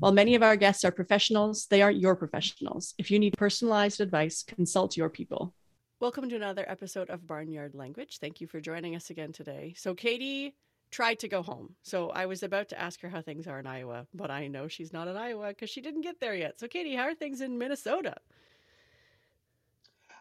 While 0.00 0.12
many 0.12 0.36
of 0.36 0.44
our 0.44 0.54
guests 0.54 0.84
are 0.84 0.92
professionals, 0.92 1.66
they 1.66 1.82
aren't 1.82 1.98
your 1.98 2.14
professionals. 2.14 2.94
If 2.98 3.10
you 3.10 3.18
need 3.18 3.36
personalized 3.36 4.00
advice, 4.00 4.44
consult 4.44 4.96
your 4.96 5.08
people. 5.08 5.52
Welcome 5.98 6.28
to 6.28 6.36
another 6.36 6.64
episode 6.68 7.10
of 7.10 7.26
Barnyard 7.26 7.74
Language. 7.74 8.18
Thank 8.20 8.40
you 8.40 8.46
for 8.46 8.60
joining 8.60 8.94
us 8.94 9.10
again 9.10 9.32
today. 9.32 9.74
So, 9.76 9.96
Katie 9.96 10.54
tried 10.92 11.18
to 11.18 11.28
go 11.28 11.42
home. 11.42 11.74
So, 11.82 12.10
I 12.10 12.26
was 12.26 12.44
about 12.44 12.68
to 12.68 12.80
ask 12.80 13.00
her 13.00 13.08
how 13.08 13.22
things 13.22 13.48
are 13.48 13.58
in 13.58 13.66
Iowa, 13.66 14.06
but 14.14 14.30
I 14.30 14.46
know 14.46 14.68
she's 14.68 14.92
not 14.92 15.08
in 15.08 15.16
Iowa 15.16 15.48
because 15.48 15.68
she 15.68 15.80
didn't 15.80 16.02
get 16.02 16.20
there 16.20 16.36
yet. 16.36 16.60
So, 16.60 16.68
Katie, 16.68 16.94
how 16.94 17.02
are 17.02 17.14
things 17.16 17.40
in 17.40 17.58
Minnesota? 17.58 18.14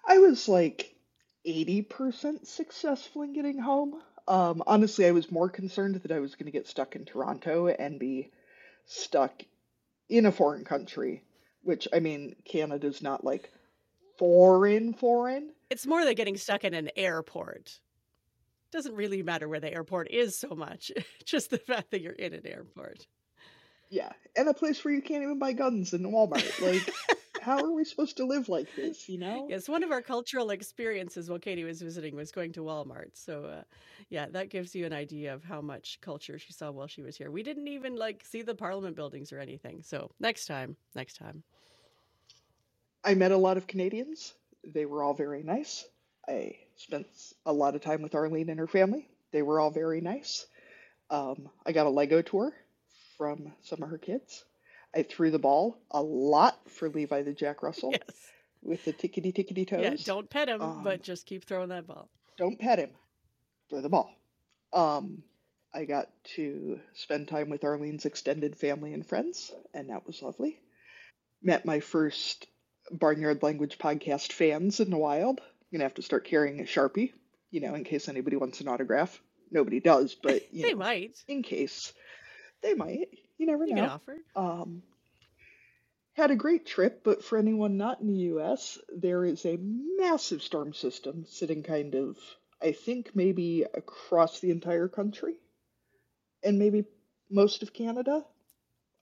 I 0.08 0.17
was 0.17 0.48
like 0.48 0.95
80% 1.45 2.48
successful 2.48 3.22
in 3.22 3.34
getting 3.34 3.59
home. 3.59 4.02
Um, 4.28 4.64
honestly, 4.66 5.06
I 5.06 5.12
was 5.12 5.31
more 5.31 5.50
concerned 5.50 5.97
that 5.97 6.12
I 6.12 6.17
was 6.17 6.34
going 6.34 6.47
to 6.47 6.52
get 6.52 6.66
stuck 6.66 6.95
in 6.95 7.06
Toronto 7.06 7.67
and 7.67 8.00
be 8.00 8.31
stuck 8.88 9.44
in 10.09 10.25
a 10.25 10.31
foreign 10.31 10.63
country, 10.63 11.23
which 11.63 11.88
I 11.94 12.00
mean, 12.00 12.36
Canada's 12.45 13.02
not 13.02 13.23
like 13.23 13.52
foreign, 14.17 14.94
foreign. 14.94 15.53
It's 15.69 15.86
more 15.86 16.03
like 16.03 16.17
getting 16.17 16.38
stuck 16.38 16.63
in 16.63 16.73
an 16.73 16.89
airport. 16.95 17.80
Doesn't 18.72 18.95
really 18.95 19.23
matter 19.23 19.47
where 19.47 19.59
the 19.59 19.73
airport 19.73 20.11
is 20.11 20.38
so 20.38 20.50
much, 20.50 20.91
just 21.25 21.50
the 21.50 21.58
fact 21.58 21.91
that 21.91 22.02
you're 22.02 22.13
in 22.13 22.33
an 22.33 22.45
airport. 22.45 23.08
Yeah, 23.89 24.11
and 24.35 24.50
a 24.50 24.53
place 24.53 24.83
where 24.83 24.94
you 24.94 25.02
can't 25.02 25.23
even 25.23 25.39
buy 25.39 25.53
guns 25.53 25.94
in 25.94 26.03
Walmart. 26.03 26.61
Like, 26.61 26.94
how 27.48 27.64
are 27.64 27.72
we 27.72 27.86
supposed 27.86 28.17
to 28.17 28.26
live 28.26 28.50
like 28.50 28.67
this? 28.76 29.08
You 29.08 29.17
know? 29.17 29.48
Yes, 29.50 29.70
one 29.70 29.81
of 29.81 29.92
our 29.92 30.02
cultural 30.02 30.50
experiences 30.50 31.30
while 31.30 31.40
Katie 31.40 31.64
was 31.64 31.81
visiting 31.81 32.14
was 32.14 32.30
going 32.30 32.52
to 32.52 32.59
Walmart. 32.59 33.12
So, 33.14 33.45
uh, 33.45 33.62
yeah, 34.09 34.26
that 34.31 34.50
gives 34.50 34.76
you 34.76 34.86
an 34.86 34.92
idea 34.92 35.34
of 35.34 35.45
how 35.45 35.62
much 35.62 36.00
culture 36.02 36.38
she 36.38 36.52
saw 36.52 36.72
while 36.72 36.88
she 36.88 37.02
was 37.02 37.16
here. 37.16 37.31
We 37.31 37.44
didn't 37.44 37.70
even 37.70 37.95
like 37.95 38.22
see 38.25 38.42
the 38.42 38.53
Parliament 38.53 38.98
buildings 38.98 39.31
or 39.31 39.40
anything. 39.40 39.81
So 39.81 40.12
next 40.20 40.48
time, 40.48 40.75
next 40.94 41.16
time. 41.18 41.42
I 43.06 43.14
met 43.14 43.31
a 43.31 43.38
lot 43.38 43.56
of 43.56 43.66
Canadians. 43.66 44.34
They 44.66 44.86
were 44.86 45.02
all 45.02 45.14
very 45.14 45.42
nice. 45.42 45.86
I 46.28 46.58
spent 46.75 47.08
a 47.45 47.53
lot 47.53 47.75
of 47.75 47.81
time 47.81 48.02
with 48.02 48.14
Arlene 48.14 48.50
and 48.50 48.59
her 48.59 48.68
family. 48.68 49.08
They 49.31 49.42
were 49.42 49.62
all 49.62 49.72
very 49.72 50.02
nice. 50.02 50.45
Um, 51.09 51.48
I 51.66 51.72
got 51.72 51.86
a 51.86 51.90
Lego 51.90 52.22
tour 52.22 52.52
from 53.18 53.53
some 53.62 53.81
of 53.81 53.90
her 53.90 53.98
kids. 53.98 54.44
I 54.98 55.03
threw 55.03 55.30
the 55.31 55.40
ball 55.40 55.78
a 55.92 56.02
lot 56.02 56.58
for 56.70 56.90
Levi 56.90 57.22
the 57.22 57.34
Jack 57.34 57.62
Russell 57.62 57.92
Yes. 57.92 58.16
with 58.64 58.84
the 58.86 58.94
tickety 58.94 59.31
tickety 59.34 59.67
toes. 59.67 59.81
Yeah, 59.84 59.95
don't 60.03 60.28
pet 60.30 60.50
him, 60.50 60.62
Um, 60.62 60.84
but 60.84 61.03
just 61.03 61.26
keep 61.28 61.45
throwing 61.45 61.70
that 61.70 61.86
ball. 61.86 62.09
don't 62.38 62.59
pet 62.59 62.80
him. 62.80 62.90
Throw 63.70 63.81
the 63.81 63.90
ball. 63.90 64.09
Um, 64.73 65.23
I 65.73 65.86
got 65.86 66.09
to 66.36 66.80
spend 66.95 67.28
time 67.28 67.50
with 67.50 67.62
Arlene's 67.64 68.06
extended 68.06 68.56
family 68.56 68.94
and 68.94 69.06
friends, 69.06 69.52
and 69.74 69.90
that 69.91 70.08
was 70.08 70.22
lovely. 70.24 70.59
Met 71.44 71.66
my 71.66 71.79
first 71.79 72.47
Barnyard 72.91 73.44
Language 73.44 73.78
podcast 73.78 74.31
fans 74.31 74.79
in 74.79 74.90
the 74.90 74.97
wild. 74.97 75.40
I'm 75.41 75.68
gonna 75.78 75.84
have 75.85 75.94
to 75.96 76.02
start 76.02 76.25
carrying 76.25 76.59
a 76.59 76.64
sharpie, 76.64 77.12
you 77.52 77.59
know, 77.62 77.75
in 77.75 77.84
case 77.84 78.09
anybody 78.09 78.35
wants 78.38 78.62
an 78.62 78.68
autograph. 78.68 79.22
Nobody 79.52 79.79
does, 79.79 80.16
but 80.16 80.41
you 80.53 80.64
They 80.64 80.72
know, 80.72 80.78
might. 80.79 81.24
in 81.28 81.44
case 81.44 81.94
they 82.64 82.74
might. 82.74 83.09
You 83.38 83.46
never 83.46 83.66
You 83.66 83.75
know. 83.75 83.81
can 83.81 83.90
offer. 83.90 84.18
Um, 84.36 84.84
had 86.14 86.31
a 86.31 86.36
great 86.36 86.66
trip, 86.66 87.03
but 87.03 87.24
for 87.24 87.38
anyone 87.38 87.78
not 87.78 88.02
in 88.02 88.08
the 88.08 88.31
US, 88.34 88.80
there 88.90 89.24
is 89.24 89.46
a 89.46 89.58
massive 89.58 90.42
storm 90.42 90.74
system 90.74 91.25
sitting 91.25 91.62
kind 91.64 91.94
of, 91.96 92.18
I 92.62 92.72
think, 92.72 93.16
maybe 93.16 93.64
across 93.64 94.40
the 94.40 94.50
entire 94.52 94.88
country 94.88 95.36
and 96.44 96.59
maybe 96.59 96.86
most 97.30 97.64
of 97.64 97.74
Canada. 97.74 98.26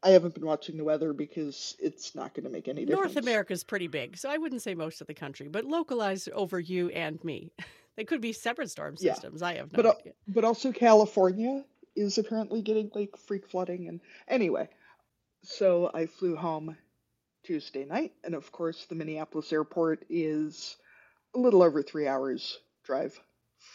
I 0.03 0.09
haven't 0.09 0.35
been 0.35 0.45
watching 0.45 0.77
the 0.77 0.83
weather 0.83 1.13
because 1.13 1.75
it's 1.79 2.13
not 2.13 2.33
going 2.35 2.43
to 2.43 2.49
make 2.51 2.67
any 2.67 2.85
difference. 2.85 3.15
North 3.15 3.17
America's 3.17 3.63
pretty 3.63 3.87
big, 3.87 4.17
so 4.17 4.29
I 4.29 4.37
wouldn't 4.37 4.61
say 4.61 4.75
most 4.75 5.01
of 5.01 5.07
the 5.07 5.13
country, 5.15 5.47
but 5.47 5.65
localized 5.65 6.29
over 6.29 6.59
you 6.59 6.89
and 6.89 7.23
me. 7.23 7.51
They 7.97 8.03
could 8.03 8.19
be 8.19 8.33
separate 8.33 8.69
storm 8.69 8.97
Yeah. 8.99 9.13
systems. 9.13 9.41
I 9.41 9.53
have 9.55 9.71
no 9.71 9.77
But, 9.77 9.85
uh, 9.85 9.93
idea. 10.01 10.13
but 10.27 10.43
also 10.43 10.73
California 10.73 11.63
is 11.95 12.17
apparently 12.17 12.61
getting 12.61 12.91
like 12.93 13.17
freak 13.17 13.49
flooding 13.49 13.87
and 13.87 14.01
anyway. 14.27 14.69
So 15.43 15.91
I 15.93 16.07
flew 16.07 16.35
home 16.35 16.75
Tuesday 17.43 17.85
night, 17.85 18.13
and 18.23 18.33
of 18.33 18.51
course 18.51 18.85
the 18.85 18.95
Minneapolis 18.95 19.53
airport 19.53 20.05
is 20.09 20.75
a 21.35 21.39
little 21.39 21.61
over 21.61 21.83
three 21.83 22.07
hours 22.07 22.57
drive 22.83 23.19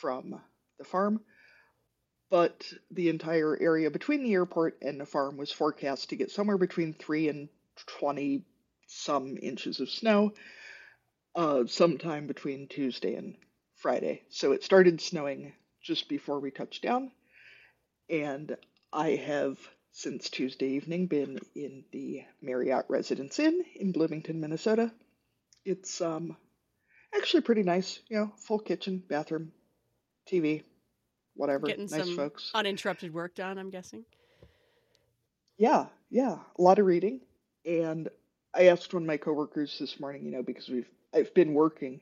from 0.00 0.41
the 0.78 0.84
farm. 0.84 1.20
But 2.31 2.72
the 2.91 3.08
entire 3.08 3.56
area 3.60 3.91
between 3.91 4.22
the 4.22 4.34
airport 4.34 4.78
and 4.82 5.00
the 5.00 5.06
farm 5.06 5.37
was 5.37 5.50
forecast 5.50 6.10
to 6.10 6.16
get 6.16 6.31
somewhere 6.31 6.58
between 6.58 6.94
three 6.94 7.28
and 7.28 7.48
twenty 7.87 8.44
some 8.87 9.37
inches 9.41 9.81
of 9.81 9.88
snow, 9.88 10.32
uh, 11.34 11.64
sometime 11.66 12.26
between 12.26 12.66
Tuesday 12.69 13.14
and 13.14 13.37
Friday. 13.76 14.22
So 14.31 14.52
it 14.52 14.64
started 14.64 15.00
snowing 15.00 15.52
just 15.81 16.08
before 16.08 16.41
we 16.41 16.50
touched 16.50 16.82
down. 16.82 17.12
And 18.10 18.56
I 18.93 19.10
have 19.10 19.59
since 19.93 20.31
Tuesday 20.31 20.71
evening 20.71 21.06
been 21.06 21.38
in 21.54 21.84
the 21.93 22.25
Marriott 22.43 22.87
Residence 22.88 23.38
Inn 23.38 23.65
in 23.76 23.93
Bloomington, 23.93 24.41
Minnesota. 24.41 24.93
It's 25.65 26.00
um 26.00 26.37
actually 27.15 27.43
pretty 27.43 27.62
nice, 27.62 28.00
you 28.09 28.19
know, 28.19 28.32
full 28.37 28.59
kitchen, 28.59 29.03
bathroom, 29.09 29.53
TV, 30.31 30.65
whatever. 31.34 31.66
Getting 31.66 31.87
nice 31.87 32.06
some 32.06 32.16
folks. 32.16 32.50
uninterrupted 32.54 33.15
work 33.15 33.34
done, 33.34 33.59
I'm 33.59 33.70
guessing. 33.70 34.04
Yeah, 35.56 35.87
yeah, 36.09 36.38
a 36.59 36.62
lot 36.62 36.78
of 36.78 36.87
reading. 36.87 37.20
And 37.65 38.09
I 38.54 38.69
asked 38.69 38.93
one 38.93 39.04
of 39.04 39.06
my 39.06 39.19
coworkers 39.19 39.78
this 39.78 40.00
morning, 40.00 40.25
you 40.25 40.32
know, 40.32 40.43
because 40.43 40.69
we've 40.69 40.88
I've 41.15 41.32
been 41.34 41.54
working, 41.54 42.00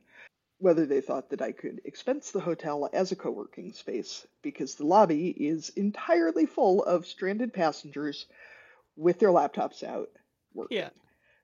whether 0.58 0.86
they 0.86 1.00
thought 1.00 1.30
that 1.30 1.42
I 1.42 1.52
could 1.52 1.80
expense 1.84 2.30
the 2.30 2.40
hotel 2.40 2.88
as 2.92 3.12
a 3.12 3.16
co-working 3.16 3.72
space 3.72 4.26
because 4.42 4.74
the 4.74 4.86
lobby 4.86 5.28
is 5.28 5.70
entirely 5.70 6.46
full 6.46 6.82
of 6.82 7.06
stranded 7.06 7.52
passengers 7.52 8.26
with 8.96 9.20
their 9.20 9.28
laptops 9.28 9.84
out 9.84 10.10
working. 10.54 10.78
Yeah. 10.78 10.90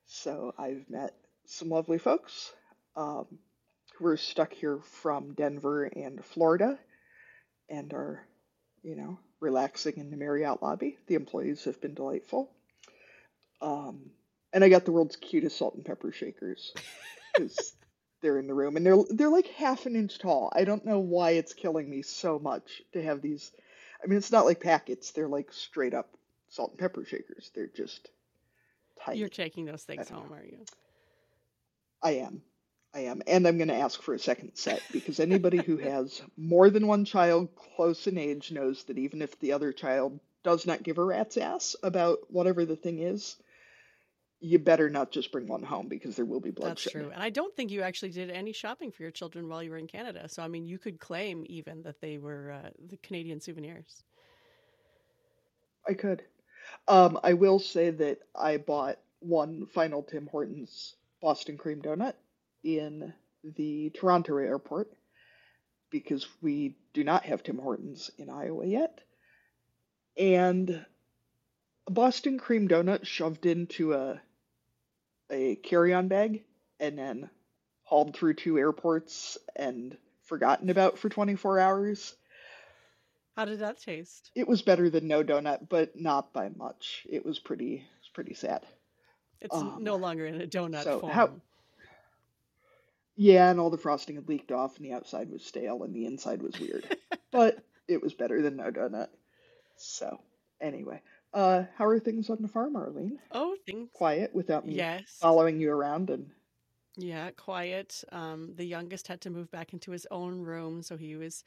So 0.07 0.53
I've 0.59 0.91
met 0.91 1.15
some 1.47 1.69
lovely 1.69 1.99
folks 1.99 2.53
um, 2.97 3.27
who 3.97 4.07
are 4.07 4.17
stuck 4.17 4.53
here 4.53 4.81
from 4.81 5.35
Denver 5.35 5.85
and 5.85 6.25
Florida 6.25 6.79
and 7.69 7.93
are, 7.93 8.27
you 8.83 8.97
know, 8.97 9.19
relaxing 9.41 9.95
in 9.97 10.11
the 10.11 10.17
Marriott 10.17 10.63
lobby. 10.63 10.99
The 11.07 11.15
employees 11.15 11.65
have 11.65 11.81
been 11.81 11.95
delightful. 11.95 12.51
Um, 13.63 14.11
and 14.53 14.65
I 14.65 14.69
got 14.69 14.85
the 14.85 14.93
world's 14.93 15.17
cutest 15.17 15.57
salt 15.57 15.75
and 15.75 15.85
pepper 15.85 16.13
shakers 16.13 16.73
because 17.37 17.73
they're 18.25 18.39
in 18.39 18.47
the 18.47 18.55
room 18.55 18.77
and 18.77 18.85
they're 18.85 18.97
they're 19.11 19.29
like 19.29 19.47
half 19.49 19.85
an 19.85 19.95
inch 19.95 20.19
tall. 20.19 20.51
I 20.57 20.65
don't 20.65 20.87
know 20.87 20.99
why 20.99 21.33
it's 21.33 21.53
killing 21.53 21.89
me 21.89 22.01
so 22.01 22.39
much 22.39 22.83
to 22.95 23.03
have 23.03 23.21
these. 23.21 23.53
I 24.03 24.07
mean, 24.07 24.17
it's 24.17 24.33
not 24.33 24.47
like 24.47 24.61
packets; 24.61 25.11
they're 25.11 25.29
like 25.29 25.53
straight 25.53 25.93
up 25.93 26.09
salt 26.49 26.71
and 26.71 26.79
pepper 26.79 27.05
shakers. 27.05 27.51
They're 27.55 27.69
just 27.69 28.09
tiny. 29.05 29.19
You're 29.19 29.29
taking 29.29 29.67
those 29.67 29.85
things 29.85 30.09
home, 30.09 30.31
know. 30.31 30.37
are 30.37 30.45
you? 30.45 30.59
I 32.03 32.11
am. 32.13 32.43
I 32.95 33.01
am. 33.01 33.23
And 33.27 33.47
I'm 33.47 33.59
going 33.59 33.69
to 33.69 33.75
ask 33.75 34.01
for 34.01 34.15
a 34.15 34.19
second 34.19 34.53
set 34.55 34.81
because 34.91 35.21
anybody 35.21 35.59
who 35.59 35.77
has 35.91 36.23
more 36.37 36.71
than 36.71 36.87
one 36.87 37.05
child 37.05 37.49
close 37.77 38.07
in 38.07 38.17
age 38.17 38.53
knows 38.53 38.85
that 38.85 38.99
even 38.99 39.21
if 39.21 39.39
the 39.41 39.53
other 39.53 39.73
child 39.73 40.19
does 40.45 40.67
not 40.67 40.83
give 40.83 40.99
a 40.99 41.05
rat's 41.05 41.37
ass 41.37 41.77
about 41.83 42.21
whatever 42.31 42.65
the 42.65 42.77
thing 42.77 43.01
is, 43.01 43.37
you 44.45 44.59
better 44.59 44.91
not 44.91 45.11
just 45.11 45.33
bring 45.33 45.47
one 45.47 45.63
home 45.63 45.89
because 45.89 46.17
there 46.17 46.27
will 46.27 46.41
be 46.41 46.51
bloodshed. 46.51 46.77
That's 46.77 46.93
true. 46.93 47.11
And 47.11 47.23
I 47.23 47.31
don't 47.31 47.57
think 47.57 47.71
you 47.71 47.81
actually 47.81 48.11
did 48.11 48.29
any 48.29 48.53
shopping 48.53 48.93
for 48.93 49.03
your 49.03 49.11
children 49.11 49.49
while 49.49 49.63
you 49.63 49.71
were 49.71 49.79
in 49.79 49.87
Canada. 49.87 50.29
So, 50.29 50.43
I 50.43 50.49
mean, 50.49 50.67
you 50.67 50.79
could 50.79 51.01
claim 51.01 51.47
even 51.49 51.83
that 51.85 52.03
they 52.03 52.19
were 52.19 52.53
uh, 52.53 52.69
the 52.87 52.99
Canadian 52.99 53.41
souvenirs. 53.41 54.03
I 55.89 55.95
could. 55.95 56.23
Um, 56.87 57.19
I 57.25 57.33
will 57.33 57.59
say 57.59 57.89
that 57.89 58.19
I 58.35 58.59
bought 58.59 58.99
one 59.21 59.65
final 59.65 60.03
Tim 60.03 60.27
Hortons 60.27 60.95
Boston 61.23 61.57
cream 61.57 61.81
donut 61.81 62.15
in 62.63 63.15
the 63.57 63.91
Toronto 63.95 64.37
airport 64.37 64.93
because 65.91 66.27
we 66.43 66.77
do 66.93 67.03
not 67.03 67.25
have 67.25 67.43
Tim 67.43 67.57
Hortons 67.57 68.11
in 68.19 68.29
Iowa 68.29 68.67
yet. 68.67 69.01
And 70.19 70.85
a 71.87 71.91
Boston 71.91 72.39
cream 72.39 72.69
donut 72.69 73.07
shoved 73.07 73.47
into 73.47 73.95
a 73.95 74.21
a 75.31 75.57
carry-on 75.57 76.09
bag 76.09 76.45
and 76.81 76.99
then 76.99 77.31
hauled 77.85 78.17
through 78.17 78.35
two 78.35 78.59
airports 78.59 79.39
and 79.57 79.97
forgotten 80.25 80.71
about 80.71 80.99
for 80.99 81.09
24 81.09 81.59
hours. 81.59 82.15
How 83.37 83.45
did 83.45 83.61
that 83.61 83.81
taste? 83.81 84.31
It 84.35 84.47
was 84.47 84.63
better 84.63 84.91
than 84.91 85.09
no 85.09 85.25
donut, 85.25 85.69
but 85.69 85.99
not 86.01 86.33
by 86.33 86.51
much. 86.51 87.07
It 87.11 87.25
was 87.25 87.39
pretty, 87.39 87.75
it 87.75 88.01
was 88.01 88.11
pretty 88.13 88.35
sad. 88.35 88.65
It's 89.41 89.55
um, 89.55 89.79
no 89.81 89.97
longer 89.97 90.25
in 90.25 90.41
a 90.41 90.47
donut 90.47 90.85
so 90.85 91.01
form. 91.01 91.13
How, 91.13 91.31
yeah, 93.17 93.51
and 93.51 93.61
all 93.61 93.71
the 93.71 93.79
frosting 93.79 94.17
had 94.17 94.29
leaked 94.29 94.53
off, 94.53 94.77
and 94.77 94.85
the 94.85 94.93
outside 94.93 95.31
was 95.31 95.45
stale, 95.45 95.83
and 95.83 95.95
the 95.95 96.07
inside 96.07 96.43
was 96.43 96.59
weird. 96.59 96.97
but 97.31 97.59
it 97.87 98.03
was 98.03 98.15
better 98.15 98.41
than 98.41 98.57
no 98.57 98.71
donut. 98.71 99.09
So, 99.77 100.21
anyway, 100.61 101.03
uh, 101.35 101.65
how 101.77 101.85
are 101.85 101.99
things 101.99 102.31
on 102.31 102.41
the 102.41 102.49
farm, 102.49 102.77
Arlene? 102.77 103.19
Oh, 103.33 103.57
things 103.67 103.91
quiet 103.93 104.35
without 104.35 104.67
me 104.67 104.75
yes. 104.75 105.03
following 105.21 105.61
you 105.61 105.71
around 105.71 106.11
and 106.11 106.31
yeah, 106.97 107.31
quiet. 107.33 108.05
Um, 108.13 108.53
the 108.55 108.65
youngest 108.65 109.09
had 109.09 109.21
to 109.23 109.31
move 109.31 109.51
back 109.51 109.73
into 109.73 109.91
his 109.91 110.07
own 110.13 110.41
room, 110.41 110.81
so 110.81 110.97
he 110.97 111.17
was 111.17 111.43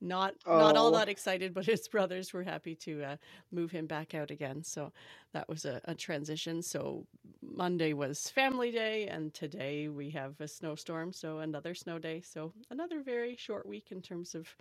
not 0.00 0.34
oh. 0.46 0.58
not 0.58 0.76
all 0.76 0.94
oh. 0.94 0.98
that 0.98 1.08
excited. 1.08 1.52
But 1.52 1.66
his 1.66 1.88
brothers 1.88 2.32
were 2.32 2.44
happy 2.44 2.76
to 2.76 3.02
uh, 3.02 3.16
move 3.50 3.72
him 3.72 3.86
back 3.86 4.14
out 4.14 4.30
again. 4.30 4.62
So 4.62 4.92
that 5.32 5.48
was 5.48 5.64
a, 5.64 5.80
a, 5.86 5.94
transition. 5.96 6.62
So 6.62 7.04
Monday 7.42 7.94
was 7.94 8.30
family 8.30 8.70
day, 8.70 9.08
and 9.08 9.34
today 9.34 9.88
we 9.88 10.08
have 10.10 10.40
a 10.40 10.46
snowstorm, 10.46 11.12
so 11.12 11.40
another 11.40 11.74
snow 11.74 11.98
day. 11.98 12.20
So 12.20 12.52
another 12.70 13.02
very 13.02 13.34
short 13.34 13.66
week 13.66 13.88
in 13.90 14.02
terms 14.02 14.36
of 14.36 14.54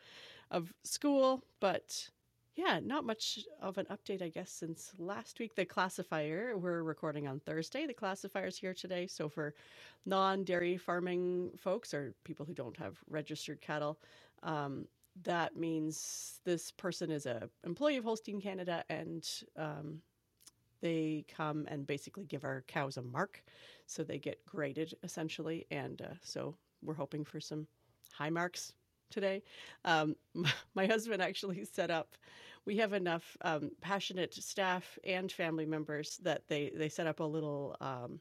of 0.49 0.73
school, 0.83 1.43
but 1.59 2.09
yeah, 2.55 2.79
not 2.83 3.05
much 3.05 3.39
of 3.61 3.77
an 3.77 3.85
update, 3.85 4.21
I 4.21 4.29
guess, 4.29 4.51
since 4.51 4.91
last 4.97 5.39
week. 5.39 5.55
The 5.55 5.65
classifier, 5.65 6.57
we're 6.57 6.83
recording 6.83 7.27
on 7.27 7.39
Thursday. 7.39 7.85
The 7.85 7.93
classifier's 7.93 8.57
here 8.57 8.73
today. 8.73 9.07
So 9.07 9.29
for 9.29 9.53
non 10.05 10.43
dairy 10.43 10.77
farming 10.77 11.51
folks 11.57 11.93
or 11.93 12.13
people 12.25 12.45
who 12.45 12.53
don't 12.53 12.75
have 12.77 12.97
registered 13.09 13.61
cattle, 13.61 13.99
um, 14.43 14.85
that 15.23 15.55
means 15.55 16.39
this 16.43 16.71
person 16.71 17.09
is 17.09 17.25
a 17.25 17.49
employee 17.65 17.97
of 17.97 18.03
Holstein 18.03 18.41
Canada 18.41 18.83
and 18.89 19.27
um, 19.57 20.01
they 20.81 21.25
come 21.33 21.65
and 21.69 21.87
basically 21.87 22.25
give 22.25 22.43
our 22.43 22.63
cows 22.67 22.97
a 22.97 23.01
mark. 23.01 23.43
So 23.85 24.03
they 24.03 24.19
get 24.19 24.45
graded 24.45 24.93
essentially. 25.03 25.67
And 25.71 26.01
uh, 26.01 26.15
so 26.21 26.55
we're 26.81 26.95
hoping 26.95 27.23
for 27.23 27.39
some 27.39 27.67
high 28.11 28.29
marks 28.29 28.73
today. 29.11 29.43
Um, 29.85 30.15
my 30.75 30.85
husband 30.85 31.21
actually 31.21 31.63
set 31.65 31.91
up. 31.91 32.15
We 32.65 32.77
have 32.77 32.93
enough 32.93 33.37
um, 33.41 33.71
passionate 33.81 34.33
staff 34.33 34.97
and 35.03 35.31
family 35.31 35.65
members 35.65 36.17
that 36.23 36.47
they 36.47 36.71
they 36.75 36.89
set 36.89 37.07
up 37.07 37.19
a 37.19 37.23
little 37.23 37.75
um, 37.81 38.19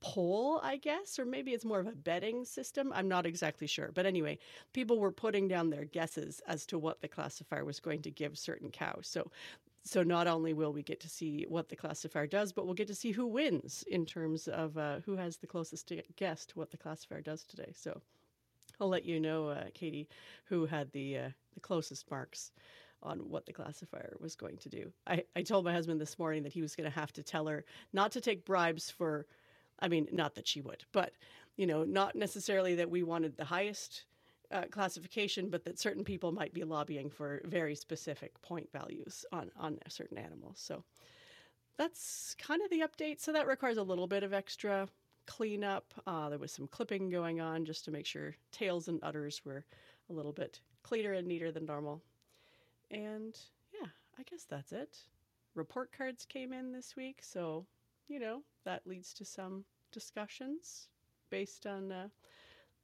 poll, 0.00 0.60
I 0.62 0.76
guess, 0.76 1.18
or 1.18 1.24
maybe 1.24 1.52
it's 1.52 1.64
more 1.64 1.80
of 1.80 1.86
a 1.86 1.92
betting 1.92 2.44
system. 2.44 2.92
I'm 2.94 3.08
not 3.08 3.26
exactly 3.26 3.66
sure, 3.66 3.90
but 3.94 4.06
anyway, 4.06 4.38
people 4.72 4.98
were 4.98 5.12
putting 5.12 5.48
down 5.48 5.70
their 5.70 5.84
guesses 5.84 6.40
as 6.46 6.66
to 6.66 6.78
what 6.78 7.00
the 7.00 7.08
classifier 7.08 7.64
was 7.64 7.80
going 7.80 8.02
to 8.02 8.10
give 8.10 8.38
certain 8.38 8.70
cows. 8.70 9.08
So 9.08 9.30
so 9.84 10.02
not 10.02 10.26
only 10.26 10.52
will 10.52 10.72
we 10.72 10.82
get 10.82 11.00
to 11.00 11.08
see 11.08 11.46
what 11.48 11.70
the 11.70 11.76
classifier 11.76 12.26
does, 12.26 12.52
but 12.52 12.66
we'll 12.66 12.74
get 12.74 12.88
to 12.88 12.94
see 12.94 13.10
who 13.10 13.26
wins 13.26 13.84
in 13.88 14.04
terms 14.04 14.46
of 14.46 14.76
uh, 14.76 15.00
who 15.00 15.16
has 15.16 15.38
the 15.38 15.46
closest 15.46 15.90
guess 16.16 16.44
to 16.46 16.58
what 16.58 16.70
the 16.70 16.76
classifier 16.76 17.22
does 17.22 17.44
today. 17.44 17.72
So 17.74 18.02
I'll 18.80 18.88
let 18.88 19.04
you 19.04 19.20
know, 19.20 19.48
uh, 19.48 19.64
Katie, 19.74 20.08
who 20.44 20.66
had 20.66 20.90
the 20.92 21.18
uh, 21.18 21.28
the 21.54 21.60
closest 21.60 22.10
marks 22.10 22.52
on 23.02 23.18
what 23.18 23.46
the 23.46 23.52
classifier 23.52 24.16
was 24.20 24.34
going 24.34 24.56
to 24.58 24.68
do. 24.68 24.92
I, 25.06 25.24
I 25.36 25.42
told 25.42 25.64
my 25.64 25.72
husband 25.72 26.00
this 26.00 26.18
morning 26.18 26.42
that 26.42 26.52
he 26.52 26.62
was 26.62 26.74
going 26.74 26.90
to 26.90 26.98
have 26.98 27.12
to 27.12 27.22
tell 27.22 27.46
her 27.46 27.64
not 27.92 28.12
to 28.12 28.20
take 28.20 28.44
bribes 28.44 28.90
for, 28.90 29.26
I 29.78 29.88
mean, 29.88 30.08
not 30.12 30.34
that 30.34 30.48
she 30.48 30.60
would, 30.60 30.84
but, 30.92 31.12
you 31.56 31.66
know, 31.66 31.84
not 31.84 32.16
necessarily 32.16 32.74
that 32.74 32.90
we 32.90 33.04
wanted 33.04 33.36
the 33.36 33.44
highest 33.44 34.04
uh, 34.50 34.64
classification, 34.70 35.48
but 35.48 35.64
that 35.64 35.78
certain 35.78 36.04
people 36.04 36.32
might 36.32 36.52
be 36.52 36.64
lobbying 36.64 37.10
for 37.10 37.40
very 37.44 37.74
specific 37.76 38.40
point 38.42 38.68
values 38.72 39.24
on, 39.32 39.50
on 39.56 39.78
certain 39.88 40.18
animals. 40.18 40.58
So 40.58 40.82
that's 41.76 42.34
kind 42.38 42.62
of 42.62 42.70
the 42.70 42.80
update. 42.80 43.20
So 43.20 43.32
that 43.32 43.46
requires 43.46 43.76
a 43.76 43.82
little 43.82 44.08
bit 44.08 44.24
of 44.24 44.32
extra 44.32 44.88
cleanup. 45.28 45.92
Uh, 46.06 46.30
there 46.30 46.38
was 46.38 46.50
some 46.50 46.66
clipping 46.66 47.10
going 47.10 47.40
on 47.40 47.64
just 47.64 47.84
to 47.84 47.90
make 47.90 48.06
sure 48.06 48.34
tails 48.50 48.88
and 48.88 48.98
udders 49.02 49.44
were 49.44 49.62
a 50.10 50.12
little 50.12 50.32
bit 50.32 50.58
cleaner 50.82 51.12
and 51.12 51.28
neater 51.28 51.52
than 51.52 51.66
normal. 51.66 52.02
And 52.90 53.38
yeah, 53.72 53.88
I 54.18 54.22
guess 54.28 54.44
that's 54.48 54.72
it. 54.72 54.96
Report 55.54 55.90
cards 55.96 56.24
came 56.24 56.52
in 56.52 56.72
this 56.72 56.96
week, 56.96 57.18
so 57.20 57.66
you 58.08 58.18
know 58.18 58.42
that 58.64 58.86
leads 58.86 59.12
to 59.14 59.24
some 59.24 59.64
discussions 59.92 60.88
based 61.30 61.66
on 61.66 61.92
uh, 61.92 62.08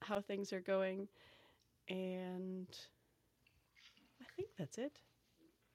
how 0.03 0.21
things 0.21 0.53
are 0.53 0.61
going. 0.61 1.09
And 1.89 2.69
I 4.21 4.25
think 4.37 4.49
that's 4.59 4.77
it. 4.77 4.99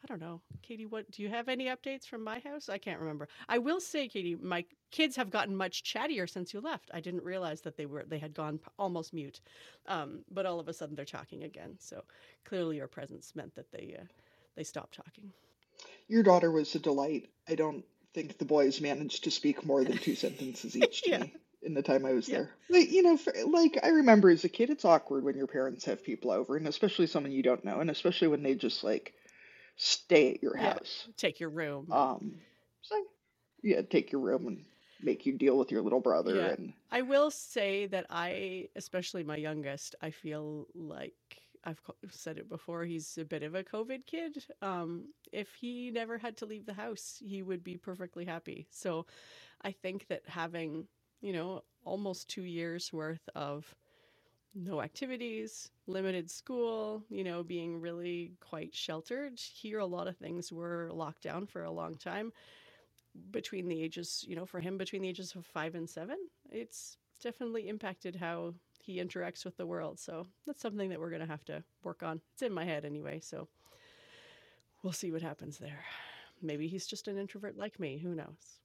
I 0.03 0.07
don't 0.07 0.21
know. 0.21 0.41
Katie, 0.61 0.85
what 0.85 1.09
do 1.11 1.21
you 1.21 1.29
have 1.29 1.49
any 1.49 1.65
updates 1.65 2.07
from 2.07 2.23
my 2.23 2.39
house? 2.39 2.69
I 2.69 2.77
can't 2.77 2.99
remember. 2.99 3.27
I 3.49 3.57
will 3.57 3.81
say, 3.81 4.07
Katie, 4.07 4.35
my 4.35 4.63
kids 4.91 5.15
have 5.17 5.29
gotten 5.29 5.55
much 5.55 5.83
chattier 5.83 6.29
since 6.29 6.53
you 6.53 6.61
left. 6.61 6.89
I 6.93 7.01
didn't 7.01 7.23
realize 7.23 7.61
that 7.61 7.75
they 7.75 7.85
were 7.85 8.05
they 8.07 8.17
had 8.17 8.33
gone 8.33 8.59
almost 8.77 9.13
mute. 9.13 9.41
Um, 9.87 10.19
but 10.31 10.45
all 10.45 10.59
of 10.59 10.67
a 10.67 10.73
sudden 10.73 10.95
they're 10.95 11.05
talking 11.05 11.43
again. 11.43 11.75
So 11.79 12.03
clearly 12.45 12.77
your 12.77 12.87
presence 12.87 13.35
meant 13.35 13.55
that 13.55 13.71
they 13.71 13.97
uh, 13.99 14.05
they 14.55 14.63
stopped 14.63 14.95
talking. 14.95 15.31
Your 16.07 16.23
daughter 16.23 16.51
was 16.51 16.73
a 16.75 16.79
delight. 16.79 17.29
I 17.47 17.55
don't 17.55 17.83
think 18.13 18.37
the 18.37 18.45
boys 18.45 18.81
managed 18.81 19.25
to 19.25 19.31
speak 19.31 19.65
more 19.65 19.83
than 19.83 19.97
two 19.97 20.15
sentences 20.25 20.75
each 20.75 21.01
to 21.03 21.09
yeah. 21.09 21.19
me 21.19 21.33
in 21.61 21.73
the 21.73 21.81
time 21.81 22.05
I 22.05 22.13
was 22.13 22.27
yeah. 22.27 22.35
there. 22.35 22.49
Like, 22.69 22.91
you 22.91 23.03
know, 23.03 23.17
for, 23.17 23.33
like 23.47 23.79
I 23.83 23.89
remember 23.89 24.29
as 24.29 24.45
a 24.45 24.49
kid, 24.49 24.69
it's 24.69 24.85
awkward 24.85 25.23
when 25.23 25.35
your 25.35 25.47
parents 25.47 25.85
have 25.85 26.03
people 26.03 26.31
over, 26.31 26.55
and 26.55 26.67
especially 26.67 27.07
someone 27.07 27.31
you 27.31 27.43
don't 27.43 27.65
know, 27.65 27.79
and 27.79 27.89
especially 27.89 28.29
when 28.29 28.43
they 28.43 28.55
just 28.55 28.83
like 28.83 29.13
stay 29.79 30.33
at 30.33 30.43
your 30.43 30.55
yeah, 30.55 30.73
house. 30.73 31.07
Take 31.17 31.39
your 31.39 31.49
room. 31.49 31.91
Um, 31.91 32.35
so 32.81 32.95
yeah, 33.63 33.81
take 33.81 34.11
your 34.11 34.21
room 34.21 34.47
and 34.47 34.65
make 35.01 35.25
you 35.25 35.33
deal 35.33 35.57
with 35.57 35.71
your 35.71 35.81
little 35.81 36.01
brother. 36.01 36.35
Yeah. 36.35 36.47
And 36.49 36.73
I 36.91 37.01
will 37.01 37.31
say 37.31 37.87
that 37.87 38.05
I, 38.09 38.67
especially 38.75 39.23
my 39.23 39.37
youngest, 39.37 39.95
I 40.01 40.11
feel 40.11 40.67
like 40.75 41.13
I've 41.63 41.79
said 42.09 42.37
it 42.37 42.49
before. 42.49 42.83
He's 42.83 43.17
a 43.17 43.25
bit 43.25 43.43
of 43.43 43.55
a 43.55 43.63
COVID 43.63 44.05
kid. 44.05 44.43
Um, 44.61 45.05
if 45.31 45.53
he 45.55 45.91
never 45.91 46.17
had 46.17 46.37
to 46.37 46.45
leave 46.45 46.65
the 46.65 46.73
house, 46.73 47.21
he 47.25 47.41
would 47.41 47.63
be 47.63 47.77
perfectly 47.77 48.25
happy. 48.25 48.67
So, 48.71 49.05
I 49.61 49.71
think 49.71 50.07
that 50.07 50.21
having 50.25 50.87
you 51.21 51.33
know 51.33 51.63
almost 51.83 52.29
two 52.29 52.43
years 52.43 52.93
worth 52.93 53.27
of 53.35 53.73
no 54.55 54.81
activities, 54.81 55.69
limited 55.87 56.29
school, 56.29 57.03
you 57.09 57.23
know, 57.23 57.43
being 57.43 57.79
really 57.79 58.33
quite 58.39 58.75
sheltered. 58.75 59.39
Here, 59.39 59.79
a 59.79 59.85
lot 59.85 60.07
of 60.07 60.17
things 60.17 60.51
were 60.51 60.89
locked 60.91 61.23
down 61.23 61.45
for 61.45 61.63
a 61.63 61.71
long 61.71 61.95
time 61.95 62.31
between 63.31 63.67
the 63.67 63.81
ages, 63.81 64.25
you 64.27 64.35
know, 64.35 64.45
for 64.45 64.59
him 64.59 64.77
between 64.77 65.01
the 65.01 65.09
ages 65.09 65.35
of 65.35 65.45
five 65.45 65.75
and 65.75 65.89
seven. 65.89 66.17
It's 66.49 66.97
definitely 67.21 67.67
impacted 67.67 68.15
how 68.15 68.53
he 68.81 68.97
interacts 68.97 69.45
with 69.45 69.57
the 69.57 69.67
world. 69.67 69.99
So 69.99 70.25
that's 70.47 70.61
something 70.61 70.89
that 70.89 70.99
we're 70.99 71.09
going 71.09 71.21
to 71.21 71.27
have 71.27 71.45
to 71.45 71.63
work 71.83 72.01
on. 72.01 72.21
It's 72.33 72.41
in 72.41 72.53
my 72.53 72.65
head 72.65 72.85
anyway. 72.85 73.19
So 73.21 73.47
we'll 74.83 74.93
see 74.93 75.11
what 75.11 75.21
happens 75.21 75.57
there. 75.57 75.83
Maybe 76.41 76.67
he's 76.67 76.87
just 76.87 77.07
an 77.07 77.17
introvert 77.17 77.57
like 77.57 77.79
me. 77.79 77.97
Who 77.97 78.15
knows? 78.15 78.59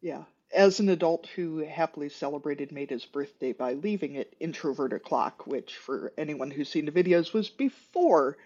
Yeah 0.00 0.24
as 0.54 0.80
an 0.80 0.88
adult 0.88 1.26
who 1.26 1.58
happily 1.58 2.08
celebrated 2.08 2.72
Maida's 2.72 3.04
birthday 3.04 3.52
by 3.52 3.74
leaving 3.74 4.14
it 4.14 4.34
introvert 4.40 4.92
o'clock, 4.92 5.46
which 5.46 5.76
for 5.76 6.12
anyone 6.16 6.50
who's 6.50 6.68
seen 6.68 6.86
the 6.86 6.92
videos 6.92 7.32
was 7.32 7.48
before 7.50 8.36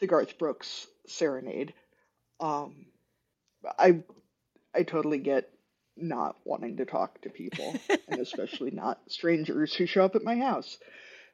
the 0.00 0.06
Garth 0.06 0.38
Brooks 0.38 0.86
serenade. 1.06 1.74
Um, 2.40 2.86
I 3.78 4.02
I 4.74 4.84
totally 4.84 5.18
get 5.18 5.50
not 5.96 6.36
wanting 6.44 6.76
to 6.76 6.84
talk 6.84 7.20
to 7.22 7.30
people, 7.30 7.74
and 8.08 8.20
especially 8.20 8.70
not 8.70 9.00
strangers 9.08 9.74
who 9.74 9.86
show 9.86 10.04
up 10.04 10.14
at 10.14 10.22
my 10.24 10.36
house. 10.36 10.78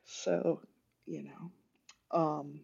So, 0.07 0.61
you 1.07 1.25
know, 1.25 2.19
um, 2.19 2.61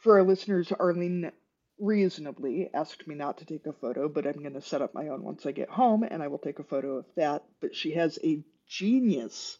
for 0.00 0.18
our 0.18 0.24
listeners, 0.24 0.72
Arlene 0.72 1.30
reasonably 1.78 2.70
asked 2.72 3.06
me 3.06 3.14
not 3.14 3.38
to 3.38 3.44
take 3.44 3.66
a 3.66 3.72
photo, 3.72 4.08
but 4.08 4.26
I'm 4.26 4.40
going 4.40 4.54
to 4.54 4.62
set 4.62 4.82
up 4.82 4.94
my 4.94 5.08
own 5.08 5.22
once 5.22 5.46
I 5.46 5.52
get 5.52 5.68
home 5.68 6.02
and 6.02 6.22
I 6.22 6.28
will 6.28 6.38
take 6.38 6.58
a 6.58 6.64
photo 6.64 6.96
of 6.96 7.06
that. 7.16 7.44
But 7.60 7.74
she 7.74 7.92
has 7.92 8.18
a 8.24 8.42
genius 8.68 9.58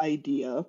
idea 0.00 0.66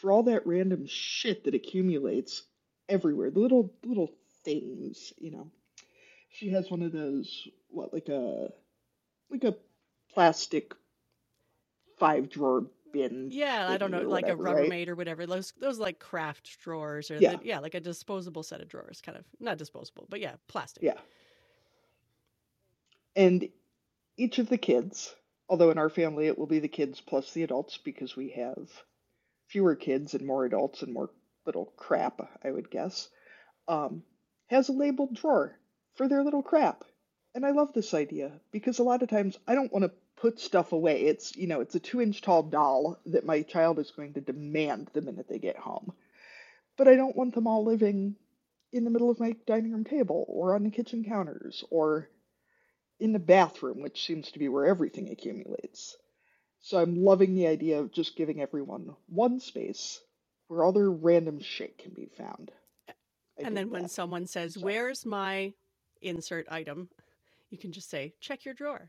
for 0.00 0.12
all 0.12 0.24
that 0.24 0.46
random 0.46 0.86
shit 0.86 1.44
that 1.44 1.54
accumulates 1.54 2.42
everywhere. 2.88 3.30
The 3.30 3.40
little 3.40 3.72
little 3.84 4.10
things, 4.44 5.12
you 5.18 5.30
know. 5.30 5.50
She 6.30 6.50
has 6.50 6.70
one 6.70 6.82
of 6.82 6.92
those 6.92 7.48
what 7.68 7.92
like 7.92 8.08
a 8.08 8.48
like 9.30 9.44
a 9.44 9.56
plastic 10.14 10.74
five 11.98 12.30
drawer 12.30 12.66
bin. 12.92 13.28
Yeah, 13.30 13.66
I 13.68 13.76
don't 13.76 13.90
know, 13.90 14.02
like 14.02 14.24
whatever, 14.24 14.46
a 14.46 14.52
Rubbermaid 14.52 14.70
right? 14.70 14.88
or 14.88 14.94
whatever. 14.94 15.26
Those 15.26 15.52
those 15.60 15.78
like 15.78 15.98
craft 15.98 16.58
drawers 16.60 17.10
or 17.10 17.16
yeah. 17.16 17.36
The, 17.36 17.40
yeah, 17.44 17.58
like 17.58 17.74
a 17.74 17.80
disposable 17.80 18.42
set 18.42 18.60
of 18.60 18.68
drawers, 18.68 19.00
kind 19.00 19.18
of 19.18 19.24
not 19.40 19.58
disposable, 19.58 20.06
but 20.08 20.20
yeah, 20.20 20.34
plastic. 20.48 20.82
Yeah. 20.82 20.98
And 23.14 23.48
each 24.16 24.38
of 24.38 24.48
the 24.48 24.58
kids 24.58 25.14
Although 25.52 25.70
in 25.70 25.76
our 25.76 25.90
family 25.90 26.28
it 26.28 26.38
will 26.38 26.46
be 26.46 26.60
the 26.60 26.68
kids 26.68 27.02
plus 27.02 27.30
the 27.32 27.42
adults 27.42 27.76
because 27.76 28.16
we 28.16 28.30
have 28.30 28.70
fewer 29.48 29.76
kids 29.76 30.14
and 30.14 30.26
more 30.26 30.46
adults 30.46 30.80
and 30.80 30.94
more 30.94 31.10
little 31.44 31.74
crap, 31.76 32.22
I 32.42 32.50
would 32.50 32.70
guess, 32.70 33.10
um, 33.68 34.02
has 34.46 34.70
a 34.70 34.72
labeled 34.72 35.14
drawer 35.14 35.58
for 35.94 36.08
their 36.08 36.24
little 36.24 36.42
crap. 36.42 36.84
And 37.34 37.44
I 37.44 37.50
love 37.50 37.74
this 37.74 37.92
idea 37.92 38.40
because 38.50 38.78
a 38.78 38.82
lot 38.82 39.02
of 39.02 39.10
times 39.10 39.38
I 39.46 39.54
don't 39.54 39.70
want 39.70 39.84
to 39.84 39.92
put 40.22 40.38
stuff 40.38 40.70
away. 40.70 41.02
It's, 41.02 41.34
you 41.36 41.48
know, 41.48 41.60
it's 41.60 41.74
a 41.74 41.80
two 41.80 42.00
inch 42.00 42.22
tall 42.22 42.44
doll 42.44 42.96
that 43.06 43.26
my 43.26 43.42
child 43.42 43.80
is 43.80 43.90
going 43.90 44.14
to 44.14 44.20
demand 44.20 44.88
the 44.92 45.02
minute 45.02 45.26
they 45.28 45.40
get 45.40 45.56
home. 45.56 45.92
But 46.78 46.86
I 46.86 46.94
don't 46.94 47.16
want 47.16 47.34
them 47.34 47.48
all 47.48 47.64
living 47.64 48.14
in 48.72 48.84
the 48.84 48.90
middle 48.90 49.10
of 49.10 49.18
my 49.18 49.34
dining 49.48 49.72
room 49.72 49.82
table 49.82 50.24
or 50.28 50.54
on 50.54 50.62
the 50.62 50.70
kitchen 50.70 51.04
counters 51.04 51.64
or 51.70 52.08
in 53.00 53.12
the 53.12 53.18
bathroom, 53.18 53.82
which 53.82 54.06
seems 54.06 54.30
to 54.30 54.38
be 54.38 54.48
where 54.48 54.64
everything 54.64 55.10
accumulates. 55.10 55.96
So 56.60 56.78
I'm 56.78 57.02
loving 57.02 57.34
the 57.34 57.48
idea 57.48 57.80
of 57.80 57.92
just 57.92 58.16
giving 58.16 58.40
everyone 58.40 58.94
one 59.08 59.40
space 59.40 60.00
where 60.46 60.62
all 60.62 60.72
their 60.72 60.88
random 60.90 61.40
shit 61.40 61.78
can 61.78 61.94
be 61.94 62.08
found. 62.16 62.52
I 62.88 62.92
and 63.42 63.56
then 63.56 63.70
when 63.70 63.88
someone 63.88 64.28
says, 64.28 64.54
so. 64.54 64.60
Where's 64.60 65.04
my 65.04 65.52
insert 66.00 66.46
item? 66.48 66.90
You 67.50 67.58
can 67.58 67.72
just 67.72 67.90
say, 67.90 68.14
Check 68.20 68.44
your 68.44 68.54
drawer. 68.54 68.88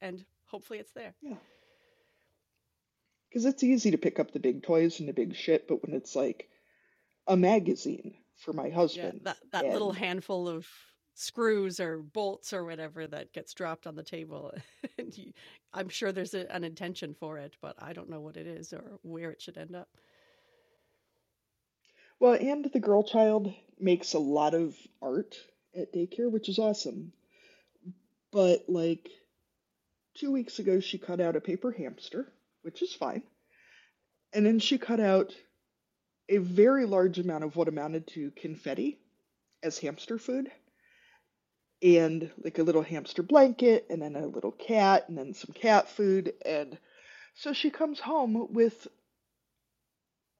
And 0.00 0.24
hopefully 0.50 0.78
it's 0.78 0.92
there. 0.92 1.14
Yeah. 1.22 1.36
Because 3.28 3.44
it's 3.44 3.62
easy 3.62 3.92
to 3.92 3.98
pick 3.98 4.18
up 4.18 4.32
the 4.32 4.40
big 4.40 4.62
toys 4.62 4.98
and 4.98 5.08
the 5.08 5.12
big 5.12 5.36
shit, 5.36 5.68
but 5.68 5.82
when 5.82 5.94
it's 5.94 6.16
like 6.16 6.48
a 7.26 7.36
magazine 7.36 8.14
for 8.36 8.52
my 8.52 8.70
husband. 8.70 9.20
Yeah, 9.24 9.32
that, 9.32 9.36
that 9.52 9.64
and... 9.64 9.72
little 9.72 9.92
handful 9.92 10.48
of 10.48 10.66
screws 11.14 11.80
or 11.80 11.98
bolts 11.98 12.52
or 12.52 12.64
whatever 12.64 13.06
that 13.06 13.32
gets 13.32 13.54
dropped 13.54 13.86
on 13.86 13.94
the 13.94 14.02
table. 14.02 14.52
and 14.98 15.16
you, 15.16 15.32
I'm 15.72 15.88
sure 15.88 16.12
there's 16.12 16.34
a, 16.34 16.50
an 16.52 16.64
intention 16.64 17.14
for 17.14 17.38
it, 17.38 17.54
but 17.60 17.76
I 17.78 17.92
don't 17.92 18.10
know 18.10 18.20
what 18.20 18.36
it 18.36 18.46
is 18.46 18.72
or 18.72 18.98
where 19.02 19.30
it 19.30 19.40
should 19.40 19.58
end 19.58 19.76
up. 19.76 19.88
Well, 22.18 22.34
and 22.34 22.64
the 22.64 22.80
girl 22.80 23.02
child 23.02 23.52
makes 23.78 24.12
a 24.12 24.18
lot 24.18 24.54
of 24.54 24.76
art 25.00 25.36
at 25.74 25.92
daycare, 25.92 26.30
which 26.30 26.48
is 26.48 26.58
awesome. 26.58 27.12
But 28.32 28.64
like 28.68 29.08
two 30.20 30.30
weeks 30.30 30.58
ago, 30.58 30.80
she 30.80 30.98
cut 30.98 31.20
out 31.20 31.34
a 31.34 31.40
paper 31.40 31.72
hamster, 31.72 32.30
which 32.62 32.82
is 32.82 32.92
fine. 32.92 33.22
And 34.34 34.44
then 34.44 34.58
she 34.58 34.76
cut 34.76 35.00
out 35.00 35.34
a 36.28 36.36
very 36.36 36.84
large 36.84 37.18
amount 37.18 37.44
of 37.44 37.56
what 37.56 37.68
amounted 37.68 38.06
to 38.08 38.30
confetti 38.32 38.98
as 39.62 39.78
hamster 39.78 40.18
food. 40.18 40.50
And 41.82 42.30
like 42.44 42.58
a 42.58 42.62
little 42.62 42.82
hamster 42.82 43.22
blanket, 43.22 43.86
and 43.88 44.02
then 44.02 44.14
a 44.14 44.26
little 44.26 44.52
cat, 44.52 45.08
and 45.08 45.16
then 45.16 45.32
some 45.32 45.54
cat 45.54 45.88
food. 45.88 46.34
And 46.44 46.76
so 47.34 47.54
she 47.54 47.70
comes 47.70 47.98
home 47.98 48.52
with 48.52 48.86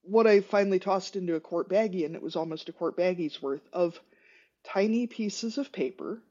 what 0.03 0.27
I 0.27 0.41
finally 0.41 0.79
tossed 0.79 1.17
into 1.17 1.37
a 1.37 1.41
quart 1.41 1.71
baggie, 1.71 2.05
and 2.05 2.15
it 2.15 2.23
was 2.23 2.37
almost 2.37 2.69
a 2.69 2.73
quart 2.73 2.99
baggie's 2.99 3.41
worth 3.41 3.67
of 3.73 3.99
tiny 4.63 5.07
pieces 5.07 5.57
of 5.57 5.73
paper 5.73 6.23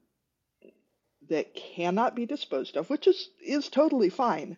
that 1.29 1.55
cannot 1.55 2.15
be 2.15 2.25
disposed 2.25 2.77
of, 2.77 2.89
which 2.89 3.07
is 3.07 3.29
is 3.41 3.69
totally 3.69 4.09
fine, 4.09 4.57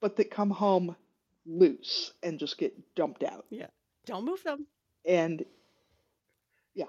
but 0.00 0.16
that 0.16 0.30
come 0.30 0.50
home 0.50 0.96
loose 1.46 2.12
and 2.22 2.38
just 2.38 2.58
get 2.58 2.94
dumped 2.94 3.22
out. 3.22 3.46
Yeah. 3.50 3.68
Don't 4.04 4.24
move 4.24 4.42
them. 4.42 4.66
And 5.04 5.44
yeah. 6.74 6.86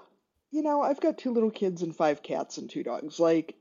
You 0.50 0.62
know, 0.62 0.82
I've 0.82 1.00
got 1.00 1.18
two 1.18 1.32
little 1.32 1.50
kids 1.50 1.82
and 1.82 1.94
five 1.94 2.22
cats 2.22 2.58
and 2.58 2.68
two 2.68 2.82
dogs. 2.82 3.18
Like 3.18 3.54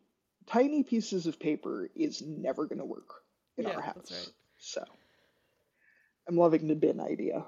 tiny 0.48 0.84
pieces 0.84 1.28
of 1.28 1.40
paper 1.40 1.90
is 1.96 2.22
never 2.22 2.66
going 2.66 2.80
to 2.80 2.86
work 2.86 3.22
in 3.58 3.66
yeah, 3.66 3.76
our 3.76 3.82
house. 3.82 4.12
Right. 4.12 4.30
So 4.58 4.84
I'm 6.28 6.38
loving 6.38 6.68
the 6.68 6.76
bin 6.76 7.00
idea. 7.00 7.46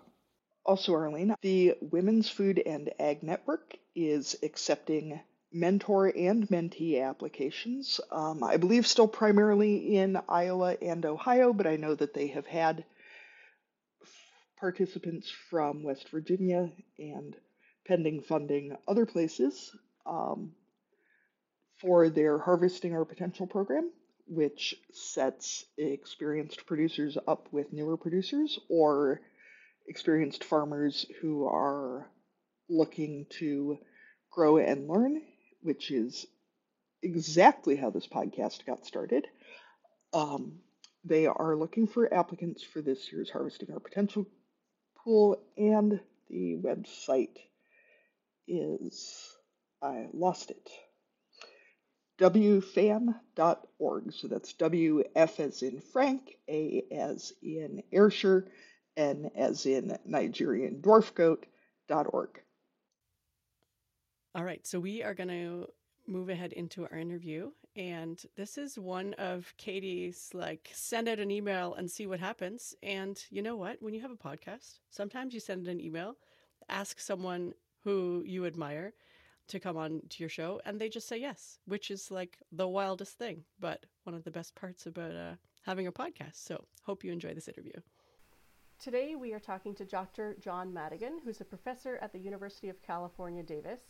Also, 0.65 0.93
Arlene, 0.93 1.35
the 1.41 1.75
Women's 1.81 2.29
Food 2.29 2.61
and 2.63 2.91
Ag 2.99 3.23
Network 3.23 3.75
is 3.95 4.35
accepting 4.43 5.19
mentor 5.51 6.07
and 6.15 6.47
mentee 6.49 7.03
applications. 7.03 7.99
Um, 8.11 8.43
I 8.43 8.57
believe 8.57 8.85
still 8.85 9.07
primarily 9.07 9.95
in 9.95 10.19
Iowa 10.29 10.77
and 10.81 11.05
Ohio, 11.05 11.53
but 11.53 11.67
I 11.67 11.75
know 11.75 11.95
that 11.95 12.13
they 12.13 12.27
have 12.27 12.45
had 12.45 12.85
participants 14.59 15.31
from 15.49 15.83
West 15.83 16.09
Virginia 16.09 16.69
and 16.97 17.35
pending 17.87 18.21
funding 18.21 18.75
other 18.87 19.05
places 19.05 19.75
um, 20.05 20.51
for 21.81 22.09
their 22.09 22.37
Harvesting 22.37 22.93
Our 22.93 23.05
Potential 23.05 23.47
program, 23.47 23.89
which 24.27 24.75
sets 24.91 25.65
experienced 25.77 26.65
producers 26.65 27.17
up 27.27 27.47
with 27.51 27.73
newer 27.73 27.97
producers 27.97 28.59
or 28.69 29.21
experienced 29.87 30.43
farmers 30.43 31.05
who 31.21 31.45
are 31.47 32.07
looking 32.69 33.25
to 33.39 33.79
grow 34.31 34.57
and 34.57 34.87
learn, 34.87 35.21
which 35.61 35.91
is 35.91 36.25
exactly 37.01 37.75
how 37.75 37.89
this 37.89 38.07
podcast 38.07 38.65
got 38.65 38.85
started. 38.85 39.27
Um, 40.13 40.59
they 41.05 41.27
are 41.27 41.55
looking 41.55 41.87
for 41.87 42.13
applicants 42.13 42.63
for 42.63 42.81
this 42.81 43.11
year's 43.11 43.29
Harvesting 43.29 43.71
Our 43.71 43.79
Potential 43.79 44.25
pool, 44.97 45.41
and 45.57 45.99
the 46.29 46.57
website 46.57 47.37
is, 48.47 49.35
I 49.81 50.07
lost 50.13 50.51
it, 50.51 50.69
wfan.org. 52.19 54.13
So 54.13 54.27
that's 54.27 54.53
WF 54.53 55.39
as 55.39 55.61
in 55.63 55.79
Frank, 55.79 56.37
A 56.49 56.83
as 56.91 57.31
in 57.41 57.83
Ayrshire, 57.91 58.47
N 58.97 59.31
as 59.35 59.65
in 59.65 59.97
Nigerian 60.05 60.81
dwarf 60.81 61.13
goat.org. 61.15 62.41
All 64.39 64.45
right, 64.45 64.65
so 64.65 64.79
we 64.79 65.03
are 65.03 65.13
going 65.13 65.27
to 65.27 65.67
move 66.07 66.29
ahead 66.29 66.53
into 66.53 66.83
our 66.83 66.97
interview. 66.97 67.51
And 67.75 68.23
this 68.37 68.57
is 68.57 68.79
one 68.79 69.13
of 69.15 69.53
Katie's 69.57 70.29
like, 70.33 70.69
send 70.73 71.09
out 71.09 71.19
an 71.19 71.29
email 71.29 71.73
and 71.73 71.91
see 71.91 72.07
what 72.07 72.21
happens. 72.21 72.73
And 72.81 73.21
you 73.31 73.41
know 73.41 73.57
what? 73.57 73.81
When 73.81 73.93
you 73.93 73.99
have 73.99 74.11
a 74.11 74.15
podcast, 74.15 74.79
sometimes 74.91 75.33
you 75.33 75.41
send 75.41 75.67
an 75.67 75.81
email, 75.81 76.15
ask 76.69 77.01
someone 77.01 77.53
who 77.83 78.23
you 78.25 78.45
admire 78.45 78.93
to 79.49 79.59
come 79.59 79.75
on 79.75 80.03
to 80.07 80.23
your 80.23 80.29
show, 80.29 80.61
and 80.65 80.79
they 80.79 80.87
just 80.87 81.09
say 81.09 81.17
yes, 81.17 81.59
which 81.65 81.91
is 81.91 82.09
like 82.09 82.37
the 82.49 82.65
wildest 82.65 83.17
thing, 83.17 83.43
but 83.59 83.87
one 84.05 84.15
of 84.15 84.23
the 84.23 84.31
best 84.31 84.55
parts 84.55 84.85
about 84.85 85.17
uh, 85.17 85.33
having 85.63 85.87
a 85.87 85.91
podcast. 85.91 86.35
So, 86.35 86.63
hope 86.83 87.03
you 87.03 87.11
enjoy 87.11 87.33
this 87.33 87.49
interview. 87.49 87.73
Today, 88.81 89.15
we 89.15 89.33
are 89.33 89.41
talking 89.41 89.75
to 89.75 89.83
Dr. 89.83 90.37
John 90.39 90.73
Madigan, 90.73 91.19
who's 91.25 91.41
a 91.41 91.45
professor 91.45 91.99
at 92.01 92.13
the 92.13 92.19
University 92.19 92.69
of 92.69 92.81
California, 92.81 93.43
Davis. 93.43 93.81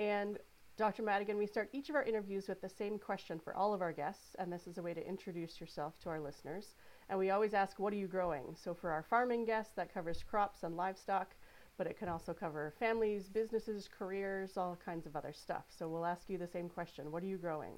And 0.00 0.38
Dr. 0.78 1.02
Madigan, 1.02 1.36
we 1.36 1.46
start 1.46 1.68
each 1.74 1.90
of 1.90 1.94
our 1.94 2.02
interviews 2.02 2.48
with 2.48 2.62
the 2.62 2.68
same 2.70 2.98
question 2.98 3.38
for 3.38 3.54
all 3.54 3.74
of 3.74 3.82
our 3.82 3.92
guests, 3.92 4.34
and 4.38 4.50
this 4.50 4.66
is 4.66 4.78
a 4.78 4.82
way 4.82 4.94
to 4.94 5.06
introduce 5.06 5.60
yourself 5.60 6.00
to 6.00 6.08
our 6.08 6.18
listeners. 6.18 6.74
And 7.10 7.18
we 7.18 7.28
always 7.28 7.52
ask, 7.52 7.78
What 7.78 7.92
are 7.92 7.96
you 7.96 8.06
growing? 8.06 8.56
So 8.56 8.72
for 8.72 8.90
our 8.90 9.02
farming 9.02 9.44
guests, 9.44 9.74
that 9.74 9.92
covers 9.92 10.22
crops 10.22 10.62
and 10.62 10.74
livestock, 10.74 11.34
but 11.76 11.86
it 11.86 11.98
can 11.98 12.08
also 12.08 12.32
cover 12.32 12.72
families, 12.78 13.28
businesses, 13.28 13.90
careers, 13.98 14.56
all 14.56 14.78
kinds 14.82 15.04
of 15.04 15.16
other 15.16 15.34
stuff. 15.34 15.64
So 15.68 15.86
we'll 15.86 16.06
ask 16.06 16.30
you 16.30 16.38
the 16.38 16.48
same 16.48 16.70
question 16.70 17.12
What 17.12 17.22
are 17.22 17.26
you 17.26 17.36
growing? 17.36 17.74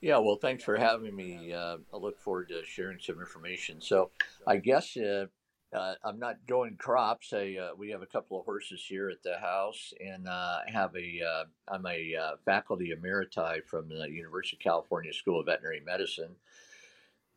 Yeah, 0.00 0.16
well, 0.16 0.36
thanks 0.36 0.64
for 0.64 0.78
having 0.78 1.14
me. 1.14 1.52
Uh, 1.52 1.76
I 1.92 1.96
look 1.98 2.18
forward 2.18 2.48
to 2.48 2.64
sharing 2.64 3.00
some 3.00 3.20
information. 3.20 3.82
So, 3.82 4.12
I 4.46 4.56
guess 4.56 4.96
uh, 4.96 5.26
uh, 5.72 5.94
I'm 6.02 6.18
not 6.18 6.36
growing 6.46 6.76
crops. 6.76 7.32
I, 7.32 7.56
uh, 7.60 7.70
we 7.76 7.90
have 7.90 8.02
a 8.02 8.06
couple 8.06 8.38
of 8.38 8.46
horses 8.46 8.84
here 8.86 9.10
at 9.10 9.22
the 9.22 9.38
house, 9.38 9.92
and 10.00 10.26
uh, 10.26 10.60
I 10.66 10.70
have 10.70 10.94
a. 10.96 11.20
Uh, 11.22 11.44
I'm 11.70 11.86
a 11.86 12.14
uh, 12.14 12.36
faculty 12.44 12.92
emeriti 12.96 13.62
from 13.66 13.88
the 13.88 14.08
University 14.10 14.56
of 14.56 14.60
California 14.60 15.12
School 15.12 15.40
of 15.40 15.46
Veterinary 15.46 15.82
Medicine, 15.84 16.36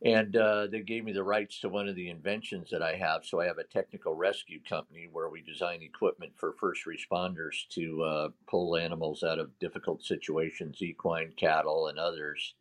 and 0.06 0.36
uh, 0.38 0.68
they 0.68 0.80
gave 0.80 1.04
me 1.04 1.12
the 1.12 1.24
rights 1.24 1.60
to 1.60 1.70
one 1.70 1.90
of 1.90 1.96
the 1.96 2.10
inventions 2.10 2.70
that 2.72 2.82
I 2.82 2.96
have. 2.96 3.26
So 3.26 3.42
I 3.42 3.48
have 3.48 3.58
a 3.58 3.66
technical 3.66 4.16
rescue 4.16 4.62
company 4.68 5.10
where 5.12 5.30
we 5.30 5.42
design 5.42 5.82
equipment 5.82 6.32
for 6.38 6.54
first 6.54 6.84
responders 6.86 7.68
to 7.72 8.32
pull 8.50 8.78
animals 8.78 9.24
out 9.24 9.40
of 9.40 9.60
difficult 9.60 10.04
situations, 10.04 10.82
equine, 10.82 11.34
cattle, 11.36 11.88
and 11.88 12.00
others, 12.00 12.56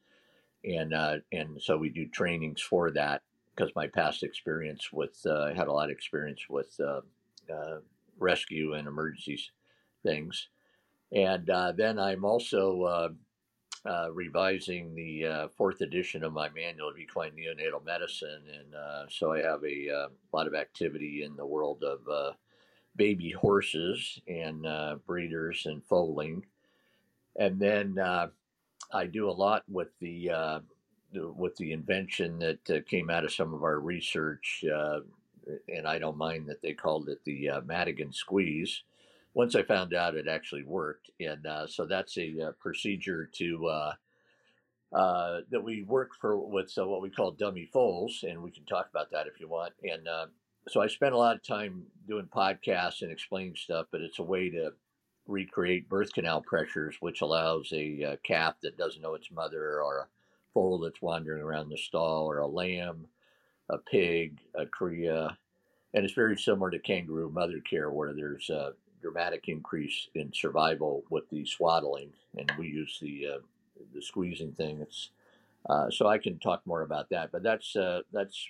and 0.65 0.93
and 1.31 1.63
so 1.63 1.79
we 1.79 1.91
do 1.91 2.09
trainings 2.09 2.61
for 2.61 2.91
that 2.91 3.23
because 3.61 3.75
my 3.77 3.87
past 3.87 4.23
experience 4.23 4.91
with 4.91 5.21
uh, 5.27 5.43
I 5.43 5.53
had 5.53 5.69
a 5.69 5.73
lot 5.73 5.87
of 5.87 5.91
experience 5.91 6.49
with 6.49 6.75
uh, 6.81 7.01
uh, 7.53 7.79
rescue 8.19 8.75
and 8.75 8.89
emergencies 8.89 9.51
things, 10.03 10.49
and 11.13 11.51
uh, 11.51 11.73
then 11.73 11.99
I'm 11.99 12.25
also 12.25 12.83
uh, 12.83 13.09
uh, 13.87 14.13
revising 14.13 14.95
the 14.95 15.51
fourth 15.59 15.83
edition 15.83 16.25
of 16.25 16.33
my 16.33 16.49
manual 16.51 16.89
of 16.89 16.99
equine 16.99 17.33
neonatal 17.33 17.85
medicine, 17.85 18.43
and 18.51 19.11
so 19.11 19.33
I 19.33 19.43
have 19.43 19.63
a, 19.65 20.09
lot 20.33 20.47
of 20.47 20.55
activity 20.55 21.23
in 21.23 21.37
the 21.37 21.47
world 21.47 21.85
of 21.85 22.35
baby 22.97 23.31
horses 23.31 24.21
and 24.27 24.67
breeders 25.07 25.67
and 25.67 25.85
foaling, 25.85 26.47
and 27.39 27.61
then 27.61 27.99
I 27.99 29.07
do 29.07 29.29
a 29.29 29.33
lot 29.33 29.65
with 29.69 29.89
the 30.01 30.31
with 31.13 31.57
the 31.57 31.73
invention 31.73 32.39
that 32.39 32.71
uh, 32.71 32.81
came 32.89 33.11
out 33.11 33.25
of 33.25 33.33
some 33.33 33.53
of 33.55 33.63
our 33.63 33.81
research, 33.81 34.65
uh, 34.73 35.01
and 35.69 35.87
I 35.87 35.99
don't 35.99 36.17
mind 36.17 36.49
that 36.49 36.63
they 36.63 36.73
called 36.73 37.09
it 37.09 37.25
the 37.25 37.49
uh, 37.51 37.61
Madigan 37.63 38.13
squeeze. 38.13 38.83
Once 39.35 39.55
I 39.55 39.63
found 39.63 39.95
out 39.95 40.17
it 40.17 40.29
actually 40.29 40.65
worked, 40.65 41.11
and 41.21 41.47
uh, 41.47 41.67
so 41.67 41.87
that's 41.87 42.17
a 42.19 42.49
uh, 42.49 42.53
procedure 42.61 43.27
to 43.35 43.67
uh, 43.67 43.93
that 45.51 45.63
we 45.63 45.83
work 45.83 46.11
for 46.21 46.37
with 46.37 46.73
what 46.77 47.03
we 47.03 47.11
call 47.11 47.31
dummy 47.33 47.69
foals, 47.73 48.25
and 48.29 48.43
we 48.43 48.51
can 48.51 48.65
talk 48.65 48.89
about 48.91 49.11
that 49.11 49.27
if 49.27 49.41
you 49.41 49.49
want. 49.49 49.73
And 49.83 50.09
so 50.69 50.81
I 50.81 50.89
spent 50.89 51.15
a 51.15 51.19
lot 51.19 51.37
of 51.37 51.43
time 51.43 51.85
doing 52.07 52.27
podcasts 52.27 53.03
and 53.03 53.11
explaining 53.11 53.57
stuff, 53.57 53.87
but 53.91 54.01
it's 54.01 54.19
a 54.19 54.25
way 54.25 54.51
to 54.51 54.73
recreate 55.27 55.89
birth 55.89 56.13
canal 56.13 56.41
pressures, 56.41 56.97
which 57.01 57.21
allows 57.21 57.73
a 57.73 58.19
calf 58.25 58.57
that 58.63 58.77
doesn't 58.77 59.03
know 59.03 59.15
its 59.15 59.31
mother 59.31 59.81
or 59.81 59.99
a 60.01 60.07
foal 60.61 60.79
that's 60.79 61.01
wandering 61.01 61.43
around 61.43 61.71
the 61.71 61.77
stall, 61.79 62.31
or 62.31 62.39
a 62.39 62.47
lamb, 62.47 63.07
a 63.71 63.79
pig, 63.79 64.39
a 64.55 64.67
cria, 64.67 65.37
and 65.95 66.05
it's 66.05 66.15
very 66.15 66.37
similar 66.37 66.71
to 66.71 66.79
kangaroo 66.79 67.31
mother 67.31 67.61
care, 67.61 67.91
where 67.91 68.13
there's 68.13 68.51
a 68.51 68.75
dramatic 69.01 69.49
increase 69.49 70.09
in 70.15 70.31
survival 70.35 71.03
with 71.09 71.29
the 71.31 71.45
swaddling, 71.47 72.11
and 72.37 72.53
we 72.59 72.67
use 72.67 72.99
the 73.01 73.27
uh, 73.27 73.39
the 73.95 74.03
squeezing 74.03 74.53
thing. 74.53 74.81
It's 74.81 75.11
uh, 75.69 75.91
so 75.91 76.07
I 76.07 76.19
can 76.19 76.39
talk 76.39 76.61
more 76.67 76.83
about 76.83 77.09
that, 77.11 77.33
but 77.33 77.43
that's 77.43 77.75
uh, 77.75 78.03
that's 78.13 78.47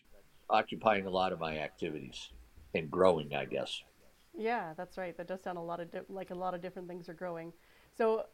occupying 0.49 1.07
a 1.07 1.11
lot 1.11 1.33
of 1.33 1.39
my 1.39 1.59
activities 1.59 2.31
and 2.75 2.91
growing, 2.91 3.35
I 3.35 3.45
guess. 3.45 3.83
Yeah, 4.37 4.75
that's 4.77 4.99
right. 4.99 5.17
That 5.17 5.29
does 5.29 5.43
sound 5.43 5.59
a 5.59 5.63
lot 5.63 5.79
of 5.79 5.93
di- 5.93 6.01
like 6.09 6.31
a 6.31 6.35
lot 6.35 6.55
of 6.55 6.61
different 6.61 6.89
things 6.89 7.09
are 7.09 7.15
growing. 7.15 7.53
So 8.01 8.25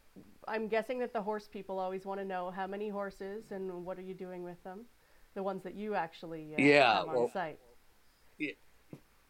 I'm 0.47 0.69
guessing 0.69 0.97
that 0.99 1.11
the 1.11 1.21
horse 1.21 1.49
people 1.49 1.77
always 1.77 2.05
want 2.05 2.21
to 2.21 2.25
know 2.25 2.51
how 2.51 2.67
many 2.67 2.87
horses 2.87 3.51
and 3.51 3.83
what 3.83 3.97
are 3.99 4.01
you 4.01 4.13
doing 4.13 4.41
with 4.41 4.63
them, 4.63 4.85
the 5.35 5.43
ones 5.43 5.61
that 5.63 5.75
you 5.75 5.93
actually 5.93 6.55
uh, 6.57 6.61
yeah, 6.61 6.99
have 6.99 7.09
on 7.09 7.29
site. 7.33 7.59
Yeah, 8.39 8.53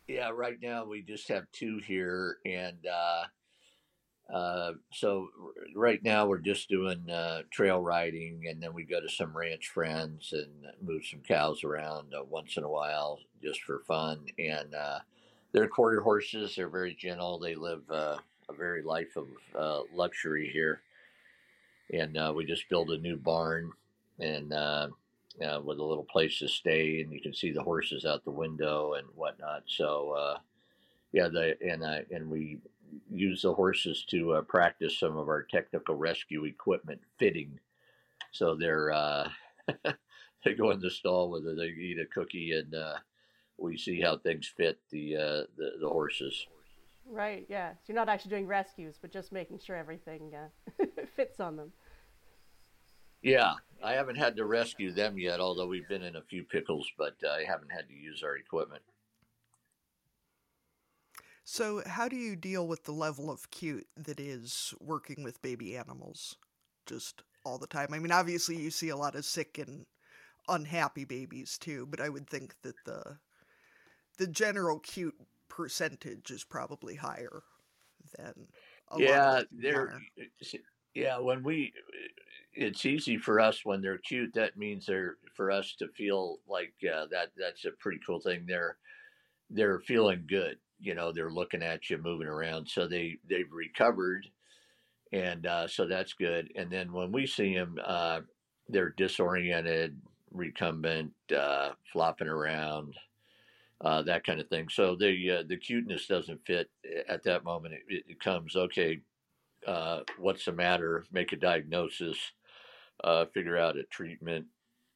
yeah. 0.08 0.29
Right 0.32 0.58
now 0.62 0.86
we 0.86 1.01
just 1.01 1.27
have 1.29 1.51
two 1.51 1.79
here, 1.84 2.38
and 2.46 2.77
uh, 2.86 4.32
uh, 4.32 4.74
so 4.94 5.29
right 5.75 6.03
now 6.03 6.27
we're 6.27 6.38
just 6.38 6.70
doing 6.70 7.10
uh, 7.10 7.41
trail 7.50 7.82
riding, 7.82 8.44
and 8.48 8.62
then 8.62 8.75
we 8.75 8.84
go 8.84 9.01
to 9.01 9.10
some 9.10 9.36
ranch 9.36 9.70
friends 9.70 10.34
and 10.34 10.67
move 10.88 11.03
some 11.03 11.22
cows 11.22 11.63
around 11.63 12.13
uh, 12.13 12.24
once 12.24 12.58
in 12.58 12.63
a 12.63 12.70
while 12.70 13.17
just 13.41 13.63
for 13.63 13.79
fun. 13.88 14.20
And 14.38 14.75
uh, 14.75 15.00
they're 15.51 15.67
quarter 15.67 16.01
horses. 16.01 16.56
They're 16.56 16.70
very 16.70 16.94
gentle. 16.94 17.39
They 17.39 17.56
live 17.56 17.89
uh, 17.89 18.17
a 18.50 18.54
very 18.54 18.82
life 18.82 19.16
of 19.16 19.27
uh, 19.58 19.82
luxury 19.94 20.50
here. 20.51 20.82
And 21.94 22.18
uh, 22.18 22.34
we 22.36 22.46
just 22.46 22.70
built 22.70 22.89
a 22.89 22.98
new 22.98 23.18
barn 23.18 23.72
and 24.20 24.54
uh, 24.54 24.89
uh, 25.42 25.62
with 25.63 25.80
a 25.80 25.84
little 25.84 26.06
place 26.06 26.39
to 26.39 26.48
stay, 26.48 27.01
and 27.01 27.13
you 27.13 27.22
can 27.22 27.34
see 27.34 27.51
the 27.51 27.62
horses 27.62 28.06
out 28.06 28.25
the 28.25 28.32
window 28.32 28.94
and 28.94 29.08
whatnot. 29.16 29.63
So, 29.68 30.12
uh, 30.12 30.38
yeah, 31.13 31.27
the 31.27 31.56
and 31.62 31.84
uh, 31.84 32.00
and 32.12 32.30
we 32.30 32.60
use 33.10 33.44
the 33.44 33.54
horses 33.54 34.06
to 34.10 34.44
practice 34.48 35.00
some 35.00 35.18
of 35.18 35.27
our 35.27 35.44
technical 35.44 35.96
rescue 35.96 36.46
equipment 36.46 37.01
fitting. 37.18 37.60
So 38.32 38.56
they're 38.56 38.92
they 40.44 40.54
go 40.54 40.72
in 40.72 40.80
the 40.80 40.89
stall 40.89 41.30
whether 41.30 41.54
they 41.56 41.68
eat 41.68 42.00
a 42.00 42.06
cookie 42.06 42.54
and 42.54 42.74
we 43.58 43.77
see 43.77 44.01
how 44.01 44.18
things 44.18 44.51
fit 44.56 44.80
the 44.89 45.48
the, 45.58 45.72
the 45.80 45.89
horses. 45.89 46.48
Right, 47.10 47.46
yeah. 47.50 47.72
So 47.72 47.78
you're 47.88 47.96
not 47.96 48.10
actually 48.10 48.32
doing 48.32 48.48
rescues, 48.48 48.98
but 49.02 49.12
just 49.12 49.32
making 49.32 49.60
sure 49.60 49.76
everything 49.76 50.34
uh, 50.36 50.86
fits 51.15 51.39
on 51.39 51.56
them. 51.56 51.72
Yeah, 53.22 53.54
I 53.84 53.93
haven't 53.93 54.17
had 54.17 54.36
to 54.36 54.46
rescue 54.46 54.91
them 54.91 55.17
yet, 55.17 55.39
although 55.39 55.67
we've 55.67 55.88
been 55.88 56.04
in 56.04 56.15
a 56.15 56.22
few 56.22 56.43
pickles, 56.43 56.88
but 56.98 57.15
uh, 57.24 57.30
I 57.30 57.43
haven't 57.46 57.72
had 57.72 57.88
to 57.88 57.93
use 57.93 58.24
our 58.24 58.38
equipment. 58.38 58.84
So, 61.43 61.82
how 61.86 62.10
do 62.10 62.17
you 62.17 62.36
deal 62.36 62.67
with 62.67 62.84
the 62.84 62.91
level 62.91 63.32
of 63.32 63.50
cute 63.52 63.88
that 63.96 64.20
is 64.20 64.74
working 64.82 65.24
with 65.24 65.41
baby 65.41 65.78
animals 65.78 66.36
just 66.86 67.24
all 67.46 67.58
the 67.58 67.67
time? 67.67 67.88
I 67.93 68.00
mean, 68.00 68.12
obviously, 68.12 68.58
you 68.58 68.70
see 68.70 68.89
a 68.89 68.98
lot 68.98 69.15
of 69.15 69.24
sick 69.24 69.58
and 69.58 69.86
unhappy 70.50 71.06
babies 71.06 71.58
too, 71.58 71.86
but 71.86 72.02
I 72.02 72.10
would 72.10 72.30
think 72.30 72.56
that 72.63 72.76
the 72.86 73.17
the 74.17 74.28
general 74.28 74.80
cute 74.80 75.15
percentage 75.58 76.30
is 76.30 76.43
probably 76.43 76.93
higher 76.93 77.41
than 78.15 78.48
yeah 79.00 79.41
they're 79.52 80.00
yeah 80.93 81.17
when 81.17 81.43
we 81.43 81.74
it's 82.54 82.86
easy 82.86 83.17
for 83.17 83.39
us 83.39 83.65
when 83.65 83.82
they're 83.82 83.98
cute 83.98 84.32
that 84.36 84.56
means 84.56 84.86
they're 84.86 85.15
for 85.36 85.50
us 85.50 85.76
to 85.80 85.88
feel 85.89 86.38
like 86.48 86.74
uh, 86.84 87.08
that 87.10 87.30
that's 87.36 87.65
a 87.65 87.72
pretty 87.80 88.00
cool 88.06 88.20
thing. 88.20 88.46
They're 88.48 88.78
they're 89.50 89.80
feeling 89.80 90.26
good 90.30 90.58
you 90.80 90.93
know 90.93 91.12
they're 91.12 91.32
looking 91.32 91.63
at 91.63 91.89
you 91.89 91.98
moving 91.98 92.28
around 92.28 92.67
so 92.67 92.88
they 92.88 93.17
they've 93.28 93.52
recovered 93.52 94.28
and 95.12 95.48
uh, 95.48 95.67
so 95.67 95.88
that's 95.88 96.13
good. 96.13 96.52
And 96.56 96.70
then 96.70 96.91
when 96.93 97.12
we 97.12 97.26
see 97.26 97.56
them 97.56 97.78
uh, 97.84 98.22
they're 98.70 98.93
disoriented 98.96 100.00
recumbent 100.32 101.13
uh, 101.36 101.70
flopping 101.91 102.28
around 102.28 102.93
uh, 103.82 104.02
that 104.04 104.26
kind 104.26 104.40
of 104.40 104.48
thing. 104.48 104.68
So 104.70 104.96
the 104.96 105.40
uh, 105.40 105.44
the 105.48 105.58
cuteness 105.58 106.08
doesn't 106.08 106.46
fit 106.46 106.70
at 107.08 107.24
that 107.24 107.44
moment. 107.44 107.76
It, 107.88 108.04
it 108.08 108.20
comes 108.20 108.56
okay. 108.56 109.02
Uh, 109.66 110.02
what's 110.18 110.46
the 110.46 110.52
matter? 110.52 111.06
Make 111.12 111.34
a 111.34 111.38
diagnosis, 111.38 112.18
uh, 113.04 113.26
figure 113.34 113.58
out 113.58 113.78
a 113.78 113.84
treatment, 113.84 114.46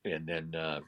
and 0.06 0.28
then 0.28 0.56
uh, 0.56 0.80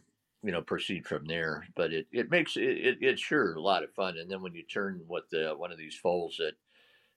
you 0.43 0.51
know 0.51 0.61
proceed 0.61 1.05
from 1.05 1.25
there. 1.25 1.65
But 1.75 1.93
it, 1.93 2.07
it 2.11 2.31
makes 2.31 2.57
it, 2.57 2.97
it, 3.01 3.19
sure 3.19 3.53
a 3.53 3.61
lot 3.61 3.83
of 3.83 3.93
fun. 3.93 4.17
And 4.17 4.29
then 4.29 4.41
when 4.41 4.55
you 4.55 4.63
turn 4.63 5.01
what 5.07 5.29
the 5.31 5.53
one 5.55 5.71
of 5.71 5.77
these 5.77 5.95
foals 5.95 6.37
that 6.39 6.53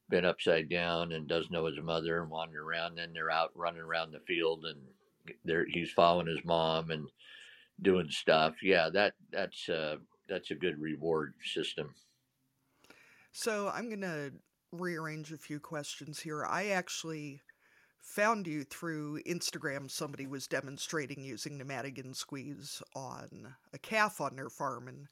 been 0.09 0.25
upside 0.25 0.69
down 0.69 1.13
and 1.13 1.27
doesn't 1.27 1.51
know 1.51 1.67
his 1.67 1.81
mother 1.83 2.21
and 2.21 2.31
wandering 2.31 2.65
around, 2.65 2.97
then 2.97 3.13
they're 3.13 3.31
out 3.31 3.51
running 3.55 3.81
around 3.81 4.13
the 4.13 4.21
field 4.21 4.65
and 4.65 4.79
there 5.45 5.67
he's 5.69 5.91
following 5.91 6.27
his 6.27 6.45
mom 6.45 6.91
and 6.91 7.09
doing 7.81 8.09
stuff. 8.11 8.55
Yeah, 8.63 8.91
that 8.91 9.15
that's 9.33 9.69
uh, 9.69 9.97
that's 10.29 10.51
a 10.51 10.55
good 10.55 10.81
reward 10.81 11.35
system. 11.45 11.95
So 13.33 13.69
I'm 13.69 13.91
gonna 13.91 14.31
rearrange 14.73 15.33
a 15.33 15.39
few 15.39 15.61
questions 15.61 16.21
here. 16.21 16.45
I 16.45 16.69
actually 16.69 17.43
found 18.01 18.47
you 18.47 18.65
through 18.65 19.23
Instagram. 19.25 19.91
Somebody 19.91 20.27
was 20.27 20.47
demonstrating 20.47 21.23
using 21.23 21.59
the 21.59 21.65
Madigan 21.65 22.15
squeeze 22.15 22.81
on 22.95 23.55
a 23.73 23.79
calf 23.79 24.21
on 24.21 24.37
their 24.37 24.49
farm, 24.49 24.89
and 24.89 25.09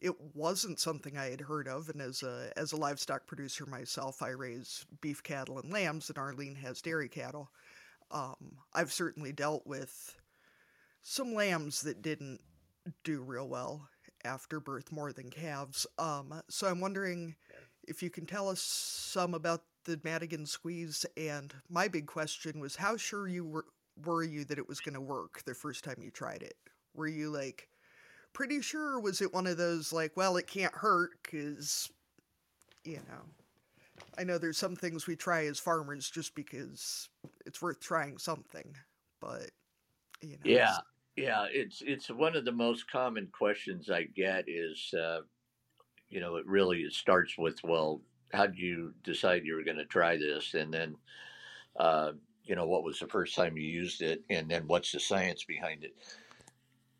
it 0.00 0.14
wasn't 0.34 0.80
something 0.80 1.16
I 1.16 1.30
had 1.30 1.40
heard 1.40 1.68
of. 1.68 1.88
And 1.88 2.02
as 2.02 2.22
a 2.22 2.52
as 2.56 2.72
a 2.72 2.76
livestock 2.76 3.26
producer 3.26 3.64
myself, 3.66 4.22
I 4.22 4.30
raise 4.30 4.84
beef 5.00 5.22
cattle 5.22 5.58
and 5.58 5.72
lambs, 5.72 6.08
and 6.08 6.18
Arlene 6.18 6.56
has 6.56 6.82
dairy 6.82 7.08
cattle. 7.08 7.50
Um, 8.10 8.58
I've 8.74 8.92
certainly 8.92 9.32
dealt 9.32 9.66
with 9.66 10.20
some 11.00 11.34
lambs 11.34 11.82
that 11.82 12.02
didn't 12.02 12.40
do 13.04 13.22
real 13.22 13.48
well 13.48 13.88
after 14.24 14.60
birth 14.60 14.92
more 14.92 15.12
than 15.12 15.30
calves. 15.30 15.86
Um, 15.98 16.42
so 16.48 16.66
I'm 16.66 16.80
wondering 16.80 17.34
if 17.88 18.02
you 18.02 18.10
can 18.10 18.26
tell 18.26 18.48
us 18.48 18.60
some 18.60 19.34
about 19.34 19.62
the 19.84 20.00
Madigan 20.04 20.46
squeeze. 20.46 21.04
And 21.16 21.52
my 21.68 21.88
big 21.88 22.06
question 22.06 22.60
was, 22.60 22.76
how 22.76 22.96
sure 22.96 23.28
you 23.28 23.44
were 23.44 23.66
were 24.06 24.22
you 24.22 24.44
that 24.44 24.58
it 24.58 24.68
was 24.68 24.80
going 24.80 24.94
to 24.94 25.00
work 25.00 25.42
the 25.44 25.54
first 25.54 25.84
time 25.84 25.96
you 26.00 26.10
tried 26.10 26.42
it? 26.42 26.56
Were 26.94 27.08
you 27.08 27.30
like 27.30 27.68
pretty 28.32 28.62
sure? 28.62 28.96
Or 28.96 29.00
was 29.00 29.20
it 29.20 29.34
one 29.34 29.46
of 29.46 29.58
those 29.58 29.92
like, 29.92 30.16
well, 30.16 30.36
it 30.36 30.46
can't 30.46 30.74
hurt 30.74 31.10
because, 31.22 31.90
you 32.84 32.96
know, 33.08 33.22
I 34.18 34.24
know 34.24 34.38
there's 34.38 34.58
some 34.58 34.76
things 34.76 35.06
we 35.06 35.16
try 35.16 35.46
as 35.46 35.58
farmers 35.58 36.10
just 36.10 36.34
because 36.34 37.08
it's 37.44 37.60
worth 37.60 37.80
trying 37.80 38.18
something, 38.18 38.74
but 39.20 39.50
you 40.22 40.32
know, 40.32 40.36
yeah, 40.44 40.76
yeah, 41.16 41.46
it's 41.50 41.82
it's 41.84 42.08
one 42.08 42.36
of 42.36 42.44
the 42.44 42.52
most 42.52 42.90
common 42.90 43.28
questions 43.32 43.90
I 43.90 44.04
get 44.04 44.44
is, 44.48 44.94
uh, 44.94 45.20
you 46.08 46.20
know, 46.20 46.36
it 46.36 46.46
really 46.46 46.80
it 46.80 46.92
starts 46.92 47.36
with, 47.36 47.58
well, 47.62 48.00
how 48.32 48.46
did 48.46 48.58
you 48.58 48.94
decide 49.04 49.44
you 49.44 49.54
were 49.54 49.64
going 49.64 49.76
to 49.76 49.84
try 49.84 50.16
this, 50.16 50.54
and 50.54 50.72
then, 50.72 50.96
uh, 51.78 52.12
you 52.44 52.56
know, 52.56 52.66
what 52.66 52.84
was 52.84 52.98
the 52.98 53.06
first 53.06 53.34
time 53.34 53.56
you 53.56 53.64
used 53.64 54.00
it, 54.00 54.22
and 54.30 54.50
then 54.50 54.64
what's 54.66 54.92
the 54.92 55.00
science 55.00 55.44
behind 55.44 55.84
it. 55.84 55.94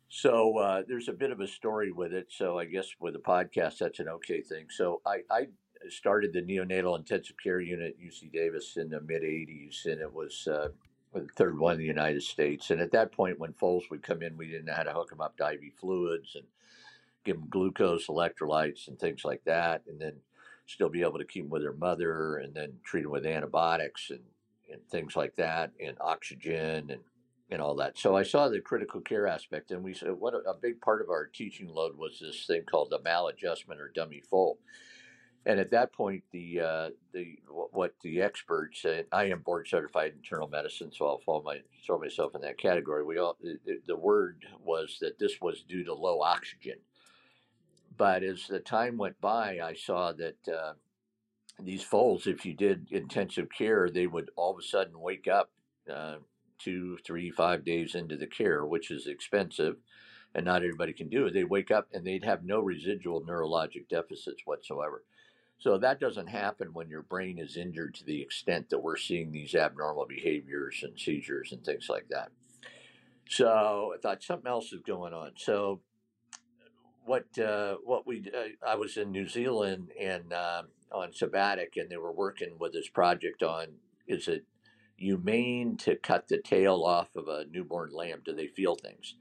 So 0.09 0.59
uh, 0.59 0.83
there's 0.87 1.09
a 1.09 1.13
bit 1.13 1.31
of 1.31 1.39
a 1.39 1.47
story 1.47 1.91
with 1.91 2.13
it. 2.13 2.27
So 2.29 2.59
I 2.59 2.65
guess 2.65 2.87
with 2.99 3.15
a 3.15 3.19
podcast, 3.19 3.79
that's 3.79 3.99
an 3.99 4.09
okay 4.09 4.41
thing. 4.41 4.67
So 4.69 5.01
I, 5.07 5.21
I 5.31 5.47
started 5.89 6.33
the 6.33 6.43
neonatal 6.43 6.99
intensive 6.99 7.35
care 7.41 7.59
unit 7.59 7.95
at 7.97 8.05
UC 8.05 8.31
Davis 8.31 8.77
in 8.77 8.89
the 8.89 9.01
mid 9.01 9.23
'80s, 9.23 9.85
and 9.85 10.01
it 10.01 10.13
was 10.13 10.47
uh, 10.47 10.67
Uh, 11.15 11.21
third 11.35 11.57
one 11.57 11.73
in 11.73 11.79
the 11.79 11.85
United 11.85 12.23
States. 12.23 12.71
And 12.71 12.81
at 12.81 12.91
that 12.91 13.11
point, 13.11 13.39
when 13.39 13.53
foals 13.53 13.85
would 13.89 14.03
come 14.03 14.21
in, 14.21 14.37
we 14.37 14.47
didn't 14.47 14.65
know 14.65 14.73
how 14.73 14.83
to 14.83 14.93
hook 14.93 15.09
them 15.09 15.21
up 15.21 15.37
to 15.37 15.51
IV 15.51 15.73
fluids 15.79 16.35
and 16.35 16.45
give 17.23 17.37
them 17.37 17.47
glucose, 17.49 18.07
electrolytes, 18.07 18.87
and 18.87 18.99
things 18.99 19.23
like 19.23 19.43
that, 19.45 19.83
and 19.87 19.99
then 19.99 20.13
still 20.65 20.89
be 20.89 21.01
able 21.01 21.19
to 21.19 21.25
keep 21.25 21.43
them 21.43 21.49
with 21.49 21.61
their 21.61 21.73
mother, 21.73 22.37
and 22.37 22.53
then 22.53 22.73
treat 22.83 23.03
them 23.03 23.11
with 23.11 23.25
antibiotics 23.25 24.09
and, 24.09 24.21
and 24.71 24.81
things 24.89 25.15
like 25.15 25.35
that, 25.35 25.71
and 25.79 25.97
oxygen, 26.01 26.89
and 26.89 27.01
and 27.49 27.61
all 27.61 27.75
that. 27.75 27.97
So 27.97 28.15
I 28.15 28.23
saw 28.23 28.49
the 28.49 28.59
critical 28.59 28.99
care 29.01 29.27
aspect, 29.27 29.71
and 29.71 29.83
we 29.83 29.93
said 29.93 30.13
what 30.13 30.33
a, 30.33 30.37
a 30.49 30.55
big 30.55 30.81
part 30.81 31.01
of 31.01 31.09
our 31.09 31.27
teaching 31.27 31.67
load 31.67 31.97
was 31.97 32.19
this 32.19 32.45
thing 32.45 32.63
called 32.63 32.89
the 32.89 32.99
maladjustment 32.99 33.79
or 33.79 33.91
dummy 33.93 34.21
foal. 34.21 34.57
And 35.45 35.59
at 35.59 35.71
that 35.71 35.91
point, 35.91 36.23
the 36.31 36.61
uh, 36.61 36.89
the 37.13 37.37
what 37.49 37.95
the 38.01 38.21
experts, 38.21 38.81
said, 38.81 39.07
I 39.11 39.25
am 39.25 39.41
board 39.41 39.67
certified 39.67 40.13
internal 40.15 40.47
medicine, 40.47 40.91
so 40.91 41.05
I'll 41.05 41.19
fall 41.19 41.41
my 41.43 41.59
throw 41.85 41.99
myself 41.99 42.33
in 42.33 42.41
that 42.41 42.57
category. 42.57 43.03
We 43.03 43.17
all 43.17 43.37
the, 43.41 43.57
the 43.85 43.97
word 43.97 44.45
was 44.63 44.97
that 45.01 45.19
this 45.19 45.41
was 45.41 45.63
due 45.67 45.83
to 45.83 45.93
low 45.93 46.21
oxygen. 46.21 46.77
But 47.97 48.23
as 48.23 48.47
the 48.47 48.59
time 48.59 48.97
went 48.97 49.19
by, 49.19 49.59
I 49.59 49.73
saw 49.73 50.13
that 50.13 50.47
uh, 50.47 50.73
these 51.61 51.83
foals, 51.83 52.25
if 52.25 52.45
you 52.45 52.53
did 52.53 52.87
intensive 52.91 53.49
care, 53.55 53.89
they 53.89 54.07
would 54.07 54.31
all 54.35 54.51
of 54.51 54.59
a 54.59 54.63
sudden 54.63 54.99
wake 54.99 55.27
up 55.27 55.51
uh, 55.93 56.15
two, 56.57 56.97
three, 57.05 57.29
five 57.29 57.65
days 57.65 57.95
into 57.95 58.15
the 58.17 58.27
care, 58.27 58.65
which 58.65 58.89
is 58.89 59.07
expensive, 59.07 59.75
and 60.33 60.45
not 60.45 60.63
everybody 60.63 60.93
can 60.93 61.09
do 61.09 61.25
it. 61.27 61.33
They 61.33 61.43
wake 61.43 61.69
up 61.69 61.89
and 61.93 62.05
they'd 62.05 62.23
have 62.23 62.43
no 62.43 62.61
residual 62.61 63.21
neurologic 63.21 63.89
deficits 63.89 64.41
whatsoever. 64.45 65.03
So 65.63 65.77
that 65.77 66.01
doesn't 66.01 66.27
happen 66.27 66.73
when 66.73 66.89
your 66.89 67.03
brain 67.03 67.39
is 67.39 67.55
injured 67.55 67.95
to 67.95 68.03
the 68.03 68.21
extent 68.21 68.69
that 68.69 68.79
we're 68.79 68.97
seeing 68.97 69.31
these 69.31 69.55
abnormal 69.55 70.05
behaviors 70.05 70.83
and 70.83 70.99
seizures 70.99 71.53
and 71.53 71.63
things 71.63 71.87
like 71.87 72.09
that. 72.09 72.31
So 73.29 73.93
I 73.95 74.01
thought 74.01 74.23
something 74.23 74.51
else 74.51 74.73
is 74.73 74.81
going 74.85 75.13
on. 75.13 75.31
So 75.37 75.79
what 77.05 77.39
uh, 77.39 77.77
what 77.85 78.05
we 78.05 78.29
uh, 78.37 78.67
I 78.67 78.75
was 78.75 78.97
in 78.97 79.13
New 79.13 79.25
Zealand 79.25 79.91
and 79.97 80.33
uh, 80.33 80.63
on 80.91 81.13
sabbatic, 81.13 81.77
and 81.77 81.89
they 81.89 81.95
were 81.95 82.11
working 82.11 82.57
with 82.59 82.73
this 82.73 82.89
project 82.89 83.41
on 83.41 83.67
is 84.05 84.27
it 84.27 84.43
humane 84.97 85.77
to 85.77 85.95
cut 85.95 86.27
the 86.27 86.39
tail 86.39 86.83
off 86.83 87.15
of 87.15 87.29
a 87.29 87.45
newborn 87.49 87.91
lamb? 87.93 88.21
Do 88.25 88.35
they 88.35 88.47
feel 88.47 88.75
things? 88.75 89.15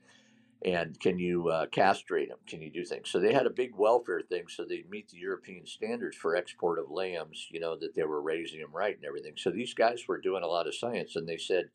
And 0.64 0.98
can 1.00 1.18
you 1.18 1.48
uh, 1.48 1.66
castrate 1.66 2.28
them? 2.28 2.38
Can 2.46 2.62
you 2.62 2.70
do 2.70 2.84
things? 2.84 3.10
So 3.10 3.18
they 3.18 3.32
had 3.32 3.46
a 3.46 3.50
big 3.50 3.74
welfare 3.74 4.20
thing, 4.20 4.44
so 4.48 4.64
they 4.64 4.84
meet 4.88 5.08
the 5.08 5.18
European 5.18 5.66
standards 5.66 6.16
for 6.16 6.36
export 6.36 6.78
of 6.78 6.90
lambs. 6.90 7.48
You 7.50 7.58
know 7.58 7.76
that 7.76 7.94
they 7.94 8.04
were 8.04 8.22
raising 8.22 8.60
them 8.60 8.70
right 8.72 8.94
and 8.94 9.04
everything. 9.04 9.34
So 9.36 9.50
these 9.50 9.74
guys 9.74 10.06
were 10.06 10.20
doing 10.20 10.44
a 10.44 10.48
lot 10.48 10.68
of 10.68 10.74
science, 10.76 11.16
and 11.16 11.28
they 11.28 11.36
said, 11.36 11.70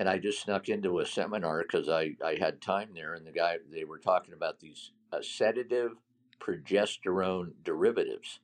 and 0.00 0.08
I 0.08 0.18
just 0.18 0.42
snuck 0.42 0.68
into 0.68 0.98
a 0.98 1.06
seminar 1.06 1.62
because 1.62 1.88
I 1.88 2.16
I 2.24 2.36
had 2.40 2.60
time 2.60 2.90
there, 2.92 3.14
and 3.14 3.24
the 3.24 3.32
guy 3.32 3.58
they 3.70 3.84
were 3.84 3.98
talking 3.98 4.34
about 4.34 4.58
these 4.58 4.90
uh, 5.12 5.22
sedative 5.22 5.92
progesterone 6.40 7.52
derivatives, 7.62 8.40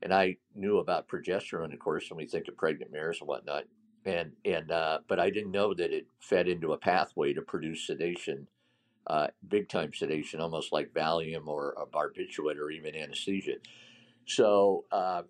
and 0.00 0.14
I 0.14 0.38
knew 0.54 0.78
about 0.78 1.08
progesterone, 1.08 1.74
of 1.74 1.78
course, 1.78 2.08
when 2.08 2.16
we 2.16 2.26
think 2.26 2.48
of 2.48 2.56
pregnant 2.56 2.90
mares 2.90 3.18
and 3.20 3.28
whatnot 3.28 3.64
and 4.04 4.32
and 4.44 4.70
uh, 4.70 4.98
but 5.08 5.18
I 5.18 5.30
didn't 5.30 5.50
know 5.50 5.74
that 5.74 5.92
it 5.92 6.06
fed 6.20 6.48
into 6.48 6.72
a 6.72 6.78
pathway 6.78 7.32
to 7.32 7.42
produce 7.42 7.86
sedation, 7.86 8.46
uh, 9.06 9.28
big 9.46 9.68
time 9.68 9.92
sedation, 9.94 10.40
almost 10.40 10.72
like 10.72 10.94
Valium 10.94 11.46
or 11.46 11.74
a 11.78 11.86
barbiturate 11.86 12.58
or 12.58 12.70
even 12.70 12.96
anesthesia. 12.96 13.56
So 14.26 14.84
uh, 14.90 15.22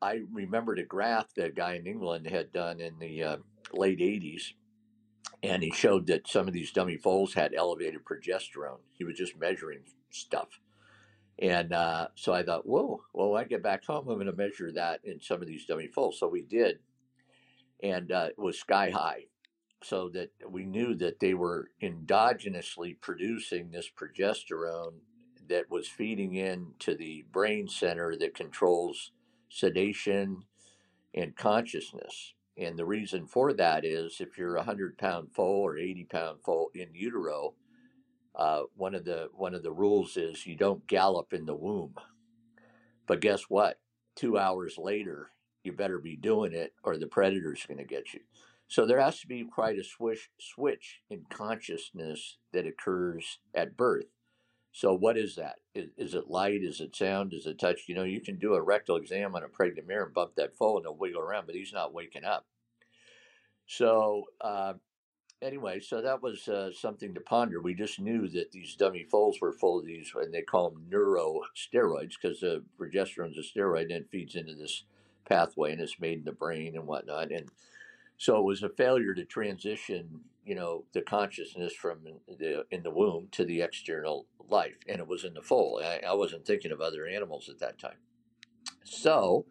I 0.00 0.20
remembered 0.32 0.78
a 0.78 0.84
graph 0.84 1.34
that 1.34 1.46
a 1.46 1.52
guy 1.52 1.74
in 1.74 1.86
England 1.86 2.26
had 2.26 2.52
done 2.52 2.80
in 2.80 2.98
the 2.98 3.22
uh, 3.22 3.36
late 3.72 4.00
'80s, 4.00 4.54
and 5.42 5.62
he 5.62 5.70
showed 5.70 6.06
that 6.06 6.28
some 6.28 6.48
of 6.48 6.54
these 6.54 6.72
dummy 6.72 6.96
foals 6.96 7.34
had 7.34 7.54
elevated 7.54 8.04
progesterone. 8.04 8.80
He 8.94 9.04
was 9.04 9.16
just 9.16 9.38
measuring 9.38 9.82
stuff. 10.10 10.60
And 11.38 11.72
uh, 11.72 12.08
so 12.16 12.34
I 12.34 12.42
thought, 12.42 12.66
whoa, 12.66 13.02
well, 13.14 13.30
when 13.30 13.42
I 13.42 13.46
get 13.46 13.62
back 13.62 13.84
home, 13.86 14.08
I'm 14.08 14.16
going 14.16 14.26
to 14.26 14.32
measure 14.34 14.70
that 14.72 15.00
in 15.04 15.20
some 15.22 15.40
of 15.40 15.48
these 15.48 15.64
dummy 15.64 15.86
foals. 15.86 16.18
So 16.18 16.28
we 16.28 16.42
did 16.42 16.80
and 17.82 18.12
uh, 18.12 18.28
it 18.30 18.38
was 18.38 18.58
sky 18.58 18.90
high. 18.90 19.26
So 19.82 20.10
that 20.10 20.30
we 20.48 20.66
knew 20.66 20.94
that 20.96 21.20
they 21.20 21.34
were 21.34 21.70
endogenously 21.82 23.00
producing 23.00 23.70
this 23.70 23.88
progesterone 23.90 24.94
that 25.48 25.70
was 25.70 25.88
feeding 25.88 26.34
into 26.34 26.94
the 26.94 27.24
brain 27.32 27.66
center 27.66 28.14
that 28.16 28.34
controls 28.34 29.12
sedation 29.48 30.44
and 31.14 31.34
consciousness. 31.36 32.34
And 32.56 32.78
the 32.78 32.84
reason 32.84 33.26
for 33.26 33.52
that 33.54 33.84
is 33.84 34.20
if 34.20 34.36
you're 34.36 34.56
a 34.56 34.62
hundred 34.62 34.98
pound 34.98 35.28
foal 35.32 35.62
or 35.62 35.78
eighty 35.78 36.04
pound 36.04 36.40
foal 36.44 36.70
in 36.74 36.88
utero, 36.92 37.54
uh, 38.34 38.62
one 38.76 38.94
of 38.94 39.04
the 39.04 39.28
one 39.34 39.54
of 39.54 39.62
the 39.62 39.72
rules 39.72 40.16
is 40.16 40.46
you 40.46 40.56
don't 40.56 40.86
gallop 40.86 41.32
in 41.32 41.46
the 41.46 41.54
womb. 41.54 41.94
But 43.06 43.20
guess 43.20 43.44
what? 43.48 43.80
Two 44.14 44.38
hours 44.38 44.76
later, 44.78 45.30
you 45.64 45.72
better 45.72 45.98
be 45.98 46.16
doing 46.16 46.52
it 46.52 46.74
or 46.84 46.96
the 46.96 47.06
predator's 47.06 47.64
going 47.66 47.78
to 47.78 47.84
get 47.84 48.12
you. 48.12 48.20
So 48.70 48.86
there 48.86 49.00
has 49.00 49.18
to 49.20 49.26
be 49.26 49.42
quite 49.42 49.80
a 49.80 49.84
switch, 49.84 50.30
switch 50.38 51.00
in 51.10 51.26
consciousness 51.28 52.38
that 52.52 52.68
occurs 52.68 53.40
at 53.52 53.76
birth. 53.76 54.06
So 54.70 54.94
what 54.94 55.18
is 55.18 55.34
that? 55.34 55.56
Is, 55.74 55.88
is, 55.98 56.14
it 56.14 56.30
light? 56.30 56.62
Is 56.62 56.80
it 56.80 56.94
sound? 56.94 57.34
Is 57.34 57.46
it 57.46 57.58
touch? 57.58 57.88
You 57.88 57.96
know, 57.96 58.04
you 58.04 58.20
can 58.20 58.38
do 58.38 58.54
a 58.54 58.62
rectal 58.62 58.94
exam 58.94 59.34
on 59.34 59.42
a 59.42 59.48
pregnant 59.48 59.88
mare 59.88 60.04
and 60.04 60.14
bump 60.14 60.36
that 60.36 60.56
foal 60.56 60.76
and 60.76 60.84
they'll 60.84 60.94
wiggle 60.94 61.20
around, 61.20 61.46
but 61.46 61.56
he's 61.56 61.72
not 61.72 61.92
waking 61.92 62.24
up. 62.24 62.46
So 63.66 64.26
uh, 64.40 64.74
anyway, 65.42 65.80
so 65.80 66.00
that 66.00 66.22
was 66.22 66.46
uh, 66.46 66.70
something 66.72 67.12
to 67.14 67.20
ponder. 67.20 67.60
We 67.60 67.74
just 67.74 67.98
knew 67.98 68.28
that 68.28 68.52
these 68.52 68.76
dummy 68.76 69.02
foals 69.02 69.40
were 69.40 69.52
full 69.52 69.80
of 69.80 69.84
these, 69.84 70.12
and 70.14 70.32
they 70.32 70.42
call 70.42 70.70
them 70.70 70.86
neurosteroids 70.88 72.14
because 72.22 72.38
the 72.38 72.62
progesterone 72.80 73.36
is 73.36 73.52
a 73.52 73.58
steroid 73.58 73.82
and 73.82 73.90
it 73.90 74.10
feeds 74.12 74.36
into 74.36 74.54
this 74.54 74.84
pathway 75.28 75.72
and 75.72 75.80
it's 75.80 75.98
made 75.98 76.18
in 76.18 76.24
the 76.24 76.30
brain 76.30 76.76
and 76.76 76.86
whatnot. 76.86 77.32
And 77.32 77.50
so 78.20 78.36
it 78.36 78.44
was 78.44 78.62
a 78.62 78.68
failure 78.68 79.14
to 79.14 79.24
transition, 79.24 80.20
you 80.44 80.54
know, 80.54 80.84
the 80.92 81.00
consciousness 81.00 81.72
from 81.72 82.00
the 82.28 82.66
in 82.70 82.82
the 82.82 82.90
womb 82.90 83.28
to 83.30 83.46
the 83.46 83.62
external 83.62 84.26
life, 84.46 84.76
and 84.86 84.98
it 84.98 85.06
was 85.06 85.24
in 85.24 85.32
the 85.32 85.40
foal. 85.40 85.80
I, 85.82 86.02
I 86.06 86.12
wasn't 86.12 86.44
thinking 86.44 86.70
of 86.70 86.82
other 86.82 87.06
animals 87.06 87.48
at 87.48 87.60
that 87.60 87.78
time. 87.78 87.96
So 88.84 89.46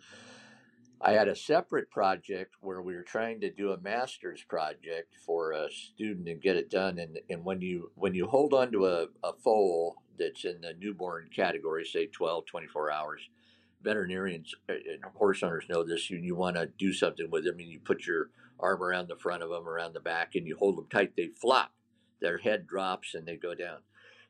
I 1.01 1.13
had 1.13 1.27
a 1.27 1.35
separate 1.35 1.89
project 1.89 2.57
where 2.61 2.83
we 2.83 2.95
were 2.95 3.01
trying 3.01 3.41
to 3.41 3.49
do 3.49 3.71
a 3.71 3.81
master's 3.81 4.43
project 4.43 5.15
for 5.25 5.51
a 5.51 5.71
student 5.71 6.29
and 6.29 6.39
get 6.39 6.55
it 6.55 6.69
done. 6.69 6.99
And, 6.99 7.17
and 7.27 7.43
when 7.43 7.61
you 7.61 7.89
when 7.95 8.13
you 8.13 8.27
hold 8.27 8.53
on 8.53 8.71
to 8.73 8.85
a, 8.85 9.07
a 9.23 9.33
foal 9.33 9.95
that's 10.19 10.45
in 10.45 10.61
the 10.61 10.75
newborn 10.79 11.29
category, 11.35 11.85
say 11.85 12.05
12, 12.05 12.45
24 12.45 12.91
hours, 12.91 13.29
veterinarians 13.81 14.53
uh, 14.69 14.73
and 14.73 15.03
horse 15.15 15.43
owners 15.43 15.65
know 15.69 15.83
this. 15.83 16.09
You, 16.09 16.17
you 16.17 16.35
want 16.35 16.55
to 16.55 16.67
do 16.67 16.93
something 16.93 17.29
with 17.29 17.45
them, 17.45 17.59
and 17.59 17.67
you 17.67 17.79
put 17.79 18.05
your 18.05 18.29
arm 18.59 18.83
around 18.83 19.07
the 19.07 19.15
front 19.15 19.43
of 19.43 19.49
them, 19.49 19.67
around 19.67 19.93
the 19.93 19.99
back, 19.99 20.35
and 20.35 20.45
you 20.45 20.57
hold 20.57 20.77
them 20.77 20.87
tight. 20.89 21.13
They 21.15 21.27
flop. 21.27 21.71
Their 22.21 22.39
head 22.39 22.67
drops 22.67 23.15
and 23.15 23.25
they 23.25 23.37
go 23.37 23.55
down, 23.55 23.77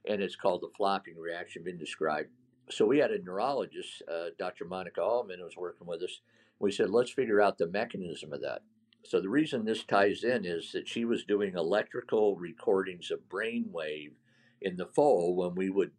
and 0.08 0.22
it's 0.22 0.36
called 0.36 0.62
the 0.62 0.70
flopping 0.78 1.18
reaction. 1.18 1.64
Been 1.64 1.78
described. 1.78 2.30
So 2.70 2.86
we 2.86 3.00
had 3.00 3.10
a 3.10 3.22
neurologist, 3.22 4.04
uh, 4.08 4.28
Dr. 4.38 4.66
Monica 4.66 5.02
Aleman, 5.02 5.42
was 5.44 5.58
working 5.58 5.88
with 5.88 6.04
us. 6.04 6.22
We 6.60 6.72
said, 6.72 6.92
let's 6.92 7.10
figure 7.10 7.42
out 7.42 7.58
the 7.58 7.66
mechanism 7.66 8.32
of 8.32 8.42
that. 8.42 8.62
So 9.04 9.20
the 9.20 9.30
reason 9.30 9.66
this 9.66 9.84
ties 9.84 10.24
in 10.24 10.46
is 10.46 10.72
that 10.74 10.88
she 10.88 11.04
was 11.04 11.24
doing 11.24 11.56
electrical 11.56 12.36
recordings 12.36 13.10
of 13.10 13.30
brain 13.30 13.70
wave 13.72 14.14
in 14.62 14.78
the 14.78 14.86
foal 14.86 15.36
when 15.36 15.56
we 15.56 15.70
would 15.70 15.92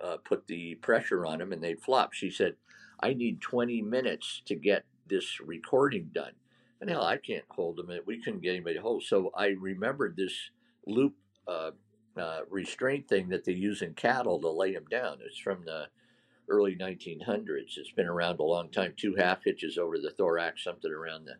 uh, 0.00 0.16
put 0.24 0.46
the 0.46 0.76
pressure 0.76 1.26
on 1.26 1.40
them 1.40 1.52
and 1.52 1.62
they'd 1.62 1.82
flop. 1.82 2.14
She 2.14 2.30
said, 2.30 2.54
I 3.00 3.14
need 3.14 3.40
20 3.40 3.82
minutes 3.82 4.42
to 4.46 4.54
get 4.54 4.84
this 5.08 5.40
recording 5.40 6.10
done. 6.12 6.32
And 6.80 6.90
hell, 6.90 7.04
I 7.04 7.16
can't 7.16 7.44
hold 7.48 7.76
them. 7.76 7.90
We 8.06 8.22
couldn't 8.22 8.42
get 8.42 8.50
anybody 8.50 8.76
to 8.76 8.82
hold. 8.82 9.04
So 9.04 9.30
I 9.36 9.48
remembered 9.58 10.16
this 10.16 10.50
loop 10.86 11.14
uh, 11.46 11.70
uh, 12.16 12.40
restraint 12.50 13.08
thing 13.08 13.28
that 13.28 13.44
they 13.44 13.52
use 13.52 13.82
in 13.82 13.94
cattle 13.94 14.40
to 14.40 14.50
lay 14.50 14.74
them 14.74 14.84
down. 14.90 15.18
It's 15.24 15.38
from 15.38 15.64
the 15.64 15.86
early 16.48 16.76
1900s. 16.76 17.76
It's 17.76 17.92
been 17.92 18.06
around 18.06 18.38
a 18.38 18.44
long 18.44 18.70
time. 18.70 18.94
Two 18.96 19.14
half 19.16 19.44
hitches 19.44 19.78
over 19.78 19.98
the 19.98 20.10
thorax, 20.10 20.64
something 20.64 20.92
around 20.92 21.24
the, 21.24 21.36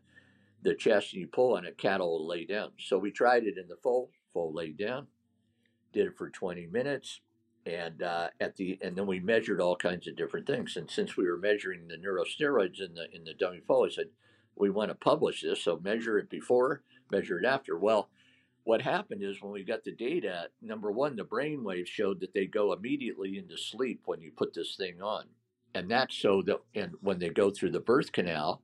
the 0.62 0.75
chest, 0.75 1.12
and 1.12 1.21
you 1.21 1.29
pull 1.29 1.57
on 1.57 1.67
it, 1.67 1.79
cattle 1.79 2.19
will 2.19 2.27
lay 2.27 2.45
down. 2.47 2.73
So 2.79 2.99
we 2.99 3.11
tried 3.11 3.45
it 3.45 3.59
in 3.59 3.69
the 3.69 3.77
foal. 3.83 4.11
Foal 4.33 4.53
laid 4.53 4.79
down. 4.79 5.09
Did 5.93 6.07
it 6.07 6.17
for 6.17 6.31
20 6.31 6.67
minutes 6.67 7.21
and 7.66 8.03
uh, 8.03 8.29
at 8.40 8.57
the 8.57 8.79
and 8.83 8.96
then 8.96 9.07
we 9.07 9.20
measured 9.20 9.61
all 9.61 9.77
kinds 9.77 10.07
of 10.07 10.16
different 10.16 10.46
things. 10.46 10.77
And 10.77 10.90
since 10.90 11.16
we 11.16 11.27
were 11.27 11.38
measuring 11.38 11.88
the 11.88 11.96
neurosteroids 11.96 12.81
in 12.81 12.94
the 12.94 13.07
in 13.12 13.24
the 13.24 13.35
dummy 13.35 13.61
foal, 13.66 13.87
I 13.87 13.90
said 13.90 14.09
we 14.57 14.70
want 14.70 14.90
to 14.90 14.94
publish 14.94 15.42
this, 15.42 15.62
so 15.62 15.81
measure 15.83 16.18
it 16.18 16.31
before, 16.31 16.83
measure 17.11 17.38
it 17.38 17.46
after. 17.46 17.77
Well, 17.77 18.09
what 18.64 18.83
happened 18.83 19.22
is 19.22 19.42
when 19.42 19.53
we 19.53 19.64
got 19.64 19.85
the 19.85 19.92
data, 19.92 20.48
number 20.62 20.90
one, 20.92 21.16
the 21.16 21.24
brain 21.24 21.64
waves 21.64 21.90
showed 21.90 22.20
that 22.20 22.33
they 22.35 22.46
go 22.46 22.72
immediately 22.72 23.37
into 23.37 23.59
sleep 23.59 24.03
when 24.05 24.20
you 24.20 24.31
put 24.31 24.55
this 24.55 24.77
thing 24.77 25.03
on, 25.03 25.24
and 25.74 25.90
that's 25.90 26.16
so 26.16 26.42
that 26.42 26.61
and 26.74 26.92
when 27.00 27.18
they 27.18 27.31
go 27.31 27.50
through 27.50 27.70
the 27.70 27.81
birth 27.81 28.12
canal, 28.12 28.62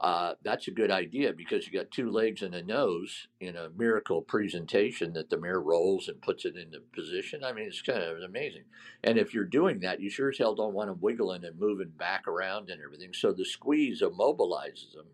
uh, 0.00 0.34
that's 0.44 0.68
a 0.68 0.72
good 0.72 0.92
idea 0.92 1.32
because 1.32 1.66
you 1.66 1.72
got 1.72 1.90
two 1.90 2.08
legs 2.08 2.42
and 2.42 2.54
a 2.54 2.62
nose 2.62 3.26
in 3.40 3.56
a 3.56 3.70
miracle 3.76 4.22
presentation 4.22 5.12
that 5.12 5.28
the 5.28 5.36
mare 5.36 5.60
rolls 5.60 6.06
and 6.06 6.22
puts 6.22 6.44
it 6.44 6.56
into 6.56 6.78
position. 6.94 7.42
I 7.42 7.52
mean, 7.52 7.66
it's 7.66 7.82
kind 7.82 8.02
of 8.02 8.22
amazing. 8.22 8.64
And 9.02 9.18
if 9.18 9.34
you're 9.34 9.44
doing 9.44 9.80
that, 9.80 10.00
you 10.00 10.08
sure 10.08 10.30
as 10.30 10.38
hell 10.38 10.54
don't 10.54 10.74
want 10.74 10.88
them 10.88 10.98
wiggling 11.00 11.44
and 11.44 11.58
moving 11.58 11.88
back 11.88 12.28
around 12.28 12.70
and 12.70 12.80
everything. 12.80 13.12
So 13.12 13.32
the 13.32 13.44
squeeze 13.44 14.00
immobilizes 14.00 14.92
them. 14.94 15.06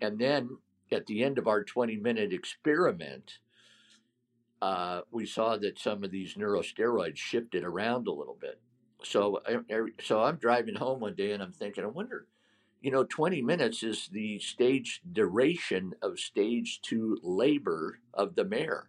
And 0.00 0.20
then 0.20 0.58
at 0.92 1.06
the 1.06 1.24
end 1.24 1.36
of 1.36 1.48
our 1.48 1.64
20 1.64 1.96
minute 1.96 2.32
experiment, 2.32 3.38
uh, 4.62 5.00
we 5.10 5.26
saw 5.26 5.56
that 5.56 5.78
some 5.78 6.04
of 6.04 6.12
these 6.12 6.34
neurosteroids 6.34 7.16
shifted 7.16 7.64
around 7.64 8.06
a 8.06 8.12
little 8.12 8.38
bit. 8.40 8.60
So, 9.02 9.40
so 10.02 10.22
I'm 10.22 10.36
driving 10.36 10.76
home 10.76 11.00
one 11.00 11.14
day 11.16 11.32
and 11.32 11.42
I'm 11.42 11.52
thinking, 11.52 11.82
I 11.82 11.88
wonder, 11.88 12.26
you 12.80 12.90
know, 12.90 13.04
20 13.04 13.42
minutes 13.42 13.82
is 13.82 14.08
the 14.12 14.38
stage 14.38 15.00
duration 15.10 15.94
of 16.02 16.18
stage 16.18 16.80
two 16.82 17.18
labor 17.22 18.00
of 18.14 18.34
the 18.34 18.44
mare. 18.44 18.88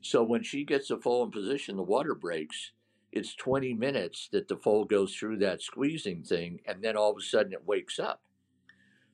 So 0.00 0.22
when 0.22 0.42
she 0.42 0.64
gets 0.64 0.88
the 0.88 0.96
foal 0.96 1.24
in 1.24 1.30
position, 1.30 1.76
the 1.76 1.82
water 1.82 2.14
breaks. 2.14 2.72
It's 3.10 3.34
20 3.34 3.74
minutes 3.74 4.28
that 4.32 4.48
the 4.48 4.56
foal 4.56 4.84
goes 4.84 5.14
through 5.14 5.38
that 5.38 5.62
squeezing 5.62 6.22
thing, 6.22 6.60
and 6.66 6.82
then 6.82 6.96
all 6.96 7.10
of 7.10 7.16
a 7.18 7.22
sudden 7.22 7.52
it 7.52 7.66
wakes 7.66 7.98
up. 7.98 8.22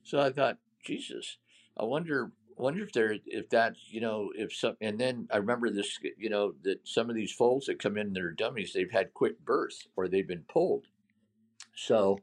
So 0.03 0.21
I 0.21 0.31
thought, 0.31 0.59
Jesus, 0.85 1.39
I 1.77 1.85
wonder 1.85 2.33
wonder 2.57 2.85
if 2.85 2.93
there 2.93 3.17
if 3.27 3.49
that 3.51 3.75
you 3.89 4.01
know 4.01 4.31
if 4.37 4.55
some 4.55 4.77
and 4.81 4.99
then 4.99 5.27
I 5.33 5.39
remember 5.39 5.71
this 5.71 5.99
you 6.17 6.31
know 6.31 6.55
that 6.63 6.87
some 6.87 7.11
of 7.11 7.17
these 7.17 7.33
foals 7.33 7.67
that 7.67 7.81
come 7.83 7.97
in 7.97 8.13
that 8.13 8.23
are 8.23 8.31
dummies 8.31 8.73
they've 8.73 8.91
had 8.91 9.13
quick 9.13 9.45
births 9.45 9.89
or 9.97 10.07
they've 10.07 10.29
been 10.29 10.45
pulled. 10.49 10.87
So 11.75 12.21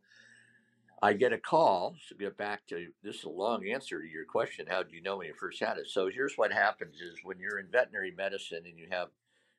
I 1.01 1.13
get 1.13 1.33
a 1.33 1.37
call 1.37 1.95
to 2.09 2.15
get 2.15 2.37
back 2.37 2.67
to 2.67 2.87
this 3.03 3.17
is 3.17 3.23
a 3.23 3.29
long 3.29 3.67
answer 3.67 3.99
to 3.99 4.07
your 4.07 4.25
question. 4.25 4.67
How 4.69 4.83
do 4.83 4.95
you 4.95 5.01
know 5.01 5.17
when 5.17 5.27
you 5.27 5.33
first 5.33 5.59
had 5.59 5.77
it? 5.77 5.87
So 5.87 6.09
here's 6.13 6.35
what 6.35 6.53
happens 6.53 7.01
is 7.01 7.15
when 7.23 7.39
you're 7.39 7.59
in 7.59 7.67
veterinary 7.71 8.11
medicine 8.15 8.63
and 8.65 8.77
you 8.77 8.87
have 8.91 9.07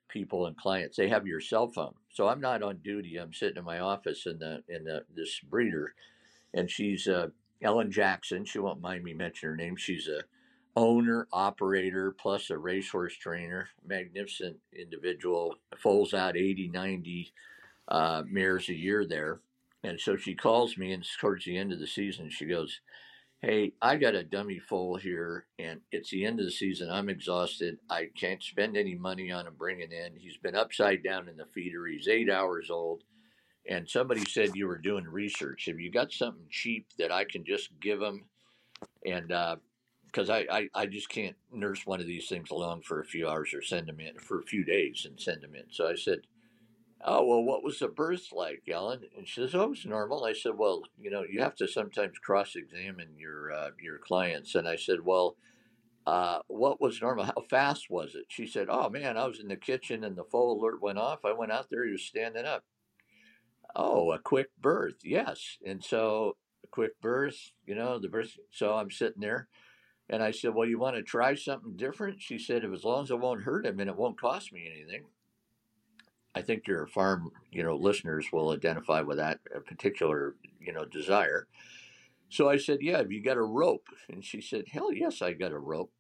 people 0.09 0.47
and 0.47 0.57
clients, 0.57 0.97
they 0.97 1.09
have 1.09 1.27
your 1.27 1.41
cell 1.41 1.69
phone. 1.69 1.95
So 2.13 2.29
I'm 2.29 2.41
not 2.41 2.63
on 2.63 2.77
duty. 2.79 3.17
I'm 3.17 3.33
sitting 3.33 3.57
in 3.57 3.65
my 3.65 3.81
office 3.81 4.27
in 4.27 4.39
the 4.39 4.63
in 4.69 4.85
the, 4.85 5.05
this 5.15 5.41
breeder, 5.41 5.95
and 6.55 6.71
she's 6.71 7.09
uh, 7.09 7.29
Ellen 7.61 7.91
Jackson. 7.91 8.45
She 8.45 8.61
won't 8.61 8.81
mind 8.81 9.03
me 9.03 9.15
mentioning 9.15 9.51
her 9.51 9.57
name. 9.57 9.77
She's 9.77 10.09
a 10.09 10.23
owner, 10.77 11.27
operator, 11.33 12.13
plus 12.13 12.51
a 12.51 12.57
racehorse 12.57 13.17
trainer, 13.17 13.69
magnificent 13.87 14.57
individual, 14.75 15.57
foals 15.83 16.15
out 16.15 16.37
80, 16.37 16.69
90 16.69 17.33
uh, 17.89 18.23
mares 18.27 18.69
a 18.69 18.75
year 18.75 19.07
there. 19.07 19.41
And 19.85 20.01
so 20.01 20.17
she 20.17 20.35
calls 20.35 20.79
me, 20.79 20.93
and 20.93 21.05
towards 21.21 21.45
the 21.45 21.57
end 21.57 21.73
of 21.73 21.81
the 21.81 21.87
season, 21.87 22.31
she 22.31 22.47
goes, 22.47 22.81
Hey, 23.41 23.73
I 23.83 23.97
got 23.97 24.15
a 24.15 24.23
dummy 24.23 24.61
foal 24.61 24.97
here, 24.97 25.47
and 25.59 25.81
it's 25.91 26.11
the 26.11 26.25
end 26.25 26.39
of 26.39 26.47
the 26.47 26.53
season. 26.53 26.89
I'm 26.89 27.09
exhausted. 27.09 27.79
I 27.91 28.11
can't 28.17 28.41
spend 28.41 28.77
any 28.77 28.95
money 28.95 29.33
on 29.33 29.49
him 29.49 29.55
bringing 29.59 29.91
in. 29.91 30.15
He's 30.15 30.37
been 30.37 30.55
upside 30.55 31.03
down 31.03 31.29
in 31.29 31.37
the 31.37 31.47
feeder. 31.47 31.85
He's 31.87 32.07
eight 32.07 32.31
hours 32.31 32.71
old. 32.71 33.03
And 33.69 33.89
somebody 33.89 34.25
said 34.25 34.55
you 34.55 34.69
were 34.69 34.79
doing 34.79 35.05
research. 35.05 35.67
Have 35.67 35.81
you 35.81 35.91
got 35.91 36.13
something 36.13 36.47
cheap 36.51 36.87
that 36.99 37.11
I 37.11 37.25
can 37.25 37.45
just 37.45 37.71
give 37.81 38.01
him? 38.01 38.27
And 39.05 39.33
uh, 39.33 39.57
because 40.07 40.31
I, 40.31 40.47
I, 40.51 40.69
I 40.75 40.87
just 40.87 41.09
can't 41.09 41.37
nurse 41.51 41.87
one 41.87 42.01
of 42.01 42.07
these 42.07 42.29
things 42.29 42.51
along 42.51 42.83
for 42.83 43.01
a 43.01 43.05
few 43.05 43.29
hours 43.29 43.55
or 43.55 43.63
send 43.63 43.89
them 43.89 43.99
in 43.99 44.19
for 44.19 44.39
a 44.39 44.45
few 44.45 44.65
days 44.65 45.07
and 45.09 45.19
send 45.19 45.43
them 45.43 45.55
in. 45.55 45.65
So 45.71 45.89
I 45.89 45.95
said, 45.95 46.21
Oh, 47.05 47.25
well, 47.25 47.43
what 47.43 47.65
was 47.65 47.81
the 47.81 47.89
birth 47.89 48.29
like, 48.33 48.63
Ellen? 48.71 49.01
And 49.17 49.27
she 49.27 49.41
says, 49.41 49.55
Oh, 49.55 49.65
it 49.65 49.71
was 49.71 49.87
normal. 49.87 50.25
I 50.25 50.33
said, 50.33 50.53
Well, 50.57 50.83
you 51.01 51.11
know, 51.11 51.25
you 51.29 51.41
have 51.41 51.57
to 51.57 51.67
sometimes 51.67 52.19
cross 52.19 52.55
examine 52.55 53.17
your 53.17 53.53
uh, 53.53 53.71
your 53.81 53.99
clients. 53.99 54.55
And 54.55 54.69
I 54.69 54.77
said, 54.77 55.01
Well, 55.05 55.37
uh, 56.07 56.41
what 56.49 56.81
was 56.81 57.01
normal? 57.01 57.25
How 57.25 57.43
fast 57.51 57.91
was 57.91 58.15
it? 58.15 58.27
She 58.29 58.47
said, 58.47 58.69
Oh, 58.71 58.89
man, 58.89 59.17
I 59.17 59.27
was 59.27 59.41
in 59.41 59.49
the 59.49 59.57
kitchen 59.57 60.05
and 60.05 60.17
the 60.17 60.25
foal 60.25 60.61
alert 60.61 60.81
went 60.81 60.99
off. 60.99 61.25
I 61.25 61.33
went 61.33 61.53
out 61.53 61.69
there, 61.71 61.85
he 61.85 61.93
was 61.93 62.03
standing 62.05 62.45
up. 62.45 62.65
Oh, 63.75 64.13
a 64.13 64.19
quick 64.19 64.51
birth. 64.61 64.99
Yes. 65.03 65.59
And 65.67 65.83
so, 65.83 66.37
a 66.63 66.69
quick 66.69 67.01
birth, 67.01 67.53
you 67.67 67.75
know, 67.75 67.99
the 67.99 68.09
birth. 68.09 68.37
So 68.51 68.75
I'm 68.75 68.91
sitting 68.91 69.23
there 69.23 69.49
and 70.09 70.23
I 70.23 70.31
said, 70.31 70.55
Well, 70.55 70.69
you 70.69 70.79
want 70.79 70.97
to 70.97 71.03
try 71.03 71.35
something 71.35 71.77
different? 71.77 72.21
She 72.21 72.39
said, 72.39 72.65
as 72.65 72.85
long 72.85 73.05
as 73.05 73.11
it 73.11 73.19
won't 73.19 73.43
hurt 73.43 73.67
him 73.67 73.81
and 73.81 73.91
it 73.91 73.97
won't 73.97 74.21
cost 74.21 74.53
me 74.53 74.71
anything. 74.73 75.05
I 76.35 76.43
think 76.43 76.67
your 76.67 76.87
farm, 76.87 77.31
you 77.51 77.63
know, 77.63 77.77
listeners 77.77 78.27
will 78.33 78.51
identify 78.51 79.03
with 79.03 79.19
that 79.19 79.41
uh, 79.55 79.61
particular, 79.61 80.35
you 80.61 80.73
know, 80.73 80.85
desire. 80.85 81.47
So 82.29 82.49
I 82.49 82.57
said, 82.57 82.79
Yeah, 82.81 82.99
have 82.99 83.13
you 83.13 83.23
got 83.23 83.37
a 83.37 83.43
rope? 83.43 83.89
And 84.09 84.25
she 84.25 84.41
said, 84.41 84.65
Hell 84.71 84.93
yes, 84.93 85.21
I 85.21 85.33
got 85.33 85.53
a 85.53 85.59
rope. 85.59 85.93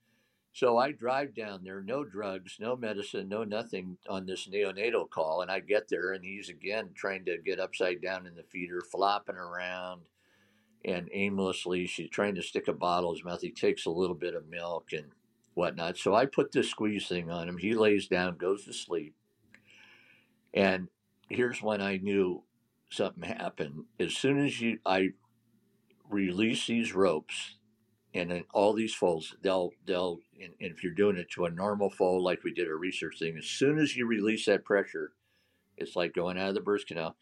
So 0.55 0.77
I 0.77 0.93
drive 0.93 1.35
down 1.35 1.65
there, 1.65 1.81
no 1.81 2.05
drugs, 2.05 2.57
no 2.61 2.77
medicine, 2.77 3.29
no 3.29 3.43
nothing 3.43 3.97
on 4.09 4.27
this 4.27 4.49
neonatal 4.49 5.09
call. 5.09 5.41
And 5.41 5.51
I 5.51 5.61
get 5.61 5.89
there 5.89 6.13
and 6.13 6.25
he's 6.25 6.49
again 6.51 6.91
trying 6.95 7.25
to 7.27 7.39
get 7.39 7.61
upside 7.61 8.03
down 8.03 8.27
in 8.27 8.35
the 8.35 8.43
feeder, 8.43 8.81
flopping 8.81 9.37
around 9.37 10.03
and 10.85 11.09
aimlessly 11.13 11.87
she's 11.87 12.11
trying 12.11 12.35
to 12.35 12.43
stick 12.43 12.69
a 12.69 12.73
bottle 12.73 13.11
in 13.11 13.17
his 13.17 13.25
mouth. 13.25 13.41
He 13.41 13.51
takes 13.51 13.87
a 13.87 13.91
little 13.91 14.17
bit 14.17 14.35
of 14.35 14.49
milk 14.49 14.93
and 14.93 15.07
whatnot. 15.55 15.97
So 15.97 16.15
I 16.15 16.27
put 16.27 16.53
this 16.53 16.71
squeeze 16.71 17.07
thing 17.07 17.31
on 17.31 17.49
him. 17.49 17.59
He 17.59 17.75
lays 17.75 18.09
down, 18.09 18.37
goes 18.37 18.65
to 18.65 18.73
sleep. 18.73 19.15
And 20.55 20.89
here's 21.29 21.63
when 21.63 21.81
I 21.81 21.97
knew 21.99 22.43
something 22.91 23.23
happened. 23.23 23.85
As 23.99 24.15
soon 24.15 24.45
as 24.45 24.61
you 24.61 24.79
I 24.85 25.11
release 26.09 26.67
these 26.67 26.95
ropes 26.95 27.57
and 28.15 28.31
then 28.31 28.45
all 28.53 28.73
these 28.75 28.95
foals, 28.95 29.35
they'll 29.43 29.71
they'll 29.87 30.19
and, 30.41 30.53
if 30.61 30.83
you're 30.83 30.93
doing 30.93 31.17
it 31.17 31.31
to 31.31 31.47
a 31.47 31.51
normal 31.51 31.91
foal 31.91 32.23
like 32.23 32.45
we 32.45 32.53
did 32.53 32.69
a 32.69 32.75
research 32.75 33.19
thing, 33.19 33.37
as 33.39 33.47
soon 33.47 33.79
as 33.79 33.97
you 33.97 34.07
release 34.07 34.47
that 34.47 34.65
pressure, 34.65 35.13
it's 35.77 35.97
like 35.97 36.15
going 36.15 36.39
out 36.39 36.51
of 36.51 36.55
the 36.55 36.61
birth 36.61 36.87
canal. 36.87 37.17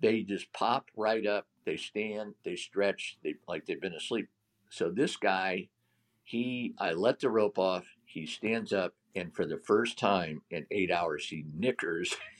They 0.00 0.22
just 0.22 0.52
pop 0.52 0.90
right 0.96 1.26
up 1.26 1.46
they 1.64 1.76
stand, 1.76 2.34
they 2.44 2.56
stretch, 2.56 3.18
they 3.22 3.36
like 3.46 3.66
they've 3.66 3.80
been 3.80 3.94
asleep. 3.94 4.28
So 4.70 4.90
this 4.90 5.16
guy, 5.16 5.68
he, 6.24 6.74
I 6.78 6.92
let 6.92 7.20
the 7.20 7.30
rope 7.30 7.58
off. 7.58 7.84
He 8.04 8.26
stands 8.26 8.72
up, 8.72 8.94
and 9.14 9.34
for 9.34 9.46
the 9.46 9.58
first 9.58 9.98
time 9.98 10.42
in 10.50 10.66
eight 10.70 10.90
hours, 10.90 11.28
he 11.28 11.44
knickers 11.54 12.14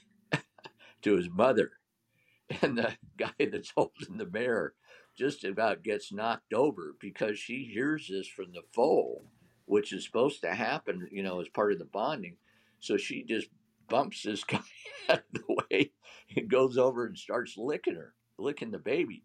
to 1.02 1.16
his 1.16 1.28
mother, 1.30 1.72
and 2.62 2.78
the 2.78 2.96
guy 3.16 3.32
that's 3.38 3.72
holding 3.76 4.16
the 4.16 4.26
mare 4.26 4.74
just 5.16 5.44
about 5.44 5.82
gets 5.82 6.12
knocked 6.12 6.52
over 6.52 6.94
because 7.00 7.38
she 7.38 7.64
hears 7.64 8.08
this 8.08 8.28
from 8.28 8.52
the 8.52 8.62
foal, 8.72 9.24
which 9.66 9.92
is 9.92 10.04
supposed 10.04 10.40
to 10.42 10.54
happen, 10.54 11.08
you 11.10 11.22
know, 11.22 11.40
as 11.40 11.48
part 11.48 11.72
of 11.72 11.78
the 11.78 11.84
bonding. 11.84 12.36
So 12.78 12.96
she 12.96 13.24
just 13.24 13.48
bumps 13.88 14.22
this 14.22 14.44
guy 14.44 14.60
out 15.08 15.18
of 15.18 15.24
the 15.32 15.56
way 15.70 15.92
and 16.36 16.48
goes 16.48 16.78
over 16.78 17.06
and 17.06 17.18
starts 17.18 17.56
licking 17.56 17.96
her 17.96 18.14
licking 18.40 18.70
the 18.70 18.78
baby. 18.78 19.22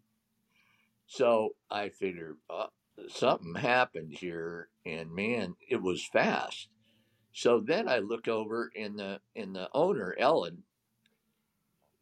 So 1.06 1.50
I 1.70 1.88
figured 1.88 2.36
uh, 2.50 2.66
something 3.08 3.54
happened 3.54 4.12
here, 4.12 4.68
and 4.84 5.12
man, 5.12 5.54
it 5.68 5.82
was 5.82 6.06
fast. 6.12 6.68
So 7.32 7.60
then 7.60 7.88
I 7.88 7.98
look 7.98 8.28
over 8.28 8.70
in 8.74 8.96
the 8.96 9.20
in 9.34 9.52
the 9.52 9.68
owner 9.72 10.14
Ellen. 10.18 10.62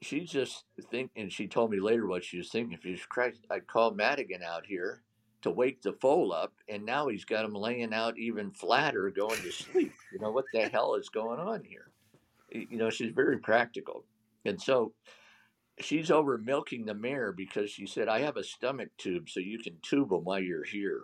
She's 0.04 0.30
just 0.30 0.64
thinking. 0.90 1.10
And 1.16 1.32
she 1.32 1.46
told 1.46 1.70
me 1.70 1.80
later 1.80 2.06
what 2.06 2.24
she 2.24 2.38
was 2.38 2.50
thinking. 2.50 2.78
She's 2.82 3.04
Christ, 3.06 3.40
I 3.50 3.60
called 3.60 3.96
Madigan 3.96 4.42
out 4.42 4.66
here 4.66 5.02
to 5.42 5.50
wake 5.50 5.82
the 5.82 5.92
foal 5.92 6.32
up, 6.32 6.54
and 6.68 6.86
now 6.86 7.08
he's 7.08 7.26
got 7.26 7.44
him 7.44 7.54
laying 7.54 7.92
out 7.92 8.18
even 8.18 8.50
flatter, 8.50 9.10
going 9.10 9.40
to 9.42 9.52
sleep. 9.52 9.92
You 10.12 10.18
know 10.18 10.30
what 10.30 10.46
the 10.54 10.68
hell 10.68 10.94
is 10.94 11.10
going 11.10 11.38
on 11.38 11.62
here? 11.64 11.90
You 12.50 12.78
know, 12.78 12.88
she's 12.88 13.12
very 13.12 13.38
practical, 13.38 14.04
and 14.46 14.60
so 14.60 14.94
she's 15.80 16.10
over 16.10 16.38
milking 16.38 16.86
the 16.86 16.94
mare 16.94 17.32
because 17.32 17.70
she 17.70 17.86
said, 17.86 18.08
I 18.08 18.20
have 18.20 18.36
a 18.36 18.44
stomach 18.44 18.88
tube 18.96 19.28
so 19.28 19.40
you 19.40 19.58
can 19.58 19.76
tube 19.82 20.12
him 20.12 20.24
while 20.24 20.40
you're 20.40 20.64
here, 20.64 21.00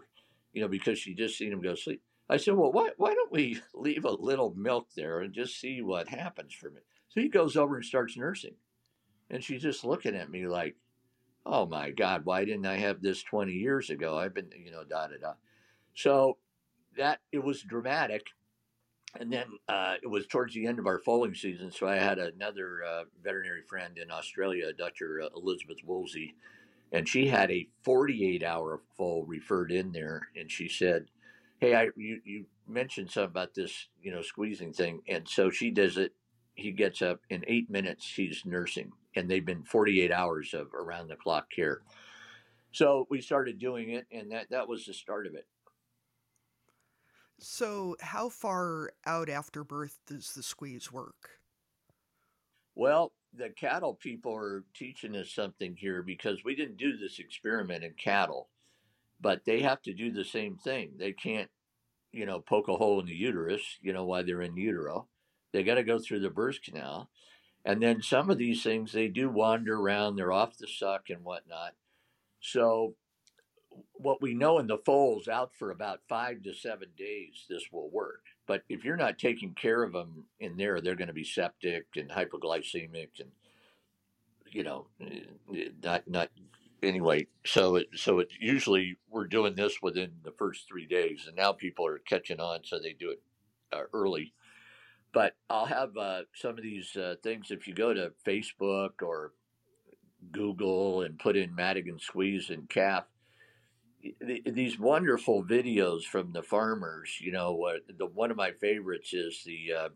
you 0.52 0.62
know, 0.62 0.68
because 0.68 0.98
she 0.98 1.14
just 1.14 1.36
seen 1.36 1.52
him 1.52 1.60
go 1.60 1.74
sleep. 1.74 2.02
I 2.30 2.36
said, 2.36 2.54
Well, 2.54 2.72
why, 2.72 2.90
why 2.96 3.12
don't 3.12 3.32
we 3.32 3.60
leave 3.74 4.04
a 4.04 4.10
little 4.10 4.54
milk 4.56 4.88
there 4.96 5.20
and 5.20 5.34
just 5.34 5.60
see 5.60 5.82
what 5.82 6.08
happens 6.08 6.54
from 6.54 6.76
it? 6.76 6.84
So 7.08 7.20
he 7.20 7.28
goes 7.28 7.56
over 7.56 7.76
and 7.76 7.84
starts 7.84 8.16
nursing. 8.16 8.54
And 9.30 9.42
she's 9.42 9.62
just 9.62 9.84
looking 9.84 10.16
at 10.16 10.30
me 10.30 10.46
like, 10.46 10.76
Oh 11.46 11.66
my 11.66 11.90
God, 11.90 12.24
why 12.24 12.44
didn't 12.44 12.66
I 12.66 12.76
have 12.76 13.00
this 13.00 13.22
20 13.22 13.52
years 13.52 13.88
ago? 13.90 14.18
I've 14.18 14.34
been, 14.34 14.50
you 14.62 14.70
know, 14.70 14.84
da 14.84 15.06
da 15.08 15.16
da. 15.20 15.32
So 15.94 16.36
that 16.96 17.20
it 17.32 17.42
was 17.42 17.62
dramatic 17.62 18.26
and 19.18 19.32
then 19.32 19.46
uh, 19.68 19.94
it 20.02 20.06
was 20.06 20.26
towards 20.26 20.54
the 20.54 20.66
end 20.66 20.78
of 20.78 20.86
our 20.86 20.98
foaling 20.98 21.34
season, 21.34 21.70
so 21.72 21.88
I 21.88 21.96
had 21.96 22.18
another 22.18 22.84
uh, 22.84 23.04
veterinary 23.22 23.62
friend 23.62 23.98
in 23.98 24.10
Australia, 24.10 24.72
Dr. 24.72 25.22
Uh, 25.22 25.28
Elizabeth 25.36 25.78
Woolsey, 25.84 26.34
and 26.92 27.08
she 27.08 27.26
had 27.26 27.50
a 27.50 27.68
48 27.82 28.42
hour 28.44 28.80
foal 28.96 29.24
referred 29.26 29.72
in 29.72 29.92
there, 29.92 30.28
and 30.36 30.50
she 30.50 30.68
said, 30.68 31.06
"Hey, 31.58 31.74
I 31.74 31.88
you, 31.96 32.20
you 32.24 32.46
mentioned 32.68 33.10
something 33.10 33.30
about 33.30 33.54
this, 33.54 33.88
you 34.02 34.12
know, 34.12 34.22
squeezing 34.22 34.72
thing," 34.72 35.02
and 35.08 35.28
so 35.28 35.50
she 35.50 35.70
does 35.70 35.98
it. 35.98 36.12
He 36.54 36.70
gets 36.70 37.02
up 37.02 37.20
in 37.30 37.44
eight 37.48 37.68
minutes. 37.70 38.12
He's 38.14 38.42
nursing, 38.44 38.92
and 39.16 39.28
they've 39.28 39.44
been 39.44 39.64
48 39.64 40.12
hours 40.12 40.54
of 40.54 40.72
around 40.74 41.08
the 41.08 41.16
clock 41.16 41.50
care. 41.54 41.82
So 42.72 43.06
we 43.10 43.20
started 43.20 43.58
doing 43.58 43.90
it, 43.90 44.06
and 44.12 44.30
that 44.32 44.50
that 44.50 44.68
was 44.68 44.86
the 44.86 44.94
start 44.94 45.26
of 45.26 45.34
it. 45.34 45.46
So, 47.42 47.96
how 48.00 48.28
far 48.28 48.92
out 49.06 49.30
after 49.30 49.64
birth 49.64 49.98
does 50.06 50.34
the 50.34 50.42
squeeze 50.42 50.92
work? 50.92 51.30
Well, 52.74 53.12
the 53.34 53.48
cattle 53.50 53.94
people 53.94 54.34
are 54.34 54.64
teaching 54.74 55.16
us 55.16 55.30
something 55.32 55.74
here 55.76 56.02
because 56.02 56.44
we 56.44 56.54
didn't 56.54 56.76
do 56.76 56.96
this 56.96 57.18
experiment 57.18 57.82
in 57.84 57.94
cattle, 57.94 58.48
but 59.20 59.44
they 59.44 59.60
have 59.60 59.80
to 59.82 59.94
do 59.94 60.12
the 60.12 60.24
same 60.24 60.56
thing. 60.56 60.92
They 60.98 61.12
can't, 61.12 61.50
you 62.12 62.26
know, 62.26 62.40
poke 62.40 62.68
a 62.68 62.76
hole 62.76 63.00
in 63.00 63.06
the 63.06 63.14
uterus, 63.14 63.62
you 63.80 63.92
know, 63.92 64.04
while 64.04 64.24
they're 64.24 64.42
in 64.42 64.56
utero. 64.56 65.08
they 65.52 65.62
got 65.62 65.74
to 65.76 65.82
go 65.82 65.98
through 65.98 66.20
the 66.20 66.30
birth 66.30 66.60
canal. 66.62 67.10
And 67.64 67.82
then 67.82 68.02
some 68.02 68.30
of 68.30 68.38
these 68.38 68.62
things, 68.62 68.92
they 68.92 69.08
do 69.08 69.28
wander 69.28 69.78
around, 69.78 70.16
they're 70.16 70.32
off 70.32 70.56
the 70.56 70.66
suck 70.66 71.10
and 71.10 71.24
whatnot. 71.24 71.74
So, 72.40 72.94
what 73.92 74.22
we 74.22 74.34
know 74.34 74.58
in 74.58 74.66
the 74.66 74.78
foals 74.78 75.28
out 75.28 75.52
for 75.58 75.70
about 75.70 76.00
five 76.08 76.42
to 76.42 76.54
seven 76.54 76.88
days, 76.96 77.44
this 77.48 77.64
will 77.70 77.90
work. 77.90 78.22
But 78.46 78.62
if 78.68 78.84
you're 78.84 78.96
not 78.96 79.18
taking 79.18 79.54
care 79.54 79.82
of 79.82 79.92
them 79.92 80.24
in 80.40 80.56
there, 80.56 80.80
they're 80.80 80.96
going 80.96 81.08
to 81.08 81.14
be 81.14 81.24
septic 81.24 81.86
and 81.96 82.10
hypoglycemic 82.10 83.20
and, 83.20 83.30
you 84.50 84.64
know, 84.64 84.86
eh, 85.00 85.68
not, 85.82 86.08
not, 86.08 86.30
anyway. 86.82 87.26
So 87.44 87.76
it, 87.76 87.88
so 87.94 88.18
it 88.18 88.28
usually 88.40 88.96
we're 89.08 89.26
doing 89.26 89.54
this 89.54 89.80
within 89.82 90.12
the 90.24 90.32
first 90.32 90.66
three 90.66 90.86
days. 90.86 91.26
And 91.28 91.36
now 91.36 91.52
people 91.52 91.86
are 91.86 91.98
catching 91.98 92.40
on. 92.40 92.60
So 92.64 92.80
they 92.80 92.94
do 92.94 93.10
it 93.10 93.22
uh, 93.72 93.82
early 93.92 94.32
but 95.12 95.34
I'll 95.48 95.66
have 95.66 95.96
uh, 95.96 96.22
some 96.34 96.56
of 96.56 96.62
these 96.62 96.96
uh, 96.96 97.16
things 97.22 97.50
if 97.50 97.66
you 97.66 97.74
go 97.74 97.92
to 97.92 98.12
Facebook 98.26 99.02
or 99.02 99.32
Google 100.30 101.02
and 101.02 101.18
put 101.18 101.36
in 101.36 101.54
Madigan 101.54 101.98
squeeze 101.98 102.50
and 102.50 102.68
calf. 102.68 103.04
These 104.20 104.78
wonderful 104.78 105.44
videos 105.44 106.04
from 106.04 106.32
the 106.32 106.42
farmers, 106.42 107.18
you 107.20 107.32
know, 107.32 107.64
uh, 107.64 107.78
the 107.98 108.06
one 108.06 108.30
of 108.30 108.36
my 108.36 108.52
favorites 108.52 109.12
is 109.12 109.42
the 109.44 109.72
uh, 109.78 109.88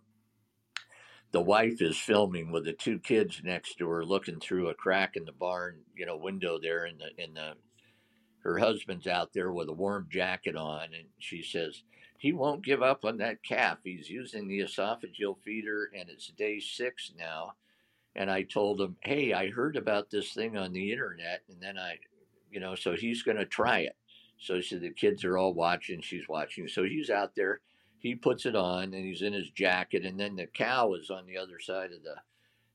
the 1.33 1.41
wife 1.41 1.81
is 1.81 1.97
filming 1.97 2.53
with 2.53 2.65
the 2.65 2.75
two 2.75 2.99
kids 2.99 3.41
next 3.43 3.77
to 3.79 3.89
her, 3.89 4.05
looking 4.05 4.41
through 4.41 4.69
a 4.69 4.75
crack 4.75 5.17
in 5.17 5.25
the 5.25 5.33
barn, 5.33 5.81
you 5.97 6.05
know, 6.05 6.17
window 6.17 6.59
there, 6.61 6.85
and 6.85 7.01
the 7.01 7.23
in 7.23 7.35
the 7.35 7.55
her 8.41 8.59
husband's 8.59 9.07
out 9.07 9.33
there 9.33 9.53
with 9.53 9.69
a 9.71 9.73
warm 9.73 10.07
jacket 10.11 10.55
on, 10.55 10.85
and 10.95 11.09
she 11.19 11.43
says, 11.43 11.83
he 12.19 12.33
won't 12.33 12.65
give 12.65 12.83
up 12.83 13.05
on 13.05 13.19
that 13.19 13.43
calf. 13.43 13.79
He's 13.85 14.09
using 14.09 14.49
the 14.49 14.61
esophageal 14.61 15.39
feeder, 15.43 15.91
and 15.95 16.09
it's 16.09 16.29
day 16.29 16.61
six 16.61 17.13
now. 17.19 17.53
And 18.17 18.31
I 18.31 18.43
told 18.43 18.81
him, 18.81 18.97
hey, 19.01 19.33
I 19.33 19.51
heard 19.51 19.77
about 19.77 20.11
this 20.11 20.33
thing 20.33 20.57
on 20.57 20.73
the 20.73 20.93
internet, 20.93 21.43
and 21.49 21.61
then 21.61 21.77
I, 21.77 21.99
you 22.51 22.61
know, 22.61 22.77
so 22.77 22.95
he's 22.95 23.23
going 23.23 23.37
to 23.37 23.45
try 23.45 23.81
it. 23.81 23.97
So 24.39 24.61
the 24.61 24.91
kids 24.91 25.25
are 25.25 25.37
all 25.37 25.55
watching. 25.55 26.01
She's 26.01 26.29
watching. 26.29 26.69
So 26.69 26.85
he's 26.85 27.11
out 27.11 27.35
there. 27.35 27.61
He 27.99 28.15
puts 28.15 28.47
it 28.47 28.55
on, 28.55 28.95
and 28.95 29.05
he's 29.05 29.23
in 29.23 29.33
his 29.33 29.51
jacket, 29.51 30.05
and 30.05 30.21
then 30.21 30.37
the 30.37 30.47
cow 30.47 30.95
is 30.95 31.11
on 31.11 31.27
the 31.27 31.39
other 31.39 31.59
side 31.59 31.91
of 31.93 32.03
the 32.03 32.17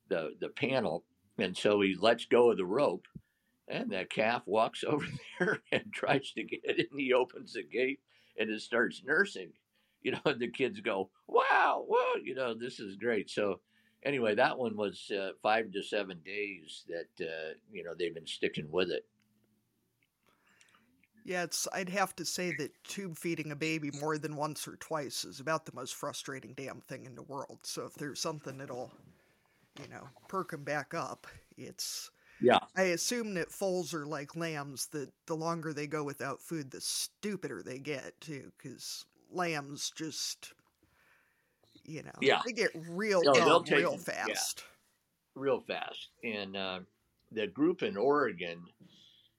the 0.08 0.34
the 0.40 0.48
panel, 0.48 1.04
and 1.38 1.56
so 1.56 1.80
he 1.80 1.94
lets 1.94 2.24
go 2.24 2.50
of 2.50 2.56
the 2.56 2.64
rope, 2.64 3.06
and 3.68 3.90
the 3.90 4.04
calf 4.04 4.42
walks 4.46 4.82
over 4.86 5.06
there 5.38 5.60
and 5.70 5.92
tries 5.92 6.32
to 6.32 6.42
get 6.42 6.64
in. 6.64 6.98
He 6.98 7.12
opens 7.12 7.52
the 7.52 7.62
gate 7.62 8.00
and 8.40 8.50
it 8.50 8.60
starts 8.60 9.02
nursing, 9.04 9.52
you 10.02 10.12
know, 10.12 10.32
the 10.32 10.48
kids 10.48 10.80
go, 10.80 11.10
wow, 11.28 11.84
whoa, 11.86 12.20
you 12.24 12.34
know, 12.34 12.54
this 12.54 12.80
is 12.80 12.96
great. 12.96 13.30
So 13.30 13.60
anyway, 14.02 14.34
that 14.34 14.58
one 14.58 14.76
was 14.76 15.10
uh, 15.10 15.32
five 15.42 15.70
to 15.72 15.82
seven 15.82 16.18
days 16.24 16.84
that, 16.88 17.24
uh, 17.24 17.52
you 17.70 17.84
know, 17.84 17.92
they've 17.96 18.14
been 18.14 18.26
sticking 18.26 18.70
with 18.72 18.90
it. 18.90 19.06
Yeah, 21.22 21.42
it's. 21.42 21.68
I'd 21.74 21.90
have 21.90 22.16
to 22.16 22.24
say 22.24 22.54
that 22.56 22.72
tube 22.82 23.18
feeding 23.18 23.52
a 23.52 23.56
baby 23.56 23.90
more 24.00 24.16
than 24.16 24.36
once 24.36 24.66
or 24.66 24.76
twice 24.76 25.22
is 25.26 25.38
about 25.38 25.66
the 25.66 25.74
most 25.74 25.94
frustrating 25.94 26.54
damn 26.56 26.80
thing 26.80 27.04
in 27.04 27.14
the 27.14 27.22
world. 27.22 27.58
So 27.62 27.84
if 27.84 27.92
there's 27.94 28.20
something 28.20 28.56
that'll, 28.56 28.90
you 29.82 29.88
know, 29.88 30.08
perk 30.28 30.52
them 30.52 30.64
back 30.64 30.94
up, 30.94 31.26
it's 31.58 32.10
yeah. 32.40 32.58
I 32.76 32.82
assume 32.82 33.34
that 33.34 33.50
foals 33.50 33.94
are 33.94 34.06
like 34.06 34.36
lambs, 34.36 34.86
that 34.88 35.10
the 35.26 35.36
longer 35.36 35.72
they 35.72 35.86
go 35.86 36.04
without 36.04 36.40
food, 36.40 36.70
the 36.70 36.80
stupider 36.80 37.62
they 37.62 37.78
get, 37.78 38.20
too, 38.20 38.52
because 38.56 39.04
lambs 39.32 39.92
just, 39.94 40.52
you 41.84 42.02
know, 42.02 42.10
yeah. 42.20 42.40
they 42.44 42.52
get 42.52 42.70
real 42.90 43.22
no, 43.22 43.32
dumb 43.32 43.64
take, 43.64 43.78
real 43.78 43.96
fast. 43.96 44.64
Yeah, 45.36 45.42
real 45.42 45.60
fast. 45.60 46.08
And 46.24 46.56
uh, 46.56 46.80
the 47.32 47.46
group 47.46 47.82
in 47.82 47.96
Oregon 47.96 48.62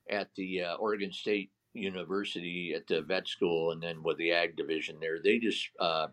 at 0.10 0.30
the 0.36 0.64
uh, 0.64 0.76
Oregon 0.76 1.12
State 1.12 1.52
University 1.74 2.74
at 2.76 2.88
the 2.88 3.02
vet 3.02 3.28
school 3.28 3.72
and 3.72 3.82
then 3.82 4.04
with 4.04 4.18
the 4.18 4.32
ag 4.32 4.56
division 4.58 4.98
there, 5.00 5.20
they 5.24 5.40
just 5.40 5.70
uh, 5.80 6.08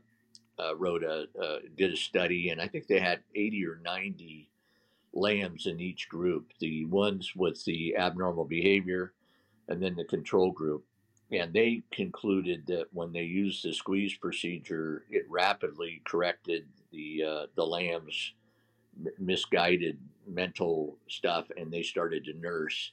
uh 0.59 0.77
wrote 0.77 1.03
a, 1.03 1.27
uh, 1.40 1.59
did 1.77 1.92
a 1.92 1.96
study, 1.96 2.51
and 2.51 2.61
I 2.61 2.68
think 2.68 2.87
they 2.87 3.01
had 3.01 3.20
80 3.35 3.66
or 3.66 3.81
90 3.83 4.51
lambs 5.12 5.66
in 5.66 5.81
each 5.81 6.09
group 6.09 6.53
the 6.61 6.85
ones 6.87 7.33
with 7.35 7.64
the 7.64 7.97
abnormal 7.97 8.44
behavior 8.44 9.12
and 9.68 9.83
then 9.83 9.97
the 9.97 10.05
control 10.05 10.51
group. 10.51 10.85
And 11.31 11.53
they 11.53 11.83
concluded 11.92 12.66
that 12.68 12.87
when 12.92 13.12
they 13.12 13.25
used 13.25 13.62
the 13.62 13.75
squeeze 13.75 14.14
procedure, 14.14 15.05
it 15.11 15.27
rapidly 15.29 16.01
corrected 16.05 16.66
the 16.90 17.23
uh, 17.23 17.47
the 17.55 17.66
lamb's 17.66 18.33
misguided 19.18 19.99
mental 20.27 20.97
stuff, 21.09 21.47
and 21.57 21.71
they 21.71 21.83
started 21.83 22.25
to 22.25 22.33
nurse. 22.38 22.92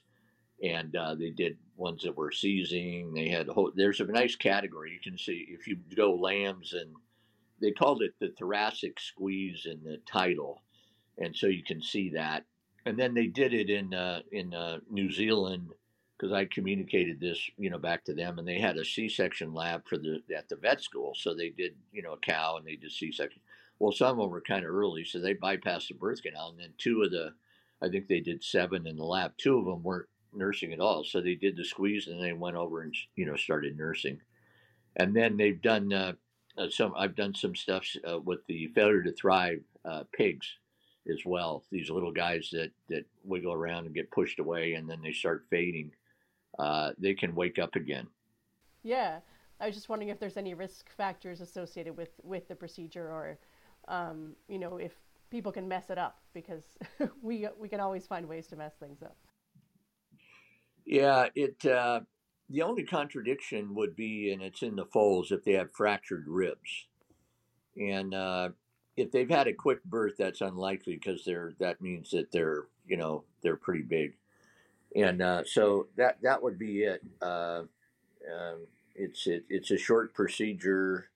And 0.62 0.94
uh, 0.96 1.14
they 1.14 1.30
did 1.30 1.56
ones 1.76 2.02
that 2.02 2.16
were 2.16 2.32
seizing. 2.32 3.12
They 3.12 3.28
had 3.28 3.48
a 3.48 3.52
whole, 3.52 3.72
there's 3.74 4.00
a 4.00 4.06
nice 4.06 4.36
category 4.36 4.92
you 4.92 5.00
can 5.00 5.18
see 5.18 5.46
if 5.50 5.66
you 5.66 5.78
go 5.94 6.14
lambs, 6.14 6.74
and 6.74 6.94
they 7.60 7.72
called 7.72 8.02
it 8.02 8.14
the 8.20 8.34
thoracic 8.38 9.00
squeeze 9.00 9.66
in 9.66 9.82
the 9.82 9.98
title 10.06 10.62
and 11.18 11.34
so 11.34 11.46
you 11.46 11.62
can 11.62 11.82
see 11.82 12.10
that. 12.10 12.44
And 12.84 12.98
then 12.98 13.14
they 13.14 13.26
did 13.26 13.52
it 13.52 13.68
in 13.70 13.94
uh, 13.94 14.20
in 14.30 14.54
uh, 14.54 14.78
New 14.90 15.10
Zealand 15.10 15.70
because 16.16 16.32
I 16.32 16.46
communicated 16.46 17.20
this, 17.20 17.38
you 17.58 17.68
know, 17.68 17.78
back 17.78 18.04
to 18.04 18.14
them, 18.14 18.38
and 18.38 18.48
they 18.48 18.58
had 18.58 18.78
a 18.78 18.84
C-section 18.84 19.52
lab 19.52 19.86
for 19.86 19.98
the 19.98 20.22
at 20.34 20.48
the 20.48 20.56
vet 20.56 20.80
school. 20.80 21.14
So 21.14 21.34
they 21.34 21.50
did, 21.50 21.74
you 21.92 22.02
know, 22.02 22.12
a 22.12 22.18
cow, 22.18 22.56
and 22.56 22.66
they 22.66 22.76
did 22.76 22.92
C-section. 22.92 23.40
Well, 23.78 23.92
some 23.92 24.12
of 24.12 24.18
them 24.18 24.30
were 24.30 24.40
kind 24.40 24.64
of 24.64 24.70
early, 24.70 25.04
so 25.04 25.18
they 25.18 25.34
bypassed 25.34 25.88
the 25.88 25.94
birth 25.94 26.22
canal, 26.22 26.50
and 26.50 26.60
then 26.60 26.72
two 26.78 27.02
of 27.02 27.10
the, 27.10 27.34
I 27.82 27.88
think 27.88 28.08
they 28.08 28.20
did 28.20 28.42
seven 28.42 28.86
in 28.86 28.96
the 28.96 29.04
lab. 29.04 29.32
Two 29.36 29.58
of 29.58 29.66
them 29.66 29.82
weren't 29.82 30.08
nursing 30.32 30.72
at 30.72 30.80
all, 30.80 31.04
so 31.04 31.20
they 31.20 31.34
did 31.34 31.56
the 31.56 31.64
squeeze, 31.64 32.06
and 32.06 32.22
they 32.22 32.32
went 32.32 32.56
over 32.56 32.82
and 32.82 32.94
you 33.16 33.26
know 33.26 33.36
started 33.36 33.76
nursing. 33.76 34.20
And 34.96 35.14
then 35.14 35.36
they've 35.36 35.60
done 35.60 35.92
uh, 35.92 36.12
uh 36.56 36.70
some. 36.70 36.94
I've 36.96 37.16
done 37.16 37.34
some 37.34 37.54
stuff 37.54 37.84
uh, 38.08 38.20
with 38.20 38.46
the 38.46 38.68
failure 38.68 39.02
to 39.02 39.12
thrive 39.12 39.62
uh, 39.84 40.04
pigs 40.12 40.56
as 41.10 41.24
well. 41.24 41.64
These 41.70 41.90
little 41.90 42.12
guys 42.12 42.48
that 42.52 42.70
that 42.88 43.04
wiggle 43.24 43.52
around 43.52 43.86
and 43.86 43.94
get 43.94 44.10
pushed 44.10 44.38
away, 44.38 44.74
and 44.74 44.88
then 44.88 45.00
they 45.02 45.12
start 45.12 45.46
fading. 45.50 45.92
Uh, 46.58 46.92
they 46.98 47.14
can 47.14 47.34
wake 47.34 47.58
up 47.58 47.76
again. 47.76 48.06
Yeah, 48.82 49.20
I 49.60 49.66
was 49.66 49.74
just 49.74 49.88
wondering 49.88 50.10
if 50.10 50.20
there's 50.20 50.36
any 50.36 50.54
risk 50.54 50.90
factors 50.96 51.40
associated 51.40 51.96
with 51.96 52.10
with 52.22 52.48
the 52.48 52.54
procedure, 52.54 53.08
or 53.08 53.38
um, 53.88 54.34
you 54.48 54.58
know, 54.58 54.76
if 54.78 54.92
people 55.30 55.52
can 55.52 55.66
mess 55.68 55.90
it 55.90 55.98
up 55.98 56.20
because 56.34 56.64
we 57.22 57.48
we 57.58 57.68
can 57.68 57.80
always 57.80 58.06
find 58.06 58.28
ways 58.28 58.46
to 58.48 58.56
mess 58.56 58.74
things 58.78 59.02
up. 59.02 59.16
Yeah, 60.84 61.28
it. 61.34 61.64
Uh, 61.64 62.00
the 62.48 62.62
only 62.62 62.84
contradiction 62.84 63.74
would 63.74 63.96
be, 63.96 64.30
and 64.32 64.40
it's 64.40 64.62
in 64.62 64.76
the 64.76 64.86
foals, 64.86 65.32
if 65.32 65.42
they 65.44 65.54
have 65.54 65.74
fractured 65.74 66.26
ribs, 66.28 66.86
and 67.76 68.14
uh, 68.14 68.50
if 68.96 69.12
they've 69.12 69.28
had 69.28 69.46
a 69.46 69.52
quick 69.52 69.84
birth, 69.84 70.14
that's 70.18 70.40
unlikely 70.40 70.94
because 70.94 71.24
they're 71.24 71.54
that 71.58 71.80
means 71.80 72.10
that 72.10 72.32
they're 72.32 72.64
you 72.86 72.96
know 72.96 73.24
they're 73.42 73.56
pretty 73.56 73.82
big, 73.82 74.14
and 74.94 75.22
uh, 75.22 75.44
so 75.44 75.88
that 75.96 76.18
that 76.22 76.42
would 76.42 76.58
be 76.58 76.82
it. 76.82 77.02
Uh, 77.20 77.62
um, 78.32 78.66
it's 78.94 79.26
it, 79.26 79.44
it's 79.48 79.70
a 79.70 79.78
short 79.78 80.14
procedure. 80.14 81.10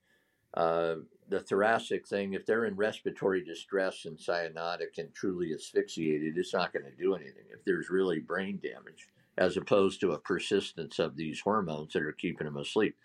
Uh, 0.55 0.97
the 1.29 1.41
thoracic 1.41 2.09
thing, 2.09 2.35
if 2.35 2.45
they're 2.45 2.65
in 2.65 2.75
respiratory 2.75 3.45
distress 3.45 4.05
and 4.05 4.19
cyanotic 4.19 4.99
and 4.99 5.15
truly 5.15 5.55
asphyxiated, 5.55 6.37
it's 6.37 6.53
not 6.53 6.73
going 6.73 6.85
to 6.85 6.91
do 6.91 7.15
anything. 7.15 7.45
If 7.53 7.65
there's 7.65 7.89
really 7.89 8.19
brain 8.19 8.61
damage, 8.61 9.09
as 9.39 9.57
opposed 9.57 10.01
to 10.01 10.13
a 10.13 10.19
persistence 10.19 10.99
of 10.99 11.17
these 11.17 11.41
hormones 11.41 11.93
that 11.93 12.03
are 12.03 12.13
keeping 12.13 12.47
them 12.47 12.57
asleep. 12.57 12.97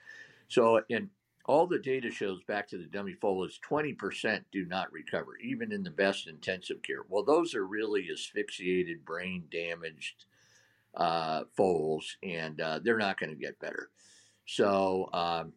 So, 0.47 0.81
in 0.89 1.11
all 1.47 1.67
the 1.67 1.79
data 1.79 2.09
shows 2.09 2.43
back 2.43 2.67
to 2.67 2.77
the 2.77 2.85
dummy 2.85 3.13
foal 3.13 3.45
is 3.45 3.59
20% 3.69 4.43
do 4.51 4.65
not 4.65 4.91
recover, 4.91 5.37
even 5.43 5.71
in 5.71 5.83
the 5.83 5.91
best 5.91 6.27
intensive 6.27 6.81
care. 6.81 7.03
Well, 7.07 7.23
those 7.23 7.53
are 7.53 7.65
really 7.65 8.07
asphyxiated, 8.11 9.05
brain 9.05 9.43
damaged 9.51 10.25
uh, 10.95 11.43
foals, 11.55 12.17
and 12.23 12.59
uh, 12.59 12.79
they're 12.83 12.97
not 12.97 13.19
going 13.19 13.29
to 13.29 13.35
get 13.35 13.59
better. 13.59 13.89
So, 14.47 15.09
um, 15.13 15.53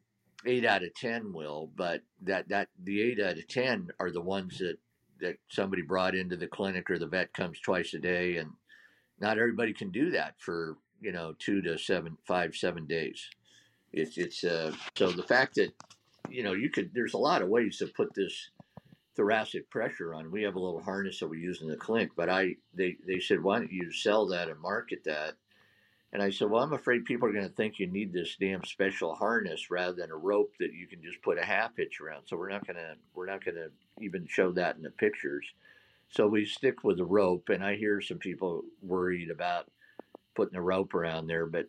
eight 0.47 0.64
out 0.64 0.82
of 0.82 0.95
10 0.95 1.32
will, 1.32 1.70
but 1.74 2.03
that, 2.22 2.49
that 2.49 2.68
the 2.82 3.03
eight 3.03 3.20
out 3.20 3.39
of 3.39 3.49
10 3.49 3.89
are 3.99 4.11
the 4.11 4.20
ones 4.20 4.59
that, 4.59 4.76
that 5.20 5.36
somebody 5.49 5.82
brought 5.82 6.14
into 6.14 6.36
the 6.36 6.47
clinic 6.47 6.91
or 6.91 6.99
the 6.99 7.07
vet 7.07 7.32
comes 7.32 7.61
twice 7.61 7.95
a 7.95 7.99
day. 7.99 8.36
And 8.36 8.51
not 9.20 9.39
everybody 9.39 9.72
can 9.72 9.91
do 9.91 10.11
that 10.12 10.34
for, 10.39 10.76
you 11.01 11.12
know, 11.12 11.34
two 11.39 11.61
to 11.62 11.78
seven, 11.78 12.18
five, 12.24 12.55
seven 12.55 12.86
days. 12.86 13.28
It's 13.93 14.18
it's 14.18 14.45
uh, 14.45 14.72
so 14.97 15.11
the 15.11 15.22
fact 15.22 15.55
that 15.57 15.72
you 16.28 16.43
know 16.43 16.53
you 16.53 16.70
could 16.70 16.91
there's 16.95 17.14
a 17.14 17.18
lot 17.18 17.43
of 17.43 17.49
ways 17.49 17.78
to 17.78 17.86
put 17.86 18.14
this 18.14 18.51
thoracic 19.16 19.68
pressure 19.70 20.14
on. 20.14 20.30
We 20.30 20.43
have 20.43 20.57
a 20.57 20.61
little 20.61 20.80
harness 20.80 21.20
that 21.20 21.28
we 21.28 21.41
use 21.41 21.62
in 21.62 21.68
the 21.68 21.76
clinic, 21.76 22.11
but 22.16 22.28
I 22.28 22.57
they 22.74 22.97
they 23.07 23.20
said 23.20 23.43
why 23.43 23.59
don't 23.59 23.72
you 23.72 23.93
sell 23.93 24.26
that 24.28 24.49
and 24.49 24.61
market 24.61 25.05
that? 25.05 25.34
And 26.12 26.22
I 26.22 26.30
said, 26.30 26.49
well, 26.49 26.62
I'm 26.62 26.72
afraid 26.72 27.05
people 27.05 27.28
are 27.28 27.32
going 27.32 27.49
to 27.49 27.55
think 27.55 27.78
you 27.78 27.86
need 27.86 28.14
this 28.14 28.36
damn 28.41 28.64
special 28.64 29.14
harness 29.14 29.70
rather 29.70 29.93
than 29.93 30.11
a 30.11 30.16
rope 30.16 30.55
that 30.59 30.72
you 30.72 30.86
can 30.86 31.03
just 31.03 31.20
put 31.20 31.39
a 31.39 31.45
half 31.45 31.76
hitch 31.76 32.01
around. 32.01 32.22
So 32.26 32.36
we're 32.36 32.49
not 32.49 32.66
going 32.66 32.76
to 32.76 32.95
we're 33.14 33.26
not 33.26 33.45
going 33.45 33.57
to 33.57 33.70
even 34.01 34.26
show 34.26 34.53
that 34.53 34.76
in 34.76 34.82
the 34.82 34.91
pictures. 34.91 35.45
So 36.11 36.26
we 36.26 36.47
stick 36.47 36.84
with 36.84 36.97
the 36.97 37.05
rope, 37.05 37.51
and 37.51 37.62
I 37.62 37.76
hear 37.76 38.01
some 38.01 38.18
people 38.18 38.62
worried 38.80 39.30
about 39.30 39.70
putting 40.34 40.57
a 40.57 40.62
rope 40.62 40.95
around 40.95 41.26
there, 41.26 41.45
but 41.45 41.66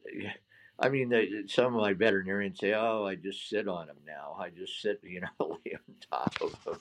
I 0.81 0.89
mean, 0.89 1.09
the, 1.09 1.43
some 1.47 1.75
of 1.75 1.81
my 1.81 1.93
veterinarians 1.93 2.59
say, 2.59 2.73
"Oh, 2.73 3.05
I 3.05 3.15
just 3.15 3.49
sit 3.49 3.67
on 3.67 3.87
them 3.87 3.97
now. 4.07 4.35
I 4.39 4.49
just 4.49 4.81
sit, 4.81 4.99
you 5.03 5.21
know, 5.21 5.59
lay 5.65 5.73
on 5.73 5.95
top 6.09 6.35
of 6.41 6.63
them." 6.63 6.79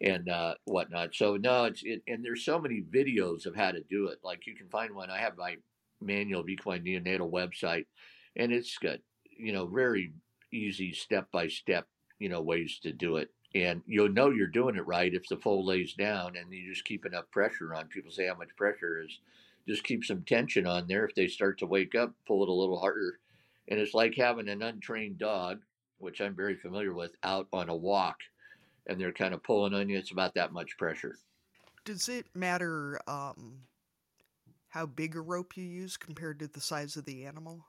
and 0.00 0.28
uh, 0.28 0.54
whatnot. 0.64 1.14
So 1.14 1.36
no, 1.36 1.64
it's 1.64 1.82
it, 1.82 2.02
and 2.06 2.24
there's 2.24 2.44
so 2.44 2.58
many 2.58 2.82
videos 2.82 3.46
of 3.46 3.56
how 3.56 3.70
to 3.70 3.80
do 3.88 4.08
it. 4.08 4.18
Like 4.22 4.46
you 4.46 4.54
can 4.54 4.68
find 4.68 4.94
one. 4.94 5.10
I 5.10 5.18
have 5.18 5.36
my 5.36 5.56
manual 6.00 6.40
of 6.42 6.48
equine 6.48 6.84
neonatal 6.84 7.30
website, 7.30 7.86
and 8.36 8.52
it's 8.52 8.76
got 8.78 8.98
you 9.38 9.52
know 9.52 9.66
very 9.66 10.12
easy 10.52 10.92
step 10.92 11.28
by 11.32 11.48
step 11.48 11.86
you 12.18 12.28
know 12.28 12.42
ways 12.42 12.78
to 12.82 12.92
do 12.92 13.16
it. 13.16 13.30
And 13.54 13.80
you'll 13.86 14.10
know 14.10 14.30
you're 14.30 14.48
doing 14.48 14.76
it 14.76 14.86
right 14.86 15.14
if 15.14 15.26
the 15.28 15.36
foal 15.36 15.64
lays 15.64 15.94
down 15.94 16.36
and 16.36 16.52
you 16.52 16.68
just 16.70 16.84
keep 16.84 17.06
enough 17.06 17.30
pressure 17.30 17.74
on. 17.74 17.86
People 17.88 18.10
say 18.10 18.26
how 18.26 18.34
much 18.34 18.54
pressure 18.56 19.00
is. 19.00 19.20
Just 19.66 19.82
keep 19.82 20.04
some 20.04 20.22
tension 20.22 20.66
on 20.66 20.86
there. 20.86 21.06
If 21.06 21.14
they 21.14 21.26
start 21.26 21.58
to 21.60 21.66
wake 21.66 21.94
up, 21.94 22.12
pull 22.26 22.42
it 22.42 22.48
a 22.48 22.52
little 22.52 22.78
harder. 22.78 23.18
And 23.68 23.80
it's 23.80 23.94
like 23.94 24.14
having 24.14 24.48
an 24.48 24.62
untrained 24.62 25.18
dog, 25.18 25.60
which 25.98 26.20
I'm 26.20 26.36
very 26.36 26.56
familiar 26.56 26.94
with, 26.94 27.12
out 27.22 27.48
on 27.52 27.68
a 27.68 27.76
walk 27.76 28.16
and 28.86 29.00
they're 29.00 29.12
kind 29.12 29.34
of 29.34 29.42
pulling 29.42 29.74
on 29.74 29.88
you, 29.88 29.98
it's 29.98 30.12
about 30.12 30.34
that 30.34 30.52
much 30.52 30.76
pressure. 30.78 31.16
Does 31.84 32.08
it 32.08 32.26
matter 32.34 33.00
um, 33.06 33.58
how 34.68 34.86
big 34.86 35.16
a 35.16 35.20
rope 35.20 35.56
you 35.56 35.64
use 35.64 35.96
compared 35.96 36.38
to 36.40 36.48
the 36.48 36.60
size 36.60 36.96
of 36.96 37.04
the 37.04 37.24
animal? 37.24 37.64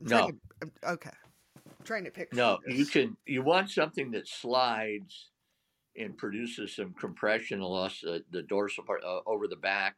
I'm 0.00 0.06
no. 0.06 0.28
To, 0.28 0.36
I'm, 0.62 0.72
okay. 0.84 1.10
I'm 1.56 1.84
trying 1.84 2.04
to 2.04 2.10
pick. 2.10 2.32
No, 2.34 2.58
you 2.66 2.86
can. 2.86 3.16
You 3.26 3.42
want 3.42 3.70
something 3.70 4.10
that 4.12 4.28
slides 4.28 5.30
and 5.96 6.16
produces 6.16 6.76
some 6.76 6.94
compression 6.94 7.60
along 7.60 7.90
the, 8.02 8.22
the 8.30 8.42
dorsal 8.42 8.84
part 8.84 9.02
uh, 9.04 9.20
over 9.26 9.48
the 9.48 9.56
back, 9.56 9.96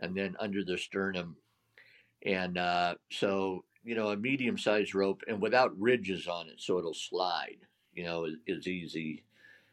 and 0.00 0.16
then 0.16 0.36
under 0.40 0.64
the 0.64 0.78
sternum, 0.78 1.36
and 2.24 2.58
uh, 2.58 2.94
so 3.10 3.64
you 3.88 3.94
know 3.94 4.10
a 4.10 4.16
medium-sized 4.16 4.94
rope 4.94 5.22
and 5.26 5.40
without 5.40 5.78
ridges 5.78 6.28
on 6.28 6.48
it, 6.48 6.60
so 6.60 6.78
it'll 6.78 6.94
slide. 6.94 7.58
You 7.94 8.04
know, 8.04 8.24
is, 8.24 8.36
is 8.46 8.68
easy 8.68 9.24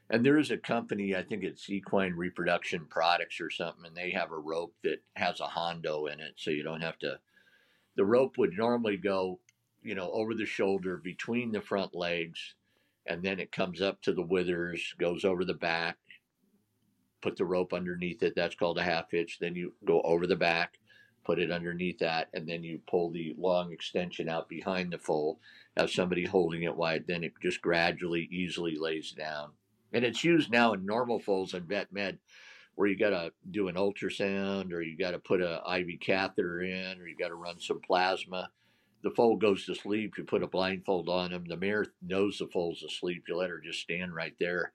and 0.09 0.23
there 0.23 0.37
is 0.37 0.51
a 0.51 0.57
company, 0.57 1.15
I 1.15 1.23
think 1.23 1.43
it's 1.43 1.69
Equine 1.69 2.13
Reproduction 2.13 2.85
Products 2.89 3.41
or 3.41 3.49
something, 3.49 3.85
and 3.85 3.95
they 3.95 4.11
have 4.11 4.31
a 4.31 4.37
rope 4.37 4.73
that 4.83 5.01
has 5.15 5.39
a 5.39 5.47
Hondo 5.47 6.05
in 6.05 6.19
it, 6.19 6.33
so 6.35 6.51
you 6.51 6.63
don't 6.63 6.81
have 6.81 6.99
to. 6.99 7.19
The 7.95 8.05
rope 8.05 8.37
would 8.37 8.55
normally 8.55 8.97
go, 8.97 9.39
you 9.81 9.95
know, 9.95 10.11
over 10.11 10.35
the 10.35 10.45
shoulder 10.45 10.97
between 10.97 11.51
the 11.51 11.61
front 11.61 11.95
legs, 11.95 12.39
and 13.07 13.23
then 13.23 13.39
it 13.39 13.51
comes 13.51 13.81
up 13.81 14.01
to 14.03 14.13
the 14.13 14.21
withers, 14.21 14.93
goes 14.99 15.25
over 15.25 15.43
the 15.43 15.55
back, 15.55 15.97
put 17.21 17.35
the 17.35 17.45
rope 17.45 17.73
underneath 17.73 18.21
it. 18.21 18.33
That's 18.35 18.55
called 18.55 18.77
a 18.77 18.83
half 18.83 19.09
hitch. 19.09 19.39
Then 19.39 19.55
you 19.55 19.73
go 19.85 20.01
over 20.01 20.27
the 20.27 20.35
back, 20.35 20.77
put 21.25 21.39
it 21.39 21.51
underneath 21.51 21.99
that, 21.99 22.29
and 22.33 22.47
then 22.47 22.63
you 22.63 22.79
pull 22.89 23.11
the 23.11 23.35
long 23.37 23.71
extension 23.71 24.29
out 24.29 24.47
behind 24.47 24.91
the 24.91 24.97
foal. 24.97 25.39
Have 25.75 25.89
somebody 25.89 26.25
holding 26.25 26.63
it 26.63 26.75
wide. 26.75 27.05
Then 27.07 27.23
it 27.23 27.33
just 27.41 27.61
gradually, 27.61 28.29
easily 28.31 28.77
lays 28.77 29.11
down 29.11 29.51
and 29.95 30.03
it's 30.03 30.23
used 30.25 30.51
now 30.51 30.73
in 30.73 30.85
normal 30.85 31.19
foals 31.19 31.53
and 31.53 31.67
vet 31.67 31.91
med 31.91 32.19
where 32.75 32.89
you 32.89 32.97
got 32.97 33.11
to 33.11 33.31
do 33.49 33.69
an 33.69 33.75
ultrasound 33.75 34.73
or 34.73 34.81
you 34.81 34.97
got 34.97 35.11
to 35.11 35.19
put 35.19 35.41
a 35.41 35.61
IV 35.77 35.99
catheter 36.01 36.61
in 36.61 36.99
or 36.99 37.07
you 37.07 37.15
got 37.17 37.29
to 37.29 37.35
run 37.35 37.57
some 37.59 37.79
plasma. 37.79 38.49
The 39.03 39.11
foal 39.11 39.37
goes 39.37 39.65
to 39.65 39.75
sleep. 39.75 40.17
You 40.17 40.25
put 40.25 40.43
a 40.43 40.47
blindfold 40.47 41.07
on 41.07 41.31
him. 41.31 41.45
The 41.47 41.55
mare 41.55 41.85
knows 42.05 42.37
the 42.37 42.47
foal's 42.47 42.83
asleep. 42.83 43.23
You 43.29 43.37
let 43.37 43.49
her 43.49 43.61
just 43.63 43.79
stand 43.79 44.13
right 44.13 44.33
there, 44.39 44.73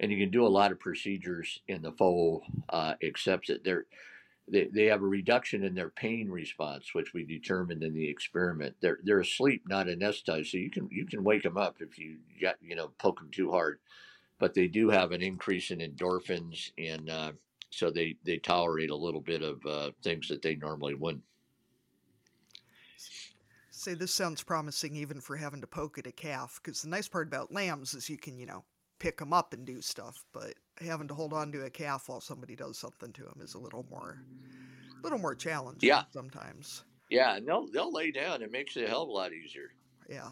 and 0.00 0.10
you 0.10 0.18
can 0.18 0.30
do 0.30 0.46
a 0.46 0.48
lot 0.48 0.72
of 0.72 0.80
procedures 0.80 1.60
in 1.68 1.82
the 1.82 1.92
foal. 1.92 2.42
Uh, 2.70 2.94
accepts 3.04 3.50
it. 3.50 3.62
They're, 3.62 3.86
they 4.48 4.68
they 4.72 4.84
have 4.84 5.02
a 5.02 5.06
reduction 5.06 5.64
in 5.64 5.74
their 5.74 5.90
pain 5.90 6.30
response, 6.30 6.94
which 6.94 7.12
we 7.14 7.24
determined 7.24 7.82
in 7.82 7.94
the 7.94 8.08
experiment. 8.08 8.76
They're 8.80 8.98
they're 9.02 9.20
asleep, 9.20 9.64
not 9.68 9.86
anesthetized, 9.86 10.50
so 10.50 10.58
you 10.58 10.70
can 10.70 10.88
you 10.90 11.06
can 11.06 11.24
wake 11.24 11.42
them 11.42 11.56
up 11.56 11.76
if 11.80 11.98
you 11.98 12.18
you 12.60 12.76
know 12.76 12.92
poke 12.98 13.18
them 13.18 13.30
too 13.30 13.50
hard 13.50 13.78
but 14.38 14.54
they 14.54 14.68
do 14.68 14.90
have 14.90 15.12
an 15.12 15.22
increase 15.22 15.70
in 15.70 15.78
endorphins, 15.78 16.70
and 16.78 17.08
uh, 17.08 17.32
so 17.70 17.90
they 17.90 18.16
they 18.24 18.38
tolerate 18.38 18.90
a 18.90 18.96
little 18.96 19.20
bit 19.20 19.42
of 19.42 19.64
uh, 19.66 19.90
things 20.02 20.28
that 20.28 20.42
they 20.42 20.56
normally 20.56 20.94
wouldn't. 20.94 21.24
Say 23.70 23.94
this 23.94 24.12
sounds 24.12 24.42
promising 24.42 24.96
even 24.96 25.20
for 25.20 25.36
having 25.36 25.60
to 25.60 25.66
poke 25.66 25.98
at 25.98 26.06
a 26.06 26.12
calf, 26.12 26.60
because 26.62 26.82
the 26.82 26.88
nice 26.88 27.08
part 27.08 27.28
about 27.28 27.52
lambs 27.52 27.94
is 27.94 28.08
you 28.08 28.18
can 28.18 28.38
you 28.38 28.46
know 28.46 28.64
pick 28.98 29.18
them 29.18 29.32
up 29.32 29.52
and 29.52 29.64
do 29.64 29.80
stuff, 29.80 30.24
but 30.32 30.54
having 30.80 31.08
to 31.08 31.14
hold 31.14 31.32
on 31.32 31.52
to 31.52 31.64
a 31.64 31.70
calf 31.70 32.08
while 32.08 32.20
somebody 32.20 32.56
does 32.56 32.78
something 32.78 33.12
to 33.12 33.22
him 33.22 33.40
is 33.40 33.54
a 33.54 33.58
little 33.58 33.86
more, 33.90 34.18
a 34.98 35.02
little 35.02 35.18
more 35.18 35.34
challenging. 35.34 35.88
Yeah. 35.88 36.04
sometimes. 36.12 36.84
Yeah, 37.10 37.36
and 37.36 37.46
they'll 37.46 37.66
they'll 37.68 37.92
lay 37.92 38.10
down. 38.10 38.42
It 38.42 38.50
makes 38.50 38.76
it 38.76 38.84
a 38.84 38.88
hell 38.88 39.02
of 39.02 39.08
a 39.08 39.12
lot 39.12 39.32
easier. 39.32 39.70
Yeah, 40.08 40.30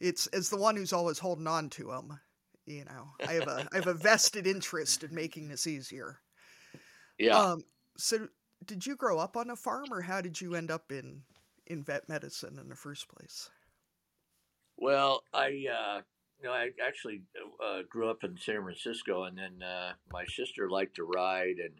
it's 0.00 0.26
as 0.28 0.48
the 0.48 0.56
one 0.56 0.76
who's 0.76 0.92
always 0.92 1.18
holding 1.18 1.46
on 1.46 1.68
to 1.70 1.84
them 1.84 2.18
you 2.66 2.84
know 2.84 3.06
i 3.26 3.32
have 3.32 3.48
a 3.48 3.68
i 3.72 3.76
have 3.76 3.86
a 3.86 3.94
vested 3.94 4.46
interest 4.46 5.04
in 5.04 5.14
making 5.14 5.48
this 5.48 5.66
easier 5.66 6.18
yeah 7.18 7.38
um 7.38 7.64
so 7.96 8.28
did 8.64 8.84
you 8.84 8.96
grow 8.96 9.18
up 9.18 9.36
on 9.36 9.50
a 9.50 9.56
farm 9.56 9.86
or 9.90 10.00
how 10.00 10.20
did 10.20 10.40
you 10.40 10.54
end 10.54 10.70
up 10.70 10.90
in 10.90 11.22
in 11.66 11.82
vet 11.82 12.08
medicine 12.08 12.58
in 12.60 12.68
the 12.68 12.74
first 12.74 13.08
place 13.08 13.48
well 14.76 15.22
i 15.32 15.66
uh 15.72 16.00
know 16.44 16.52
i 16.52 16.70
actually 16.86 17.22
uh, 17.64 17.80
grew 17.88 18.08
up 18.08 18.24
in 18.24 18.36
san 18.36 18.62
francisco 18.62 19.24
and 19.24 19.38
then 19.38 19.62
uh, 19.62 19.92
my 20.12 20.24
sister 20.26 20.68
liked 20.70 20.96
to 20.96 21.04
ride 21.04 21.56
and 21.58 21.74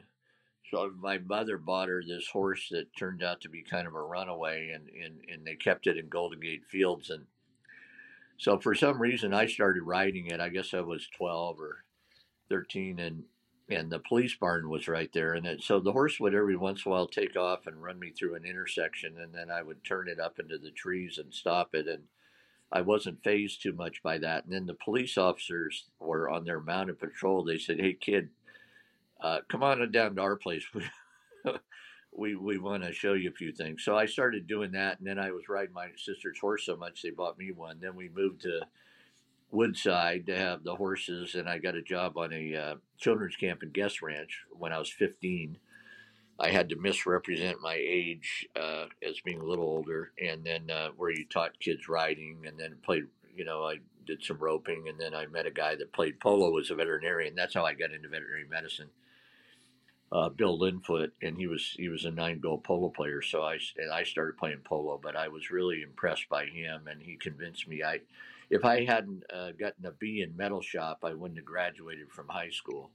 so 0.71 0.91
my 0.99 1.19
mother 1.19 1.59
bought 1.59 1.89
her 1.89 2.03
this 2.03 2.27
horse 2.29 2.69
that 2.71 2.97
turned 2.99 3.23
out 3.23 3.41
to 3.41 3.49
be 3.49 3.63
kind 3.63 3.87
of 3.87 3.95
a 3.95 4.03
runaway 4.03 4.71
and, 4.71 4.89
and, 4.89 5.21
and 5.33 5.47
they 5.47 5.55
kept 5.55 5.87
it 5.87 5.97
in 5.97 6.09
golden 6.09 6.41
gate 6.41 6.65
fields 6.69 7.11
and 7.11 7.27
so 8.39 8.59
for 8.59 8.75
some 8.75 9.01
reason, 9.01 9.33
I 9.33 9.47
started 9.47 9.83
riding 9.83 10.27
it. 10.27 10.41
I 10.41 10.51
guess 10.51 10.75
I 10.75 10.81
was 10.81 11.09
12 11.17 11.61
or 11.61 11.85
13, 12.49 12.99
and 12.99 13.25
and 13.69 13.91
the 13.91 13.99
police 13.99 14.37
barn 14.37 14.69
was 14.69 14.87
right 14.87 15.11
there. 15.13 15.33
And 15.33 15.45
it, 15.45 15.63
so 15.63 15.81
the 15.81 15.91
horse 15.91 16.21
would 16.21 16.35
every 16.37 16.57
once 16.57 16.87
in 16.87 16.93
a 16.93 16.95
while 16.95 17.09
take 17.09 17.37
off 17.37 17.67
and 17.67 17.83
run 17.83 17.99
me 17.99 18.13
through 18.13 18.37
an 18.37 18.45
intersection, 18.45 19.19
and 19.19 19.35
then 19.35 19.51
I 19.51 19.63
would 19.63 19.83
turn 19.83 20.09
it 20.09 20.21
up 20.21 20.39
into 20.39 20.59
the 20.59 20.71
trees 20.71 21.19
and 21.19 21.35
stop 21.35 21.75
it. 21.75 21.89
And 21.89 22.05
I 22.73 22.81
wasn't 22.81 23.23
fazed 23.23 23.63
too 23.63 23.73
much 23.73 24.03
by 24.03 24.19
that. 24.19 24.45
And 24.45 24.53
then 24.53 24.67
the 24.67 24.75
police 24.75 25.17
officers 25.17 25.85
were 26.01 26.29
on 26.29 26.45
their 26.45 26.61
mounted 26.61 26.99
patrol. 26.99 27.45
They 27.45 27.59
said, 27.59 27.81
"Hey, 27.81 27.95
kid, 27.95 28.31
uh, 29.21 29.41
come 29.49 29.63
on 29.63 29.91
down 29.93 30.17
to 30.17 30.23
our 30.23 30.37
place. 30.37 30.65
we 32.13 32.35
we 32.35 32.59
want 32.59 32.83
to 32.83 32.93
show 32.93 33.13
you 33.13 33.31
a 33.31 33.35
few 33.35 33.53
things. 33.53 33.85
So 33.85 33.97
I 33.97 34.07
started 34.07 34.47
doing 34.47 34.73
that, 34.73 34.99
and 34.99 35.07
then 35.07 35.19
I 35.19 35.31
was 35.31 35.49
riding 35.49 35.75
my 35.75 35.89
sister's 35.97 36.39
horse 36.39 36.65
so 36.65 36.77
much 36.77 37.03
they 37.03 37.11
bought 37.11 37.39
me 37.39 37.53
one. 37.53 37.79
Then 37.81 37.95
we 37.95 38.09
moved 38.09 38.43
to 38.43 38.63
Woodside 39.51 40.27
to 40.27 40.37
have 40.37 40.65
the 40.65 40.75
horses, 40.75 41.35
and 41.35 41.49
I 41.49 41.59
got 41.59 41.77
a 41.77 41.83
job 41.83 42.17
on 42.19 42.33
a 42.33 42.55
uh, 42.55 42.75
children's 42.99 43.37
camp 43.37 43.63
and 43.63 43.73
guest 43.73 44.03
ranch 44.03 44.45
when 44.51 44.73
I 44.73 44.79
was 44.79 44.91
15. 44.91 45.59
I 46.39 46.51
had 46.51 46.69
to 46.71 46.77
misrepresent 46.77 47.63
my 47.63 47.75
age 47.75 48.47
uh, 48.55 48.87
as 49.03 49.21
being 49.25 49.41
a 49.41 49.45
little 49.45 49.65
older, 49.65 50.13
and 50.23 50.45
then 50.45 50.71
uh, 50.71 50.91
where 50.97 51.11
you 51.11 51.25
taught 51.27 51.59
kids 51.61 51.89
riding, 51.89 52.45
and 52.47 52.59
then 52.59 52.77
played. 52.83 53.07
You 53.35 53.45
know, 53.45 53.65
I 53.65 53.79
did 54.07 54.25
some 54.25 54.39
roping, 54.39 54.89
and 54.89 54.99
then 54.99 55.15
I 55.15 55.27
met 55.27 55.47
a 55.47 55.51
guy 55.51 55.75
that 55.77 55.93
played 55.93 56.21
polo 56.21 56.59
as 56.59 56.71
a 56.71 56.75
veterinarian. 56.75 57.35
That's 57.35 57.55
how 57.55 57.65
I 57.65 57.75
got 57.75 57.93
into 57.93 58.09
veterinary 58.09 58.47
medicine 58.49 58.89
uh, 60.13 60.29
Bill 60.29 60.59
Linfoot, 60.59 61.11
and 61.23 61.37
he 61.37 61.47
was 61.47 61.75
he 61.77 61.89
was 61.89 62.05
a 62.05 62.11
nine 62.11 62.39
goal 62.41 62.59
polo 62.59 62.89
player. 62.89 63.23
So 63.23 63.43
I 63.43 63.59
and 63.77 63.93
I 63.93 64.05
started 64.05 64.37
playing 64.37 64.61
polo, 64.65 65.01
but 65.03 65.17
I 65.17 65.29
was 65.29 65.51
really 65.51 65.83
impressed 65.83 66.29
by 66.29 66.47
him, 66.47 66.87
and 66.89 67.03
he 67.03 67.17
convinced 67.17 67.67
me. 67.69 67.83
I, 67.83 68.01
if 68.49 68.65
I 68.65 68.85
hadn't 68.85 69.25
uh, 69.33 69.51
gotten 69.59 69.85
a 69.87 69.91
B 69.91 70.23
in 70.23 70.37
metal 70.37 70.63
shop, 70.63 71.01
I 71.03 71.15
wouldn't 71.15 71.39
have 71.39 71.45
graduated 71.45 72.11
from 72.13 72.29
high 72.29 72.51
school. 72.51 72.91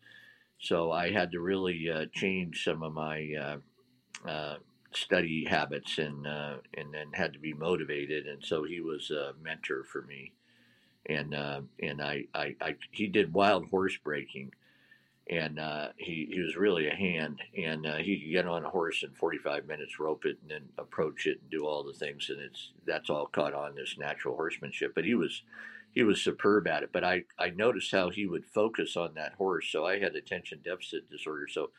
So 0.61 0.91
I 0.91 1.11
had 1.11 1.31
to 1.31 1.41
really 1.41 1.89
uh, 1.89 2.05
change 2.13 2.63
some 2.63 2.83
of 2.83 2.93
my 2.93 3.33
uh, 3.33 4.29
uh, 4.29 4.57
study 4.93 5.45
habits, 5.45 5.97
and 5.97 6.27
uh, 6.27 6.57
and 6.75 6.93
then 6.93 7.11
had 7.13 7.33
to 7.33 7.39
be 7.39 7.53
motivated. 7.53 8.27
And 8.27 8.45
so 8.45 8.63
he 8.63 8.79
was 8.79 9.09
a 9.09 9.33
mentor 9.41 9.83
for 9.83 10.03
me, 10.03 10.33
and 11.07 11.33
and 11.79 12.01
I, 12.01 12.25
I, 12.35 12.55
I 12.61 12.75
he 12.91 13.07
did 13.07 13.33
wild 13.33 13.69
horse 13.69 13.97
breaking. 13.97 14.53
And 15.29 15.59
uh, 15.59 15.89
he, 15.97 16.27
he 16.29 16.41
was 16.41 16.57
really 16.57 16.87
a 16.87 16.95
hand. 16.95 17.39
And 17.55 17.85
uh, 17.85 17.97
he 17.97 18.19
could 18.19 18.31
get 18.31 18.47
on 18.47 18.65
a 18.65 18.69
horse 18.69 19.03
in 19.03 19.11
45 19.11 19.65
minutes 19.65 19.99
rope 19.99 20.25
it 20.25 20.39
and 20.41 20.51
then 20.51 20.69
approach 20.77 21.25
it 21.25 21.39
and 21.39 21.49
do 21.49 21.65
all 21.65 21.83
the 21.83 21.93
things. 21.93 22.29
And 22.29 22.41
it's 22.41 22.71
that's 22.85 23.09
all 23.09 23.27
caught 23.27 23.53
on 23.53 23.75
this 23.75 23.97
natural 23.97 24.35
horsemanship. 24.35 24.93
But 24.93 25.05
he 25.05 25.15
was 25.15 25.43
he 25.93 26.03
was 26.03 26.21
superb 26.21 26.67
at 26.67 26.83
it 26.83 26.89
but 26.91 27.03
i 27.03 27.23
i 27.39 27.49
noticed 27.49 27.91
how 27.91 28.09
he 28.09 28.25
would 28.25 28.45
focus 28.45 28.95
on 28.95 29.13
that 29.13 29.33
horse 29.33 29.67
so 29.71 29.85
i 29.85 29.99
had 29.99 30.15
attention 30.15 30.59
deficit 30.63 31.09
disorder 31.09 31.47
so 31.47 31.71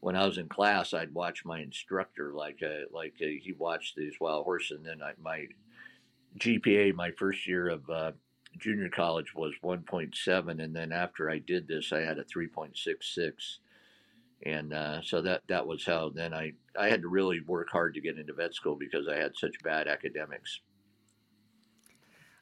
when 0.00 0.16
i 0.16 0.26
was 0.26 0.38
in 0.38 0.48
class 0.48 0.94
i'd 0.94 1.14
watch 1.14 1.44
my 1.44 1.60
instructor 1.60 2.32
like 2.32 2.60
uh, 2.62 2.84
like 2.92 3.14
uh, 3.20 3.26
he 3.26 3.54
watched 3.58 3.96
these 3.96 4.14
wild 4.20 4.44
horses 4.44 4.78
and 4.78 4.86
then 4.86 5.02
I, 5.02 5.12
my 5.22 5.46
gpa 6.38 6.94
my 6.94 7.10
first 7.12 7.46
year 7.46 7.68
of 7.68 7.88
uh, 7.90 8.12
junior 8.58 8.88
college 8.88 9.34
was 9.34 9.54
1.7, 9.62 10.62
and 10.62 10.74
then 10.74 10.92
after 10.92 11.30
I 11.30 11.38
did 11.38 11.68
this, 11.68 11.92
I 11.92 12.00
had 12.00 12.18
a 12.18 12.24
3.66, 12.24 13.32
and 14.44 14.72
uh, 14.72 15.02
so 15.02 15.20
that 15.22 15.42
that 15.48 15.66
was 15.66 15.84
how. 15.84 16.10
Then 16.10 16.32
I 16.32 16.52
I 16.78 16.88
had 16.88 17.02
to 17.02 17.08
really 17.08 17.40
work 17.40 17.68
hard 17.70 17.94
to 17.94 18.00
get 18.00 18.18
into 18.18 18.32
vet 18.32 18.54
school 18.54 18.76
because 18.76 19.08
I 19.08 19.16
had 19.16 19.36
such 19.36 19.58
bad 19.64 19.88
academics. 19.88 20.60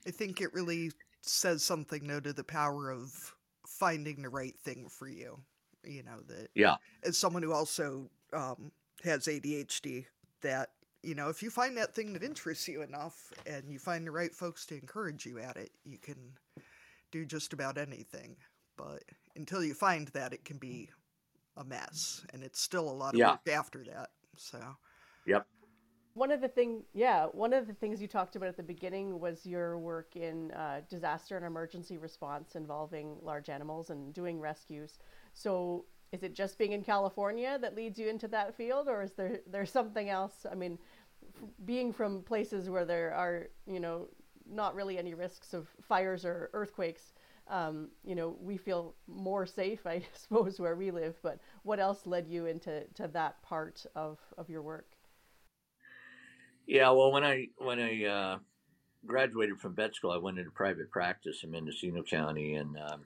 I 0.07 0.11
think 0.11 0.41
it 0.41 0.53
really 0.53 0.93
says 1.29 1.63
something 1.63 2.07
though 2.07 2.21
to 2.21 2.33
the 2.33 2.45
power 2.45 2.91
of 2.91 3.35
finding 3.67 4.23
the 4.23 4.29
right 4.29 4.59
thing 4.59 4.89
for 4.89 5.09
you. 5.09 5.39
You 5.85 6.03
know 6.03 6.21
that. 6.29 6.49
Yeah. 6.55 6.77
As 7.05 7.17
someone 7.17 7.43
who 7.43 7.53
also 7.53 8.11
um, 8.33 8.73
has 9.05 9.27
ADHD, 9.27 10.07
that 10.43 10.71
you 11.03 11.15
know, 11.15 11.29
if 11.29 11.41
you 11.43 11.51
find 11.51 11.77
that 11.77 11.95
thing 11.95 12.13
that 12.15 12.25
interests 12.25 12.67
you 12.67 12.83
enough 12.83 13.33
and 13.47 13.71
you 13.71 13.79
find 13.79 14.05
the 14.05 14.11
right 14.11 14.35
folks 14.35 14.67
to 14.67 14.75
encourage 14.75 15.25
you 15.25 15.39
at 15.39 15.57
it, 15.57 15.71
you 15.85 15.99
can 15.99 16.17
do 17.13 17.25
just 17.25 17.53
about 17.53 17.79
anything. 17.79 18.37
But 18.77 19.05
until 19.37 19.63
you 19.63 19.73
find 19.73 20.09
that, 20.09 20.33
it 20.33 20.45
can 20.45 20.59
be 20.59 20.91
a 21.57 21.63
mess, 21.65 22.27
and 22.33 22.43
it's 22.43 22.61
still 22.61 22.89
a 22.89 22.93
lot 22.93 23.15
of 23.15 23.21
Yeah. 23.21 23.31
work 23.33 23.49
after 23.49 23.85
that. 23.85 24.11
So, 24.37 24.61
Yep. 25.27 25.47
One 26.17 26.33
of 26.33 26.41
the 26.41 26.49
thing, 26.49 26.85
yeah, 26.95 27.27
one 27.27 27.53
of 27.53 27.67
the 27.67 27.75
things 27.75 28.01
you 28.01 28.09
talked 28.09 28.37
about 28.37 28.49
at 28.49 28.57
the 28.57 28.63
beginning 28.63 29.21
was 29.21 29.45
your 29.45 29.79
work 29.79 30.17
in 30.17 30.51
uh, 30.53 30.81
disaster 30.89 31.37
and 31.37 31.45
emergency 31.45 31.99
response 31.99 32.57
involving 32.57 33.19
large 33.23 33.51
animals 33.51 33.91
and 33.91 34.15
doing 34.15 34.41
rescues. 34.41 34.99
So, 35.35 35.85
is 36.13 36.23
it 36.23 36.35
just 36.35 36.57
being 36.57 36.73
in 36.73 36.83
California 36.83 37.59
that 37.61 37.75
leads 37.77 37.99
you 37.99 38.09
into 38.09 38.29
that 38.29 38.55
field, 38.57 38.89
or 38.89 39.03
is 39.03 39.13
there 39.13 39.41
there's 39.47 39.71
something 39.71 40.09
else? 40.09 40.47
I 40.51 40.55
mean, 40.55 40.79
f- 41.37 41.51
being 41.67 41.93
from 41.93 42.23
places 42.23 42.71
where 42.71 42.87
there 42.87 43.13
are, 43.13 43.49
you 43.67 43.81
know, 43.81 44.09
not 44.49 44.75
really 44.75 44.97
any 44.99 45.13
risks 45.13 45.53
of 45.53 45.69
fires 45.83 46.25
or 46.25 46.49
earthquakes, 46.55 47.13
um, 47.49 47.91
you 48.05 48.15
know, 48.15 48.39
we 48.41 48.57
feel 48.57 48.95
more 49.07 49.45
safe, 49.45 49.87
I 49.87 50.03
suppose, 50.15 50.59
where 50.59 50.77
we 50.77 50.91
live. 50.91 51.19
But 51.23 51.41
what 51.63 51.79
else 51.79 52.07
led 52.07 52.27
you 52.27 52.47
into 52.47 52.85
to 52.95 53.09
that 53.09 53.43
part 53.43 53.85
of 53.95 54.19
of 54.39 54.49
your 54.49 54.63
work? 54.63 54.96
Yeah, 56.67 56.91
well, 56.91 57.13
when 57.13 57.25
I 57.25 57.49
when 57.59 57.79
I 57.79 58.05
uh, 58.05 58.39
graduated 59.07 59.61
from 59.61 59.75
vet 59.75 59.95
school, 59.95 60.11
I 60.11 60.19
went 60.19 60.39
into 60.39 60.51
private 60.51 60.91
practice 60.91 61.45
in 61.45 61.53
Mendocino 61.53 62.03
County, 62.03 62.55
and 62.55 62.77
um, 62.79 63.03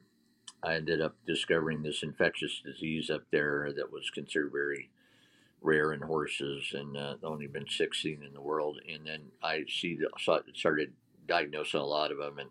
I 0.62 0.74
ended 0.74 1.02
up 1.02 1.14
discovering 1.26 1.82
this 1.82 2.02
infectious 2.02 2.62
disease 2.64 3.10
up 3.10 3.22
there 3.30 3.72
that 3.76 3.92
was 3.92 4.10
considered 4.10 4.52
very 4.52 4.90
rare 5.60 5.92
in 5.92 6.00
horses, 6.00 6.72
and 6.72 6.96
uh, 6.96 7.16
only 7.22 7.46
been 7.46 7.68
six 7.68 8.02
seen 8.02 8.22
in 8.26 8.32
the 8.32 8.40
world. 8.40 8.80
And 8.90 9.06
then 9.06 9.24
I 9.42 9.64
see 9.68 9.98
saw, 10.18 10.40
started 10.54 10.92
diagnosing 11.28 11.80
a 11.80 11.84
lot 11.84 12.12
of 12.12 12.18
them, 12.18 12.38
and 12.38 12.50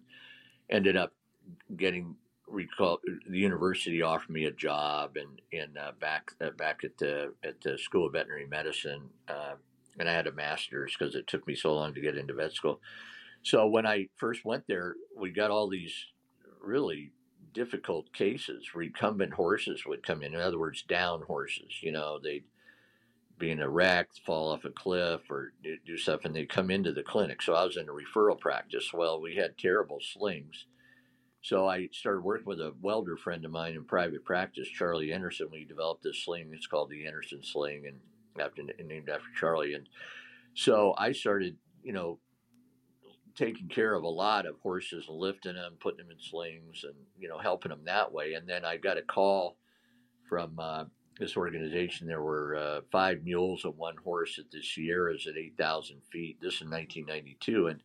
ended 0.70 0.96
up 0.96 1.14
getting 1.76 2.16
recall 2.48 3.00
the 3.28 3.38
university 3.38 4.02
offered 4.02 4.32
me 4.32 4.46
a 4.46 4.52
job 4.52 5.18
and 5.18 5.42
in 5.52 5.76
uh, 5.78 5.92
back 6.00 6.32
uh, 6.42 6.50
back 6.52 6.84
at 6.84 6.98
the 7.00 7.34
at 7.44 7.62
the 7.62 7.78
school 7.78 8.08
of 8.08 8.14
veterinary 8.14 8.48
medicine 8.48 9.02
uh, 9.28 9.54
and 10.00 10.10
I 10.10 10.14
had 10.14 10.28
a 10.28 10.32
master's 10.32 10.96
because 10.98 11.14
it 11.16 11.28
took 11.28 11.46
me 11.46 11.56
so 11.56 11.74
long 11.74 11.94
to 11.94 12.02
get 12.02 12.18
into 12.18 12.34
vet 12.34 12.54
school. 12.54 12.80
So 13.44 13.68
when 13.68 13.86
I 13.86 14.08
first 14.18 14.46
went 14.46 14.66
there, 14.68 14.96
we 15.16 15.32
got 15.32 15.52
all 15.52 15.70
these 15.70 15.94
really 16.62 17.12
difficult 17.54 18.14
cases. 18.14 18.76
Recumbent 18.76 19.34
horses 19.34 19.86
would 19.86 20.06
come 20.06 20.24
in. 20.24 20.34
In 20.34 20.40
other 20.40 20.60
words, 20.60 20.84
down 20.84 21.22
horses. 21.24 21.82
You 21.82 21.92
know, 21.92 22.20
they'd 22.22 22.46
be 23.38 23.52
in 23.52 23.62
a 23.62 23.70
wreck, 23.70 24.10
fall 24.26 24.52
off 24.52 24.66
a 24.66 24.70
cliff, 24.70 25.22
or 25.30 25.54
do, 25.64 25.98
stuff, 25.98 26.26
and 26.26 26.36
they'd 26.36 26.50
come 26.50 26.70
into 26.70 26.92
the 26.92 27.04
clinic. 27.04 27.42
So 27.42 27.54
I 27.54 27.64
was 27.66 27.78
in 27.78 27.88
a 27.88 27.94
referral 27.94 28.40
practice. 28.40 28.92
Well, 28.94 29.22
we 29.22 29.36
had 29.36 29.58
terrible 29.58 30.00
slings. 30.02 30.66
So 31.42 31.66
I 31.66 31.88
started 31.94 32.22
working 32.22 32.48
with 32.48 32.60
a 32.60 32.74
welder 32.82 33.16
friend 33.16 33.46
of 33.46 33.52
mine 33.52 33.76
in 33.76 33.86
private 33.86 34.26
practice, 34.26 34.68
Charlie 34.68 35.14
Anderson. 35.14 35.48
We 35.50 35.64
developed 35.64 36.04
this 36.04 36.24
sling. 36.26 36.52
It's 36.54 36.68
called 36.68 36.90
the 36.90 37.08
Anderson 37.08 37.42
sling, 37.42 37.86
and 37.88 38.00
after 38.40 38.64
named 38.84 39.10
after 39.10 39.28
Charlie. 39.36 39.74
And 39.74 39.88
so 40.54 40.94
I 40.98 41.12
started, 41.12 41.58
you 41.84 41.94
know, 41.94 42.20
taking 43.36 43.70
care 43.70 43.94
of 43.94 44.04
a 44.04 44.10
lot 44.10 44.46
of 44.46 44.60
horses 44.62 45.06
and 45.08 45.18
lifting 45.18 45.56
them, 45.56 45.78
putting 45.80 46.00
them 46.00 46.12
in 46.12 46.20
slings, 46.20 46.84
and 46.84 46.96
you 47.18 47.30
know, 47.30 47.38
helping 47.38 47.70
them 47.70 47.86
that 47.86 48.12
way. 48.12 48.34
And 48.34 48.48
then 48.48 48.66
I 48.66 48.78
got 48.78 48.98
a 48.98 49.02
call 49.02 49.58
from 50.28 50.60
uh, 50.60 50.86
this 51.20 51.38
organization. 51.38 52.08
There 52.08 52.22
were 52.22 52.56
uh, 52.56 52.82
five 52.92 53.24
mules 53.24 53.66
and 53.66 53.78
one 53.78 53.98
horse 54.04 54.38
at 54.40 54.52
the 54.52 54.62
Sierras 54.62 55.28
at 55.28 55.38
eight 55.38 55.58
thousand 55.58 56.02
feet. 56.12 56.38
This 56.42 56.62
in 56.62 56.70
1992, 56.70 57.68
and 57.68 57.82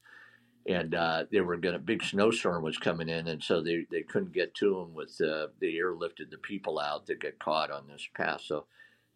and 0.66 0.94
uh, 0.94 1.24
they 1.30 1.40
were 1.40 1.56
going 1.56 1.74
to 1.74 1.78
big 1.78 2.02
snowstorm 2.02 2.62
was 2.62 2.78
coming 2.78 3.08
in, 3.08 3.28
and 3.28 3.42
so 3.42 3.60
they, 3.60 3.86
they 3.90 4.02
couldn't 4.02 4.32
get 4.32 4.54
to 4.54 4.74
them 4.74 4.94
with 4.94 5.10
uh, 5.20 5.48
the 5.60 5.76
airlifted 5.76 6.30
the 6.30 6.38
people 6.38 6.78
out 6.78 7.06
that 7.06 7.20
get 7.20 7.38
caught 7.38 7.70
on 7.70 7.86
this 7.86 8.08
pass. 8.14 8.44
So 8.46 8.66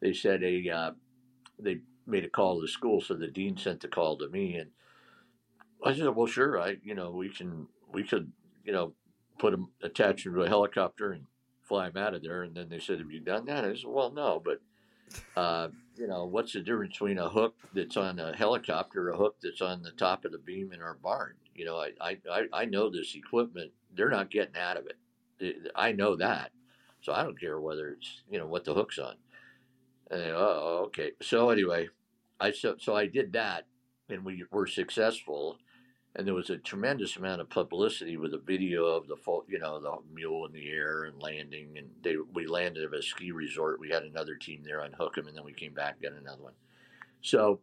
they 0.00 0.12
said 0.12 0.42
a 0.42 0.68
uh, 0.68 0.90
they 1.58 1.80
made 2.06 2.24
a 2.24 2.30
call 2.30 2.56
to 2.56 2.62
the 2.62 2.68
school, 2.68 3.00
so 3.00 3.14
the 3.14 3.28
dean 3.28 3.56
sent 3.56 3.80
the 3.80 3.88
call 3.88 4.16
to 4.18 4.28
me, 4.28 4.56
and 4.56 4.70
I 5.84 5.94
said, 5.94 6.08
"Well, 6.08 6.26
sure, 6.26 6.60
I 6.60 6.76
you 6.82 6.94
know 6.94 7.10
we 7.10 7.28
can 7.28 7.68
we 7.92 8.04
could 8.04 8.32
you 8.64 8.72
know 8.72 8.94
put 9.38 9.52
them 9.52 9.70
attach 9.82 10.24
to 10.24 10.42
a 10.42 10.48
helicopter 10.48 11.12
and 11.12 11.26
fly 11.62 11.88
them 11.88 12.02
out 12.02 12.14
of 12.14 12.22
there." 12.22 12.42
And 12.42 12.54
then 12.54 12.68
they 12.68 12.78
said, 12.78 12.98
"Have 12.98 13.10
you 13.10 13.20
done 13.20 13.46
that?" 13.46 13.64
I 13.64 13.74
said, 13.74 13.84
"Well, 13.86 14.10
no, 14.10 14.42
but 14.44 14.60
uh, 15.36 15.68
you 15.96 16.06
know 16.06 16.24
what's 16.24 16.52
the 16.52 16.60
difference 16.60 16.94
between 16.94 17.18
a 17.18 17.28
hook 17.28 17.54
that's 17.72 17.96
on 17.96 18.18
a 18.18 18.36
helicopter, 18.36 19.10
a 19.10 19.16
hook 19.16 19.36
that's 19.42 19.62
on 19.62 19.82
the 19.82 19.92
top 19.92 20.24
of 20.24 20.32
the 20.32 20.38
beam 20.38 20.72
in 20.72 20.82
our 20.82 20.94
barn? 20.94 21.34
You 21.54 21.64
know, 21.64 21.78
I 21.78 22.18
I, 22.30 22.46
I 22.52 22.64
know 22.64 22.90
this 22.90 23.14
equipment; 23.14 23.72
they're 23.94 24.10
not 24.10 24.30
getting 24.30 24.56
out 24.56 24.76
of 24.76 24.86
it. 24.86 25.72
I 25.74 25.92
know 25.92 26.16
that, 26.16 26.50
so 27.02 27.12
I 27.12 27.22
don't 27.22 27.38
care 27.38 27.60
whether 27.60 27.88
it's 27.90 28.22
you 28.30 28.38
know 28.38 28.46
what 28.46 28.64
the 28.64 28.74
hook's 28.74 28.98
on." 28.98 29.16
And 30.10 30.22
oh, 30.34 30.84
okay. 30.86 31.12
So 31.20 31.50
anyway, 31.50 31.88
I 32.40 32.52
so, 32.52 32.76
so 32.78 32.96
I 32.96 33.06
did 33.06 33.32
that, 33.34 33.66
and 34.08 34.24
we 34.24 34.44
were 34.50 34.66
successful. 34.66 35.58
And 36.16 36.26
there 36.26 36.34
was 36.34 36.50
a 36.50 36.56
tremendous 36.56 37.16
amount 37.16 37.42
of 37.42 37.50
publicity 37.50 38.16
with 38.16 38.34
a 38.34 38.38
video 38.38 38.86
of 38.86 39.06
the 39.06 39.16
you 39.48 39.58
know 39.58 39.78
the 39.80 39.92
mule 40.12 40.46
in 40.46 40.52
the 40.52 40.68
air 40.70 41.04
and 41.04 41.22
landing. 41.22 41.76
And 41.76 41.88
they 42.02 42.16
we 42.32 42.46
landed 42.46 42.84
at 42.84 42.98
a 42.98 43.02
ski 43.02 43.30
resort. 43.30 43.80
We 43.80 43.90
had 43.90 44.02
another 44.02 44.34
team 44.34 44.62
there 44.64 44.82
on 44.82 44.92
Hookham, 44.92 45.28
and 45.28 45.36
then 45.36 45.44
we 45.44 45.52
came 45.52 45.74
back 45.74 45.96
and 46.00 46.12
got 46.12 46.20
another 46.20 46.42
one. 46.42 46.54
So 47.20 47.60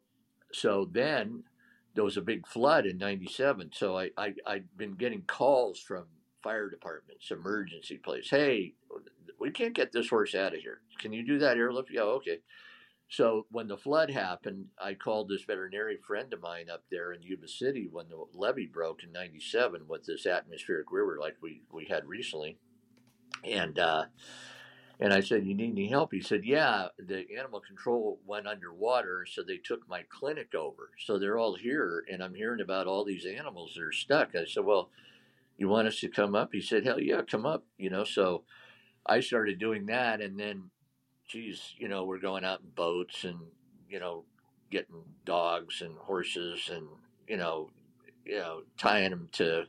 so 0.54 0.88
then 0.92 1.44
there 1.96 2.04
was 2.04 2.18
a 2.18 2.22
big 2.22 2.48
flood 2.48 2.86
in 2.86 2.98
'97. 2.98 3.72
So 3.74 3.98
I, 3.98 4.12
I 4.18 4.34
I'd 4.46 4.78
been 4.78 4.94
getting 4.94 5.24
calls 5.24 5.80
from 5.80 6.06
fire 6.44 6.70
departments, 6.70 7.32
emergency 7.32 7.98
place. 7.98 8.30
Hey, 8.30 8.76
we 9.40 9.52
can't 9.52 9.76
get 9.76 9.92
this 9.92 10.10
horse 10.10 10.36
out 10.36 10.54
of 10.54 10.62
here. 10.62 10.82
Can 11.00 11.14
you 11.14 11.26
do 11.26 11.40
that 11.40 11.58
airlift? 11.58 11.90
Yeah, 11.92 12.02
okay. 12.02 12.40
So 13.10 13.46
when 13.52 13.68
the 13.68 13.78
flood 13.78 14.10
happened, 14.10 14.68
I 14.82 14.96
called 14.96 15.30
this 15.30 15.44
veterinary 15.44 15.98
friend 15.98 16.34
of 16.34 16.42
mine 16.42 16.70
up 16.72 16.84
there 16.90 17.12
in 17.12 17.22
Yuba 17.22 17.48
City 17.48 17.88
when 17.92 18.10
the 18.10 18.26
levee 18.34 18.66
broke 18.66 19.04
in 19.04 19.12
'97 19.12 19.88
with 19.88 20.06
this 20.06 20.26
atmospheric 20.26 20.92
river 20.92 21.18
like 21.20 21.38
we 21.42 21.62
we 21.72 21.86
had 21.86 22.06
recently, 22.08 22.58
and 23.44 23.78
uh, 23.78 24.06
and 25.00 25.14
I 25.14 25.20
said, 25.20 25.46
"You 25.46 25.54
need 25.54 25.74
any 25.74 25.88
help?" 25.88 26.14
He 26.14 26.22
said, 26.22 26.46
"Yeah, 26.46 26.88
the 26.98 27.26
animal 27.38 27.60
control 27.60 28.20
went 28.26 28.48
underwater, 28.48 29.28
so 29.30 29.44
they 29.44 29.58
took 29.58 29.88
my 29.88 30.04
clinic 30.10 30.56
over. 30.56 30.90
So 31.06 31.20
they're 31.20 31.38
all 31.38 31.56
here, 31.56 32.04
and 32.12 32.24
I'm 32.24 32.34
hearing 32.34 32.62
about 32.62 32.88
all 32.88 33.06
these 33.06 33.26
animals 33.26 33.76
that 33.76 33.84
are 33.84 33.92
stuck." 33.92 34.36
I 34.36 34.46
said, 34.46 34.66
"Well." 34.66 34.90
You 35.58 35.70
want 35.70 35.88
us 35.88 36.02
to 36.02 36.10
come 36.10 36.36
up? 36.36 36.50
He 36.52 36.60
said, 36.60 36.86
"Hell 36.86 37.00
yeah, 37.00 37.22
come 37.22 37.46
up." 37.46 37.64
You 37.78 37.90
know, 37.90 38.04
so 38.04 38.44
I 39.06 39.20
started 39.20 39.60
doing 39.60 39.86
that, 39.88 40.22
and 40.22 40.40
then, 40.40 40.72
geez, 41.28 41.74
you 41.78 41.88
know, 41.88 42.06
we're 42.06 42.20
going 42.20 42.44
out 42.44 42.62
in 42.62 42.70
boats 42.70 43.24
and 43.24 43.40
you 43.90 44.00
know, 44.00 44.24
getting 44.72 45.04
dogs 45.26 45.82
and 45.82 45.96
horses 45.98 46.70
and 46.74 46.88
you 47.28 47.38
know, 47.38 47.70
you 48.26 48.38
know, 48.38 48.62
tying 48.78 49.12
them 49.12 49.30
to 49.34 49.66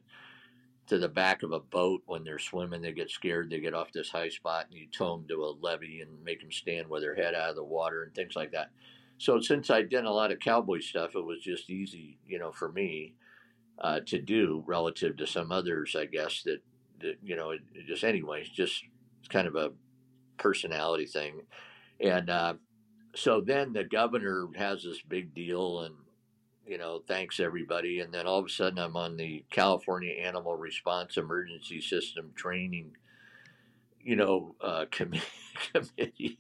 to 0.89 0.99
the 0.99 1.09
back 1.09 1.43
of 1.43 1.53
a 1.53 1.61
boat 1.61 2.03
when 2.07 2.23
they're 2.25 2.39
swimming. 2.39 2.81
They 2.81 2.93
get 2.93 3.11
scared. 3.11 3.51
They 3.51 3.61
get 3.61 3.75
off 3.75 3.93
this 3.93 4.11
high 4.11 4.29
spot, 4.29 4.67
and 4.71 4.79
you 4.79 4.87
tow 4.87 5.17
them 5.17 5.27
to 5.29 5.45
a 5.45 5.57
levee 5.61 6.01
and 6.01 6.25
make 6.25 6.41
them 6.41 6.53
stand 6.53 6.89
with 6.89 7.03
their 7.03 7.15
head 7.15 7.35
out 7.35 7.51
of 7.51 7.57
the 7.57 7.65
water 7.65 8.03
and 8.03 8.15
things 8.15 8.37
like 8.37 8.53
that. 8.53 8.71
So 9.19 9.41
since 9.41 9.71
I'd 9.71 9.91
done 9.91 10.05
a 10.05 10.13
lot 10.13 10.31
of 10.31 10.41
cowboy 10.41 10.81
stuff, 10.81 11.17
it 11.17 11.25
was 11.25 11.41
just 11.41 11.71
easy, 11.71 12.19
you 12.29 12.39
know, 12.39 12.53
for 12.53 12.71
me 12.71 13.15
uh, 13.79 14.01
to 14.07 14.21
do 14.21 14.63
relative 14.67 15.17
to 15.17 15.27
some 15.27 15.51
others, 15.51 15.97
I 15.99 16.05
guess 16.05 16.43
that, 16.43 16.61
that 17.01 17.17
you 17.23 17.35
know, 17.35 17.55
just 17.87 18.05
anyways, 18.05 18.49
just 18.51 18.85
it's 19.27 19.33
kind 19.33 19.49
of 19.49 19.57
a 19.57 19.73
personality 20.39 21.07
thing. 21.07 21.43
And 21.99 22.31
uh, 22.31 22.55
so 23.17 23.41
then 23.41 23.73
the 23.73 23.83
governor 23.83 24.47
has 24.55 24.85
this 24.85 25.03
big 25.03 25.35
deal 25.35 25.81
and, 25.81 25.97
you 26.65 26.79
know, 26.79 27.03
thanks 27.09 27.41
everybody. 27.41 28.01
And 28.01 28.15
then 28.15 28.27
all 28.27 28.39
of 28.39 28.47
a 28.47 28.51
sudden 28.51 28.79
I'm 28.79 28.97
on 28.97 29.17
the 29.17 29.45
California 29.51 30.13
Animal 30.13 30.55
Response 30.55 31.17
Emergency 31.17 31.81
System 31.81 32.33
Training, 32.37 32.93
you 34.01 34.15
know, 34.15 34.55
uh, 34.61 34.85
committee. 34.93 35.25
committee. 35.73 36.39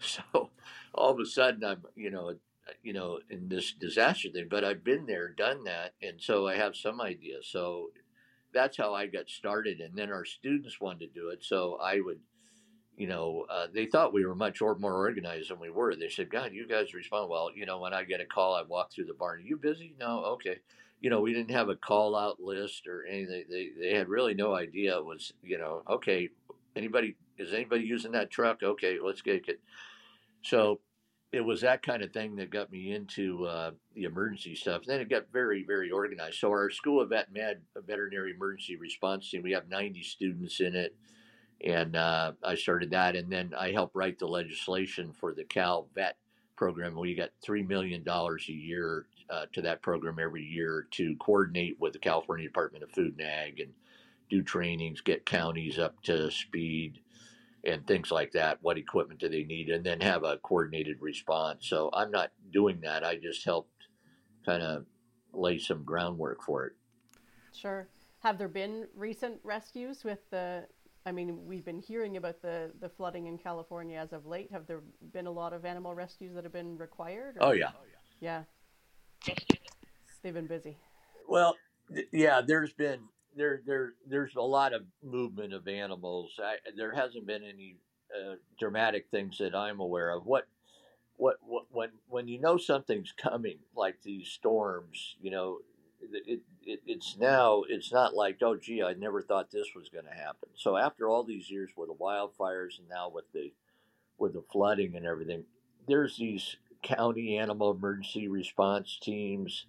so 0.00 0.50
all 0.92 1.12
of 1.12 1.20
a 1.20 1.26
sudden 1.26 1.62
I'm, 1.62 1.84
you 1.94 2.10
know, 2.10 2.34
you 2.82 2.92
know, 2.92 3.20
in 3.30 3.48
this 3.48 3.72
disaster 3.72 4.30
thing, 4.30 4.48
but 4.50 4.64
I've 4.64 4.82
been 4.82 5.06
there, 5.06 5.28
done 5.28 5.62
that. 5.64 5.92
And 6.02 6.20
so 6.20 6.48
I 6.48 6.56
have 6.56 6.74
some 6.74 7.00
idea. 7.00 7.36
So 7.42 7.90
that's 8.56 8.76
how 8.76 8.94
I 8.94 9.06
got 9.06 9.28
started. 9.28 9.80
And 9.80 9.94
then 9.94 10.10
our 10.10 10.24
students 10.24 10.80
wanted 10.80 11.00
to 11.00 11.20
do 11.20 11.28
it, 11.28 11.44
so 11.44 11.78
I 11.82 12.00
would, 12.00 12.20
you 12.96 13.06
know, 13.06 13.46
uh, 13.50 13.66
they 13.72 13.86
thought 13.86 14.14
we 14.14 14.24
were 14.24 14.34
much 14.34 14.60
or, 14.60 14.76
more 14.76 14.94
organized 14.94 15.50
than 15.50 15.60
we 15.60 15.70
were. 15.70 15.94
They 15.94 16.08
said, 16.08 16.30
"God, 16.30 16.52
you 16.52 16.66
guys 16.66 16.94
respond 16.94 17.28
well." 17.28 17.50
You 17.54 17.66
know, 17.66 17.78
when 17.78 17.94
I 17.94 18.04
get 18.04 18.20
a 18.20 18.26
call, 18.26 18.54
I 18.54 18.62
walk 18.62 18.92
through 18.92 19.06
the 19.06 19.14
barn. 19.14 19.40
Are 19.40 19.42
you 19.42 19.56
busy? 19.56 19.94
No, 20.00 20.24
okay. 20.24 20.58
You 21.00 21.10
know, 21.10 21.20
we 21.20 21.34
didn't 21.34 21.50
have 21.50 21.68
a 21.68 21.76
call 21.76 22.16
out 22.16 22.40
list 22.40 22.86
or 22.86 23.04
anything. 23.06 23.44
They 23.50 23.70
they 23.78 23.94
had 23.94 24.08
really 24.08 24.34
no 24.34 24.54
idea. 24.54 24.96
It 24.96 25.04
was 25.04 25.32
you 25.42 25.58
know, 25.58 25.82
okay, 25.88 26.30
anybody 26.74 27.16
is 27.38 27.52
anybody 27.52 27.84
using 27.84 28.12
that 28.12 28.30
truck? 28.30 28.62
Okay, 28.62 28.98
let's 29.02 29.22
get 29.22 29.48
it. 29.48 29.60
So 30.42 30.80
it 31.32 31.40
was 31.40 31.60
that 31.60 31.82
kind 31.82 32.02
of 32.02 32.12
thing 32.12 32.36
that 32.36 32.50
got 32.50 32.70
me 32.70 32.92
into 32.92 33.44
uh, 33.46 33.72
the 33.94 34.04
emergency 34.04 34.54
stuff. 34.54 34.82
And 34.82 34.90
then 34.90 35.00
it 35.00 35.10
got 35.10 35.32
very, 35.32 35.64
very 35.64 35.90
organized. 35.90 36.38
So 36.38 36.48
our 36.50 36.70
School 36.70 37.02
of 37.02 37.10
Vet 37.10 37.32
Med, 37.32 37.60
veterinary 37.86 38.32
emergency 38.32 38.76
response 38.76 39.28
team, 39.28 39.42
we 39.42 39.52
have 39.52 39.68
90 39.68 40.02
students 40.02 40.60
in 40.60 40.76
it. 40.76 40.94
And 41.64 41.96
uh, 41.96 42.32
I 42.44 42.54
started 42.54 42.90
that. 42.90 43.16
And 43.16 43.30
then 43.30 43.52
I 43.58 43.72
helped 43.72 43.96
write 43.96 44.18
the 44.18 44.28
legislation 44.28 45.12
for 45.12 45.34
the 45.34 45.44
Cal 45.44 45.88
Vet 45.94 46.16
program. 46.56 46.94
We 46.94 47.14
got 47.14 47.30
$3 47.44 47.66
million 47.66 48.04
a 48.06 48.52
year 48.52 49.06
uh, 49.28 49.46
to 49.52 49.62
that 49.62 49.82
program 49.82 50.18
every 50.20 50.44
year 50.44 50.86
to 50.92 51.16
coordinate 51.16 51.76
with 51.80 51.92
the 51.92 51.98
California 51.98 52.46
Department 52.46 52.84
of 52.84 52.90
Food 52.92 53.16
and 53.18 53.28
Ag 53.28 53.60
and 53.60 53.72
do 54.30 54.42
trainings, 54.42 55.00
get 55.00 55.26
counties 55.26 55.78
up 55.78 56.00
to 56.02 56.30
speed 56.30 57.00
and 57.66 57.86
things 57.86 58.10
like 58.10 58.32
that. 58.32 58.58
What 58.62 58.78
equipment 58.78 59.20
do 59.20 59.28
they 59.28 59.44
need? 59.44 59.68
And 59.70 59.84
then 59.84 60.00
have 60.00 60.24
a 60.24 60.38
coordinated 60.38 60.98
response. 61.00 61.66
So 61.68 61.90
I'm 61.92 62.10
not 62.10 62.30
doing 62.52 62.80
that. 62.82 63.04
I 63.04 63.16
just 63.16 63.44
helped 63.44 63.70
kind 64.44 64.62
of 64.62 64.86
lay 65.32 65.58
some 65.58 65.82
groundwork 65.84 66.42
for 66.42 66.66
it. 66.66 66.72
Sure. 67.52 67.88
Have 68.20 68.38
there 68.38 68.48
been 68.48 68.86
recent 68.94 69.38
rescues 69.42 70.04
with 70.04 70.18
the? 70.30 70.66
I 71.04 71.12
mean, 71.12 71.46
we've 71.46 71.64
been 71.64 71.78
hearing 71.78 72.16
about 72.16 72.42
the 72.42 72.72
the 72.80 72.88
flooding 72.88 73.26
in 73.26 73.38
California 73.38 73.98
as 73.98 74.12
of 74.12 74.26
late. 74.26 74.50
Have 74.50 74.66
there 74.66 74.80
been 75.12 75.26
a 75.26 75.30
lot 75.30 75.52
of 75.52 75.64
animal 75.64 75.94
rescues 75.94 76.34
that 76.34 76.44
have 76.44 76.52
been 76.52 76.76
required? 76.76 77.36
Or? 77.36 77.48
Oh 77.48 77.52
yeah. 77.52 77.70
Oh, 77.74 77.84
yeah. 78.20 78.42
They've 80.22 80.34
been 80.34 80.46
busy. 80.46 80.76
Well, 81.28 81.56
yeah. 82.12 82.40
There's 82.40 82.72
been 82.72 83.00
there 83.36 83.60
there 83.66 83.92
there's 84.08 84.34
a 84.36 84.42
lot 84.42 84.72
of 84.72 84.82
movement 85.02 85.52
of 85.52 85.68
animals. 85.68 86.32
I, 86.42 86.56
there 86.76 86.94
hasn't 86.94 87.26
been 87.26 87.42
any 87.44 87.76
uh, 88.14 88.36
dramatic 88.58 89.06
things 89.10 89.38
that 89.38 89.54
I'm 89.54 89.80
aware 89.80 90.10
of. 90.10 90.26
What, 90.26 90.46
what 91.16 91.36
what 91.42 91.64
when 91.70 91.90
when 92.08 92.28
you 92.28 92.40
know 92.40 92.56
something's 92.56 93.12
coming, 93.12 93.58
like 93.74 94.02
these 94.02 94.28
storms, 94.28 95.16
you 95.20 95.30
know, 95.30 95.58
it, 96.00 96.40
it 96.64 96.80
it's 96.86 97.16
now 97.18 97.62
it's 97.68 97.92
not 97.92 98.14
like 98.14 98.38
oh 98.42 98.56
gee 98.56 98.82
I 98.82 98.94
never 98.94 99.22
thought 99.22 99.50
this 99.50 99.68
was 99.74 99.88
going 99.88 100.06
to 100.06 100.10
happen. 100.10 100.48
So 100.54 100.76
after 100.76 101.08
all 101.08 101.24
these 101.24 101.50
years 101.50 101.70
with 101.76 101.88
the 101.88 101.94
wildfires 101.94 102.78
and 102.78 102.88
now 102.88 103.10
with 103.10 103.30
the 103.32 103.52
with 104.18 104.32
the 104.32 104.44
flooding 104.50 104.96
and 104.96 105.06
everything, 105.06 105.44
there's 105.86 106.16
these 106.16 106.56
county 106.82 107.36
animal 107.36 107.72
emergency 107.72 108.28
response 108.28 108.98
teams, 109.00 109.66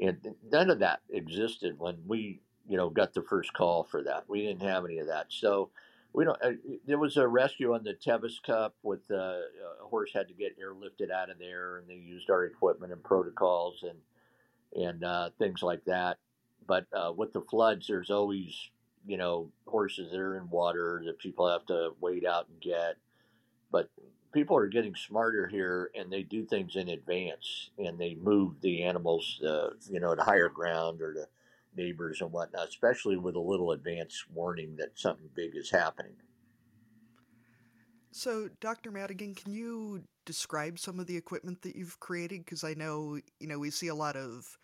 and 0.00 0.18
none 0.50 0.70
of 0.70 0.80
that 0.80 1.00
existed 1.10 1.78
when 1.78 1.98
we 2.06 2.40
you 2.68 2.76
know, 2.76 2.90
got 2.90 3.14
the 3.14 3.22
first 3.22 3.52
call 3.52 3.84
for 3.84 4.02
that. 4.02 4.24
We 4.28 4.42
didn't 4.42 4.62
have 4.62 4.84
any 4.84 4.98
of 4.98 5.08
that. 5.08 5.26
So 5.28 5.70
we 6.12 6.24
don't. 6.24 6.40
Uh, 6.42 6.52
there 6.86 6.98
was 6.98 7.16
a 7.16 7.26
rescue 7.26 7.74
on 7.74 7.84
the 7.84 7.94
Tevis 7.94 8.40
Cup 8.44 8.74
with 8.82 9.00
uh, 9.10 9.14
a 9.14 9.86
horse 9.88 10.10
had 10.12 10.28
to 10.28 10.34
get 10.34 10.58
airlifted 10.58 11.10
out 11.10 11.30
of 11.30 11.38
there, 11.38 11.78
and 11.78 11.88
they 11.88 11.94
used 11.94 12.30
our 12.30 12.44
equipment 12.44 12.92
and 12.92 13.02
protocols 13.02 13.84
and 13.84 14.84
and 14.84 15.04
uh, 15.04 15.30
things 15.38 15.62
like 15.62 15.84
that. 15.86 16.18
But 16.66 16.86
uh, 16.92 17.12
with 17.16 17.32
the 17.32 17.42
floods, 17.42 17.86
there's 17.86 18.10
always 18.10 18.70
you 19.06 19.16
know 19.16 19.50
horses 19.66 20.10
that 20.10 20.18
are 20.18 20.36
in 20.36 20.50
water 20.50 21.02
that 21.06 21.18
people 21.18 21.48
have 21.50 21.66
to 21.66 21.92
wait 22.00 22.26
out 22.26 22.48
and 22.48 22.60
get. 22.60 22.96
But 23.70 23.88
people 24.32 24.56
are 24.56 24.68
getting 24.68 24.94
smarter 24.94 25.46
here, 25.46 25.90
and 25.94 26.12
they 26.12 26.22
do 26.22 26.44
things 26.44 26.76
in 26.76 26.88
advance, 26.88 27.70
and 27.78 27.98
they 27.98 28.14
move 28.14 28.60
the 28.60 28.82
animals, 28.82 29.40
uh, 29.46 29.70
you 29.88 30.00
know, 30.00 30.14
to 30.14 30.22
higher 30.22 30.48
ground 30.48 31.02
or 31.02 31.14
to 31.14 31.28
neighbors 31.76 32.20
and 32.20 32.32
whatnot, 32.32 32.68
especially 32.68 33.16
with 33.16 33.36
a 33.36 33.40
little 33.40 33.72
advance 33.72 34.24
warning 34.32 34.76
that 34.76 34.98
something 34.98 35.28
big 35.34 35.56
is 35.56 35.70
happening. 35.70 36.14
So, 38.12 38.48
Dr. 38.60 38.90
Madigan, 38.90 39.34
can 39.34 39.52
you 39.52 40.02
describe 40.26 40.78
some 40.78 40.98
of 40.98 41.06
the 41.06 41.16
equipment 41.16 41.62
that 41.62 41.76
you've 41.76 42.00
created? 42.00 42.44
Because 42.44 42.64
I 42.64 42.74
know, 42.74 43.20
you 43.38 43.46
know, 43.46 43.58
we 43.58 43.70
see 43.70 43.88
a 43.88 43.94
lot 43.94 44.16
of 44.16 44.58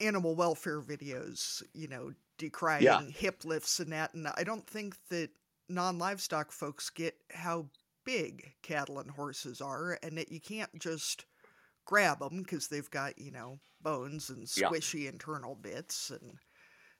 animal 0.00 0.36
welfare 0.36 0.80
videos, 0.80 1.62
you 1.74 1.88
know, 1.88 2.12
decrying 2.38 2.82
yeah. 2.82 3.02
hip 3.02 3.44
lifts 3.44 3.80
and 3.80 3.92
that, 3.92 4.14
and 4.14 4.28
I 4.28 4.44
don't 4.44 4.66
think 4.66 4.96
that 5.10 5.30
non 5.68 5.98
livestock 5.98 6.52
folks 6.52 6.90
get 6.90 7.14
how 7.32 7.66
big 8.04 8.54
cattle 8.62 9.00
and 9.00 9.10
horses 9.10 9.60
are, 9.60 9.98
and 10.02 10.16
that 10.16 10.30
you 10.30 10.40
can't 10.40 10.70
just 10.78 11.26
grab 11.88 12.18
them 12.18 12.42
because 12.42 12.68
they've 12.68 12.90
got 12.90 13.18
you 13.18 13.30
know 13.30 13.58
bones 13.80 14.28
and 14.28 14.46
squishy 14.46 15.04
yeah. 15.04 15.08
internal 15.08 15.54
bits 15.54 16.10
and 16.10 16.34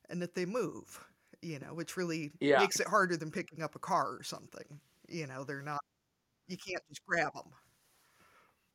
and 0.08 0.22
that 0.22 0.34
they 0.34 0.46
move 0.46 1.04
you 1.42 1.58
know 1.58 1.74
which 1.74 1.98
really 1.98 2.32
yeah. 2.40 2.58
makes 2.58 2.80
it 2.80 2.88
harder 2.88 3.14
than 3.14 3.30
picking 3.30 3.62
up 3.62 3.74
a 3.74 3.78
car 3.78 4.16
or 4.16 4.22
something 4.22 4.80
you 5.06 5.26
know 5.26 5.44
they're 5.44 5.60
not 5.60 5.80
you 6.46 6.56
can't 6.56 6.82
just 6.88 7.04
grab 7.04 7.34
them 7.34 7.52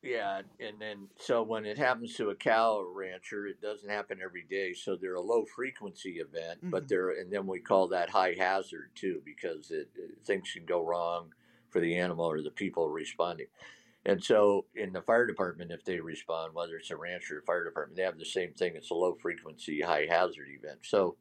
yeah 0.04 0.40
and 0.60 0.80
then 0.80 1.08
so 1.18 1.42
when 1.42 1.66
it 1.66 1.76
happens 1.76 2.14
to 2.14 2.30
a 2.30 2.34
cow 2.36 2.84
rancher 2.94 3.48
it 3.48 3.60
doesn't 3.60 3.90
happen 3.90 4.20
every 4.24 4.44
day 4.48 4.72
so 4.72 4.94
they're 4.94 5.16
a 5.16 5.20
low 5.20 5.44
frequency 5.56 6.20
event 6.20 6.60
mm-hmm. 6.60 6.70
but 6.70 6.86
they're 6.86 7.10
and 7.18 7.32
then 7.32 7.44
we 7.44 7.58
call 7.58 7.88
that 7.88 8.08
high 8.08 8.36
hazard 8.38 8.90
too 8.94 9.20
because 9.24 9.72
it, 9.72 9.88
it, 9.96 10.12
things 10.24 10.48
can 10.54 10.64
go 10.64 10.86
wrong 10.86 11.32
for 11.70 11.80
the 11.80 11.96
animal 11.96 12.24
or 12.24 12.40
the 12.40 12.52
people 12.52 12.88
responding 12.88 13.46
and 14.06 14.22
so 14.22 14.66
in 14.74 14.92
the 14.92 15.02
fire 15.02 15.26
department, 15.26 15.72
if 15.72 15.84
they 15.84 16.00
respond, 16.00 16.54
whether 16.54 16.76
it's 16.76 16.90
a 16.90 16.96
ranch 16.96 17.30
or 17.30 17.38
a 17.38 17.42
fire 17.42 17.64
department, 17.64 17.96
they 17.96 18.02
have 18.02 18.18
the 18.18 18.24
same 18.24 18.52
thing. 18.52 18.74
It's 18.76 18.90
a 18.90 18.94
low 18.94 19.16
frequency, 19.20 19.80
high 19.80 20.06
hazard 20.08 20.48
event. 20.50 20.80
So 20.82 21.16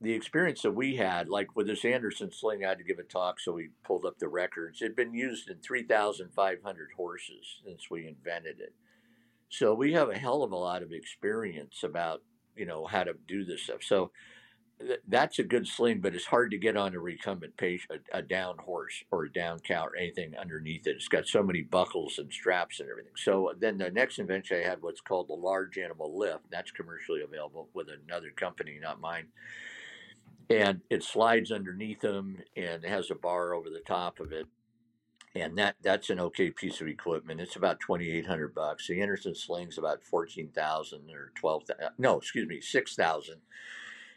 the 0.00 0.12
experience 0.12 0.62
that 0.62 0.72
we 0.72 0.96
had, 0.96 1.28
like 1.28 1.54
with 1.54 1.66
this 1.66 1.84
Anderson 1.84 2.32
sling, 2.32 2.64
I 2.64 2.70
had 2.70 2.78
to 2.78 2.84
give 2.84 2.98
a 2.98 3.04
talk, 3.04 3.38
so 3.38 3.52
we 3.52 3.70
pulled 3.84 4.06
up 4.06 4.18
the 4.18 4.28
records. 4.28 4.80
It'd 4.80 4.96
been 4.96 5.14
used 5.14 5.48
in 5.48 5.58
3,500 5.58 6.88
horses 6.96 7.60
since 7.64 7.90
we 7.90 8.08
invented 8.08 8.60
it. 8.60 8.74
So 9.50 9.74
we 9.74 9.92
have 9.92 10.08
a 10.08 10.18
hell 10.18 10.42
of 10.42 10.52
a 10.52 10.56
lot 10.56 10.82
of 10.82 10.92
experience 10.92 11.82
about, 11.84 12.22
you 12.56 12.64
know, 12.66 12.86
how 12.86 13.04
to 13.04 13.12
do 13.28 13.44
this 13.44 13.62
stuff. 13.62 13.82
So 13.82 14.10
that's 15.06 15.38
a 15.38 15.44
good 15.44 15.66
sling, 15.66 16.00
but 16.00 16.14
it's 16.14 16.26
hard 16.26 16.50
to 16.50 16.58
get 16.58 16.76
on 16.76 16.94
a 16.94 16.98
recumbent 16.98 17.56
patient, 17.56 18.02
a, 18.12 18.18
a, 18.18 18.22
down 18.22 18.56
horse 18.58 19.04
or 19.10 19.24
a 19.24 19.32
down 19.32 19.58
cow 19.60 19.86
or 19.86 19.96
anything 19.96 20.34
underneath 20.36 20.86
it. 20.86 20.96
It's 20.96 21.08
got 21.08 21.26
so 21.26 21.42
many 21.42 21.62
buckles 21.62 22.18
and 22.18 22.32
straps 22.32 22.80
and 22.80 22.88
everything. 22.88 23.12
So 23.16 23.50
uh, 23.50 23.54
then 23.58 23.78
the 23.78 23.90
next 23.90 24.18
invention 24.18 24.58
I 24.58 24.68
had 24.68 24.82
what's 24.82 25.00
called 25.00 25.28
the 25.28 25.34
large 25.34 25.76
animal 25.76 26.18
lift. 26.18 26.50
That's 26.50 26.70
commercially 26.70 27.20
available 27.22 27.68
with 27.74 27.88
another 27.88 28.30
company, 28.34 28.78
not 28.80 29.00
mine. 29.00 29.26
And 30.48 30.80
it 30.88 31.04
slides 31.04 31.52
underneath 31.52 32.00
them 32.00 32.38
and 32.56 32.84
has 32.84 33.10
a 33.10 33.14
bar 33.14 33.54
over 33.54 33.70
the 33.70 33.82
top 33.86 34.18
of 34.18 34.32
it. 34.32 34.46
And 35.34 35.56
that 35.58 35.76
that's 35.80 36.10
an 36.10 36.18
okay 36.18 36.50
piece 36.50 36.80
of 36.80 36.88
equipment. 36.88 37.40
It's 37.40 37.54
about 37.54 37.78
twenty 37.78 38.10
eight 38.10 38.26
hundred 38.26 38.52
bucks. 38.52 38.88
The 38.88 39.00
Anderson 39.00 39.36
sling's 39.36 39.78
about 39.78 40.02
fourteen 40.02 40.48
thousand 40.48 41.08
or 41.12 41.30
twelve. 41.36 41.62
No, 41.98 42.18
excuse 42.18 42.48
me, 42.48 42.60
six 42.60 42.96
thousand 42.96 43.36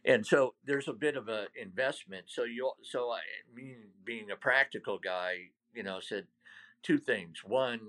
and 0.05 0.25
so 0.25 0.55
there's 0.65 0.87
a 0.87 0.93
bit 0.93 1.15
of 1.15 1.27
an 1.29 1.47
investment. 1.61 2.25
So 2.27 2.43
you, 2.43 2.71
so 2.83 3.11
I 3.11 3.19
mean, 3.55 3.77
being 4.03 4.31
a 4.31 4.35
practical 4.35 4.99
guy, 4.99 5.35
you 5.73 5.83
know, 5.83 5.99
said 5.99 6.25
two 6.81 6.97
things. 6.97 7.43
One, 7.45 7.79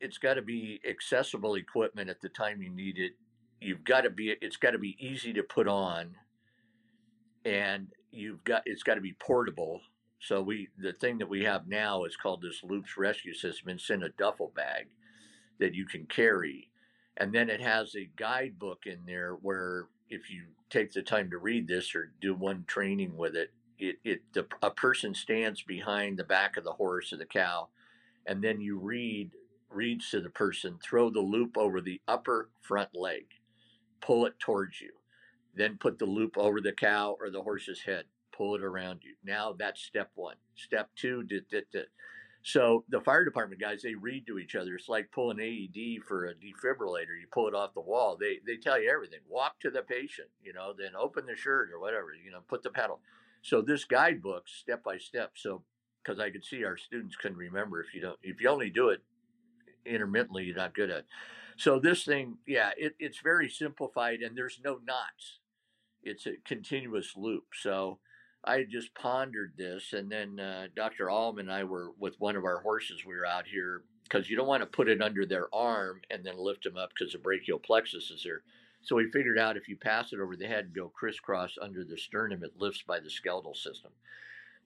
it's 0.00 0.18
got 0.18 0.34
to 0.34 0.42
be 0.42 0.80
accessible 0.88 1.54
equipment 1.56 2.10
at 2.10 2.20
the 2.20 2.28
time 2.28 2.62
you 2.62 2.70
need 2.70 2.98
it. 2.98 3.12
You've 3.60 3.84
got 3.84 4.02
to 4.02 4.10
be, 4.10 4.34
it's 4.40 4.56
got 4.56 4.72
to 4.72 4.78
be 4.78 4.96
easy 4.98 5.32
to 5.32 5.42
put 5.42 5.66
on, 5.66 6.16
and 7.44 7.88
you've 8.10 8.44
got, 8.44 8.62
it's 8.66 8.82
got 8.82 8.94
to 8.94 9.00
be 9.00 9.14
portable. 9.14 9.80
So 10.20 10.42
we, 10.42 10.68
the 10.78 10.92
thing 10.92 11.18
that 11.18 11.28
we 11.28 11.44
have 11.44 11.66
now 11.66 12.04
is 12.04 12.16
called 12.16 12.42
this 12.42 12.62
Loops 12.62 12.96
Rescue 12.96 13.34
System. 13.34 13.70
It's 13.70 13.90
in 13.90 14.02
a 14.02 14.08
duffel 14.10 14.52
bag 14.54 14.86
that 15.58 15.74
you 15.74 15.86
can 15.86 16.06
carry, 16.06 16.70
and 17.16 17.32
then 17.32 17.48
it 17.48 17.60
has 17.60 17.94
a 17.94 18.10
guidebook 18.16 18.86
in 18.86 19.00
there 19.06 19.34
where 19.34 19.86
if 20.08 20.30
you 20.30 20.44
take 20.70 20.92
the 20.92 21.02
time 21.02 21.30
to 21.30 21.38
read 21.38 21.68
this 21.68 21.94
or 21.94 22.12
do 22.20 22.34
one 22.34 22.64
training 22.66 23.16
with 23.16 23.36
it, 23.36 23.52
it, 23.78 23.96
it 24.04 24.22
the, 24.32 24.46
a 24.62 24.70
person 24.70 25.14
stands 25.14 25.62
behind 25.62 26.18
the 26.18 26.24
back 26.24 26.56
of 26.56 26.64
the 26.64 26.72
horse 26.72 27.12
or 27.12 27.16
the 27.16 27.24
cow, 27.24 27.68
and 28.26 28.42
then 28.42 28.60
you 28.60 28.78
read 28.78 29.32
reads 29.70 30.10
to 30.10 30.20
the 30.20 30.30
person, 30.30 30.78
throw 30.82 31.10
the 31.10 31.20
loop 31.20 31.56
over 31.58 31.80
the 31.80 32.00
upper 32.06 32.48
front 32.60 32.90
leg, 32.94 33.26
pull 34.00 34.24
it 34.24 34.38
towards 34.38 34.80
you, 34.80 34.92
then 35.54 35.76
put 35.78 35.98
the 35.98 36.06
loop 36.06 36.38
over 36.38 36.60
the 36.60 36.72
cow 36.72 37.16
or 37.18 37.28
the 37.30 37.42
horse's 37.42 37.80
head, 37.80 38.04
pull 38.32 38.54
it 38.54 38.62
around 38.62 39.00
you. 39.02 39.14
Now 39.24 39.54
that's 39.58 39.82
step 39.82 40.10
one. 40.14 40.36
Step 40.54 40.90
two, 40.96 41.24
So 42.46 42.84
the 42.90 43.00
fire 43.00 43.24
department 43.24 43.58
guys, 43.58 43.80
they 43.80 43.94
read 43.94 44.26
to 44.26 44.38
each 44.38 44.54
other. 44.54 44.74
It's 44.74 44.90
like 44.90 45.10
pulling 45.10 45.40
AED 45.40 46.04
for 46.06 46.26
a 46.26 46.34
defibrillator. 46.34 47.18
You 47.18 47.26
pull 47.32 47.48
it 47.48 47.54
off 47.54 47.72
the 47.72 47.80
wall. 47.80 48.18
They 48.20 48.38
they 48.46 48.58
tell 48.58 48.78
you 48.78 48.90
everything. 48.90 49.20
Walk 49.26 49.58
to 49.60 49.70
the 49.70 49.80
patient, 49.80 50.28
you 50.42 50.52
know, 50.52 50.74
then 50.78 50.94
open 50.94 51.24
the 51.24 51.36
shirt 51.36 51.70
or 51.72 51.80
whatever, 51.80 52.08
you 52.22 52.30
know, 52.30 52.40
put 52.46 52.62
the 52.62 52.68
pedal. 52.68 53.00
So 53.40 53.62
this 53.62 53.84
guidebook, 53.84 54.46
step 54.46 54.84
by 54.84 54.98
step. 54.98 55.32
So 55.36 55.62
because 56.02 56.20
I 56.20 56.28
could 56.28 56.44
see 56.44 56.64
our 56.64 56.76
students 56.76 57.16
couldn't 57.16 57.38
remember 57.38 57.80
if 57.80 57.94
you 57.94 58.02
don't 58.02 58.18
if 58.22 58.42
you 58.42 58.50
only 58.50 58.68
do 58.68 58.90
it 58.90 59.02
intermittently, 59.86 60.44
you're 60.44 60.56
not 60.56 60.74
good 60.74 60.90
at. 60.90 60.98
It. 60.98 61.06
So 61.56 61.78
this 61.78 62.04
thing, 62.04 62.36
yeah, 62.46 62.72
it, 62.76 62.94
it's 62.98 63.20
very 63.20 63.48
simplified 63.48 64.20
and 64.20 64.36
there's 64.36 64.60
no 64.62 64.80
knots. 64.86 65.38
It's 66.02 66.26
a 66.26 66.32
continuous 66.44 67.14
loop. 67.16 67.44
So 67.54 68.00
I 68.46 68.64
just 68.64 68.94
pondered 68.94 69.54
this, 69.56 69.92
and 69.92 70.10
then 70.10 70.38
uh, 70.38 70.66
Dr. 70.76 71.08
Aleman 71.08 71.48
and 71.48 71.52
I 71.52 71.64
were 71.64 71.92
with 71.98 72.20
one 72.20 72.36
of 72.36 72.44
our 72.44 72.60
horses. 72.60 73.04
We 73.04 73.14
were 73.14 73.26
out 73.26 73.46
here 73.46 73.82
because 74.04 74.28
you 74.28 74.36
don't 74.36 74.46
want 74.46 74.62
to 74.62 74.66
put 74.66 74.88
it 74.88 75.00
under 75.00 75.24
their 75.24 75.48
arm 75.54 76.02
and 76.10 76.24
then 76.24 76.36
lift 76.36 76.64
them 76.64 76.76
up 76.76 76.90
because 76.90 77.12
the 77.12 77.18
brachial 77.18 77.58
plexus 77.58 78.10
is 78.10 78.22
there. 78.22 78.42
So 78.82 78.96
we 78.96 79.10
figured 79.10 79.38
out 79.38 79.56
if 79.56 79.68
you 79.68 79.76
pass 79.76 80.12
it 80.12 80.20
over 80.20 80.36
the 80.36 80.46
head 80.46 80.66
and 80.66 80.74
go 80.74 80.88
crisscross 80.90 81.56
under 81.60 81.84
the 81.84 81.96
sternum, 81.96 82.44
it 82.44 82.52
lifts 82.58 82.82
by 82.82 83.00
the 83.00 83.08
skeletal 83.08 83.54
system. 83.54 83.92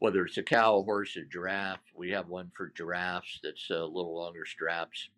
Whether 0.01 0.27
it's 0.27 0.39
a 0.39 0.43
cow, 0.43 0.79
a 0.79 0.83
horse, 0.83 1.17
a 1.17 1.23
giraffe, 1.23 1.81
we 1.95 2.11
have 2.11 2.29
one 2.29 2.51
for 2.57 2.73
giraffes 2.77 3.39
that's 3.43 3.71
a 3.71 3.85
little 3.85 4.17
longer 4.17 4.45
straps. 4.45 5.09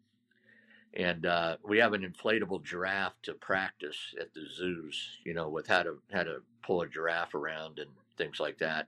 And 0.93 1.25
uh, 1.25 1.57
we 1.65 1.79
have 1.79 1.95
an 1.95 2.03
inflatable 2.03 2.63
giraffe 2.63 3.15
to 3.23 3.35
practice 3.35 4.15
at 4.21 4.35
the 4.35 4.45
zoos, 4.47 5.19
you 5.25 5.33
know, 5.33 5.49
with 5.49 5.69
how 5.69 5.83
to 5.85 5.99
how 6.13 6.25
to 6.25 6.43
pull 6.63 6.83
a 6.83 6.89
giraffe 6.89 7.35
around 7.35 7.79
and 7.79 7.89
things 8.21 8.39
like 8.39 8.59
that. 8.59 8.87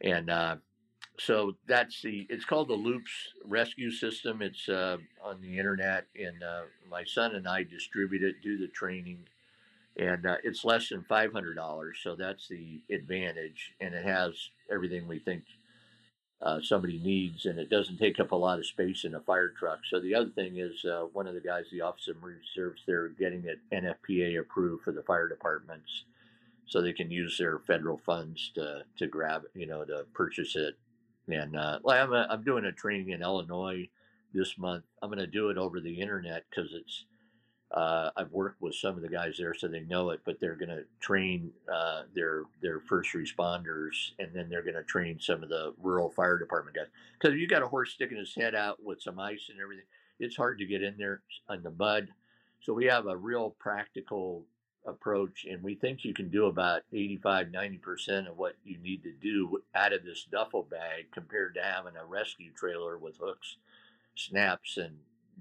And 0.00 0.30
uh, 0.30 0.56
so 1.18 1.56
that's 1.66 2.02
the, 2.02 2.26
it's 2.30 2.44
called 2.44 2.68
the 2.68 2.74
Loops 2.74 3.10
Rescue 3.44 3.90
System. 3.90 4.42
It's 4.42 4.68
uh, 4.68 4.98
on 5.24 5.40
the 5.40 5.58
internet, 5.58 6.06
and 6.18 6.42
uh, 6.42 6.62
my 6.90 7.04
son 7.04 7.34
and 7.34 7.48
I 7.48 7.64
distribute 7.64 8.22
it, 8.22 8.42
do 8.42 8.58
the 8.58 8.68
training, 8.68 9.24
and 9.96 10.26
uh, 10.26 10.36
it's 10.44 10.64
less 10.64 10.88
than 10.88 11.04
$500. 11.10 11.90
So 12.02 12.16
that's 12.16 12.48
the 12.48 12.80
advantage. 12.90 13.74
And 13.80 13.94
it 13.94 14.04
has 14.04 14.34
everything 14.70 15.08
we 15.08 15.18
think 15.18 15.44
uh, 16.42 16.60
somebody 16.62 16.98
needs, 16.98 17.44
and 17.44 17.58
it 17.58 17.68
doesn't 17.68 17.98
take 17.98 18.18
up 18.18 18.32
a 18.32 18.36
lot 18.36 18.58
of 18.58 18.66
space 18.66 19.04
in 19.04 19.14
a 19.14 19.20
fire 19.20 19.50
truck. 19.50 19.80
So 19.90 20.00
the 20.00 20.14
other 20.14 20.30
thing 20.30 20.56
is, 20.56 20.84
uh, 20.86 21.02
one 21.12 21.26
of 21.26 21.34
the 21.34 21.40
guys, 21.40 21.66
the 21.70 21.82
Office 21.82 22.08
of 22.08 22.22
Marine 22.22 22.38
Service, 22.54 22.80
they're 22.86 23.08
getting 23.08 23.44
it 23.44 23.58
NFPA 23.72 24.40
approved 24.40 24.84
for 24.84 24.92
the 24.92 25.02
fire 25.02 25.28
departments 25.28 26.04
so 26.70 26.80
they 26.80 26.92
can 26.92 27.10
use 27.10 27.36
their 27.36 27.58
federal 27.58 27.98
funds 27.98 28.52
to 28.54 28.84
to 28.96 29.06
grab 29.08 29.42
you 29.54 29.66
know 29.66 29.84
to 29.84 30.06
purchase 30.14 30.56
it. 30.56 30.76
And 31.28 31.56
uh, 31.56 31.78
I'm 31.86 32.12
a, 32.12 32.26
I'm 32.30 32.42
doing 32.42 32.64
a 32.64 32.72
training 32.72 33.10
in 33.10 33.22
Illinois 33.22 33.88
this 34.32 34.56
month. 34.56 34.84
I'm 35.02 35.10
going 35.10 35.18
to 35.18 35.26
do 35.26 35.50
it 35.50 35.58
over 35.58 35.80
the 35.80 36.00
internet 36.00 36.44
because 36.48 36.72
it's 36.72 37.04
uh, 37.72 38.10
I've 38.16 38.32
worked 38.32 38.60
with 38.60 38.74
some 38.74 38.96
of 38.96 39.02
the 39.02 39.08
guys 39.08 39.36
there, 39.38 39.54
so 39.54 39.68
they 39.68 39.80
know 39.80 40.10
it. 40.10 40.20
But 40.24 40.40
they're 40.40 40.56
going 40.56 40.70
to 40.70 40.84
train 41.00 41.50
uh, 41.72 42.04
their 42.14 42.44
their 42.62 42.80
first 42.80 43.10
responders, 43.14 44.12
and 44.20 44.30
then 44.32 44.48
they're 44.48 44.62
going 44.62 44.74
to 44.74 44.84
train 44.84 45.18
some 45.20 45.42
of 45.42 45.48
the 45.48 45.74
rural 45.82 46.08
fire 46.08 46.38
department 46.38 46.76
guys. 46.76 46.86
Because 47.18 47.34
if 47.34 47.40
you 47.40 47.48
got 47.48 47.62
a 47.62 47.68
horse 47.68 47.92
sticking 47.92 48.18
his 48.18 48.34
head 48.34 48.54
out 48.54 48.78
with 48.82 49.02
some 49.02 49.18
ice 49.18 49.48
and 49.50 49.60
everything, 49.60 49.86
it's 50.20 50.36
hard 50.36 50.58
to 50.58 50.66
get 50.66 50.82
in 50.82 50.96
there 50.96 51.22
in 51.50 51.62
the 51.64 51.72
mud. 51.72 52.08
So 52.60 52.74
we 52.74 52.86
have 52.86 53.06
a 53.06 53.16
real 53.16 53.56
practical 53.58 54.44
approach 54.86 55.46
and 55.48 55.62
we 55.62 55.74
think 55.74 56.04
you 56.04 56.14
can 56.14 56.28
do 56.28 56.46
about 56.46 56.82
85 56.92 57.48
90% 57.48 58.28
of 58.28 58.38
what 58.38 58.54
you 58.64 58.78
need 58.78 59.02
to 59.02 59.12
do 59.12 59.62
out 59.74 59.92
of 59.92 60.04
this 60.04 60.24
duffel 60.24 60.62
bag 60.62 61.06
compared 61.12 61.54
to 61.54 61.62
having 61.62 61.96
a 61.96 62.04
rescue 62.04 62.50
trailer 62.52 62.96
with 62.96 63.16
hooks 63.18 63.56
snaps 64.16 64.78
and 64.78 64.96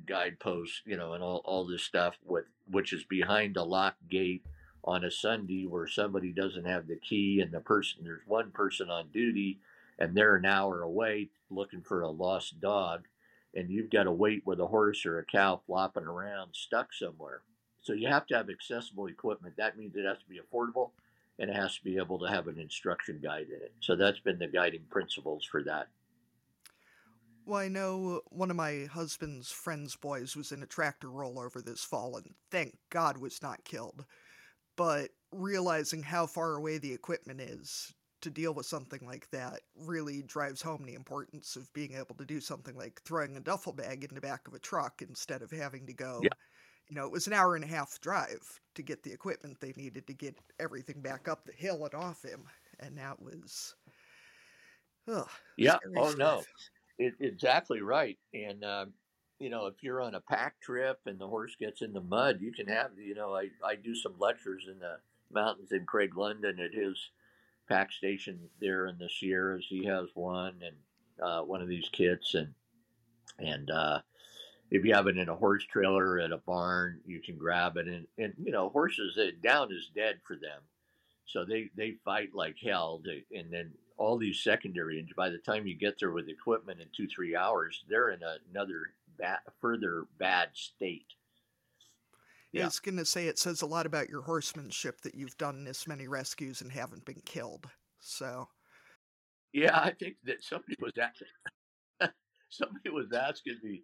guideposts 0.05 0.81
you 0.85 0.97
know 0.97 1.13
and 1.13 1.23
all, 1.23 1.41
all 1.45 1.65
this 1.65 1.83
stuff 1.83 2.15
with 2.25 2.45
which 2.69 2.91
is 2.93 3.03
behind 3.05 3.55
a 3.55 3.63
locked 3.63 4.07
gate 4.09 4.43
on 4.83 5.05
a 5.05 5.11
sunday 5.11 5.65
where 5.65 5.87
somebody 5.87 6.31
doesn't 6.31 6.65
have 6.65 6.87
the 6.87 6.97
key 6.97 7.39
and 7.41 7.51
the 7.51 7.59
person 7.61 8.03
there's 8.03 8.27
one 8.27 8.51
person 8.51 8.89
on 8.89 9.07
duty 9.13 9.59
and 9.99 10.15
they're 10.15 10.35
an 10.35 10.45
hour 10.45 10.81
away 10.81 11.29
looking 11.49 11.81
for 11.81 12.01
a 12.01 12.09
lost 12.09 12.59
dog 12.59 13.05
and 13.55 13.69
you've 13.69 13.89
got 13.89 14.03
to 14.03 14.11
wait 14.11 14.45
with 14.45 14.59
a 14.59 14.67
horse 14.67 15.05
or 15.05 15.19
a 15.19 15.25
cow 15.25 15.59
flopping 15.65 16.03
around 16.03 16.49
stuck 16.53 16.93
somewhere 16.93 17.41
so 17.81 17.93
you 17.93 18.07
have 18.07 18.27
to 18.27 18.35
have 18.35 18.49
accessible 18.49 19.07
equipment. 19.07 19.55
That 19.57 19.77
means 19.77 19.95
it 19.95 20.05
has 20.05 20.17
to 20.19 20.29
be 20.29 20.39
affordable 20.39 20.91
and 21.37 21.49
it 21.49 21.55
has 21.55 21.77
to 21.77 21.83
be 21.83 21.97
able 21.97 22.19
to 22.19 22.27
have 22.27 22.47
an 22.47 22.59
instruction 22.59 23.19
guide 23.23 23.47
in 23.47 23.61
it. 23.61 23.73
So 23.79 23.95
that's 23.95 24.19
been 24.19 24.39
the 24.39 24.47
guiding 24.47 24.83
principles 24.89 25.45
for 25.45 25.63
that. 25.63 25.87
Well, 27.45 27.59
I 27.59 27.69
know 27.69 28.17
uh, 28.17 28.19
one 28.29 28.51
of 28.51 28.57
my 28.57 28.87
husband's 28.91 29.49
friend's 29.49 29.95
boys 29.95 30.35
was 30.35 30.51
in 30.51 30.61
a 30.61 30.67
tractor 30.67 31.07
rollover 31.07 31.63
this 31.63 31.83
fall 31.83 32.17
and 32.17 32.35
thank 32.51 32.77
God 32.89 33.17
was 33.17 33.41
not 33.41 33.63
killed. 33.63 34.05
But 34.75 35.09
realizing 35.31 36.03
how 36.03 36.27
far 36.27 36.55
away 36.55 36.77
the 36.77 36.93
equipment 36.93 37.41
is 37.41 37.93
to 38.21 38.29
deal 38.29 38.53
with 38.53 38.65
something 38.65 38.99
like 39.05 39.29
that 39.31 39.61
really 39.75 40.21
drives 40.23 40.61
home 40.61 40.83
the 40.85 40.93
importance 40.93 41.55
of 41.55 41.71
being 41.73 41.93
able 41.93 42.15
to 42.15 42.25
do 42.25 42.41
something 42.41 42.75
like 42.75 43.01
throwing 43.03 43.37
a 43.37 43.41
duffel 43.41 43.71
bag 43.71 44.03
in 44.03 44.13
the 44.13 44.21
back 44.21 44.47
of 44.47 44.53
a 44.53 44.59
truck 44.59 45.01
instead 45.01 45.41
of 45.41 45.51
having 45.51 45.85
to 45.85 45.93
go 45.93 46.19
yeah 46.21 46.29
you 46.89 46.95
know, 46.95 47.05
it 47.05 47.11
was 47.11 47.27
an 47.27 47.33
hour 47.33 47.55
and 47.55 47.63
a 47.63 47.67
half 47.67 48.01
drive 48.01 48.59
to 48.75 48.81
get 48.81 49.03
the 49.03 49.13
equipment 49.13 49.59
they 49.59 49.73
needed 49.77 50.07
to 50.07 50.13
get 50.13 50.35
everything 50.59 51.01
back 51.01 51.27
up 51.27 51.45
the 51.45 51.53
hill 51.53 51.85
and 51.85 51.93
off 51.93 52.23
him. 52.23 52.41
And 52.79 52.97
that 52.97 53.21
was, 53.21 53.75
yeah. 55.57 55.77
Oh, 55.97 56.09
stuff. 56.09 56.17
no. 56.17 56.43
It, 56.97 57.13
exactly 57.19 57.81
right. 57.81 58.17
And, 58.33 58.63
uh, 58.63 58.85
you 59.39 59.49
know, 59.49 59.67
if 59.67 59.75
you're 59.81 60.01
on 60.01 60.15
a 60.15 60.21
pack 60.21 60.59
trip 60.61 60.99
and 61.05 61.19
the 61.19 61.27
horse 61.27 61.55
gets 61.59 61.81
in 61.81 61.93
the 61.93 62.01
mud, 62.01 62.39
you 62.41 62.51
can 62.51 62.67
have, 62.67 62.91
you 62.97 63.15
know, 63.15 63.35
I, 63.35 63.49
I 63.63 63.75
do 63.75 63.95
some 63.95 64.15
lectures 64.17 64.67
in 64.67 64.79
the 64.79 64.97
mountains 65.31 65.71
in 65.71 65.85
Craig 65.85 66.17
London 66.17 66.59
at 66.59 66.73
his 66.73 66.97
pack 67.67 67.91
station 67.91 68.39
there 68.59 68.87
in 68.87 68.97
the 68.97 69.09
Sierras. 69.09 69.65
He 69.69 69.85
has 69.85 70.07
one 70.15 70.55
and 70.63 70.75
uh, 71.23 71.41
one 71.43 71.61
of 71.61 71.67
these 71.67 71.87
kits 71.91 72.33
and, 72.33 72.53
and, 73.37 73.69
uh, 73.69 74.01
if 74.71 74.85
you 74.85 74.93
have 74.93 75.07
it 75.07 75.17
in 75.17 75.29
a 75.29 75.35
horse 75.35 75.65
trailer 75.65 76.19
at 76.19 76.31
a 76.31 76.37
barn, 76.37 76.99
you 77.05 77.19
can 77.19 77.37
grab 77.37 77.77
it. 77.77 77.87
And, 77.87 78.05
and 78.17 78.33
you 78.37 78.51
know, 78.51 78.69
horses, 78.69 79.17
uh, 79.17 79.31
down 79.43 79.71
is 79.71 79.91
dead 79.95 80.19
for 80.25 80.35
them. 80.35 80.61
So 81.25 81.43
they, 81.45 81.69
they 81.75 81.95
fight 82.05 82.29
like 82.33 82.55
hell. 82.63 83.01
To, 83.05 83.37
and 83.37 83.51
then 83.51 83.71
all 83.97 84.17
these 84.17 84.43
secondary, 84.43 84.99
and 84.99 85.09
by 85.15 85.29
the 85.29 85.39
time 85.39 85.65
you 85.65 85.75
get 85.75 85.99
there 85.99 86.11
with 86.11 86.29
equipment 86.29 86.81
in 86.81 86.87
two, 86.95 87.07
three 87.07 87.35
hours, 87.35 87.83
they're 87.89 88.11
in 88.11 88.19
another 88.51 88.93
bad, 89.17 89.39
further 89.59 90.05
bad 90.19 90.49
state. 90.53 91.07
Yeah. 92.51 92.63
I 92.63 92.65
was 92.65 92.79
going 92.79 92.97
to 92.97 93.05
say 93.05 93.27
it 93.27 93.37
says 93.37 93.61
a 93.61 93.67
lot 93.67 93.85
about 93.85 94.09
your 94.09 94.21
horsemanship 94.21 95.01
that 95.01 95.15
you've 95.15 95.37
done 95.37 95.63
this 95.63 95.87
many 95.87 96.07
rescues 96.07 96.61
and 96.61 96.71
haven't 96.71 97.05
been 97.05 97.21
killed. 97.25 97.67
So, 97.99 98.47
yeah, 99.53 99.77
I 99.79 99.91
think 99.91 100.15
that 100.23 100.43
somebody 100.43 100.75
was 100.79 100.93
asking. 100.99 101.27
somebody 102.49 102.89
was 102.89 103.11
asking 103.13 103.57
me 103.61 103.83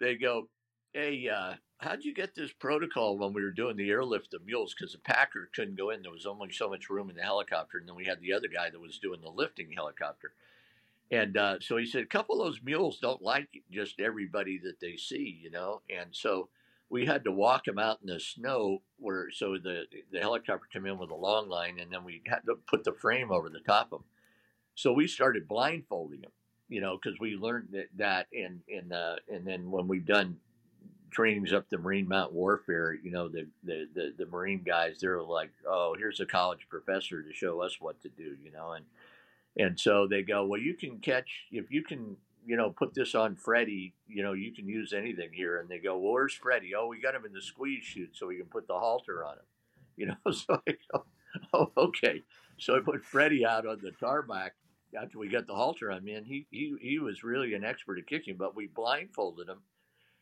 they 0.00 0.16
go, 0.16 0.48
"Hey, 0.92 1.28
uh, 1.28 1.54
how'd 1.78 2.04
you 2.04 2.14
get 2.14 2.34
this 2.34 2.52
protocol 2.52 3.18
when 3.18 3.32
we 3.32 3.42
were 3.42 3.52
doing 3.52 3.76
the 3.76 3.90
airlift 3.90 4.34
of 4.34 4.44
mules? 4.44 4.74
Because 4.74 4.92
the 4.92 4.98
packer 4.98 5.50
couldn't 5.54 5.76
go 5.76 5.90
in; 5.90 6.02
there 6.02 6.12
was 6.12 6.26
only 6.26 6.50
so 6.52 6.68
much 6.68 6.90
room 6.90 7.10
in 7.10 7.16
the 7.16 7.22
helicopter, 7.22 7.78
and 7.78 7.88
then 7.88 7.96
we 7.96 8.06
had 8.06 8.20
the 8.20 8.32
other 8.32 8.48
guy 8.48 8.70
that 8.70 8.80
was 8.80 8.98
doing 8.98 9.20
the 9.20 9.30
lifting 9.30 9.70
helicopter." 9.72 10.32
And 11.10 11.36
uh, 11.36 11.58
so 11.60 11.76
he 11.76 11.86
said, 11.86 12.02
a 12.02 12.06
couple 12.06 12.40
of 12.40 12.46
those 12.46 12.62
mules 12.62 13.00
don't 13.00 13.22
like 13.22 13.48
just 13.70 13.98
everybody 13.98 14.58
that 14.58 14.78
they 14.80 14.96
see, 14.96 15.40
you 15.42 15.50
know. 15.50 15.82
And 15.90 16.10
so 16.12 16.48
we 16.88 17.04
had 17.04 17.24
to 17.24 17.32
walk 17.32 17.64
them 17.64 17.78
out 17.78 17.98
in 18.00 18.06
the 18.06 18.20
snow, 18.20 18.82
where 18.96 19.30
so 19.30 19.58
the 19.58 19.84
the 20.12 20.20
helicopter 20.20 20.66
came 20.72 20.86
in 20.86 20.98
with 20.98 21.10
a 21.10 21.14
long 21.14 21.48
line, 21.48 21.78
and 21.80 21.92
then 21.92 22.04
we 22.04 22.22
had 22.26 22.40
to 22.46 22.56
put 22.66 22.84
the 22.84 22.92
frame 22.92 23.32
over 23.32 23.48
the 23.48 23.60
top 23.60 23.86
of 23.86 24.00
them. 24.00 24.04
So 24.74 24.92
we 24.92 25.08
started 25.08 25.48
blindfolding 25.48 26.20
them 26.20 26.32
you 26.70 26.80
know, 26.80 26.96
because 26.96 27.18
we 27.20 27.34
learned 27.36 27.68
that, 27.72 27.88
that 27.98 28.26
and 28.32 28.60
and 28.74 28.92
uh, 28.92 29.16
and 29.28 29.46
then 29.46 29.70
when 29.70 29.88
we've 29.88 30.06
done 30.06 30.36
trainings 31.10 31.52
up 31.52 31.68
the 31.68 31.76
Marine 31.76 32.08
Mountain 32.08 32.36
Warfare, 32.36 32.96
you 33.02 33.10
know, 33.10 33.28
the, 33.28 33.46
the 33.64 33.88
the 33.92 34.14
the 34.16 34.26
Marine 34.26 34.62
guys, 34.64 34.98
they're 35.00 35.20
like, 35.20 35.50
oh, 35.68 35.94
here's 35.98 36.20
a 36.20 36.26
college 36.26 36.66
professor 36.70 37.22
to 37.22 37.32
show 37.34 37.60
us 37.60 37.76
what 37.80 38.00
to 38.02 38.08
do, 38.08 38.36
you 38.42 38.52
know, 38.52 38.72
and 38.72 38.84
and 39.58 39.78
so 39.78 40.06
they 40.06 40.22
go, 40.22 40.46
well, 40.46 40.60
you 40.60 40.74
can 40.74 40.98
catch 41.00 41.28
if 41.50 41.72
you 41.72 41.82
can, 41.82 42.16
you 42.46 42.56
know, 42.56 42.70
put 42.70 42.94
this 42.94 43.16
on 43.16 43.34
Freddie, 43.34 43.92
you 44.06 44.22
know, 44.22 44.32
you 44.32 44.52
can 44.52 44.68
use 44.68 44.92
anything 44.92 45.30
here, 45.32 45.58
and 45.58 45.68
they 45.68 45.78
go, 45.78 45.98
well, 45.98 46.12
where's 46.12 46.34
Freddie? 46.34 46.74
Oh, 46.76 46.86
we 46.86 47.00
got 47.00 47.16
him 47.16 47.26
in 47.26 47.32
the 47.32 47.42
squeeze 47.42 47.82
chute, 47.82 48.10
so 48.14 48.28
we 48.28 48.36
can 48.36 48.46
put 48.46 48.68
the 48.68 48.78
halter 48.78 49.24
on 49.24 49.34
him, 49.34 49.44
you 49.96 50.06
know. 50.06 50.16
So 50.32 50.62
I 50.68 50.76
go, 50.92 51.04
oh, 51.52 51.72
okay. 51.76 52.22
So 52.58 52.76
I 52.76 52.80
put 52.80 53.04
Freddie 53.04 53.44
out 53.44 53.66
on 53.66 53.80
the 53.82 53.90
tarmac 53.92 54.54
after 54.98 55.18
we 55.18 55.28
got 55.28 55.46
the 55.46 55.54
halter 55.54 55.90
on, 55.90 56.04
man, 56.04 56.24
he, 56.24 56.46
he, 56.50 56.74
he 56.80 56.98
was 56.98 57.24
really 57.24 57.54
an 57.54 57.64
expert 57.64 57.98
at 57.98 58.06
kicking, 58.06 58.36
but 58.36 58.56
we 58.56 58.66
blindfolded 58.66 59.48
him. 59.48 59.58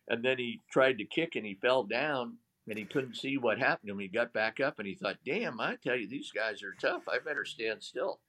And 0.09 0.25
then 0.25 0.39
he 0.39 0.61
tried 0.71 0.99
to 0.99 1.05
kick 1.05 1.37
and 1.37 1.45
he 1.45 1.55
fell 1.55 1.85
down 1.85 2.39
and 2.69 2.79
he 2.79 2.85
couldn't 2.85 3.17
see 3.17 3.37
what 3.37 3.59
happened 3.59 3.89
to 3.89 3.93
him. 3.93 3.99
He 3.99 4.09
got 4.09 4.33
back 4.33 4.61
up 4.61 4.79
and 4.79 4.87
he 4.89 4.95
thought, 4.95 5.19
damn, 5.25 5.61
I 5.61 5.77
tell 5.77 5.97
you, 5.97 6.09
these 6.09 6.33
guys 6.33 6.63
are 6.63 6.75
tough. 6.81 7.03
I 7.09 7.19
better 7.19 7.45
stand 7.45 7.83
still. 7.83 8.21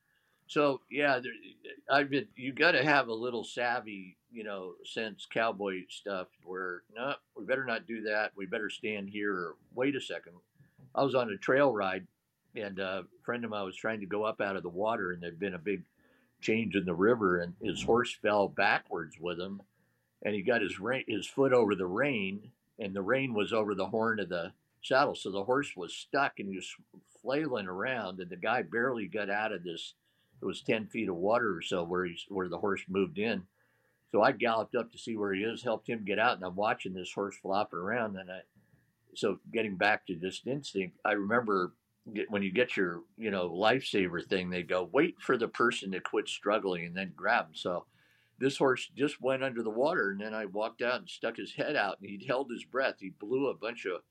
So 0.49 0.81
yeah, 0.89 1.19
there, 1.19 1.31
I've 1.91 2.09
been. 2.09 2.27
You 2.35 2.51
got 2.51 2.71
to 2.71 2.83
have 2.83 3.07
a 3.07 3.13
little 3.13 3.43
savvy, 3.43 4.17
you 4.31 4.43
know, 4.43 4.73
sense 4.83 5.27
cowboy 5.31 5.81
stuff. 5.89 6.27
Where 6.43 6.81
no, 6.95 7.13
we 7.37 7.45
better 7.45 7.65
not 7.65 7.85
do 7.85 8.01
that. 8.03 8.31
We 8.35 8.47
better 8.47 8.71
stand 8.71 9.09
here. 9.09 9.31
Or 9.31 9.55
wait 9.75 9.95
a 9.95 10.01
second. 10.01 10.33
I 10.95 11.03
was 11.03 11.13
on 11.13 11.29
a 11.29 11.37
trail 11.37 11.71
ride, 11.71 12.07
and 12.55 12.79
a 12.79 13.05
friend 13.21 13.45
of 13.45 13.51
mine 13.51 13.63
was 13.63 13.75
trying 13.75 13.99
to 13.99 14.07
go 14.07 14.23
up 14.23 14.41
out 14.41 14.55
of 14.55 14.63
the 14.63 14.69
water, 14.69 15.11
and 15.11 15.21
there'd 15.21 15.39
been 15.39 15.53
a 15.53 15.59
big 15.59 15.83
change 16.41 16.75
in 16.75 16.85
the 16.85 16.93
river, 16.93 17.39
and 17.39 17.53
his 17.61 17.83
horse 17.83 18.13
fell 18.21 18.47
backwards 18.47 19.15
with 19.19 19.39
him, 19.39 19.61
and 20.23 20.35
he 20.35 20.41
got 20.41 20.61
his 20.61 20.79
rein, 20.79 21.03
his 21.07 21.27
foot 21.27 21.53
over 21.53 21.75
the 21.75 21.85
rein, 21.85 22.51
and 22.79 22.93
the 22.93 23.01
rein 23.01 23.33
was 23.33 23.53
over 23.53 23.75
the 23.75 23.87
horn 23.87 24.19
of 24.19 24.29
the 24.29 24.51
saddle, 24.81 25.15
so 25.15 25.31
the 25.31 25.43
horse 25.43 25.75
was 25.75 25.93
stuck 25.93 26.39
and 26.39 26.49
he 26.49 26.55
was 26.55 26.73
flailing 27.21 27.67
around, 27.67 28.19
and 28.19 28.29
the 28.29 28.37
guy 28.37 28.61
barely 28.61 29.07
got 29.07 29.29
out 29.29 29.51
of 29.51 29.63
this. 29.63 29.93
It 30.41 30.45
was 30.45 30.61
ten 30.61 30.87
feet 30.87 31.09
of 31.09 31.15
water 31.15 31.57
or 31.57 31.61
so 31.61 31.83
where 31.83 32.05
he's 32.05 32.25
where 32.29 32.47
the 32.47 32.57
horse 32.57 32.81
moved 32.87 33.19
in. 33.19 33.43
So 34.11 34.21
I 34.21 34.31
galloped 34.31 34.75
up 34.75 34.91
to 34.91 34.97
see 34.97 35.17
where 35.17 35.33
he 35.33 35.43
is, 35.43 35.61
helped 35.61 35.87
him 35.87 36.05
get 36.05 36.17
out, 36.17 36.37
and 36.37 36.45
I'm 36.45 36.55
watching 36.55 36.93
this 36.93 37.11
horse 37.13 37.35
flopping 37.41 37.77
around. 37.77 38.17
And 38.17 38.31
I, 38.31 38.39
so 39.15 39.39
getting 39.53 39.75
back 39.75 40.07
to 40.07 40.15
this 40.15 40.41
instinct, 40.45 40.97
I 41.05 41.11
remember 41.11 41.73
when 42.29 42.43
you 42.43 42.51
get 42.51 42.77
your 42.77 43.01
you 43.17 43.31
know 43.31 43.49
lifesaver 43.49 44.25
thing, 44.25 44.49
they 44.49 44.63
go 44.63 44.89
wait 44.91 45.15
for 45.19 45.37
the 45.37 45.47
person 45.47 45.91
to 45.91 45.99
quit 45.99 46.27
struggling 46.27 46.85
and 46.85 46.95
then 46.95 47.13
grab 47.15 47.45
them. 47.45 47.55
So 47.55 47.85
this 48.39 48.57
horse 48.57 48.89
just 48.95 49.21
went 49.21 49.43
under 49.43 49.63
the 49.63 49.69
water, 49.69 50.11
and 50.11 50.21
then 50.21 50.33
I 50.33 50.45
walked 50.45 50.81
out 50.81 50.99
and 50.99 51.09
stuck 51.09 51.37
his 51.37 51.53
head 51.53 51.75
out, 51.75 51.99
and 51.99 52.09
he 52.09 52.25
held 52.25 52.49
his 52.49 52.63
breath. 52.63 52.95
He 52.99 53.09
blew 53.09 53.47
a 53.47 53.53
bunch 53.53 53.85
of 53.85 54.01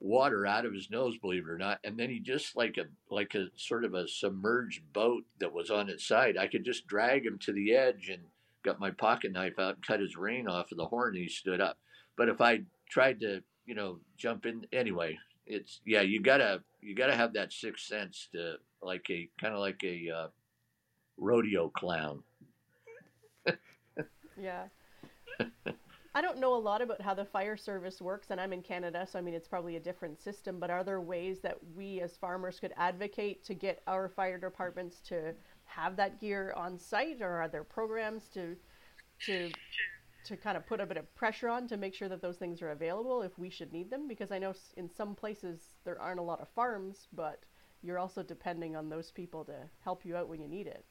water 0.00 0.46
out 0.46 0.64
of 0.64 0.72
his 0.72 0.90
nose, 0.90 1.18
believe 1.18 1.44
it 1.46 1.50
or 1.50 1.58
not, 1.58 1.78
and 1.84 1.98
then 1.98 2.10
he 2.10 2.18
just 2.18 2.56
like 2.56 2.78
a 2.78 2.86
like 3.14 3.34
a 3.34 3.46
sort 3.56 3.84
of 3.84 3.94
a 3.94 4.08
submerged 4.08 4.82
boat 4.92 5.24
that 5.38 5.52
was 5.52 5.70
on 5.70 5.88
its 5.88 6.06
side. 6.06 6.36
I 6.36 6.48
could 6.48 6.64
just 6.64 6.86
drag 6.86 7.24
him 7.24 7.38
to 7.40 7.52
the 7.52 7.74
edge 7.74 8.08
and 8.08 8.22
got 8.64 8.80
my 8.80 8.90
pocket 8.90 9.32
knife 9.32 9.58
out 9.58 9.76
and 9.76 9.86
cut 9.86 10.00
his 10.00 10.16
rein 10.16 10.48
off 10.48 10.72
of 10.72 10.78
the 10.78 10.86
horn, 10.86 11.14
and 11.14 11.22
he 11.22 11.28
stood 11.28 11.60
up. 11.60 11.78
But 12.16 12.28
if 12.28 12.40
I 12.40 12.62
tried 12.88 13.20
to, 13.20 13.42
you 13.66 13.74
know, 13.74 14.00
jump 14.16 14.46
in 14.46 14.66
anyway, 14.72 15.18
it's 15.46 15.80
yeah, 15.86 16.02
you 16.02 16.20
gotta 16.20 16.62
you 16.80 16.94
gotta 16.94 17.14
have 17.14 17.32
that 17.34 17.52
sixth 17.52 17.86
sense 17.86 18.28
to 18.32 18.54
like 18.82 19.08
a 19.10 19.28
kind 19.40 19.54
of 19.54 19.60
like 19.60 19.80
a 19.84 20.10
uh, 20.10 20.28
rodeo 21.16 21.68
clown. 21.68 22.22
yeah. 24.40 24.64
I 26.12 26.22
don't 26.22 26.38
know 26.38 26.54
a 26.54 26.58
lot 26.58 26.82
about 26.82 27.00
how 27.00 27.14
the 27.14 27.24
fire 27.24 27.56
service 27.56 28.00
works, 28.00 28.28
and 28.30 28.40
I'm 28.40 28.52
in 28.52 28.62
Canada, 28.62 29.06
so 29.08 29.18
I 29.18 29.22
mean, 29.22 29.34
it's 29.34 29.46
probably 29.46 29.76
a 29.76 29.80
different 29.80 30.20
system. 30.20 30.58
But 30.58 30.70
are 30.70 30.82
there 30.82 31.00
ways 31.00 31.38
that 31.40 31.58
we 31.76 32.00
as 32.00 32.16
farmers 32.16 32.58
could 32.58 32.72
advocate 32.76 33.44
to 33.44 33.54
get 33.54 33.82
our 33.86 34.08
fire 34.08 34.38
departments 34.38 35.00
to 35.08 35.34
have 35.66 35.94
that 35.96 36.20
gear 36.20 36.52
on 36.56 36.78
site, 36.78 37.22
or 37.22 37.40
are 37.42 37.48
there 37.48 37.62
programs 37.62 38.24
to 38.34 38.56
to 39.26 39.50
to 40.24 40.36
kind 40.36 40.56
of 40.56 40.66
put 40.66 40.80
a 40.80 40.86
bit 40.86 40.96
of 40.96 41.14
pressure 41.14 41.48
on 41.48 41.66
to 41.68 41.76
make 41.76 41.94
sure 41.94 42.08
that 42.08 42.22
those 42.22 42.36
things 42.36 42.62
are 42.62 42.70
available 42.70 43.22
if 43.22 43.38
we 43.38 43.50
should 43.50 43.72
need 43.72 43.90
them? 43.90 44.08
Because 44.08 44.30
I 44.30 44.38
know 44.38 44.54
in 44.76 44.90
some 44.90 45.14
places 45.14 45.70
there 45.84 46.00
aren't 46.00 46.20
a 46.20 46.24
lot 46.24 46.40
of 46.40 46.48
farms, 46.48 47.08
but 47.12 47.44
you're 47.82 47.98
also 47.98 48.22
depending 48.22 48.76
on 48.76 48.88
those 48.88 49.10
people 49.10 49.44
to 49.44 49.54
help 49.82 50.04
you 50.04 50.16
out 50.16 50.28
when 50.28 50.40
you 50.40 50.48
need 50.48 50.66
it. 50.66 50.84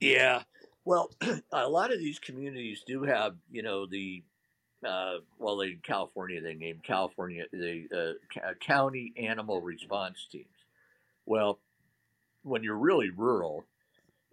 Yeah. 0.00 0.42
Well, 0.84 1.10
a 1.52 1.68
lot 1.68 1.92
of 1.92 1.98
these 1.98 2.18
communities 2.18 2.82
do 2.86 3.02
have, 3.02 3.36
you 3.50 3.62
know, 3.62 3.86
the 3.86 4.22
uh, 4.86 5.18
well, 5.38 5.60
in 5.60 5.80
California, 5.82 6.40
they 6.40 6.54
named 6.54 6.84
California 6.84 7.44
the 7.52 8.16
uh, 8.40 8.52
county 8.60 9.12
animal 9.16 9.60
response 9.60 10.26
teams. 10.30 10.46
Well, 11.26 11.58
when 12.42 12.62
you're 12.62 12.78
really 12.78 13.10
rural, 13.10 13.64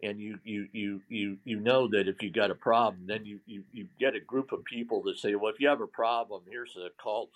and 0.04 0.20
you 0.20 0.40
you 0.44 0.68
you 0.72 1.02
you 1.10 1.38
you 1.44 1.60
know 1.60 1.88
that 1.88 2.08
if 2.08 2.22
you 2.22 2.30
got 2.30 2.52
a 2.52 2.56
problem, 2.56 3.04
then 3.08 3.26
you 3.26 3.40
you, 3.46 3.64
you 3.72 3.88
get 4.00 4.16
a 4.16 4.20
group 4.20 4.52
of 4.52 4.64
people 4.66 5.02
that 5.04 5.18
say, 5.18 5.36
well, 5.36 5.52
if 5.52 5.60
you 5.60 5.68
have 5.68 5.82
a 5.82 5.88
problem, 5.88 6.44
here's 6.50 6.76
a 6.76 6.90
call 7.02 7.30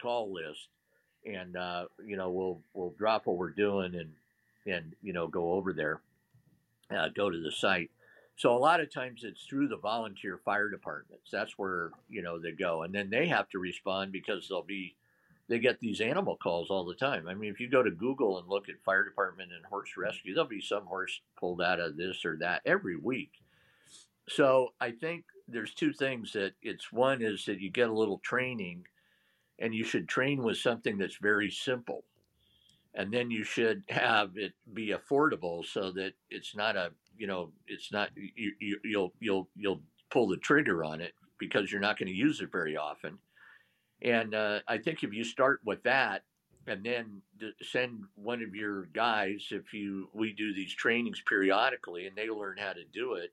call 0.00 0.32
list, 0.32 0.68
and 1.26 1.56
uh, 1.56 1.86
you 2.04 2.16
know 2.16 2.30
we'll 2.30 2.60
we'll 2.74 2.94
drop 2.98 3.26
what 3.26 3.36
we're 3.36 3.50
doing 3.50 3.94
and 3.94 4.12
and 4.66 4.94
you 5.02 5.12
know 5.12 5.26
go 5.26 5.52
over 5.52 5.72
there, 5.72 6.00
uh, 6.90 7.08
go 7.14 7.30
to 7.30 7.38
the 7.40 7.52
site 7.52 7.90
so 8.36 8.56
a 8.56 8.58
lot 8.58 8.80
of 8.80 8.92
times 8.92 9.22
it's 9.24 9.44
through 9.44 9.68
the 9.68 9.76
volunteer 9.76 10.38
fire 10.44 10.68
departments. 10.68 11.30
That's 11.30 11.58
where 11.58 11.90
you 12.08 12.22
know 12.22 12.38
they 12.38 12.52
go, 12.52 12.82
and 12.82 12.94
then 12.94 13.10
they 13.10 13.28
have 13.28 13.48
to 13.50 13.58
respond 13.58 14.12
because 14.12 14.48
they'll 14.48 14.62
be 14.62 14.94
they 15.48 15.58
get 15.58 15.80
these 15.80 16.00
animal 16.00 16.36
calls 16.36 16.70
all 16.70 16.84
the 16.84 16.94
time. 16.94 17.28
I 17.28 17.34
mean, 17.34 17.50
if 17.50 17.60
you 17.60 17.68
go 17.68 17.82
to 17.82 17.90
Google 17.90 18.38
and 18.38 18.48
look 18.48 18.68
at 18.68 18.82
fire 18.84 19.04
department 19.04 19.50
and 19.52 19.64
horse 19.66 19.90
mm-hmm. 19.90 20.02
rescue, 20.02 20.34
there'll 20.34 20.48
be 20.48 20.60
some 20.60 20.86
horse 20.86 21.20
pulled 21.38 21.60
out 21.60 21.80
of 21.80 21.96
this 21.96 22.24
or 22.24 22.36
that 22.38 22.62
every 22.64 22.96
week. 22.96 23.32
So 24.28 24.68
I 24.80 24.92
think 24.92 25.24
there's 25.48 25.74
two 25.74 25.92
things 25.92 26.32
that 26.32 26.52
it's 26.62 26.92
one 26.92 27.22
is 27.22 27.44
that 27.46 27.60
you 27.60 27.70
get 27.70 27.88
a 27.88 27.94
little 27.94 28.18
training, 28.18 28.86
and 29.58 29.74
you 29.74 29.84
should 29.84 30.08
train 30.08 30.42
with 30.42 30.58
something 30.58 30.96
that's 30.98 31.16
very 31.16 31.50
simple 31.50 32.04
and 32.94 33.12
then 33.12 33.30
you 33.30 33.44
should 33.44 33.82
have 33.88 34.36
it 34.36 34.52
be 34.72 34.92
affordable 34.92 35.64
so 35.64 35.90
that 35.92 36.12
it's 36.30 36.54
not 36.54 36.76
a 36.76 36.90
you 37.16 37.26
know 37.26 37.50
it's 37.66 37.92
not 37.92 38.10
you, 38.14 38.52
you 38.60 38.78
you'll 38.84 39.12
you'll 39.20 39.48
you'll 39.56 39.80
pull 40.10 40.28
the 40.28 40.36
trigger 40.38 40.84
on 40.84 41.00
it 41.00 41.12
because 41.38 41.72
you're 41.72 41.80
not 41.80 41.98
going 41.98 42.08
to 42.08 42.14
use 42.14 42.40
it 42.40 42.52
very 42.52 42.76
often 42.76 43.18
and 44.02 44.34
uh, 44.34 44.60
i 44.68 44.78
think 44.78 45.02
if 45.02 45.12
you 45.12 45.24
start 45.24 45.60
with 45.64 45.82
that 45.82 46.22
and 46.66 46.84
then 46.84 47.20
send 47.60 48.04
one 48.14 48.42
of 48.42 48.54
your 48.54 48.86
guys 48.86 49.48
if 49.50 49.72
you 49.72 50.08
we 50.12 50.32
do 50.32 50.54
these 50.54 50.74
trainings 50.74 51.22
periodically 51.26 52.06
and 52.06 52.16
they 52.16 52.28
learn 52.28 52.56
how 52.58 52.72
to 52.72 52.84
do 52.92 53.14
it 53.14 53.32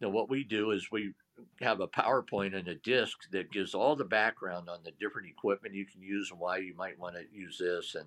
then 0.00 0.12
what 0.12 0.28
we 0.28 0.44
do 0.44 0.70
is 0.70 0.88
we 0.92 1.12
have 1.60 1.80
a 1.80 1.88
powerpoint 1.88 2.56
and 2.56 2.68
a 2.68 2.74
disc 2.76 3.18
that 3.30 3.52
gives 3.52 3.74
all 3.74 3.96
the 3.96 4.04
background 4.04 4.68
on 4.68 4.80
the 4.84 4.92
different 5.00 5.28
equipment 5.28 5.74
you 5.74 5.86
can 5.86 6.02
use 6.02 6.30
and 6.30 6.40
why 6.40 6.58
you 6.58 6.74
might 6.76 6.98
want 6.98 7.14
to 7.14 7.22
use 7.32 7.58
this 7.58 7.94
and 7.94 8.06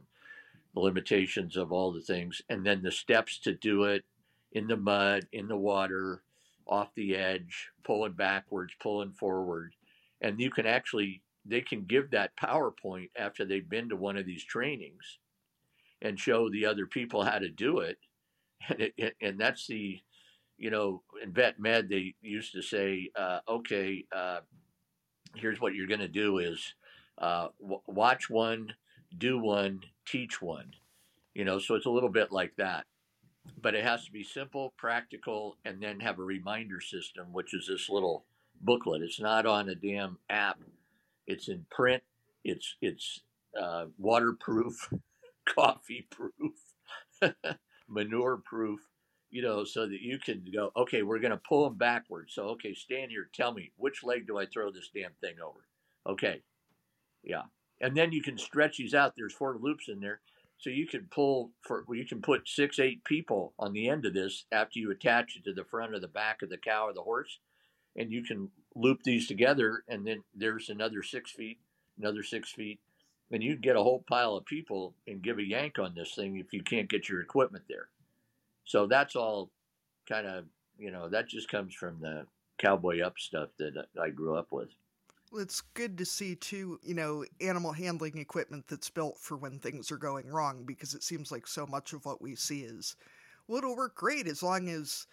the 0.74 0.80
limitations 0.80 1.58
of 1.58 1.72
all 1.72 1.91
the 1.91 2.02
things, 2.02 2.41
and 2.49 2.66
then 2.66 2.82
the 2.82 2.91
steps 2.91 3.38
to 3.39 3.54
do 3.54 3.84
it 3.84 4.04
in 4.54 4.68
the 4.68 4.78
mud, 4.78 5.28
in 5.32 5.47
the 5.47 5.58
water, 5.58 6.24
off 6.68 6.93
the 6.95 7.16
edge, 7.16 7.70
pulling 7.84 8.14
backwards, 8.14 8.74
pulling 8.82 9.12
forward. 9.12 9.74
And 10.22 10.39
you 10.39 10.49
can 10.49 10.66
actually, 10.66 11.22
they 11.46 11.62
can 11.62 11.86
give 11.86 12.12
that 12.12 12.36
PowerPoint 12.36 13.10
after 13.16 13.46
they've 13.46 13.68
been 13.68 13.89
to 13.89 13.96
one 13.96 14.18
of 14.18 14.26
these 14.26 14.44
trainings 14.44 15.18
and 16.02 16.20
show 16.20 16.50
the 16.50 16.66
other 16.66 16.86
people 16.86 17.24
how 17.24 17.39
to 17.39 17.50
do 17.50 17.80
it. 17.80 17.98
And, 18.70 18.92
it, 18.96 19.16
and 19.20 19.39
that's 19.39 19.66
the, 19.66 20.00
you 20.60 20.70
know, 20.70 21.02
in 21.24 21.34
vet 21.34 21.60
med, 21.60 21.89
they 21.89 22.14
used 22.22 22.52
to 22.54 22.62
say, 22.62 23.10
uh, 23.16 23.39
okay, 23.50 24.06
uh, 24.16 24.42
here's 25.36 25.60
what 25.60 25.74
you're 25.74 25.88
going 25.88 26.00
to 26.00 26.08
do 26.08 26.38
is 26.38 26.76
uh, 27.18 27.48
w- 27.60 27.82
watch 27.88 28.30
one, 28.30 28.74
do 29.18 29.39
one, 29.39 29.82
teach 30.06 30.42
one. 30.42 30.74
You 31.34 31.46
know, 31.46 31.60
so 31.60 31.76
it's 31.76 31.88
a 31.88 31.92
little 31.92 32.10
bit 32.10 32.32
like 32.32 32.56
that. 32.58 32.86
But 33.60 33.74
it 33.74 33.84
has 33.84 34.06
to 34.06 34.12
be 34.12 34.24
simple, 34.24 34.74
practical, 34.78 35.58
and 35.66 35.82
then 35.82 36.00
have 36.02 36.20
a 36.20 36.24
reminder 36.24 36.82
system, 36.82 37.34
which 37.34 37.54
is 37.56 37.68
this 37.68 37.89
little 37.89 38.26
booklet. 38.62 39.02
It's 39.02 39.20
not 39.20 39.46
on 39.48 39.70
a 39.70 39.76
damn 39.76 40.20
app. 40.30 40.60
It's 41.28 41.49
in 41.49 41.65
print. 41.72 42.03
It's 42.43 42.76
it's 42.82 43.22
uh, 43.59 43.86
waterproof, 43.97 44.89
coffee 45.47 46.07
proof, 46.09 46.53
manure 47.88 48.41
proof. 48.43 48.80
You 49.30 49.41
know, 49.41 49.63
so 49.63 49.88
that 49.88 50.01
you 50.01 50.19
can 50.19 50.43
go. 50.53 50.72
Okay, 50.76 51.03
we're 51.03 51.19
going 51.19 51.32
to 51.32 51.41
pull 51.47 51.63
them 51.63 51.78
backwards. 51.78 52.34
So 52.34 52.43
okay, 52.49 52.74
stand 52.74 53.11
here. 53.11 53.30
Tell 53.34 53.53
me 53.53 53.72
which 53.78 54.03
leg 54.03 54.28
do 54.28 54.38
I 54.38 54.45
throw 54.45 54.72
this 54.72 54.89
damn 54.93 55.13
thing 55.22 55.36
over? 55.41 55.59
Okay, 56.05 56.41
yeah, 57.24 57.43
and 57.80 57.95
then 57.95 58.11
you 58.11 58.22
can 58.22 58.38
stretch 58.38 58.78
these 58.78 58.93
out. 58.93 59.13
There's 59.15 59.34
four 59.34 59.57
loops 59.57 59.88
in 59.88 60.01
there, 60.01 60.19
so 60.57 60.69
you 60.69 60.86
can 60.86 61.07
pull 61.11 61.51
for 61.61 61.86
you 61.93 62.05
can 62.05 62.22
put 62.22 62.47
six, 62.47 62.78
eight 62.80 63.03
people 63.03 63.53
on 63.57 63.74
the 63.74 63.89
end 63.89 64.05
of 64.05 64.13
this 64.13 64.45
after 64.51 64.80
you 64.80 64.91
attach 64.91 65.36
it 65.38 65.43
to 65.45 65.53
the 65.53 65.65
front 65.65 65.93
or 65.93 65.99
the 65.99 66.07
back 66.07 66.41
of 66.41 66.49
the 66.49 66.57
cow 66.57 66.88
or 66.88 66.93
the 66.93 67.01
horse, 67.01 67.39
and 67.95 68.11
you 68.11 68.24
can 68.24 68.49
loop 68.76 69.03
these 69.03 69.28
together, 69.28 69.84
and 69.88 70.05
then 70.05 70.24
there's 70.36 70.69
another 70.69 71.03
six 71.03 71.32
feet, 71.32 71.59
another 71.97 72.24
six 72.24 72.51
feet, 72.51 72.80
and 73.32 73.43
you'd 73.43 73.61
get 73.61 73.76
a 73.76 73.84
whole 73.84 74.03
pile 74.07 74.36
of 74.36 74.45
people 74.45 74.93
and 75.07 75.22
give 75.22 75.39
a 75.39 75.43
yank 75.43 75.80
on 75.80 75.93
this 75.95 76.15
thing 76.15 76.38
if 76.38 76.53
you 76.53 76.63
can't 76.63 76.89
get 76.89 77.09
your 77.09 77.22
equipment 77.22 77.65
there. 77.67 77.89
So 78.65 78.88
that's 78.88 79.15
all 79.15 79.49
kind 80.07 80.28
of 80.28 80.45
you 80.78 80.91
know 80.91 81.09
that 81.09 81.28
just 81.30 81.49
comes 81.49 81.74
from 81.74 81.99
the 82.01 82.26
cowboy 82.57 83.01
up 83.01 83.17
stuff 83.17 83.49
that 83.57 83.88
I 84.01 84.09
grew 84.09 84.36
up 84.36 84.51
with 84.51 84.69
Well, 85.32 85.41
it's 85.41 85.61
good 85.61 85.97
to 85.97 86.05
see 86.05 86.36
too, 86.36 86.80
you 86.84 86.93
know, 86.93 87.26
animal 87.39 87.72
handling 87.72 88.17
equipment 88.17 88.67
that's 88.67 88.89
built 88.89 89.17
for 89.19 89.38
when 89.38 89.59
things 89.59 89.91
are 89.91 89.97
going 89.97 90.28
wrong 90.28 90.63
because 90.65 90.93
it 90.93 91.03
seems 91.03 91.32
like 91.32 91.47
so 91.47 91.65
much 91.65 91.93
of 91.93 92.05
what 92.05 92.22
we 92.22 92.36
see 92.36 92.61
is 92.61 92.95
well 93.47 93.59
it'll 93.59 93.76
work 93.76 93.95
great 93.95 94.28
as 94.28 94.43
long 94.43 94.69
as 94.69 95.07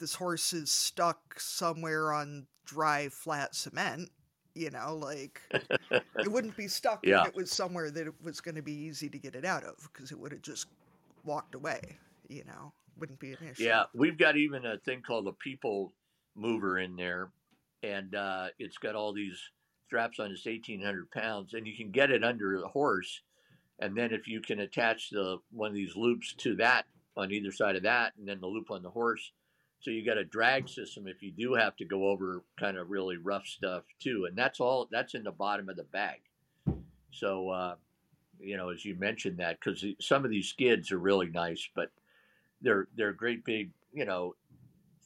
this 0.00 0.14
horse 0.14 0.52
is 0.52 0.70
stuck 0.70 1.38
somewhere 1.38 2.12
on 2.12 2.46
dry 2.64 3.08
flat 3.08 3.54
cement 3.54 4.10
you 4.54 4.70
know 4.70 4.96
like 4.96 5.40
it 6.18 6.28
wouldn't 6.32 6.56
be 6.56 6.66
stuck 6.66 7.06
yeah. 7.06 7.22
if 7.22 7.28
it 7.28 7.34
was 7.36 7.50
somewhere 7.50 7.90
that 7.90 8.06
it 8.06 8.14
was 8.22 8.40
going 8.40 8.54
to 8.54 8.62
be 8.62 8.72
easy 8.72 9.08
to 9.08 9.18
get 9.18 9.36
it 9.36 9.44
out 9.44 9.62
of 9.62 9.76
because 9.92 10.10
it 10.10 10.18
would 10.18 10.32
have 10.32 10.42
just 10.42 10.66
walked 11.24 11.54
away 11.54 11.80
you 12.28 12.42
know 12.44 12.72
wouldn't 13.00 13.18
be 13.18 13.32
an 13.32 13.38
issue. 13.50 13.64
Yeah, 13.64 13.84
we've 13.94 14.18
got 14.18 14.36
even 14.36 14.66
a 14.66 14.78
thing 14.78 15.02
called 15.02 15.26
a 15.26 15.32
people 15.32 15.92
mover 16.36 16.78
in 16.78 16.94
there, 16.94 17.30
and 17.82 18.14
uh, 18.14 18.48
it's 18.58 18.78
got 18.78 18.94
all 18.94 19.12
these 19.12 19.40
straps 19.86 20.20
on. 20.20 20.30
It's 20.30 20.46
eighteen 20.46 20.82
hundred 20.82 21.10
pounds, 21.10 21.54
and 21.54 21.66
you 21.66 21.76
can 21.76 21.90
get 21.90 22.10
it 22.10 22.22
under 22.22 22.60
the 22.60 22.68
horse, 22.68 23.22
and 23.80 23.96
then 23.96 24.12
if 24.12 24.28
you 24.28 24.40
can 24.40 24.60
attach 24.60 25.10
the 25.10 25.38
one 25.50 25.68
of 25.68 25.74
these 25.74 25.96
loops 25.96 26.34
to 26.34 26.54
that 26.56 26.84
on 27.16 27.32
either 27.32 27.50
side 27.50 27.76
of 27.76 27.82
that, 27.84 28.12
and 28.18 28.28
then 28.28 28.40
the 28.40 28.46
loop 28.46 28.70
on 28.70 28.82
the 28.82 28.90
horse. 28.90 29.32
So 29.80 29.90
you 29.90 30.04
got 30.04 30.18
a 30.18 30.24
drag 30.24 30.68
system 30.68 31.06
if 31.06 31.22
you 31.22 31.32
do 31.32 31.54
have 31.54 31.74
to 31.76 31.86
go 31.86 32.08
over 32.08 32.42
kind 32.58 32.76
of 32.76 32.90
really 32.90 33.16
rough 33.16 33.46
stuff 33.46 33.84
too, 33.98 34.26
and 34.28 34.36
that's 34.36 34.60
all. 34.60 34.88
That's 34.90 35.14
in 35.14 35.24
the 35.24 35.30
bottom 35.30 35.68
of 35.68 35.76
the 35.76 35.84
bag. 35.84 36.20
So 37.12 37.48
uh, 37.48 37.74
you 38.38 38.56
know, 38.56 38.68
as 38.70 38.84
you 38.84 38.94
mentioned 38.94 39.38
that, 39.38 39.58
because 39.58 39.84
some 40.00 40.24
of 40.24 40.30
these 40.30 40.48
skids 40.48 40.92
are 40.92 40.98
really 40.98 41.28
nice, 41.28 41.68
but 41.74 41.90
they're 42.60 42.88
they're 42.96 43.12
great 43.12 43.44
big, 43.44 43.70
you 43.92 44.04
know, 44.04 44.34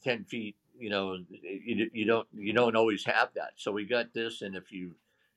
ten 0.03 0.25
feet. 0.25 0.55
You 0.77 0.89
know, 0.89 1.17
you, 1.29 1.89
you 1.93 2.05
don't 2.05 2.27
you 2.33 2.51
don't 2.51 2.75
always 2.75 3.05
have 3.05 3.29
that. 3.35 3.53
So 3.55 3.71
we 3.71 3.85
got 3.85 4.13
this, 4.13 4.41
and 4.41 4.55
if 4.55 4.71
you 4.71 4.95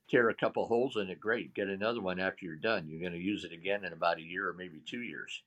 tear 0.09 0.29
a 0.29 0.33
couple 0.33 0.65
holes 0.65 0.97
in 0.97 1.09
it, 1.09 1.19
great. 1.19 1.53
Get 1.53 1.67
another 1.67 2.01
one 2.01 2.19
after 2.19 2.45
you're 2.45 2.55
done. 2.55 2.87
You're 2.89 2.99
going 2.99 3.13
to 3.13 3.25
use 3.25 3.45
it 3.45 3.53
again 3.53 3.85
in 3.85 3.93
about 3.93 4.17
a 4.17 4.23
year 4.23 4.49
or 4.49 4.53
maybe 4.53 4.81
two 4.85 5.01
years. 5.01 5.43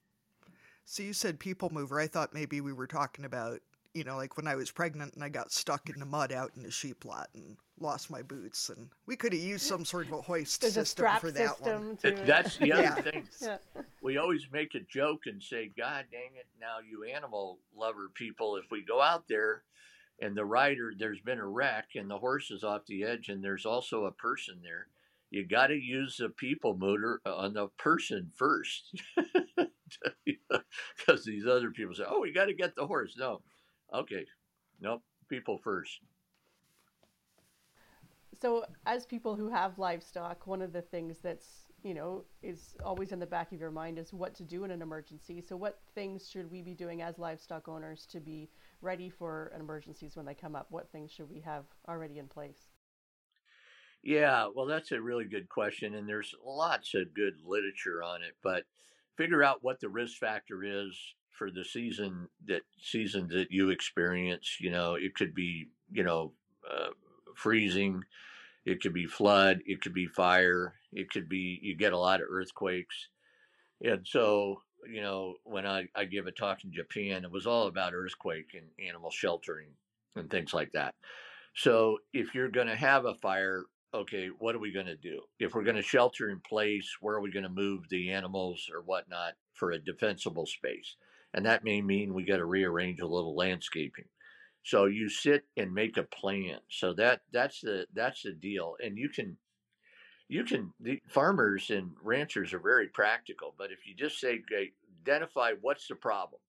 So 0.84 1.02
you 1.02 1.12
said 1.12 1.38
people 1.38 1.70
mover. 1.70 2.00
I 2.00 2.06
thought 2.06 2.32
maybe 2.32 2.60
we 2.60 2.72
were 2.72 2.86
talking 2.86 3.24
about 3.24 3.60
you 3.94 4.04
know, 4.04 4.16
like 4.16 4.36
when 4.36 4.46
I 4.46 4.56
was 4.56 4.70
pregnant 4.70 5.14
and 5.14 5.22
I 5.24 5.28
got 5.28 5.52
stuck 5.52 5.88
in 5.90 5.98
the 6.00 6.06
mud 6.06 6.32
out 6.32 6.52
in 6.56 6.62
the 6.62 6.70
sheep 6.70 7.04
lot 7.04 7.28
and 7.34 7.56
lost 7.78 8.10
my 8.10 8.22
boots, 8.22 8.68
and 8.70 8.88
we 9.06 9.16
could 9.16 9.32
have 9.32 9.42
used 9.42 9.66
some 9.66 9.84
sort 9.84 10.06
of 10.06 10.12
a 10.12 10.22
hoist 10.22 10.60
There's 10.60 10.74
system 10.74 11.06
a 11.06 11.20
for 11.20 11.30
that 11.32 11.60
one. 11.60 11.98
That's 12.02 12.56
the 12.56 12.72
other 12.72 12.82
Yeah. 12.82 12.94
thing. 12.96 13.28
Yeah. 13.40 13.58
We 14.00 14.16
always 14.16 14.48
make 14.50 14.74
a 14.74 14.80
joke 14.80 15.26
and 15.26 15.40
say, 15.42 15.70
"God 15.76 16.06
dang 16.10 16.34
it! 16.36 16.46
Now 16.60 16.78
you 16.80 17.04
animal 17.04 17.60
lover 17.76 18.08
people, 18.14 18.56
if 18.56 18.64
we 18.70 18.82
go 18.82 19.00
out 19.00 19.28
there 19.28 19.62
and 20.20 20.36
the 20.36 20.44
rider, 20.44 20.92
there's 20.96 21.20
been 21.20 21.38
a 21.38 21.46
wreck 21.46 21.90
and 21.94 22.10
the 22.10 22.18
horse 22.18 22.50
is 22.50 22.64
off 22.64 22.84
the 22.86 23.04
edge, 23.04 23.28
and 23.28 23.44
there's 23.44 23.66
also 23.66 24.06
a 24.06 24.12
person 24.12 24.60
there." 24.62 24.88
You 25.30 25.46
got 25.46 25.68
to 25.68 25.74
use 25.76 26.16
the 26.18 26.28
people 26.28 26.76
motor 26.76 27.20
uh, 27.24 27.36
on 27.36 27.54
the 27.54 27.68
person 27.78 28.30
first, 28.34 29.00
because 30.26 31.24
these 31.24 31.46
other 31.46 31.70
people 31.70 31.94
say, 31.94 32.04
"Oh, 32.06 32.20
we 32.20 32.32
got 32.32 32.46
to 32.46 32.54
get 32.54 32.74
the 32.74 32.86
horse." 32.86 33.16
No, 33.16 33.40
okay, 33.94 34.24
nope, 34.80 35.02
people 35.28 35.58
first. 35.62 36.00
So, 38.40 38.64
as 38.86 39.06
people 39.06 39.36
who 39.36 39.48
have 39.48 39.78
livestock, 39.78 40.46
one 40.46 40.62
of 40.62 40.72
the 40.72 40.82
things 40.82 41.18
that's 41.18 41.66
you 41.84 41.94
know 41.94 42.24
is 42.42 42.76
always 42.84 43.12
in 43.12 43.18
the 43.18 43.26
back 43.26 43.52
of 43.52 43.60
your 43.60 43.70
mind 43.70 43.98
is 43.98 44.12
what 44.12 44.34
to 44.36 44.44
do 44.44 44.64
in 44.64 44.70
an 44.70 44.82
emergency. 44.82 45.40
So, 45.40 45.56
what 45.56 45.80
things 45.94 46.28
should 46.28 46.50
we 46.50 46.62
be 46.62 46.74
doing 46.74 47.02
as 47.02 47.18
livestock 47.18 47.68
owners 47.68 48.06
to 48.06 48.20
be 48.20 48.50
ready 48.80 49.10
for 49.10 49.52
emergencies 49.58 50.16
when 50.16 50.26
they 50.26 50.34
come 50.34 50.56
up? 50.56 50.66
What 50.70 50.90
things 50.90 51.12
should 51.12 51.30
we 51.30 51.40
have 51.40 51.64
already 51.88 52.18
in 52.18 52.26
place? 52.26 52.68
Yeah, 54.02 54.48
well, 54.52 54.66
that's 54.66 54.90
a 54.90 55.00
really 55.00 55.26
good 55.26 55.48
question, 55.48 55.94
and 55.94 56.08
there's 56.08 56.34
lots 56.44 56.94
of 56.94 57.14
good 57.14 57.34
literature 57.44 58.02
on 58.02 58.22
it. 58.22 58.36
But 58.42 58.64
figure 59.16 59.44
out 59.44 59.62
what 59.62 59.78
the 59.78 59.88
risk 59.88 60.18
factor 60.18 60.64
is 60.64 60.98
for 61.32 61.50
the 61.50 61.64
season 61.64 62.28
that 62.46 62.62
season 62.80 63.28
that 63.28 63.50
you 63.50 63.70
experience. 63.70 64.58
You 64.60 64.70
know, 64.70 64.94
it 64.94 65.14
could 65.14 65.34
be 65.34 65.68
you 65.90 66.04
know 66.04 66.32
uh, 66.70 66.90
freezing, 67.34 68.04
it 68.64 68.80
could 68.80 68.94
be 68.94 69.06
flood, 69.06 69.60
it 69.66 69.80
could 69.80 69.94
be 69.94 70.06
fire, 70.06 70.74
it 70.92 71.10
could 71.10 71.28
be 71.28 71.58
you 71.62 71.76
get 71.76 71.92
a 71.92 71.98
lot 71.98 72.20
of 72.20 72.28
earthquakes, 72.30 73.08
and 73.82 74.06
so 74.06 74.62
you 74.88 75.00
know 75.00 75.36
when 75.44 75.66
I 75.66 75.88
I 75.94 76.04
give 76.04 76.26
a 76.26 76.32
talk 76.32 76.64
in 76.64 76.72
Japan, 76.72 77.24
it 77.24 77.30
was 77.30 77.46
all 77.46 77.66
about 77.66 77.94
earthquake 77.94 78.54
and 78.54 78.66
animal 78.86 79.10
sheltering 79.10 79.70
and 80.16 80.30
things 80.30 80.52
like 80.52 80.72
that. 80.72 80.94
So 81.54 81.98
if 82.12 82.34
you're 82.34 82.48
going 82.48 82.66
to 82.66 82.76
have 82.76 83.04
a 83.04 83.14
fire, 83.14 83.64
okay, 83.94 84.28
what 84.38 84.54
are 84.54 84.58
we 84.60 84.72
going 84.72 84.86
to 84.86 84.96
do? 84.96 85.20
If 85.38 85.54
we're 85.54 85.64
going 85.64 85.76
to 85.76 85.82
shelter 85.82 86.30
in 86.30 86.40
place, 86.40 86.96
where 87.00 87.16
are 87.16 87.20
we 87.20 87.30
going 87.30 87.42
to 87.44 87.48
move 87.50 87.88
the 87.88 88.10
animals 88.10 88.68
or 88.72 88.80
whatnot 88.82 89.34
for 89.52 89.72
a 89.72 89.78
defensible 89.78 90.46
space? 90.46 90.96
And 91.34 91.46
that 91.46 91.64
may 91.64 91.80
mean 91.80 92.14
we 92.14 92.24
got 92.24 92.36
to 92.36 92.44
rearrange 92.44 93.00
a 93.00 93.06
little 93.06 93.34
landscaping. 93.34 94.04
So 94.64 94.84
you 94.84 95.08
sit 95.08 95.44
and 95.56 95.74
make 95.74 95.96
a 95.96 96.04
plan. 96.04 96.58
So 96.70 96.92
that 96.94 97.22
that's 97.32 97.60
the 97.60 97.86
that's 97.94 98.22
the 98.22 98.32
deal. 98.32 98.76
And 98.84 98.96
you 98.96 99.08
can 99.08 99.36
you 100.28 100.44
can 100.44 100.72
the 100.80 101.00
farmers 101.08 101.70
and 101.70 101.92
ranchers 102.02 102.52
are 102.52 102.60
very 102.60 102.88
practical, 102.88 103.54
but 103.58 103.72
if 103.72 103.86
you 103.86 103.94
just 103.94 104.20
say 104.20 104.40
okay, 104.52 104.72
identify 105.02 105.52
what's 105.60 105.88
the 105.88 105.96
problem 105.96 106.40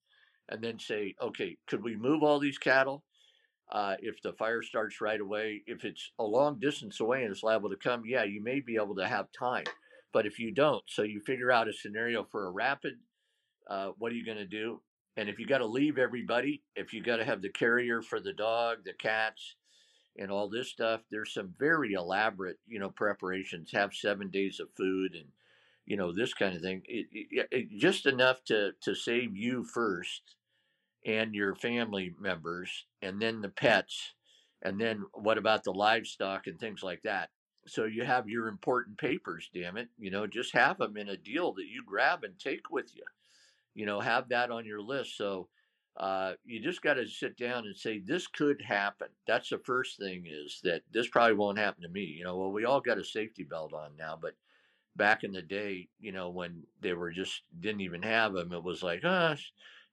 and 0.49 0.61
then 0.61 0.77
say, 0.77 1.15
okay, 1.21 1.57
could 1.67 1.83
we 1.83 1.95
move 1.95 2.21
all 2.21 2.39
these 2.39 2.57
cattle? 2.57 3.03
uh, 3.71 3.95
if 3.99 4.21
the 4.21 4.33
fire 4.33 4.61
starts 4.61 5.01
right 5.01 5.19
away. 5.19 5.63
If 5.65 5.83
it's 5.83 6.11
a 6.19 6.23
long 6.23 6.59
distance 6.59 6.99
away 6.99 7.23
and 7.23 7.31
it's 7.31 7.43
liable 7.43 7.69
to 7.69 7.75
come, 7.75 8.03
yeah, 8.05 8.23
you 8.23 8.41
may 8.41 8.59
be 8.59 8.75
able 8.75 8.95
to 8.95 9.07
have 9.07 9.27
time. 9.37 9.65
But 10.11 10.25
if 10.27 10.37
you 10.37 10.51
don't, 10.51 10.83
so 10.87 11.01
you 11.01 11.21
figure 11.21 11.51
out 11.51 11.67
a 11.67 11.73
scenario 11.73 12.23
for 12.23 12.45
a 12.45 12.51
rapid, 12.51 12.93
uh, 13.69 13.89
what 13.97 14.11
are 14.11 14.15
you 14.15 14.25
going 14.25 14.37
to 14.37 14.45
do? 14.45 14.81
And 15.15 15.29
if 15.29 15.39
you 15.39 15.45
got 15.45 15.59
to 15.59 15.65
leave 15.65 15.97
everybody, 15.97 16.63
if 16.75 16.93
you 16.93 17.03
got 17.03 17.17
to 17.17 17.25
have 17.25 17.41
the 17.41 17.49
carrier 17.49 18.01
for 18.01 18.19
the 18.19 18.33
dog, 18.33 18.79
the 18.83 18.93
cats, 18.93 19.55
and 20.17 20.31
all 20.31 20.49
this 20.49 20.69
stuff, 20.69 21.01
there's 21.11 21.33
some 21.33 21.53
very 21.57 21.93
elaborate, 21.93 22.57
you 22.67 22.79
know, 22.79 22.89
preparations. 22.89 23.71
Have 23.73 23.93
seven 23.93 24.29
days 24.29 24.59
of 24.59 24.69
food 24.75 25.13
and, 25.15 25.25
you 25.85 25.97
know, 25.97 26.11
this 26.11 26.33
kind 26.33 26.55
of 26.55 26.61
thing. 26.61 26.81
It, 26.85 27.07
it, 27.11 27.47
it, 27.51 27.77
just 27.77 28.05
enough 28.05 28.43
to 28.45 28.71
to 28.81 28.95
save 28.95 29.35
you 29.35 29.63
first 29.63 30.35
and 31.05 31.35
your 31.35 31.55
family 31.55 32.13
members, 32.19 32.85
and 33.01 33.21
then 33.21 33.41
the 33.41 33.49
pets, 33.49 34.13
and 34.61 34.79
then 34.79 35.03
what 35.13 35.37
about 35.37 35.63
the 35.63 35.73
livestock 35.73 36.47
and 36.47 36.59
things 36.59 36.81
like 36.81 37.01
that. 37.03 37.29
So 37.67 37.85
you 37.85 38.03
have 38.03 38.29
your 38.29 38.47
important 38.47 38.97
papers, 38.97 39.49
damn 39.53 39.77
it. 39.77 39.89
You 39.97 40.11
know, 40.11 40.27
just 40.27 40.53
have 40.53 40.77
them 40.77 40.97
in 40.97 41.09
a 41.09 41.17
deal 41.17 41.53
that 41.53 41.67
you 41.67 41.83
grab 41.85 42.23
and 42.23 42.37
take 42.39 42.69
with 42.69 42.95
you. 42.95 43.03
You 43.75 43.85
know, 43.85 43.99
have 43.99 44.29
that 44.29 44.51
on 44.51 44.65
your 44.65 44.81
list. 44.81 45.17
So 45.17 45.47
uh, 45.97 46.33
you 46.43 46.59
just 46.59 46.81
got 46.81 46.95
to 46.95 47.07
sit 47.07 47.37
down 47.37 47.65
and 47.65 47.75
say, 47.75 47.99
this 47.99 48.27
could 48.27 48.61
happen. 48.61 49.09
That's 49.27 49.49
the 49.49 49.59
first 49.59 49.97
thing 49.97 50.25
is 50.27 50.59
that 50.63 50.81
this 50.91 51.07
probably 51.07 51.35
won't 51.35 51.59
happen 51.59 51.83
to 51.83 51.89
me. 51.89 52.01
You 52.01 52.23
know, 52.23 52.37
well, 52.37 52.51
we 52.51 52.65
all 52.65 52.81
got 52.81 52.97
a 52.97 53.03
safety 53.03 53.43
belt 53.43 53.73
on 53.73 53.91
now, 53.97 54.17
but 54.19 54.33
back 54.95 55.23
in 55.23 55.31
the 55.31 55.41
day, 55.41 55.87
you 55.99 56.11
know, 56.11 56.29
when 56.29 56.63
they 56.81 56.93
were 56.93 57.11
just 57.11 57.41
didn't 57.59 57.81
even 57.81 58.01
have 58.03 58.33
them, 58.33 58.53
it 58.53 58.63
was 58.63 58.83
like, 58.83 59.01
ah, 59.03 59.35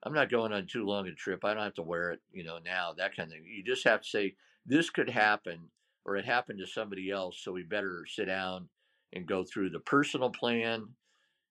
I'm 0.03 0.15
not 0.15 0.31
going 0.31 0.53
on 0.53 0.67
too 0.67 0.87
long 0.87 1.07
a 1.07 1.13
trip. 1.13 1.45
I 1.45 1.53
don't 1.53 1.63
have 1.63 1.75
to 1.75 1.83
wear 1.83 2.13
it, 2.13 2.21
you 2.33 2.45
know, 2.45 2.59
now, 2.65 2.95
that 2.97 3.15
kind 3.15 3.29
of 3.29 3.35
thing. 3.35 3.45
You 3.47 3.63
just 3.63 3.85
have 3.85 4.01
to 4.03 4.09
say, 4.09 4.35
this 4.67 4.91
could 4.91 5.11
happen 5.11 5.69
or 6.05 6.17
it 6.17 6.25
happened 6.25 6.59
to 6.61 6.67
somebody 6.67 7.11
else. 7.11 7.39
So 7.43 7.53
we 7.53 7.63
better 7.63 8.05
sit 8.07 8.27
down 8.27 8.69
and 9.13 9.27
go 9.27 9.45
through 9.45 9.71
the 9.71 9.81
personal 9.81 10.31
plan, 10.31 10.89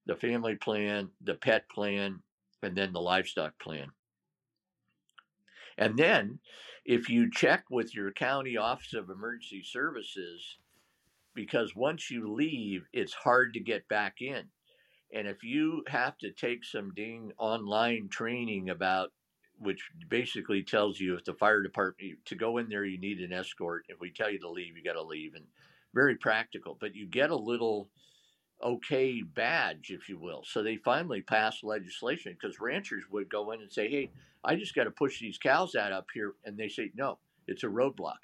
the 0.10 0.16
family 0.16 0.55
plan, 0.55 1.07
the 1.22 1.36
pet 1.36 1.70
plan, 1.70 2.20
and 2.64 2.76
then 2.76 2.91
the 2.91 2.99
livestock 2.99 3.60
plan. 3.60 3.91
And 5.78 5.95
then 5.97 6.39
if 6.84 7.10
you 7.10 7.30
check 7.30 7.66
with 7.70 7.93
your 7.93 8.12
county 8.12 8.57
office 8.57 8.95
of 8.95 9.12
emergency 9.12 9.62
services, 9.64 10.57
because 11.36 11.76
once 11.76 12.10
you 12.10 12.34
leave, 12.34 12.88
it's 12.91 13.14
hard 13.14 13.53
to 13.53 13.60
get 13.60 13.88
back 13.88 14.16
in. 14.20 14.45
And 15.14 15.28
if 15.28 15.43
you 15.43 15.84
have 15.88 16.18
to 16.18 16.32
take 16.32 16.66
some 16.66 16.91
ding 16.95 17.32
online 17.38 18.10
training 18.10 18.72
about, 18.72 19.12
which 19.60 19.91
basically 20.10 20.64
tells 20.64 20.99
you 20.99 21.14
if 21.14 21.24
the 21.24 21.36
fire 21.36 21.62
department 21.62 22.18
to 22.26 22.36
go 22.36 22.57
in 22.57 22.68
there, 22.68 22.84
you 22.84 22.99
need 22.99 23.20
an 23.20 23.32
escort. 23.32 23.86
If 23.89 23.99
we 23.99 24.10
tell 24.10 24.32
you 24.32 24.39
to 24.39 24.49
leave, 24.49 24.76
you 24.76 24.84
got 24.84 24.93
to 24.93 25.03
leave, 25.03 25.36
and 25.36 25.45
very 25.93 26.16
practical. 26.16 26.78
But 26.80 26.95
you 26.95 27.05
get 27.05 27.30
a 27.30 27.36
little 27.36 27.89
okay 28.64 29.22
badge, 29.22 29.91
if 29.91 30.10
you 30.10 30.18
will. 30.18 30.43
So 30.45 30.64
they 30.64 30.78
finally 30.78 31.22
passed 31.22 31.64
legislation 31.64 32.36
because 32.39 32.60
ranchers 32.60 33.03
would 33.12 33.30
go 33.30 33.51
in 33.51 33.62
and 33.62 33.72
say, 33.72 33.89
"Hey, 33.89 34.12
I 34.43 34.55
just 34.55 34.76
got 34.76 34.86
to 34.86 34.91
push 34.91 35.20
these 35.20 35.38
cows 35.38 35.76
out 35.76 35.91
up 35.91 36.07
here," 36.14 36.34
and 36.45 36.57
they 36.57 36.70
say, 36.70 36.91
"No, 36.95 37.20
it's 37.47 37.64
a 37.64 37.68
roadblock." 37.68 38.20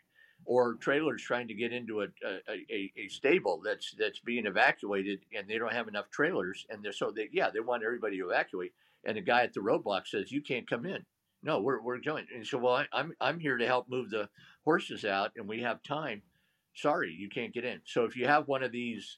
Or 0.45 0.75
trailers 0.75 1.23
trying 1.23 1.47
to 1.47 1.55
get 1.55 1.73
into 1.73 2.01
a, 2.01 2.07
a, 2.23 2.91
a, 2.99 3.07
stable 3.07 3.61
that's 3.63 3.95
that's 3.97 4.19
being 4.19 4.45
evacuated, 4.45 5.21
and 5.35 5.47
they 5.47 5.57
don't 5.57 5.73
have 5.73 5.87
enough 5.87 6.11
trailers, 6.11 6.65
and 6.69 6.83
they're 6.83 6.91
so 6.93 7.11
they 7.11 7.29
yeah 7.31 7.49
they 7.49 7.61
want 7.61 7.83
everybody 7.83 8.17
to 8.17 8.29
evacuate, 8.29 8.73
and 9.05 9.17
the 9.17 9.21
guy 9.21 9.43
at 9.43 9.53
the 9.53 9.61
roadblock 9.61 10.07
says 10.07 10.31
you 10.31 10.41
can't 10.41 10.69
come 10.69 10.85
in. 10.85 11.05
No, 11.41 11.61
we're 11.61 11.81
we're 11.81 11.99
going. 11.99 12.27
And 12.33 12.45
so 12.45 12.57
well, 12.57 12.75
I, 12.75 12.87
I'm 12.91 13.13
I'm 13.21 13.39
here 13.39 13.57
to 13.57 13.65
help 13.67 13.89
move 13.89 14.09
the 14.09 14.29
horses 14.63 15.05
out, 15.05 15.31
and 15.35 15.47
we 15.47 15.61
have 15.61 15.81
time. 15.83 16.21
Sorry, 16.75 17.13
you 17.13 17.29
can't 17.29 17.53
get 17.53 17.63
in. 17.63 17.81
So 17.85 18.03
if 18.03 18.17
you 18.17 18.27
have 18.27 18.47
one 18.47 18.61
of 18.61 18.71
these 18.71 19.17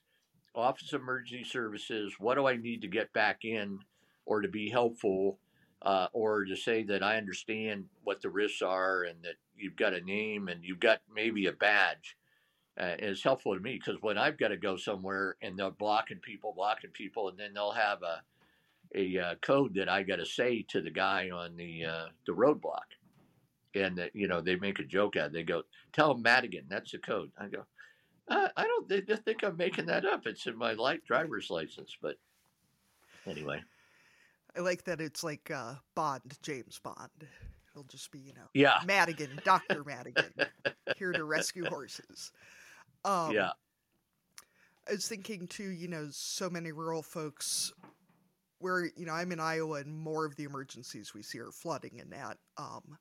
Office 0.57 0.93
of 0.93 1.01
Emergency 1.01 1.43
Services, 1.43 2.15
what 2.19 2.35
do 2.35 2.47
I 2.47 2.57
need 2.57 2.81
to 2.81 2.87
get 2.87 3.13
back 3.13 3.45
in 3.45 3.79
or 4.25 4.41
to 4.41 4.47
be 4.47 4.69
helpful 4.69 5.39
uh, 5.83 6.07
or 6.13 6.45
to 6.45 6.55
say 6.55 6.83
that 6.83 7.03
I 7.03 7.17
understand 7.17 7.85
what 8.03 8.21
the 8.21 8.29
risks 8.29 8.61
are 8.61 9.03
and 9.03 9.21
that 9.23 9.35
you've 9.55 9.75
got 9.75 9.93
a 9.93 10.01
name 10.01 10.47
and 10.47 10.63
you've 10.63 10.79
got 10.79 11.01
maybe 11.13 11.45
a 11.45 11.51
badge 11.51 12.17
uh, 12.79 12.95
is 12.99 13.23
helpful 13.23 13.55
to 13.55 13.59
me 13.61 13.79
because 13.79 14.01
when 14.01 14.17
I've 14.17 14.37
got 14.37 14.49
to 14.49 14.57
go 14.57 14.77
somewhere 14.77 15.35
and 15.41 15.57
they're 15.57 15.71
blocking 15.71 16.19
people, 16.19 16.53
blocking 16.55 16.91
people, 16.91 17.29
and 17.29 17.37
then 17.37 17.53
they'll 17.53 17.71
have 17.71 18.03
a 18.03 18.21
a 18.95 19.19
uh, 19.19 19.35
code 19.41 19.73
that 19.75 19.89
I 19.89 20.03
got 20.03 20.17
to 20.17 20.25
say 20.25 20.65
to 20.69 20.81
the 20.81 20.91
guy 20.91 21.29
on 21.29 21.57
the 21.57 21.85
uh, 21.85 22.05
the 22.25 22.33
roadblock, 22.33 22.87
and 23.75 23.97
that 23.97 24.15
you 24.15 24.27
know 24.27 24.41
they 24.41 24.55
make 24.55 24.79
a 24.79 24.83
joke 24.83 25.17
out. 25.17 25.27
It. 25.27 25.33
They 25.33 25.43
go, 25.43 25.63
"Tell 25.91 26.11
him 26.11 26.21
Madigan, 26.21 26.65
that's 26.69 26.91
the 26.91 26.99
code." 26.99 27.31
I 27.37 27.47
go, 27.47 27.65
I, 28.29 28.49
I 28.57 28.63
don't 28.63 29.07
just 29.07 29.23
think 29.23 29.43
I'm 29.43 29.57
making 29.57 29.85
that 29.87 30.05
up. 30.05 30.27
It's 30.27 30.47
in 30.47 30.57
my 30.57 30.73
light 30.73 31.05
driver's 31.05 31.49
license, 31.49 31.95
but 32.01 32.15
anyway. 33.25 33.61
I 34.55 34.61
like 34.61 34.83
that 34.85 35.01
it's 35.01 35.23
like 35.23 35.51
uh, 35.51 35.75
Bond, 35.95 36.37
James 36.41 36.79
Bond. 36.83 37.09
It'll 37.71 37.83
just 37.83 38.11
be, 38.11 38.19
you 38.19 38.33
know, 38.33 38.49
yeah, 38.53 38.79
Madigan, 38.85 39.39
Doctor 39.43 39.83
Madigan, 39.83 40.33
here 40.97 41.11
to 41.11 41.23
rescue 41.23 41.65
horses. 41.65 42.31
Um, 43.05 43.33
yeah. 43.33 43.51
I 44.89 44.93
was 44.93 45.07
thinking 45.07 45.47
too, 45.47 45.69
you 45.69 45.87
know, 45.87 46.07
so 46.11 46.49
many 46.49 46.71
rural 46.71 47.03
folks 47.03 47.71
where, 48.59 48.85
you 48.95 49.05
know, 49.05 49.13
I'm 49.13 49.31
in 49.31 49.39
Iowa 49.39 49.79
and 49.79 49.95
more 49.95 50.25
of 50.25 50.35
the 50.35 50.45
emergencies 50.45 51.13
we 51.13 51.21
see 51.21 51.39
are 51.39 51.51
flooding 51.51 51.99
and 51.99 52.11
that. 52.11 52.37
Um, 52.57 52.97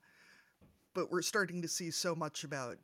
but 0.94 1.10
we're 1.10 1.22
starting 1.22 1.62
to 1.62 1.68
see 1.68 1.90
so 1.90 2.14
much 2.14 2.44
about 2.44 2.76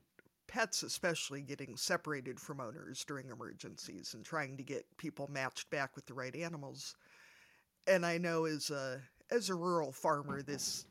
pets, 0.52 0.82
especially 0.82 1.40
getting 1.40 1.78
separated 1.78 2.38
from 2.38 2.60
owners 2.60 3.04
during 3.06 3.30
emergencies 3.30 4.12
and 4.12 4.22
trying 4.22 4.54
to 4.58 4.62
get 4.62 4.84
people 4.98 5.26
matched 5.30 5.70
back 5.70 5.96
with 5.96 6.04
the 6.04 6.12
right 6.12 6.36
animals. 6.36 6.94
And 7.86 8.04
I 8.04 8.18
know 8.18 8.44
as 8.44 8.70
a 8.70 9.00
as 9.30 9.48
a 9.48 9.54
rural 9.54 9.92
farmer, 9.92 10.42
this 10.42 10.84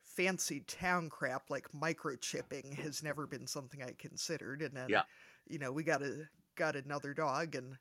fancy 0.00 0.60
town 0.60 1.10
crap 1.10 1.50
like 1.50 1.70
microchipping 1.72 2.74
has 2.76 3.02
never 3.02 3.26
been 3.26 3.46
something 3.46 3.82
I 3.82 3.92
considered. 3.98 4.62
And 4.62 4.74
then, 4.74 4.88
Yeah. 4.88 5.04
you 5.46 5.58
know, 5.58 5.70
we 5.70 5.84
got 5.84 6.02
a 6.02 6.26
got 6.56 6.74
another 6.74 7.12
dog, 7.12 7.54
and 7.56 7.76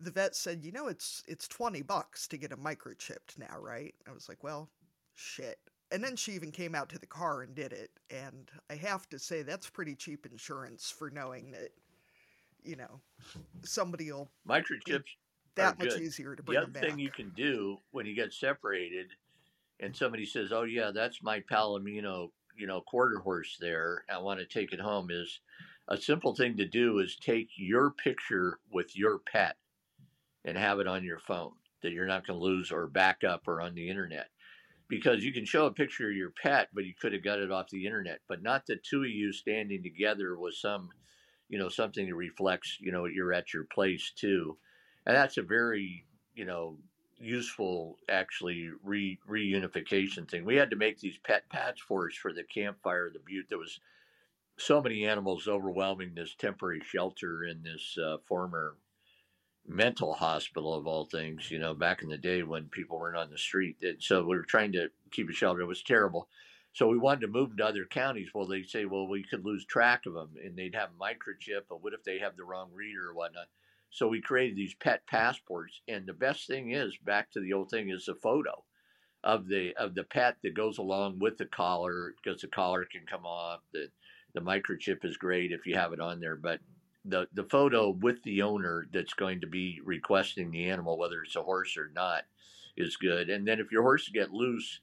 the 0.00 0.10
vet 0.10 0.34
said, 0.34 0.64
you 0.64 0.72
know, 0.72 0.88
it's 0.88 1.22
it's 1.28 1.46
twenty 1.48 1.82
bucks 1.82 2.26
to 2.28 2.38
get 2.38 2.52
a 2.52 2.56
microchipped 2.56 3.36
now, 3.38 3.58
right? 3.58 3.94
I 4.08 4.12
was 4.12 4.26
like, 4.28 4.42
well, 4.42 4.70
shit. 5.14 5.58
And 5.90 6.02
then 6.02 6.16
she 6.16 6.32
even 6.32 6.50
came 6.50 6.74
out 6.74 6.88
to 6.90 6.98
the 6.98 7.06
car 7.06 7.42
and 7.42 7.54
did 7.54 7.72
it, 7.72 7.90
and 8.10 8.50
I 8.68 8.74
have 8.74 9.08
to 9.10 9.18
say 9.18 9.42
that's 9.42 9.70
pretty 9.70 9.94
cheap 9.94 10.26
insurance 10.26 10.90
for 10.90 11.10
knowing 11.10 11.52
that, 11.52 11.70
you 12.64 12.76
know, 12.76 13.00
somebody 13.64 14.10
will 14.12 14.30
Microchips 14.48 15.16
that 15.54 15.78
much 15.78 15.94
good. 15.94 16.02
easier 16.02 16.36
to 16.36 16.42
The 16.42 16.42
bring 16.42 16.58
other 16.58 16.66
them 16.66 16.72
back. 16.72 16.82
thing 16.82 16.98
you 16.98 17.10
can 17.10 17.30
do 17.30 17.78
when 17.92 18.06
you 18.06 18.14
get 18.14 18.32
separated, 18.32 19.12
and 19.80 19.96
somebody 19.96 20.26
says, 20.26 20.52
"Oh 20.52 20.64
yeah, 20.64 20.90
that's 20.92 21.22
my 21.22 21.40
Palomino, 21.40 22.32
you 22.56 22.66
know, 22.66 22.80
quarter 22.82 23.18
horse 23.20 23.56
there. 23.60 24.04
I 24.08 24.18
want 24.18 24.40
to 24.40 24.46
take 24.46 24.72
it 24.72 24.80
home." 24.80 25.10
Is 25.10 25.40
a 25.88 25.96
simple 25.96 26.34
thing 26.34 26.56
to 26.58 26.66
do 26.66 26.98
is 26.98 27.16
take 27.16 27.50
your 27.56 27.90
picture 27.92 28.60
with 28.70 28.96
your 28.96 29.18
pet 29.20 29.56
and 30.44 30.56
have 30.58 30.80
it 30.80 30.86
on 30.88 31.04
your 31.04 31.18
phone 31.20 31.56
that 31.82 31.92
you're 31.92 32.06
not 32.06 32.26
going 32.26 32.38
to 32.38 32.44
lose 32.44 32.72
or 32.72 32.86
back 32.88 33.24
up 33.24 33.48
or 33.48 33.60
on 33.60 33.74
the 33.74 33.88
internet. 33.88 34.30
Because 34.88 35.24
you 35.24 35.32
can 35.32 35.44
show 35.44 35.66
a 35.66 35.72
picture 35.72 36.08
of 36.10 36.16
your 36.16 36.30
pet, 36.30 36.68
but 36.72 36.84
you 36.84 36.94
could 36.94 37.12
have 37.12 37.24
got 37.24 37.40
it 37.40 37.50
off 37.50 37.70
the 37.70 37.86
internet, 37.86 38.20
but 38.28 38.42
not 38.42 38.66
the 38.66 38.76
two 38.76 39.02
of 39.02 39.10
you 39.10 39.32
standing 39.32 39.82
together 39.82 40.36
was 40.36 40.60
some, 40.60 40.90
you 41.48 41.58
know, 41.58 41.68
something 41.68 42.06
that 42.06 42.14
reflects, 42.14 42.78
you 42.80 42.92
know, 42.92 43.06
you're 43.06 43.32
at 43.32 43.52
your 43.52 43.64
place 43.64 44.12
too. 44.14 44.56
And 45.04 45.16
that's 45.16 45.38
a 45.38 45.42
very 45.42 46.04
you 46.36 46.44
know 46.44 46.76
useful 47.18 47.98
actually 48.08 48.70
re 48.84 49.18
reunification 49.28 50.30
thing. 50.30 50.44
We 50.44 50.56
had 50.56 50.70
to 50.70 50.76
make 50.76 51.00
these 51.00 51.18
pet 51.24 51.44
us 51.52 51.80
for 52.14 52.32
the 52.32 52.44
campfire 52.44 53.10
the 53.10 53.18
butte 53.18 53.46
there 53.48 53.58
was 53.58 53.80
so 54.58 54.80
many 54.80 55.06
animals 55.06 55.48
overwhelming 55.48 56.14
this 56.14 56.34
temporary 56.34 56.80
shelter 56.84 57.44
in 57.44 57.62
this 57.62 57.98
uh, 57.98 58.18
former 58.26 58.76
mental 59.68 60.14
hospital 60.14 60.74
of 60.74 60.86
all 60.86 61.06
things 61.06 61.50
you 61.50 61.58
know 61.58 61.74
back 61.74 62.02
in 62.02 62.08
the 62.08 62.18
day 62.18 62.42
when 62.42 62.64
people 62.68 62.98
weren't 62.98 63.16
on 63.16 63.30
the 63.30 63.38
street 63.38 63.76
and 63.82 64.02
so 64.02 64.22
we 64.22 64.36
were 64.36 64.42
trying 64.42 64.72
to 64.72 64.88
keep 65.10 65.28
a 65.28 65.32
shelter. 65.32 65.62
It 65.62 65.66
was 65.66 65.82
terrible. 65.82 66.28
So 66.72 66.88
we 66.88 66.98
wanted 66.98 67.22
to 67.22 67.28
move 67.28 67.50
them 67.50 67.58
to 67.58 67.66
other 67.66 67.86
counties. 67.86 68.28
Well 68.34 68.46
they 68.46 68.62
say 68.62 68.84
well 68.84 69.08
we 69.08 69.24
could 69.24 69.44
lose 69.44 69.64
track 69.64 70.06
of 70.06 70.14
them 70.14 70.30
and 70.42 70.56
they'd 70.56 70.74
have 70.74 70.90
a 70.90 71.02
microchip 71.02 71.62
but 71.68 71.82
what 71.82 71.94
if 71.94 72.04
they 72.04 72.18
have 72.18 72.36
the 72.36 72.44
wrong 72.44 72.70
reader 72.72 73.08
or 73.08 73.14
whatnot? 73.14 73.48
So 73.90 74.08
we 74.08 74.20
created 74.20 74.56
these 74.56 74.74
pet 74.74 75.06
passports, 75.06 75.80
and 75.88 76.06
the 76.06 76.12
best 76.12 76.46
thing 76.46 76.72
is 76.72 76.96
back 76.98 77.30
to 77.30 77.40
the 77.40 77.52
old 77.52 77.70
thing 77.70 77.88
is 77.88 78.04
the 78.04 78.14
photo 78.14 78.64
of 79.24 79.48
the 79.48 79.74
of 79.76 79.94
the 79.94 80.04
pet 80.04 80.36
that 80.42 80.54
goes 80.54 80.78
along 80.78 81.18
with 81.18 81.38
the 81.38 81.46
collar 81.46 82.14
because 82.22 82.42
the 82.42 82.48
collar 82.48 82.84
can 82.84 83.06
come 83.06 83.24
off. 83.24 83.60
The 83.72 83.90
the 84.34 84.40
microchip 84.40 85.04
is 85.04 85.16
great 85.16 85.50
if 85.52 85.66
you 85.66 85.76
have 85.76 85.92
it 85.92 86.00
on 86.00 86.20
there, 86.20 86.36
but 86.36 86.60
the 87.06 87.28
the 87.34 87.44
photo 87.44 87.90
with 87.90 88.22
the 88.22 88.42
owner 88.42 88.86
that's 88.92 89.14
going 89.14 89.40
to 89.40 89.46
be 89.46 89.80
requesting 89.84 90.50
the 90.50 90.68
animal, 90.68 90.98
whether 90.98 91.22
it's 91.22 91.36
a 91.36 91.42
horse 91.42 91.76
or 91.76 91.90
not, 91.94 92.24
is 92.76 92.96
good. 92.96 93.30
And 93.30 93.46
then 93.46 93.60
if 93.60 93.72
your 93.72 93.82
horse 93.82 94.08
get 94.08 94.32
loose, 94.32 94.80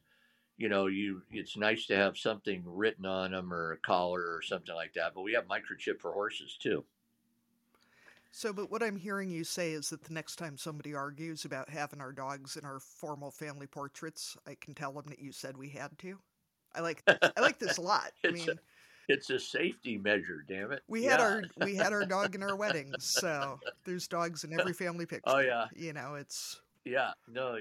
you 0.58 0.70
know 0.70 0.88
you 0.88 1.22
it's 1.32 1.58
nice 1.58 1.86
to 1.88 1.96
have 1.96 2.18
something 2.18 2.64
written 2.66 3.06
on 3.06 3.32
them 3.32 3.54
or 3.54 3.74
a 3.74 3.78
collar 3.78 4.22
or 4.22 4.42
something 4.42 4.76
like 4.76 4.94
that. 4.94 5.14
But 5.14 5.24
we 5.24 5.34
have 5.34 5.48
microchip 5.48 6.00
for 6.00 6.14
horses 6.14 6.58
too. 6.60 6.84
So, 8.36 8.52
but 8.52 8.72
what 8.72 8.82
I'm 8.82 8.96
hearing 8.96 9.30
you 9.30 9.44
say 9.44 9.74
is 9.74 9.92
that 9.92 10.04
the 10.04 10.14
next 10.14 10.38
time 10.38 10.58
somebody 10.58 10.96
argues 10.96 11.46
about 11.46 11.70
having 11.70 12.02
our 12.02 12.12
dogs 12.12 12.58
in 12.58 12.66
our 12.66 12.80
formal 12.80 13.30
family 13.30 13.68
portraits, 13.68 14.36
I 14.48 14.56
can 14.60 14.74
tell 14.74 14.92
them 14.92 15.06
that 15.10 15.20
you 15.20 15.32
said 15.32 15.56
we 15.56 15.70
had 15.70 15.96
to. 16.00 16.18
I 16.74 16.80
like 16.80 17.04
I 17.08 17.42
like 17.42 17.60
this 17.60 17.78
a 17.78 17.82
lot. 17.82 18.12
I 18.26 18.32
mean, 18.32 18.50
It's 19.10 19.30
a 19.30 19.40
safety 19.40 19.98
measure, 19.98 20.44
damn 20.48 20.72
it. 20.72 20.82
we 20.88 21.04
had 21.04 21.20
Yeah. 21.20 21.26
our 21.26 21.44
we 21.66 21.76
had 21.76 21.92
our 21.94 22.06
dog 22.06 22.36
in 22.36 22.44
our 22.44 22.56
weddings, 22.56 23.04
so 23.06 23.60
there's 23.84 24.08
dogs 24.08 24.44
in 24.44 24.58
every 24.60 24.74
family 24.74 25.06
picture. 25.08 25.24
Oh, 25.26 25.40
yeah. 25.40 25.68
you 25.76 25.94
know 25.94 26.16
it's 26.16 26.62
Yeah, 26.86 27.12
no, 27.28 27.58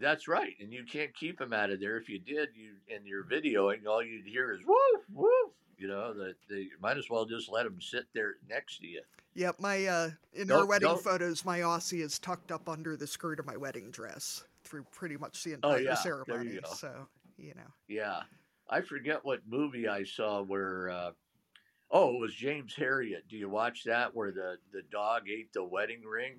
that's 0.00 0.26
right. 0.28 0.54
And 0.60 0.72
you 0.72 0.84
can't 0.84 1.14
keep 1.14 1.38
them 1.38 1.52
out 1.52 1.70
of 1.70 1.80
there. 1.80 1.96
If 1.98 2.08
you 2.08 2.18
did, 2.18 2.48
you 2.54 2.72
in 2.88 3.04
your 3.06 3.24
videoing, 3.24 3.86
all 3.86 4.02
you'd 4.02 4.26
hear 4.26 4.52
is 4.52 4.60
woof 4.66 5.02
woof. 5.12 5.52
You 5.78 5.88
know 5.88 6.14
that 6.14 6.36
they 6.48 6.68
might 6.80 6.96
as 6.96 7.10
well 7.10 7.26
just 7.26 7.50
let 7.50 7.64
them 7.64 7.78
sit 7.80 8.04
there 8.14 8.36
next 8.48 8.78
to 8.78 8.86
you. 8.86 9.02
Yep, 9.34 9.56
my 9.60 9.84
uh 9.86 10.10
in 10.32 10.46
Don't- 10.48 10.60
our 10.60 10.66
wedding 10.66 10.88
don't- 10.88 11.02
photos, 11.02 11.44
my 11.44 11.60
Aussie 11.60 12.00
is 12.02 12.18
tucked 12.18 12.50
up 12.50 12.68
under 12.70 12.96
the 12.96 13.06
skirt 13.06 13.38
of 13.38 13.44
my 13.44 13.56
wedding 13.58 13.90
dress 13.90 14.44
through 14.64 14.84
pretty 14.92 15.18
much 15.18 15.44
the 15.44 15.52
entire 15.52 15.72
Oh, 15.72 15.76
entire 15.76 15.84
yeah, 15.94 16.24
there 16.26 16.42
you 16.42 16.50
ceremony. 16.50 16.60
go. 16.62 16.72
So 16.74 17.08
you 17.38 17.52
know, 17.54 17.70
Yeah, 17.88 18.22
I 18.68 18.80
forget 18.80 19.24
what 19.24 19.40
movie 19.48 19.88
I 19.88 20.04
saw 20.04 20.42
where. 20.42 20.90
Uh, 20.90 21.10
oh, 21.90 22.14
it 22.14 22.20
was 22.20 22.34
James 22.34 22.74
Herriot. 22.74 23.28
Do 23.28 23.36
you 23.36 23.48
watch 23.48 23.84
that 23.84 24.14
where 24.14 24.32
the 24.32 24.56
the 24.72 24.82
dog 24.90 25.22
ate 25.28 25.52
the 25.52 25.64
wedding 25.64 26.02
ring, 26.02 26.34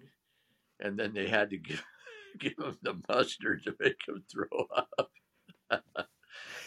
and 0.79 0.97
then 0.97 1.13
they 1.13 1.27
had 1.27 1.49
to 1.51 1.57
give 1.57 1.83
give 2.39 2.53
him 2.57 2.77
the 2.81 2.95
mustard 3.09 3.63
to 3.63 3.75
make 3.79 3.97
him 4.07 4.23
throw 4.31 4.67
up. 4.75 5.09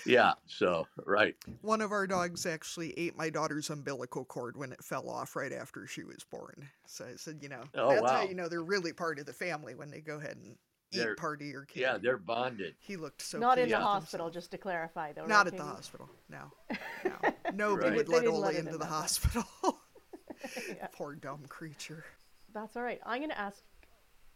yeah. 0.06 0.32
So 0.46 0.86
right. 1.06 1.34
one 1.62 1.80
of 1.80 1.92
our 1.92 2.06
dogs 2.06 2.46
actually 2.46 2.92
ate 2.98 3.16
my 3.16 3.30
daughter's 3.30 3.70
umbilical 3.70 4.24
cord 4.24 4.56
when 4.56 4.72
it 4.72 4.82
fell 4.82 5.08
off 5.08 5.36
right 5.36 5.52
after 5.52 5.86
she 5.86 6.02
was 6.04 6.24
born. 6.30 6.68
So 6.86 7.04
I 7.04 7.16
said, 7.16 7.38
you 7.42 7.48
know, 7.48 7.62
Oh, 7.74 7.90
that's 7.90 8.10
how 8.10 8.22
wow. 8.22 8.28
you 8.28 8.34
know 8.34 8.48
they're 8.48 8.62
really 8.62 8.92
part 8.92 9.18
of 9.18 9.26
the 9.26 9.32
family 9.32 9.74
when 9.74 9.90
they 9.90 10.00
go 10.00 10.16
ahead 10.18 10.36
and 10.42 10.56
eat 10.92 10.98
They're- 10.98 11.14
part 11.14 11.40
of 11.40 11.46
your 11.46 11.64
kid. 11.64 11.80
Yeah, 11.80 11.98
they're 11.98 12.16
bonded. 12.18 12.74
he 12.80 12.96
looked 12.96 13.22
so 13.22 13.38
Not 13.38 13.58
in 13.58 13.68
the 13.68 13.76
with 13.76 13.84
hospital, 13.84 14.30
just 14.30 14.50
to 14.52 14.58
clarify, 14.58 15.12
though. 15.12 15.26
Not 15.26 15.44
right, 15.46 15.54
at 15.54 15.56
the 15.56 15.64
hospital. 15.64 16.08
No, 16.28 16.52
no. 17.04 17.12
Nobody 17.54 17.88
Right. 17.88 17.96
would 17.96 18.08
let 18.08 18.20
didn't 18.22 18.34
Ola 18.34 18.50
into 18.52 18.72
in 18.72 18.78
the 18.78 18.86
hospital. 18.86 19.44
Yeah. 20.68 20.86
Poor 20.92 21.14
dumb 21.14 21.44
creature. 21.48 22.04
That's 22.54 22.74
all 22.76 22.82
right. 22.82 23.00
I'm 23.04 23.18
going 23.18 23.28
to 23.30 23.38
ask. 23.38 23.62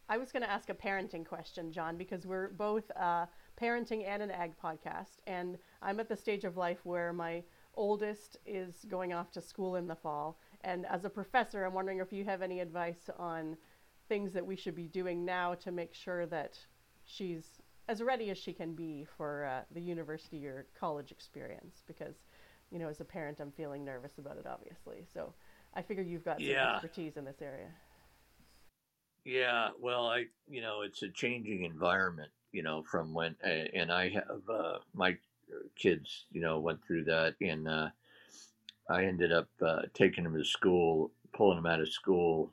I 0.07 0.19
was 0.19 0.31
going 0.33 0.43
to 0.43 0.51
ask 0.51 0.69
a 0.69 0.75
parenting 0.75 1.25
question, 1.25 1.73
John, 1.73 1.97
because 1.97 2.27
we're 2.27 2.49
both 2.51 2.85
uh, 2.95 3.25
parenting 3.59 4.07
and 4.07 4.23
an 4.23 4.31
ag 4.31 4.53
podcast, 4.63 5.17
and 5.27 5.57
I'm 5.81 5.99
at 5.99 6.11
the 6.11 6.17
stage 6.17 6.45
of 6.45 6.59
life 6.59 6.81
where 6.85 7.15
my 7.15 7.43
oldest 7.75 8.37
is 8.45 8.85
going 8.87 9.15
off 9.15 9.31
to 9.33 9.41
school 9.41 9.77
in 9.77 9.87
the 9.87 9.97
fall, 9.97 10.39
and 10.61 10.85
as 10.87 11.07
a 11.07 11.11
professor, 11.11 11.65
I'm 11.65 11.73
wondering 11.73 12.01
if 12.01 12.13
you 12.13 12.23
have 12.27 12.43
any 12.43 12.61
advice 12.61 13.09
on 13.19 13.57
things 14.09 14.33
that 14.33 14.45
we 14.47 14.57
should 14.57 14.75
be 14.75 14.87
doing 14.87 15.25
now 15.25 15.55
to 15.55 15.73
make 15.73 15.95
sure 15.95 16.27
that 16.27 16.59
she's 17.05 17.61
as 17.89 18.03
ready 18.03 18.31
as 18.31 18.39
she 18.39 18.53
can 18.53 18.75
be 18.75 19.05
for 19.17 19.45
uh, 19.45 19.63
the 19.73 19.81
university 19.81 20.47
or 20.47 20.67
college 20.79 21.11
experience. 21.11 21.83
Because, 21.87 22.15
you 22.71 22.79
know, 22.79 22.89
as 22.89 23.01
a 23.01 23.05
parent, 23.05 23.41
I'm 23.41 23.53
feeling 23.53 23.85
nervous 23.85 24.19
about 24.19 24.39
it, 24.39 24.47
obviously. 24.47 25.05
So 25.13 25.35
I 25.75 25.83
figure 25.83 26.03
you've 26.03 26.25
got 26.25 26.39
some 26.39 26.47
Yeah. 26.47 26.61
expertise 26.61 27.17
in 27.17 27.25
this 27.25 27.43
area. 27.43 27.69
Yeah, 29.25 29.71
well, 29.81 30.07
I 30.07 30.27
you 30.49 30.61
know 30.61 30.83
it's 30.83 31.03
a 31.03 31.09
changing 31.09 31.65
environment, 31.65 32.31
you 32.53 32.63
know, 32.63 32.83
from 32.83 33.15
when 33.15 33.37
and 33.43 33.91
I 33.91 34.11
have 34.11 34.43
uh, 34.49 34.79
my 34.93 35.17
kids, 35.77 36.27
you 36.31 36.41
know, 36.43 36.59
went 36.61 36.85
through 36.87 37.05
that, 37.05 37.35
and 37.41 37.67
uh, 37.67 37.89
I 38.89 39.05
ended 39.05 39.33
up 39.33 39.49
uh, 39.63 39.83
taking 39.95 40.25
them 40.25 40.37
to 40.37 40.45
school, 40.45 41.11
pulling 41.33 41.57
them 41.57 41.67
out 41.67 41.81
of 41.81 41.89
school, 41.89 42.53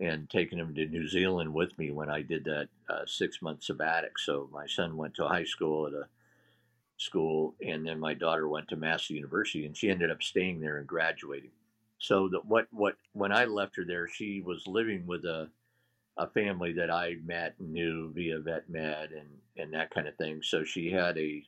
and 0.00 0.28
taking 0.30 0.58
him 0.58 0.74
to 0.74 0.86
New 0.86 1.06
Zealand 1.06 1.52
with 1.52 1.78
me 1.78 1.90
when 1.90 2.08
I 2.10 2.22
did 2.22 2.44
that 2.44 2.68
uh, 2.88 3.04
six 3.06 3.42
month 3.42 3.60
sabbatic. 3.60 4.12
So 4.18 4.48
my 4.52 4.66
son 4.66 4.96
went 4.96 5.14
to 5.16 5.28
high 5.28 5.44
school 5.44 5.86
at 5.86 5.92
a 5.92 6.06
school, 6.96 7.54
and 7.66 7.86
then 7.86 8.00
my 8.00 8.14
daughter 8.14 8.48
went 8.48 8.68
to 8.68 8.76
Massey 8.76 9.14
University, 9.14 9.66
and 9.66 9.76
she 9.76 9.90
ended 9.90 10.10
up 10.10 10.22
staying 10.22 10.60
there 10.60 10.78
and 10.78 10.86
graduating. 10.86 11.50
So 11.98 12.28
that 12.28 12.46
what 12.46 12.66
what 12.72 12.96
when 13.12 13.32
I 13.32 13.44
left 13.44 13.76
her 13.76 13.84
there, 13.84 14.08
she 14.08 14.40
was 14.40 14.66
living 14.66 15.06
with 15.06 15.24
a 15.24 15.48
a 16.16 16.26
family 16.28 16.72
that 16.72 16.90
I 16.90 17.16
met 17.24 17.54
and 17.58 17.72
knew 17.72 18.12
via 18.12 18.40
vet 18.40 18.68
med 18.68 19.12
and 19.12 19.28
and 19.56 19.72
that 19.74 19.90
kind 19.90 20.08
of 20.08 20.16
thing. 20.16 20.42
So 20.42 20.64
she 20.64 20.90
had 20.90 21.18
a 21.18 21.42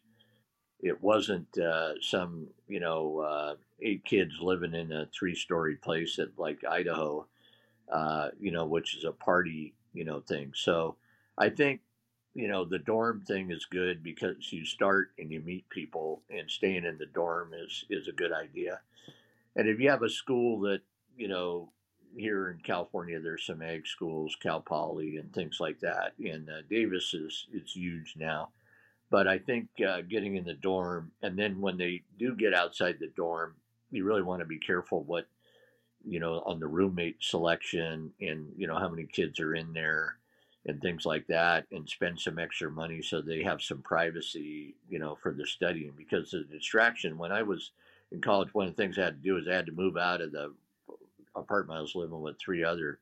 it 0.80 1.02
wasn't 1.02 1.56
uh, 1.58 1.94
some 2.00 2.48
you 2.68 2.80
know 2.80 3.20
uh, 3.20 3.54
eight 3.80 4.04
kids 4.04 4.34
living 4.40 4.74
in 4.74 4.92
a 4.92 5.06
three 5.06 5.34
story 5.34 5.76
place 5.76 6.18
at 6.18 6.38
like 6.38 6.64
Idaho, 6.68 7.26
uh, 7.92 8.30
you 8.40 8.50
know, 8.50 8.64
which 8.64 8.96
is 8.96 9.04
a 9.04 9.12
party 9.12 9.74
you 9.92 10.04
know 10.04 10.20
thing. 10.20 10.52
So 10.54 10.96
I 11.38 11.50
think 11.50 11.80
you 12.34 12.48
know 12.48 12.64
the 12.64 12.78
dorm 12.78 13.22
thing 13.26 13.50
is 13.50 13.66
good 13.66 14.02
because 14.02 14.52
you 14.52 14.64
start 14.64 15.10
and 15.18 15.30
you 15.30 15.40
meet 15.40 15.68
people 15.68 16.22
and 16.30 16.50
staying 16.50 16.84
in 16.84 16.98
the 16.98 17.06
dorm 17.06 17.52
is 17.54 17.84
is 17.90 18.08
a 18.08 18.12
good 18.12 18.32
idea. 18.32 18.80
And 19.54 19.68
if 19.68 19.78
you 19.80 19.90
have 19.90 20.02
a 20.02 20.08
school 20.08 20.60
that 20.60 20.80
you 21.16 21.28
know 21.28 21.70
here 22.16 22.50
in 22.50 22.58
California, 22.58 23.20
there's 23.20 23.46
some 23.46 23.62
ag 23.62 23.86
schools, 23.86 24.36
Cal 24.42 24.60
Poly, 24.60 25.16
and 25.16 25.32
things 25.32 25.58
like 25.60 25.80
that. 25.80 26.12
And 26.18 26.48
uh, 26.48 26.62
Davis 26.68 27.14
is 27.14 27.46
it's 27.52 27.74
huge 27.74 28.14
now, 28.16 28.50
but 29.10 29.26
I 29.26 29.38
think 29.38 29.68
uh, 29.86 30.02
getting 30.02 30.36
in 30.36 30.44
the 30.44 30.54
dorm, 30.54 31.12
and 31.22 31.38
then 31.38 31.60
when 31.60 31.76
they 31.78 32.02
do 32.18 32.34
get 32.34 32.54
outside 32.54 32.96
the 32.98 33.12
dorm, 33.16 33.54
you 33.90 34.04
really 34.04 34.22
want 34.22 34.40
to 34.40 34.46
be 34.46 34.58
careful 34.58 35.02
what 35.04 35.26
you 36.06 36.20
know 36.20 36.42
on 36.46 36.58
the 36.60 36.66
roommate 36.66 37.16
selection 37.20 38.10
and 38.20 38.46
you 38.56 38.66
know 38.66 38.76
how 38.76 38.88
many 38.88 39.04
kids 39.04 39.40
are 39.40 39.54
in 39.54 39.72
there 39.72 40.16
and 40.66 40.80
things 40.80 41.04
like 41.04 41.26
that 41.26 41.66
and 41.72 41.88
spend 41.88 42.18
some 42.18 42.38
extra 42.38 42.70
money 42.70 43.02
so 43.02 43.20
they 43.20 43.42
have 43.42 43.62
some 43.62 43.82
privacy 43.82 44.74
you 44.88 44.98
know 44.98 45.16
for 45.22 45.32
the 45.32 45.46
studying 45.46 45.92
because 45.96 46.30
the 46.30 46.44
distraction 46.44 47.18
when 47.18 47.32
i 47.32 47.42
was 47.42 47.72
in 48.10 48.20
college 48.20 48.52
one 48.52 48.66
of 48.66 48.76
the 48.76 48.82
things 48.82 48.98
i 48.98 49.04
had 49.04 49.22
to 49.22 49.28
do 49.28 49.36
is 49.36 49.48
i 49.48 49.54
had 49.54 49.66
to 49.66 49.72
move 49.72 49.96
out 49.96 50.20
of 50.20 50.32
the 50.32 50.52
apartment 51.34 51.78
I 51.78 51.82
was 51.82 51.94
living 51.94 52.20
with 52.20 52.38
three 52.38 52.64
other 52.64 52.98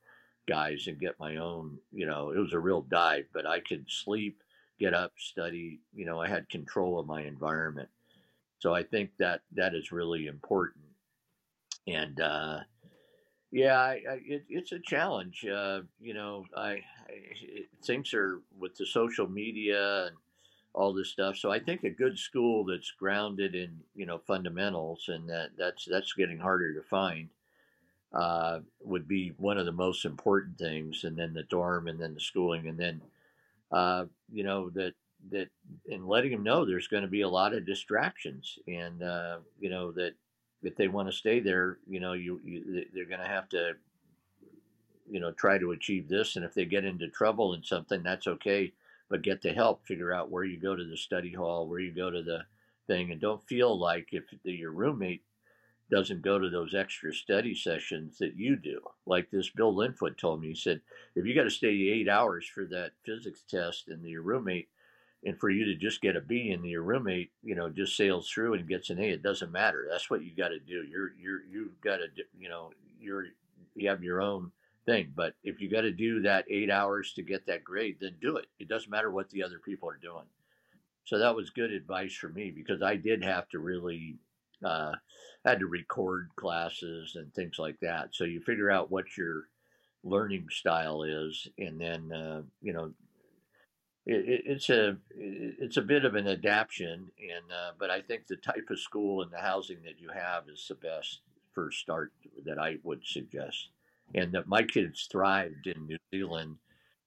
guys 0.47 0.87
and 0.87 0.99
get 0.99 1.19
my 1.19 1.37
own, 1.37 1.79
you 1.93 2.07
know, 2.07 2.31
it 2.31 2.39
was 2.39 2.53
a 2.53 2.59
real 2.59 2.83
dive, 2.83 3.27
but 3.33 3.47
I 3.47 3.61
could 3.61 3.85
sleep, 3.89 4.43
get 4.79 4.95
up, 4.95 5.13
study, 5.19 5.81
you 5.95 6.05
know, 6.05 6.21
I 6.21 6.29
had 6.29 6.49
control 6.49 6.99
of 6.99 7.07
my 7.07 7.23
environment. 7.23 7.89
So 8.59 8.75
I 8.75 8.83
think 8.83 9.11
that 9.19 9.43
that 9.53 9.75
is 9.75 9.93
really 9.93 10.27
important. 10.27 10.85
And, 11.87 12.21
uh, 12.21 12.61
yeah, 13.51 13.79
I, 13.79 14.03
I, 14.09 14.21
it, 14.25 14.45
it's 14.49 14.73
a 14.73 14.79
challenge. 14.79 15.45
Uh, 15.45 15.81
you 16.01 16.15
know, 16.15 16.47
I, 16.57 16.71
I 16.71 16.83
things 17.85 18.15
are 18.15 18.41
with 18.59 18.77
the 18.77 18.87
social 18.87 19.29
media 19.29 20.07
and 20.07 20.17
all 20.73 20.93
this 20.93 21.09
stuff. 21.09 21.37
So 21.37 21.51
I 21.51 21.59
think 21.59 21.83
a 21.83 21.91
good 21.91 22.19
school 22.19 22.65
that's 22.65 22.93
grounded 22.93 23.55
in 23.55 23.81
you 23.95 24.07
know 24.07 24.19
fundamentals 24.19 25.09
and 25.09 25.29
that 25.29 25.51
that's 25.59 25.85
that's 25.85 26.13
getting 26.13 26.39
harder 26.39 26.75
to 26.75 26.83
find 26.83 27.29
uh, 28.13 28.61
would 28.83 29.07
be 29.07 29.33
one 29.39 29.59
of 29.59 29.67
the 29.67 29.73
most 29.73 30.05
important 30.05 30.59
things, 30.59 31.05
and 31.05 31.17
then 31.17 31.33
the 31.33 31.45
dorm, 31.45 31.89
and 31.89 31.99
then 31.99 32.15
the 32.15 32.21
schooling, 32.21 32.67
and 32.69 32.79
then 32.79 33.01
uh, 33.73 34.05
you 34.33 34.43
know 34.43 34.71
that 34.71 34.95
that 35.31 35.49
and 35.91 36.07
letting 36.09 36.33
them 36.33 36.43
know 36.43 36.65
there's 36.65 36.89
going 36.89 37.03
to 37.03 37.09
be 37.09 37.21
a 37.21 37.29
lot 37.29 37.55
of 37.55 37.67
distractions, 37.67 38.59
and 38.67 39.03
uh, 39.03 39.39
you 39.61 39.71
know 39.71 39.93
that 39.93 40.15
if 40.62 40.77
they 40.77 40.89
want 40.89 41.09
to 41.09 41.16
stay 41.16 41.41
there, 41.41 41.78
you 41.89 42.01
know 42.01 42.12
you, 42.12 42.41
you 42.45 42.85
they're 42.93 43.05
going 43.05 43.20
to 43.20 43.27
have 43.27 43.49
to 43.51 43.73
you 45.11 45.20
know 45.20 45.32
try 45.32 45.59
to 45.59 45.73
achieve 45.73 46.09
this, 46.09 46.37
and 46.37 46.45
if 46.45 46.55
they 46.55 46.65
get 46.65 46.85
into 46.85 47.09
trouble 47.09 47.55
in 47.55 47.62
something, 47.62 48.03
that's 48.03 48.27
okay, 48.27 48.73
but 49.09 49.23
get 49.23 49.43
the 49.43 49.53
help, 49.53 49.87
figure 49.87 50.12
out 50.12 50.31
where 50.31 50.45
you 50.45 50.59
go 50.59 50.77
to 50.77 50.85
the 50.85 50.97
study 50.97 51.32
hall, 51.32 51.66
where 51.66 51.81
you 51.81 51.93
go 51.93 52.11
to 52.11 52.23
the 52.23 52.41
thing, 52.87 53.11
and 53.11 53.20
don't 53.20 53.47
feel 53.47 53.78
like 53.78 54.09
if 54.12 54.24
your 54.45 54.73
roommate 54.73 55.23
doesn't 55.91 56.23
go 56.23 56.39
to 56.39 56.49
those 56.49 56.74
extra 56.74 57.12
study 57.12 57.55
sessions 57.55 58.19
that 58.19 58.37
you 58.37 58.57
do. 58.57 58.81
Like 59.07 59.31
this 59.31 59.51
Bill 59.51 59.74
Linfoot 59.74 60.16
told 60.16 60.41
me, 60.41 60.49
he 60.49 60.55
said, 60.55 60.81
if 61.16 61.27
you 61.27 61.35
got 61.35 61.45
to 61.45 61.51
stay 61.51 61.69
eight 61.69 62.09
hours 62.09 62.47
for 62.47 62.65
that 62.66 62.93
physics 63.05 63.43
test 63.49 63.89
and 63.89 64.05
your 64.05 64.23
roommate, 64.23 64.69
and 65.25 65.39
for 65.39 65.51
you 65.51 65.65
to 65.67 65.75
just 65.75 66.01
get 66.01 66.17
a 66.17 66.21
B 66.21 66.51
and 66.51 66.65
your 66.65 66.83
roommate, 66.83 67.31
you 67.43 67.55
know, 67.55 67.69
just 67.69 67.97
sails 67.97 68.29
through 68.29 68.55
and 68.55 68.69
gets 68.69 68.91
an 68.91 68.99
A, 68.99 69.11
it 69.11 69.23
doesn't 69.23 69.53
matter. 69.53 69.87
That's 69.91 70.09
what 70.09 70.25
you 70.25 70.35
got 70.35 70.49
to 70.49 70.59
do. 70.59 70.85
You're, 70.91 71.13
you're, 71.21 71.43
you've 71.51 71.81
got 71.83 71.99
to, 71.99 72.07
you 72.39 72.49
know, 72.49 72.73
you're, 72.99 73.27
you 73.75 73.89
have 73.89 74.03
your 74.03 74.23
own 74.23 74.51
thing. 74.87 75.13
But 75.15 75.35
if 75.45 75.61
you 75.61 75.71
got 75.71 75.83
to 75.83 75.93
do 75.93 76.23
that 76.23 76.47
eight 76.49 76.71
hours 76.71 77.13
to 77.15 77.23
get 77.23 77.47
that 77.47 77.65
grade, 77.65 77.99
then 78.01 78.17
do 78.21 78.37
it. 78.37 78.47
It 78.59 78.69
doesn't 78.69 78.91
matter 78.91 79.11
what 79.11 79.29
the 79.31 79.43
other 79.43 79.59
people 79.59 79.89
are 79.91 79.99
doing. 80.01 80.25
So 81.05 81.19
that 81.19 81.35
was 81.35 81.51
good 81.51 81.73
advice 81.73 82.15
for 82.15 82.29
me 82.29 82.51
because 82.51 82.83
I 82.83 82.97
did 82.97 83.23
have 83.23 83.49
to 83.51 83.59
really 83.59 84.17
uh, 84.65 84.93
had 85.45 85.61
to 85.61 85.67
record 85.67 86.31
classes 86.37 87.17
and 87.17 87.33
things 87.35 87.59
like 87.59 87.79
that. 87.81 88.11
So 88.13 88.25
you 88.25 88.41
figure 88.41 88.71
out 88.71 88.91
what 88.91 89.17
your 89.17 89.45
learning 90.05 90.47
style 90.51 91.03
is, 91.03 91.49
and 91.59 91.81
then 91.81 92.13
uh, 92.13 92.43
you 92.63 92.73
know 92.73 92.93
it, 94.11 94.43
it's 94.45 94.70
a 94.70 94.97
it's 95.16 95.77
a 95.77 95.82
bit 95.82 96.05
of 96.05 96.15
an 96.15 96.27
adaptation, 96.27 97.11
and 97.19 97.53
uh, 97.53 97.73
but 97.78 97.91
I 97.91 98.01
think 98.01 98.27
the 98.27 98.37
type 98.37 98.69
of 98.70 98.78
school 98.78 99.23
and 99.23 99.31
the 99.31 99.39
housing 99.39 99.82
that 99.85 100.01
you 100.01 100.11
have 100.12 100.49
is 100.49 100.66
the 100.69 100.74
best 100.74 101.20
first 101.55 101.78
start 101.78 102.12
that 102.45 102.59
I 102.59 102.78
would 102.82 103.05
suggest. 103.05 103.69
And 104.15 104.32
that 104.32 104.49
my 104.49 104.62
kids 104.62 105.09
thrived 105.11 105.69
in 105.69 105.87
New 105.87 105.99
Zealand, 106.12 106.57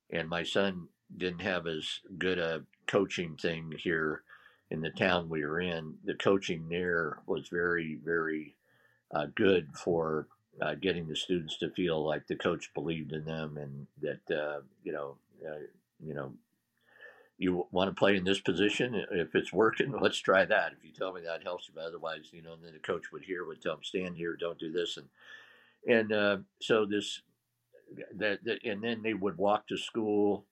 and 0.09 0.30
my 0.30 0.43
son 0.43 0.88
didn't 1.17 1.41
have 1.41 1.67
as 1.67 1.99
good 2.17 2.39
a 2.39 2.63
coaching 2.88 3.35
thing 3.35 3.73
here 3.77 4.23
in 4.71 4.81
the 4.81 4.89
town 4.89 5.30
we 5.30 5.45
were 5.45 5.59
in, 5.59 5.95
the 6.05 6.15
coaching 6.15 6.67
there 6.69 7.19
was 7.27 7.49
very, 7.49 7.99
very 8.03 8.55
uh, 9.13 9.27
good 9.35 9.67
for 9.75 10.27
uh, 10.61 10.75
getting 10.75 11.07
the 11.07 11.15
students 11.15 11.57
to 11.57 11.69
feel 11.71 12.05
like 12.05 12.25
the 12.27 12.35
coach 12.35 12.73
believed 12.73 13.11
in 13.11 13.25
them 13.25 13.57
and 13.57 13.85
that 14.01 14.35
uh, 14.35 14.61
you 14.84 14.93
know, 14.93 15.17
uh, 15.45 15.59
you 16.03 16.13
know, 16.13 16.34
you 17.44 17.68
want 17.72 17.90
to 17.90 17.95
play 17.95 18.15
in 18.15 18.24
this 18.24 18.40
position. 18.40 19.06
If 19.11 19.36
it's 19.36 19.53
working, 19.53 19.94
let's 20.02 20.20
try 20.20 20.45
that. 20.45 20.74
If 20.74 20.84
you 20.84 20.91
tell 20.91 21.14
me 21.14 21.22
that 21.22 21.44
helps 21.44 21.68
you, 21.68 21.74
but 21.76 21.86
otherwise, 21.86 22.30
you 22.32 22.41
know, 22.41 22.53
and 22.53 22.64
then 22.64 22.74
the 22.74 22.80
coach 22.80 23.11
would 23.11 23.24
hear 23.24 23.45
would 23.45 23.61
tell 23.61 23.76
them 23.76 23.84
stand 23.84 24.15
here, 24.15 24.36
don't 24.36 24.60
do 24.60 24.72
this, 24.72 24.98
and 24.98 25.07
and 25.88 26.14
uh, 26.14 26.38
so 26.61 26.86
this 26.86 27.22
that, 28.15 28.44
that 28.45 28.64
and 28.64 28.84
then 28.84 29.03
they 29.03 29.14
would 29.14 29.38
walk 29.38 29.68
to 29.68 29.78
school 29.78 30.45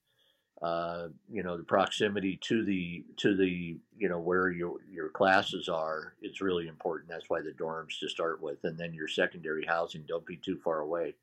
uh, 0.61 1.07
you 1.31 1.41
know 1.41 1.57
the 1.57 1.63
proximity 1.63 2.37
to 2.41 2.63
the 2.63 3.03
to 3.17 3.35
the 3.35 3.77
you 3.97 4.09
know 4.09 4.19
where 4.19 4.51
your 4.51 4.75
your 4.91 5.09
classes 5.09 5.67
are 5.67 6.13
is 6.21 6.39
really 6.39 6.67
important 6.67 7.09
that's 7.09 7.29
why 7.29 7.41
the 7.41 7.51
dorms 7.51 7.97
to 7.99 8.07
start 8.07 8.41
with 8.41 8.63
and 8.63 8.77
then 8.77 8.93
your 8.93 9.07
secondary 9.07 9.65
housing 9.65 10.03
don't 10.07 10.25
be 10.25 10.37
too 10.37 10.59
far 10.63 10.81
away 10.81 11.15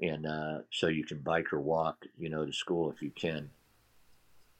and 0.00 0.24
uh, 0.24 0.58
so 0.70 0.86
you 0.86 1.04
can 1.04 1.18
bike 1.18 1.52
or 1.52 1.60
walk 1.60 2.04
you 2.16 2.28
know 2.28 2.46
to 2.46 2.52
school 2.52 2.92
if 2.92 3.02
you 3.02 3.10
can 3.10 3.50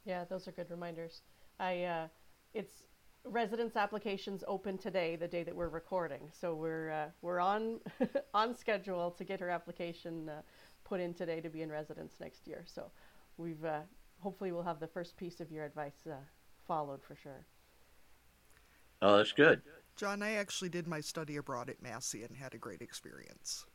yeah 0.04 0.24
those 0.24 0.46
are 0.48 0.52
good 0.52 0.70
reminders 0.70 1.22
i 1.60 1.82
uh, 1.84 2.06
it's 2.52 2.84
residence 3.24 3.76
applications 3.76 4.44
open 4.46 4.76
today 4.76 5.16
the 5.16 5.28
day 5.28 5.42
that 5.42 5.54
we're 5.54 5.68
recording 5.68 6.30
so 6.32 6.54
we're 6.54 6.90
uh, 6.90 7.06
we're 7.22 7.40
on 7.40 7.80
on 8.34 8.54
schedule 8.54 9.10
to 9.10 9.24
get 9.24 9.40
her 9.40 9.50
application 9.50 10.28
uh, 10.28 10.42
put 10.84 11.00
in 11.00 11.14
today 11.14 11.40
to 11.40 11.48
be 11.48 11.62
in 11.62 11.70
residence 11.70 12.14
next 12.20 12.46
year 12.46 12.64
so 12.66 12.90
we've 13.38 13.64
uh, 13.64 13.80
hopefully 14.20 14.52
we'll 14.52 14.62
have 14.62 14.80
the 14.80 14.86
first 14.86 15.16
piece 15.16 15.40
of 15.40 15.52
your 15.52 15.64
advice 15.64 16.06
uh, 16.10 16.16
followed 16.66 17.02
for 17.02 17.14
sure. 17.14 17.46
Oh, 19.02 19.18
that's 19.18 19.32
good. 19.32 19.62
John, 19.96 20.22
I 20.22 20.32
actually 20.32 20.70
did 20.70 20.88
my 20.88 21.00
study 21.00 21.36
abroad 21.36 21.68
at 21.68 21.82
Massey 21.82 22.24
and 22.24 22.34
had 22.34 22.54
a 22.54 22.58
great 22.58 22.80
experience. 22.80 23.66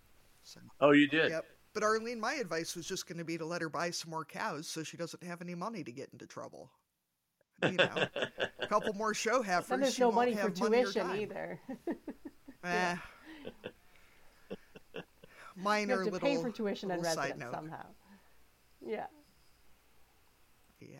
So, 0.43 0.59
oh, 0.81 0.91
you 0.91 1.07
did? 1.07 1.31
Yep. 1.31 1.45
But 1.79 1.85
Arlene, 1.85 2.19
my 2.19 2.33
advice 2.33 2.75
was 2.75 2.85
just 2.85 3.07
going 3.07 3.19
to 3.19 3.23
be 3.23 3.37
to 3.37 3.45
let 3.45 3.61
her 3.61 3.69
buy 3.69 3.91
some 3.91 4.11
more 4.11 4.25
cows 4.25 4.67
so 4.67 4.83
she 4.83 4.97
doesn't 4.97 5.23
have 5.23 5.41
any 5.41 5.55
money 5.55 5.81
to 5.81 5.93
get 5.93 6.09
into 6.11 6.27
trouble. 6.27 6.69
You 7.63 7.77
know, 7.77 8.05
a 8.59 8.67
couple 8.67 8.91
more 8.95 9.13
show 9.13 9.41
heifers. 9.41 9.71
And 9.71 9.83
there's 9.83 9.97
no 9.97 10.11
money 10.11 10.35
for 10.35 10.49
tuition 10.49 11.09
either. 11.11 11.57
eh. 12.65 12.97
Minor 15.55 15.93
you 15.93 15.99
have 15.99 16.05
to 16.07 16.11
little, 16.11 16.27
pay 16.27 16.35
for 16.35 16.51
tuition 16.51 16.91
and 16.91 17.01
residence 17.01 17.45
somehow. 17.49 17.85
Yeah. 18.85 19.05
Yeah. 20.81 20.99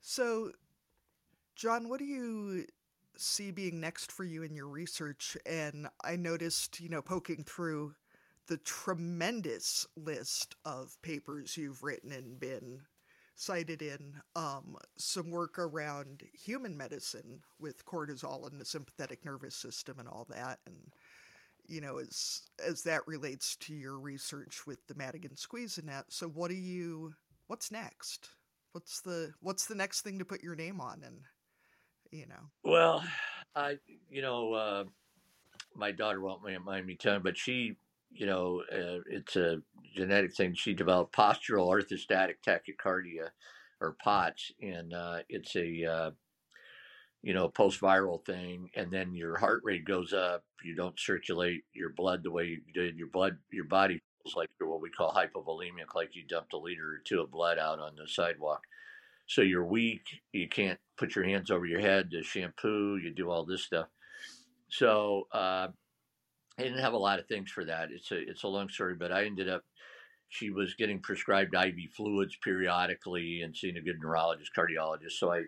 So, 0.00 0.52
John, 1.56 1.88
what 1.88 1.98
do 1.98 2.04
you 2.04 2.64
see 3.16 3.50
being 3.50 3.80
next 3.80 4.12
for 4.12 4.22
you 4.22 4.44
in 4.44 4.54
your 4.54 4.68
research? 4.68 5.36
And 5.46 5.88
I 6.04 6.14
noticed, 6.14 6.78
you 6.78 6.88
know, 6.88 7.02
poking 7.02 7.42
through 7.42 7.96
the 8.50 8.58
tremendous 8.58 9.86
list 9.96 10.56
of 10.64 11.00
papers 11.02 11.56
you've 11.56 11.84
written 11.84 12.10
and 12.10 12.40
been 12.40 12.80
cited 13.36 13.80
in 13.80 14.14
um, 14.34 14.76
some 14.98 15.30
work 15.30 15.56
around 15.56 16.24
human 16.32 16.76
medicine 16.76 17.40
with 17.60 17.86
cortisol 17.86 18.50
and 18.50 18.60
the 18.60 18.64
sympathetic 18.64 19.24
nervous 19.24 19.54
system 19.54 20.00
and 20.00 20.08
all 20.08 20.26
that. 20.30 20.58
And 20.66 20.74
you 21.68 21.80
know 21.80 21.98
as 21.98 22.42
as 22.66 22.82
that 22.82 23.06
relates 23.06 23.54
to 23.54 23.72
your 23.72 24.00
research 24.00 24.66
with 24.66 24.84
the 24.88 24.96
Madigan 24.96 25.36
squeeze 25.36 25.78
and 25.78 25.88
that 25.88 26.06
so 26.08 26.26
what 26.26 26.50
do 26.50 26.56
you 26.56 27.14
what's 27.46 27.70
next? 27.70 28.30
What's 28.72 29.00
the 29.00 29.32
what's 29.40 29.66
the 29.66 29.76
next 29.76 30.00
thing 30.00 30.18
to 30.18 30.24
put 30.24 30.42
your 30.42 30.56
name 30.56 30.80
on 30.80 31.02
and 31.06 31.20
you 32.10 32.26
know? 32.26 32.50
Well 32.64 33.04
i 33.54 33.78
you 34.10 34.22
know 34.22 34.52
uh, 34.54 34.84
my 35.76 35.92
daughter 35.92 36.20
won't 36.20 36.42
mind 36.42 36.84
me 36.84 36.96
telling 36.96 37.22
but 37.22 37.38
she 37.38 37.76
you 38.12 38.26
know, 38.26 38.62
uh, 38.72 39.00
it's 39.06 39.36
a 39.36 39.62
genetic 39.94 40.34
thing. 40.34 40.54
She 40.54 40.74
developed 40.74 41.14
postural 41.14 41.68
orthostatic 41.68 42.36
tachycardia, 42.46 43.30
or 43.80 43.96
POTS, 44.02 44.52
and 44.60 44.92
uh, 44.92 45.18
it's 45.28 45.56
a 45.56 45.84
uh, 45.84 46.10
you 47.22 47.34
know 47.34 47.48
post-viral 47.48 48.24
thing. 48.24 48.70
And 48.74 48.90
then 48.90 49.14
your 49.14 49.38
heart 49.38 49.62
rate 49.64 49.84
goes 49.84 50.12
up. 50.12 50.44
You 50.64 50.74
don't 50.74 50.98
circulate 50.98 51.62
your 51.72 51.90
blood 51.90 52.22
the 52.22 52.30
way 52.30 52.44
you 52.46 52.60
did. 52.74 52.96
Your 52.96 53.08
blood, 53.08 53.38
your 53.50 53.64
body 53.64 54.00
feels 54.22 54.36
like 54.36 54.50
you're 54.60 54.68
what 54.68 54.82
we 54.82 54.90
call 54.90 55.12
hypovolemic, 55.12 55.94
like 55.94 56.14
you 56.14 56.24
dumped 56.26 56.52
a 56.52 56.58
liter 56.58 56.84
or 56.84 57.02
two 57.04 57.20
of 57.20 57.30
blood 57.30 57.58
out 57.58 57.78
on 57.78 57.96
the 57.96 58.06
sidewalk. 58.06 58.64
So 59.26 59.42
you're 59.42 59.64
weak. 59.64 60.02
You 60.32 60.48
can't 60.48 60.78
put 60.98 61.14
your 61.14 61.24
hands 61.24 61.50
over 61.50 61.64
your 61.64 61.80
head 61.80 62.10
to 62.10 62.22
shampoo. 62.22 62.96
You 62.96 63.10
do 63.14 63.30
all 63.30 63.44
this 63.44 63.62
stuff. 63.62 63.86
So 64.68 65.28
uh, 65.32 65.68
I 66.60 66.64
didn't 66.64 66.80
have 66.80 66.92
a 66.92 66.98
lot 66.98 67.18
of 67.18 67.26
things 67.26 67.50
for 67.50 67.64
that. 67.64 67.90
It's 67.90 68.12
a 68.12 68.18
it's 68.18 68.42
a 68.42 68.48
long 68.48 68.68
story, 68.68 68.94
but 68.94 69.10
I 69.10 69.24
ended 69.24 69.48
up 69.48 69.64
she 70.28 70.50
was 70.50 70.74
getting 70.74 71.00
prescribed 71.00 71.54
IV 71.54 71.90
fluids 71.96 72.36
periodically 72.36 73.40
and 73.42 73.56
seeing 73.56 73.78
a 73.78 73.80
good 73.80 73.98
neurologist, 74.00 74.52
cardiologist. 74.54 75.12
So 75.12 75.32
I 75.32 75.44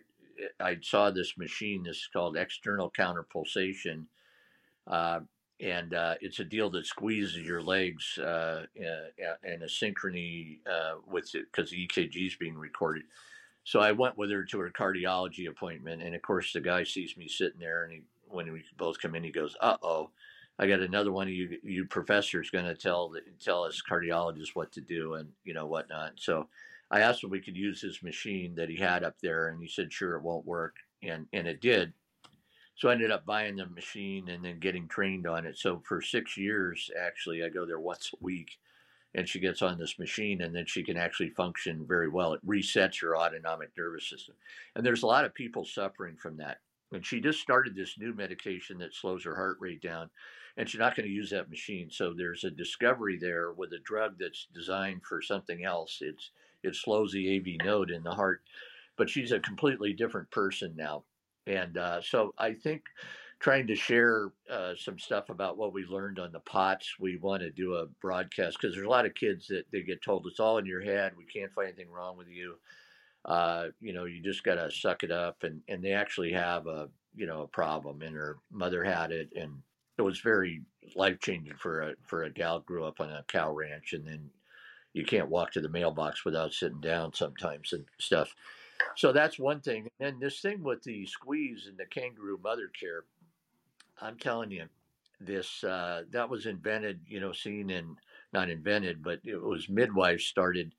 I 0.58 0.78
saw 0.80 1.10
this 1.10 1.36
machine. 1.36 1.82
This 1.82 1.98
is 1.98 2.08
called 2.12 2.36
external 2.36 2.90
counter 2.90 3.24
pulsation, 3.24 4.06
uh, 4.86 5.20
and 5.60 5.92
uh, 5.92 6.14
it's 6.22 6.40
a 6.40 6.44
deal 6.44 6.70
that 6.70 6.86
squeezes 6.86 7.36
your 7.36 7.62
legs 7.62 8.16
uh, 8.18 8.64
in 8.74 9.62
a 9.62 9.66
synchrony 9.66 10.60
uh, 10.66 10.94
with 11.06 11.34
it 11.34 11.44
because 11.52 11.70
the 11.70 11.86
EKG 11.86 12.26
is 12.26 12.36
being 12.36 12.56
recorded. 12.56 13.04
So 13.64 13.80
I 13.80 13.92
went 13.92 14.16
with 14.16 14.30
her 14.30 14.44
to 14.44 14.58
her 14.60 14.70
cardiology 14.70 15.46
appointment, 15.46 16.02
and 16.02 16.14
of 16.14 16.22
course 16.22 16.54
the 16.54 16.60
guy 16.60 16.84
sees 16.84 17.18
me 17.18 17.28
sitting 17.28 17.60
there, 17.60 17.84
and 17.84 17.92
he, 17.92 18.02
when 18.28 18.50
we 18.50 18.64
both 18.78 18.98
come 18.98 19.14
in, 19.14 19.24
he 19.24 19.30
goes, 19.30 19.54
"Uh 19.60 19.76
oh." 19.82 20.10
I 20.58 20.66
got 20.66 20.80
another 20.80 21.12
one 21.12 21.28
of 21.28 21.34
you 21.34 21.58
you 21.62 21.86
professors 21.86 22.50
going 22.50 22.66
to 22.66 22.74
tell 22.74 23.12
tell 23.40 23.64
us 23.64 23.82
cardiologists 23.88 24.54
what 24.54 24.72
to 24.72 24.80
do 24.80 25.14
and 25.14 25.28
you 25.44 25.54
know 25.54 25.66
whatnot. 25.66 26.12
So 26.16 26.48
I 26.90 27.00
asked 27.00 27.24
if 27.24 27.30
we 27.30 27.40
could 27.40 27.56
use 27.56 27.80
his 27.80 28.02
machine 28.02 28.54
that 28.56 28.68
he 28.68 28.76
had 28.76 29.02
up 29.02 29.16
there, 29.22 29.48
and 29.48 29.60
he 29.62 29.68
said 29.68 29.92
sure 29.92 30.16
it 30.16 30.22
won't 30.22 30.46
work, 30.46 30.76
and 31.02 31.26
and 31.32 31.46
it 31.46 31.60
did. 31.60 31.94
So 32.76 32.88
I 32.88 32.92
ended 32.92 33.10
up 33.10 33.26
buying 33.26 33.56
the 33.56 33.66
machine 33.66 34.28
and 34.28 34.44
then 34.44 34.58
getting 34.58 34.88
trained 34.88 35.26
on 35.26 35.46
it. 35.46 35.58
So 35.58 35.82
for 35.86 36.00
six 36.00 36.36
years, 36.36 36.90
actually, 36.98 37.44
I 37.44 37.48
go 37.48 37.66
there 37.66 37.80
once 37.80 38.10
a 38.12 38.22
week, 38.24 38.58
and 39.14 39.28
she 39.28 39.40
gets 39.40 39.62
on 39.62 39.78
this 39.78 39.98
machine, 39.98 40.42
and 40.42 40.54
then 40.54 40.66
she 40.66 40.82
can 40.82 40.96
actually 40.96 41.30
function 41.30 41.86
very 41.86 42.08
well. 42.08 42.34
It 42.34 42.46
resets 42.46 43.00
her 43.00 43.16
autonomic 43.16 43.70
nervous 43.76 44.08
system, 44.08 44.34
and 44.76 44.84
there's 44.84 45.02
a 45.02 45.06
lot 45.06 45.24
of 45.24 45.34
people 45.34 45.64
suffering 45.64 46.16
from 46.16 46.36
that. 46.38 46.58
And 46.92 47.04
she 47.06 47.20
just 47.20 47.40
started 47.40 47.74
this 47.74 47.98
new 47.98 48.12
medication 48.12 48.78
that 48.78 48.94
slows 48.94 49.24
her 49.24 49.34
heart 49.34 49.56
rate 49.60 49.80
down 49.80 50.10
and 50.56 50.68
she's 50.68 50.80
not 50.80 50.96
going 50.96 51.06
to 51.06 51.14
use 51.14 51.30
that 51.30 51.50
machine. 51.50 51.90
So 51.90 52.12
there's 52.16 52.44
a 52.44 52.50
discovery 52.50 53.18
there 53.20 53.52
with 53.52 53.72
a 53.72 53.78
drug 53.78 54.18
that's 54.18 54.48
designed 54.54 55.02
for 55.04 55.22
something 55.22 55.64
else. 55.64 55.98
It's 56.00 56.30
it 56.62 56.76
slows 56.76 57.12
the 57.12 57.36
AV 57.36 57.64
node 57.64 57.90
in 57.90 58.02
the 58.02 58.14
heart, 58.14 58.42
but 58.96 59.10
she's 59.10 59.32
a 59.32 59.40
completely 59.40 59.92
different 59.92 60.30
person 60.30 60.74
now. 60.76 61.04
And 61.46 61.76
uh, 61.76 62.00
so 62.02 62.34
I 62.38 62.54
think 62.54 62.82
trying 63.42 63.66
to 63.66 63.74
share 63.74 64.30
uh, 64.48 64.72
some 64.78 64.98
stuff 65.00 65.28
about 65.28 65.58
what 65.58 65.72
we 65.72 65.84
learned 65.84 66.20
on 66.20 66.30
the 66.30 66.38
pots. 66.38 66.94
We 67.00 67.16
want 67.16 67.42
to 67.42 67.50
do 67.50 67.74
a 67.74 67.86
broadcast 68.00 68.56
because 68.60 68.76
there's 68.76 68.86
a 68.86 68.90
lot 68.90 69.04
of 69.04 69.14
kids 69.14 69.48
that 69.48 69.64
they 69.72 69.82
get 69.82 70.00
told 70.00 70.26
it's 70.28 70.38
all 70.38 70.58
in 70.58 70.66
your 70.66 70.80
head. 70.80 71.14
We 71.18 71.24
can't 71.24 71.52
find 71.52 71.66
anything 71.66 71.90
wrong 71.90 72.16
with 72.16 72.28
you. 72.28 72.54
Uh, 73.24 73.66
you 73.80 73.92
know, 73.92 74.04
you 74.04 74.22
just 74.22 74.44
got 74.44 74.54
to 74.54 74.70
suck 74.70 75.02
it 75.02 75.10
up. 75.10 75.42
And, 75.42 75.60
and 75.68 75.82
they 75.82 75.92
actually 75.92 76.32
have 76.32 76.68
a, 76.68 76.88
you 77.16 77.26
know, 77.26 77.42
a 77.42 77.48
problem 77.48 78.02
and 78.02 78.14
her 78.14 78.38
mother 78.52 78.84
had 78.84 79.10
it. 79.10 79.30
And 79.34 79.62
it 79.98 80.02
was 80.02 80.20
very 80.20 80.62
life 80.96 81.20
changing 81.20 81.56
for 81.56 81.82
a 81.82 81.94
for 82.06 82.24
a 82.24 82.30
gal 82.30 82.60
grew 82.60 82.84
up 82.84 83.00
on 83.00 83.10
a 83.10 83.24
cow 83.28 83.52
ranch 83.52 83.92
and 83.92 84.06
then 84.06 84.30
you 84.92 85.04
can't 85.04 85.28
walk 85.28 85.52
to 85.52 85.60
the 85.60 85.68
mailbox 85.68 86.24
without 86.24 86.52
sitting 86.52 86.80
down 86.80 87.14
sometimes 87.14 87.72
and 87.72 87.84
stuff. 87.98 88.34
So 88.96 89.12
that's 89.12 89.38
one 89.38 89.60
thing. 89.60 89.88
And 90.00 90.20
this 90.20 90.40
thing 90.40 90.62
with 90.62 90.82
the 90.82 91.06
squeeze 91.06 91.66
and 91.66 91.78
the 91.78 91.86
kangaroo 91.86 92.38
mother 92.42 92.70
care, 92.78 93.04
I'm 94.00 94.18
telling 94.18 94.50
you, 94.50 94.66
this 95.20 95.62
uh, 95.64 96.02
that 96.10 96.28
was 96.28 96.46
invented, 96.46 97.00
you 97.06 97.20
know, 97.20 97.32
seen 97.32 97.70
in 97.70 97.96
not 98.32 98.50
invented, 98.50 99.02
but 99.02 99.20
it 99.24 99.40
was 99.40 99.68
midwives 99.68 100.24
started 100.24 100.74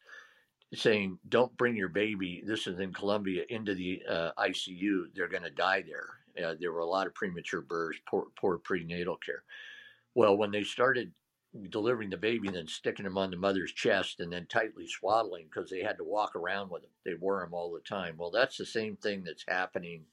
saying, 0.74 1.18
"Don't 1.30 1.56
bring 1.58 1.78
your 1.78 1.90
baby." 1.90 2.44
This 2.46 2.68
is 2.68 2.80
in 2.80 2.94
Colombia 2.94 3.46
into 3.50 3.74
the 3.74 4.04
uh, 4.08 4.32
ICU. 4.38 5.06
They're 5.16 5.30
going 5.30 5.44
to 5.44 5.50
die 5.50 5.82
there. 5.82 6.10
Uh, 6.42 6.56
there 6.60 6.72
were 6.72 6.80
a 6.80 6.86
lot 6.86 7.08
of 7.08 7.14
premature 7.14 7.62
births, 7.62 8.00
poor, 8.08 8.28
poor 8.36 8.58
prenatal 8.58 9.18
care. 9.18 9.44
Well, 10.16 10.38
when 10.38 10.52
they 10.52 10.64
started 10.64 11.12
delivering 11.70 12.10
the 12.10 12.18
baby 12.18 12.48
and 12.48 12.58
then 12.58 12.68
sticking 12.68 13.06
him 13.06 13.18
on 13.18 13.30
the 13.30 13.38
mother's 13.38 13.72
chest 13.72 14.20
and 14.20 14.32
then 14.32 14.48
tightly 14.48 14.88
swaddling 14.88 15.46
because 15.46 15.70
they 15.70 15.82
had 15.82 15.98
to 15.98 16.04
walk 16.04 16.36
around 16.36 16.70
with 16.70 16.84
him, 16.84 16.90
they 17.06 17.14
wore 17.14 17.44
him 17.44 17.54
all 17.54 17.72
the 17.72 17.80
time. 17.82 18.16
Well, 18.18 18.32
that's 18.32 18.58
the 18.58 18.66
same 18.66 18.96
thing 18.96 19.24
that's 19.24 19.46
happening. 19.48 20.06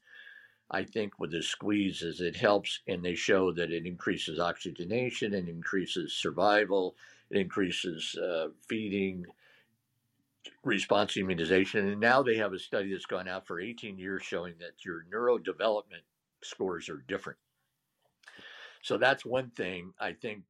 I 0.70 0.84
think 0.84 1.18
with 1.18 1.32
the 1.32 1.42
squeeze 1.42 2.02
is 2.02 2.20
it 2.20 2.36
helps 2.36 2.80
and 2.86 3.04
they 3.04 3.14
show 3.14 3.52
that 3.52 3.72
it 3.72 3.86
increases 3.86 4.38
oxygenation 4.38 5.34
and 5.34 5.48
increases 5.48 6.12
survival, 6.12 6.94
it 7.30 7.38
increases 7.38 8.14
uh, 8.16 8.48
feeding, 8.68 9.26
response 10.64 11.16
immunization. 11.16 11.88
And 11.88 12.00
now 12.00 12.22
they 12.22 12.36
have 12.36 12.52
a 12.52 12.58
study 12.58 12.92
that's 12.92 13.06
gone 13.06 13.28
out 13.28 13.46
for 13.46 13.60
18 13.60 13.98
years 13.98 14.22
showing 14.22 14.54
that 14.60 14.84
your 14.84 15.04
neurodevelopment 15.12 16.04
scores 16.42 16.88
are 16.88 17.04
different. 17.08 17.38
So 18.82 18.96
that's 18.96 19.26
one 19.26 19.50
thing 19.50 19.92
I 20.00 20.12
think 20.12 20.42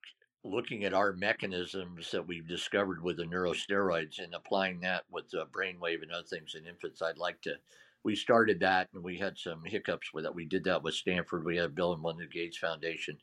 looking 0.45 0.85
at 0.85 0.95
our 0.95 1.13
mechanisms 1.13 2.11
that 2.13 2.27
we've 2.27 2.49
discovered 2.49 3.03
with 3.03 3.17
the 3.19 3.25
neurosteroids 3.25 4.23
and 4.23 4.35
applying 4.35 4.81
that 4.81 5.05
with 5.11 5.29
the 5.31 5.47
brainwave 5.47 6.03
and 6.03 6.13
other 6.13 6.27
things 6.27 6.55
in 6.55 6.67
infants, 6.67 7.03
I'd 7.03 7.19
like 7.19 7.41
to. 7.43 7.55
We 8.03 8.17
started 8.17 8.61
that 8.61 8.89
and 8.95 9.05
we 9.05 9.19
had 9.19 9.37
some 9.37 9.63
hiccups 9.65 10.15
with 10.15 10.25
it. 10.25 10.35
We 10.35 10.47
did 10.47 10.65
that 10.65 10.83
with 10.83 10.95
Stanford. 10.95 11.45
We 11.45 11.59
had 11.59 11.75
Bill 11.75 11.93
and 11.93 12.01
Melinda 12.01 12.27
Gates 12.27 12.57
Foundation 12.57 13.19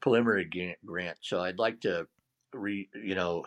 preliminary 0.00 0.76
grant. 0.84 1.18
So 1.20 1.40
I'd 1.40 1.58
like 1.58 1.80
to 1.82 2.06
re, 2.52 2.88
you 2.94 3.14
know, 3.14 3.44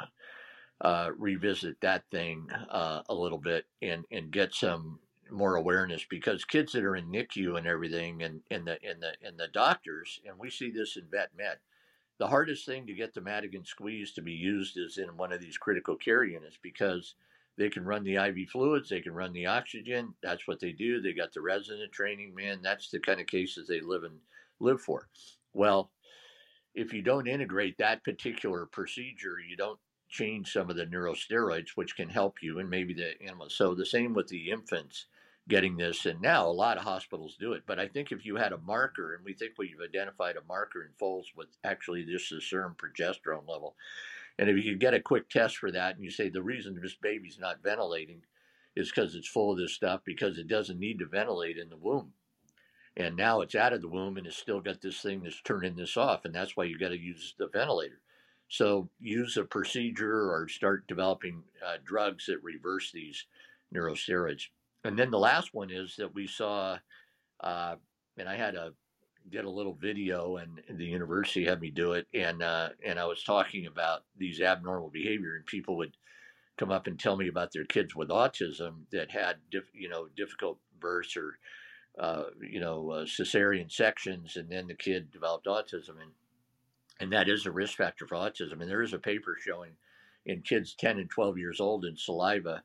uh, 0.82 1.10
revisit 1.18 1.80
that 1.82 2.04
thing 2.12 2.48
uh, 2.70 3.02
a 3.10 3.14
little 3.14 3.38
bit 3.38 3.66
and 3.82 4.06
and 4.12 4.32
get 4.32 4.54
some 4.54 5.00
more 5.32 5.56
awareness 5.56 6.06
because 6.10 6.44
kids 6.44 6.72
that 6.72 6.84
are 6.84 6.96
in 6.96 7.12
NICU 7.12 7.58
and 7.58 7.68
everything 7.68 8.24
and, 8.24 8.42
and 8.50 8.66
the 8.66 8.78
and 8.84 9.02
the 9.02 9.14
and 9.26 9.38
the 9.38 9.48
doctors 9.54 10.20
and 10.26 10.38
we 10.40 10.50
see 10.50 10.72
this 10.72 10.98
in 10.98 11.04
vet 11.12 11.30
med 11.38 11.58
the 12.20 12.28
hardest 12.28 12.66
thing 12.66 12.86
to 12.86 12.94
get 12.94 13.14
the 13.14 13.22
Madigan 13.22 13.64
squeeze 13.64 14.12
to 14.14 14.22
be 14.22 14.34
used 14.34 14.78
is 14.78 14.98
in 14.98 15.18
one 15.18 15.32
of 15.32 15.42
these 15.42 15.58
critical 15.58 15.96
care 15.96 16.24
units 16.24 16.60
because 16.62 17.16
they 17.58 17.70
can 17.70 17.86
run 17.86 18.04
the 18.04 18.16
IV 18.16 18.50
fluids, 18.50 18.90
they 18.90 19.00
can 19.00 19.14
run 19.14 19.34
the 19.34 19.46
oxygen. 19.46 20.14
That's 20.22 20.48
what 20.48 20.60
they 20.60 20.72
do. 20.72 21.02
They 21.02 21.14
got 21.14 21.34
the 21.34 21.42
resident 21.42 21.92
training, 21.92 22.36
man. 22.36 22.60
That's 22.62 22.90
the 22.90 23.00
kind 23.00 23.22
of 23.22 23.28
cases 23.28 23.68
they 23.68 23.80
live 23.80 24.04
and 24.04 24.20
live 24.60 24.82
for. 24.82 25.08
Well, 25.54 25.92
if 26.76 26.94
you 26.94 27.02
don't 27.02 27.28
integrate 27.28 27.78
that 27.78 28.04
particular 28.04 28.66
procedure, 28.66 29.38
you 29.40 29.56
don't 29.56 29.80
change 30.10 30.52
some 30.52 30.70
of 30.70 30.76
the 30.76 30.86
neurosteroids, 30.86 31.70
which 31.76 31.96
can 31.96 32.10
help 32.10 32.42
you, 32.42 32.60
and 32.60 32.70
maybe 32.70 32.94
the 32.94 33.22
animals. 33.22 33.56
So 33.56 33.74
the 33.76 33.86
same 33.86 34.14
with 34.14 34.28
the 34.28 34.50
infants 34.52 35.06
getting 35.48 35.78
this, 35.78 36.06
and 36.06 36.22
now 36.22 36.48
a 36.48 36.52
lot 36.52 36.78
of 36.78 36.84
hospitals 36.84 37.38
do 37.40 37.54
it. 37.54 37.64
But 37.66 37.80
I 37.80 37.88
think 37.88 38.12
if 38.12 38.26
you 38.26 38.36
had 38.36 38.54
a 38.54 38.58
marker, 38.58 39.16
and 39.16 39.26
we 39.26 39.34
think 39.34 39.54
we've 39.58 39.82
identified 39.84 40.36
a 40.36 40.48
marker 40.48 40.84
in 40.84 40.90
foals 41.00 41.32
with 41.36 41.48
actually 41.64 42.06
just 42.06 42.30
the 42.30 42.42
serum 42.42 42.76
progesterone 42.76 43.48
level, 43.48 43.76
and 44.38 44.50
if 44.50 44.58
you 44.58 44.72
could 44.72 44.80
get 44.80 44.94
a 44.94 45.02
quick 45.02 45.30
test 45.30 45.58
for 45.58 45.72
that, 45.72 45.96
and 45.96 46.04
you 46.04 46.12
say 46.12 46.30
the 46.30 46.42
reason 46.42 46.80
this 46.82 46.96
baby's 46.96 47.40
not 47.40 47.64
ventilating 47.64 48.22
is 48.76 48.90
because 48.90 49.16
it's 49.16 49.28
full 49.28 49.52
of 49.52 49.58
this 49.58 49.74
stuff 49.74 50.02
because 50.06 50.38
it 50.38 50.48
doesn't 50.48 50.80
need 50.80 51.00
to 51.00 51.06
ventilate 51.06 51.58
in 51.58 51.70
the 51.70 51.78
womb. 51.78 52.14
And 52.96 53.16
now 53.16 53.42
it's 53.42 53.56
out 53.56 53.74
of 53.74 53.82
the 53.82 53.88
womb 53.88 54.18
and 54.18 54.26
it's 54.26 54.38
still 54.38 54.62
got 54.62 54.82
this 54.82 55.02
thing 55.02 55.24
that's 55.24 55.42
turning 55.42 55.76
this 55.76 55.98
off. 55.98 56.26
And 56.26 56.34
that's 56.34 56.56
why 56.56 56.66
you 56.66 56.78
got 56.78 56.90
to 56.90 56.98
use 56.98 57.36
the 57.38 57.48
ventilator. 57.48 58.00
So 58.50 58.90
use 59.00 59.38
a 59.38 59.44
procedure 59.44 60.32
or 60.32 60.48
start 60.50 60.88
developing 60.88 61.44
uh, 61.66 61.78
drugs 61.86 62.26
that 62.26 62.44
reverse 62.44 62.92
these 62.92 63.26
neurosteroids. 63.74 64.44
And 64.84 64.98
then 64.98 65.12
the 65.12 65.20
last 65.20 65.54
one 65.54 65.70
is 65.70 65.96
that 65.98 66.16
we 66.16 66.26
saw, 66.26 66.80
uh, 67.42 67.76
and 68.18 68.28
I 68.28 68.36
had 68.36 68.56
a 68.56 68.74
did 69.30 69.46
a 69.46 69.50
little 69.50 69.76
video, 69.76 70.38
and 70.38 70.60
the 70.70 70.86
university 70.86 71.46
had 71.46 71.62
me 71.62 71.70
do 71.70 71.94
it, 71.94 72.08
and 72.14 72.42
uh, 72.42 72.70
and 72.84 73.00
I 73.00 73.06
was 73.06 73.24
talking 73.24 73.68
about 73.68 74.04
these 74.18 74.42
abnormal 74.42 74.90
behavior, 74.90 75.36
and 75.36 75.46
people 75.46 75.78
would 75.78 75.96
come 76.58 76.72
up 76.72 76.88
and 76.88 77.00
tell 77.00 77.16
me 77.16 77.28
about 77.28 77.52
their 77.54 77.66
kids 77.66 77.96
with 77.96 78.10
autism 78.10 78.86
that 78.92 79.12
had 79.12 79.38
diff, 79.52 79.66
you 79.74 79.90
know 79.90 80.08
difficult 80.16 80.60
births 80.80 81.16
or 81.16 81.38
uh, 82.00 82.24
you 82.42 82.60
know 82.60 82.90
uh, 82.92 83.06
cesarean 83.06 83.72
sections, 83.72 84.36
and 84.36 84.50
then 84.50 84.68
the 84.68 84.74
kid 84.74 85.12
developed 85.12 85.46
autism, 85.46 86.02
and 86.02 86.12
and 87.00 87.12
that 87.14 87.30
is 87.30 87.46
a 87.46 87.52
risk 87.52 87.78
factor 87.78 88.06
for 88.08 88.16
autism. 88.16 88.62
And 88.62 88.70
there 88.70 88.82
is 88.82 88.94
a 88.94 89.00
paper 89.00 89.38
showing 89.40 89.72
in 90.26 90.42
kids 90.42 90.76
10 90.76 91.00
and 91.00 91.10
12 91.10 91.38
years 91.38 91.60
old 91.60 91.86
in 91.86 91.96
saliva 91.96 92.64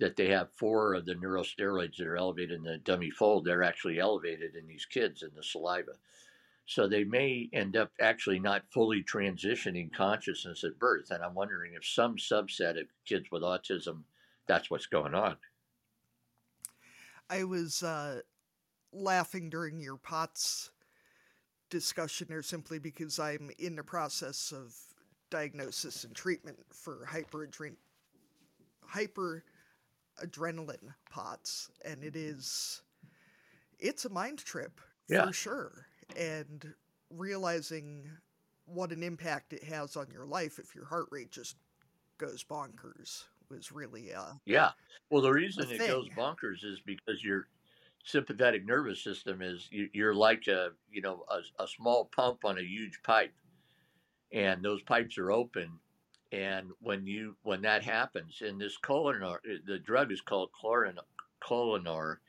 that 0.00 0.16
they 0.16 0.28
have 0.28 0.50
four 0.52 0.94
of 0.94 1.04
the 1.04 1.14
neurosteroids 1.14 1.96
that 1.96 2.06
are 2.06 2.16
elevated 2.16 2.58
in 2.58 2.64
the 2.64 2.78
dummy 2.78 3.10
foal. 3.10 3.42
They're 3.42 3.62
actually 3.62 4.00
elevated 4.00 4.56
in 4.56 4.66
these 4.66 4.86
kids 4.86 5.22
in 5.22 5.30
the 5.36 5.42
saliva. 5.42 5.92
So 6.66 6.88
they 6.88 7.04
may 7.04 7.48
end 7.52 7.76
up 7.76 7.92
actually 8.00 8.40
not 8.40 8.64
fully 8.72 9.02
transitioning 9.02 9.92
consciousness 9.92 10.64
at 10.64 10.78
birth. 10.78 11.10
And 11.10 11.22
I'm 11.22 11.34
wondering 11.34 11.74
if 11.74 11.86
some 11.86 12.16
subset 12.16 12.80
of 12.80 12.86
kids 13.04 13.26
with 13.30 13.42
autism, 13.42 14.02
that's 14.48 14.70
what's 14.70 14.86
going 14.86 15.14
on. 15.14 15.36
I 17.28 17.44
was 17.44 17.82
uh, 17.82 18.20
laughing 18.92 19.50
during 19.50 19.78
your 19.78 19.96
POTS 19.96 20.70
discussion 21.78 22.28
there 22.30 22.42
simply 22.42 22.78
because 22.78 23.18
I'm 23.18 23.50
in 23.58 23.74
the 23.74 23.82
process 23.82 24.52
of 24.52 24.76
diagnosis 25.28 26.04
and 26.04 26.14
treatment 26.14 26.56
for 26.72 27.04
hyperadren- 27.10 27.76
hyperadrenaline 28.88 30.94
POTS, 31.10 31.70
and 31.84 32.04
it 32.04 32.14
is 32.16 32.82
it's 33.80 34.04
a 34.04 34.08
mind 34.08 34.38
trip 34.38 34.80
Yeah. 35.08 35.26
for 35.26 35.32
sure. 35.32 35.86
And 36.16 36.72
realizing 37.10 38.08
what 38.66 38.92
an 38.92 39.02
impact 39.02 39.52
it 39.52 39.64
has 39.64 39.96
on 39.96 40.08
your 40.12 40.26
life 40.26 40.58
if 40.60 40.74
your 40.76 40.84
heart 40.86 41.08
rate 41.10 41.32
just 41.32 41.56
goes 42.18 42.44
bonkers 42.44 43.24
was 43.50 43.72
really 43.72 44.14
uh 44.14 44.34
Yeah. 44.44 44.70
Well, 45.10 45.22
the 45.22 45.32
reason 45.32 45.68
it 45.70 45.78
goes 45.78 46.08
bonkers 46.10 46.64
is 46.64 46.78
because 46.86 47.22
your 47.24 47.48
sympathetic 48.04 48.64
nervous 48.64 49.02
system 49.02 49.42
is 49.42 49.66
you, 49.70 49.88
you're 49.92 50.14
like 50.14 50.46
a 50.46 50.70
you 50.92 51.00
know 51.00 51.24
a, 51.30 51.62
a 51.62 51.66
small 51.66 52.04
pump 52.14 52.44
on 52.44 52.58
a 52.58 52.62
huge 52.62 53.00
pipe, 53.02 53.34
and 54.32 54.62
those 54.62 54.82
pipes 54.82 55.18
are 55.18 55.32
open. 55.32 55.70
And 56.30 56.70
when 56.80 57.06
you 57.06 57.36
when 57.42 57.62
that 57.62 57.84
happens, 57.84 58.42
and 58.42 58.60
this 58.60 58.76
Corlanor, 58.76 59.40
the 59.66 59.78
drug 59.78 60.12
is 60.12 60.20
called 60.20 60.50
Clorin, 60.52 60.98
Corlanor, 61.40 62.20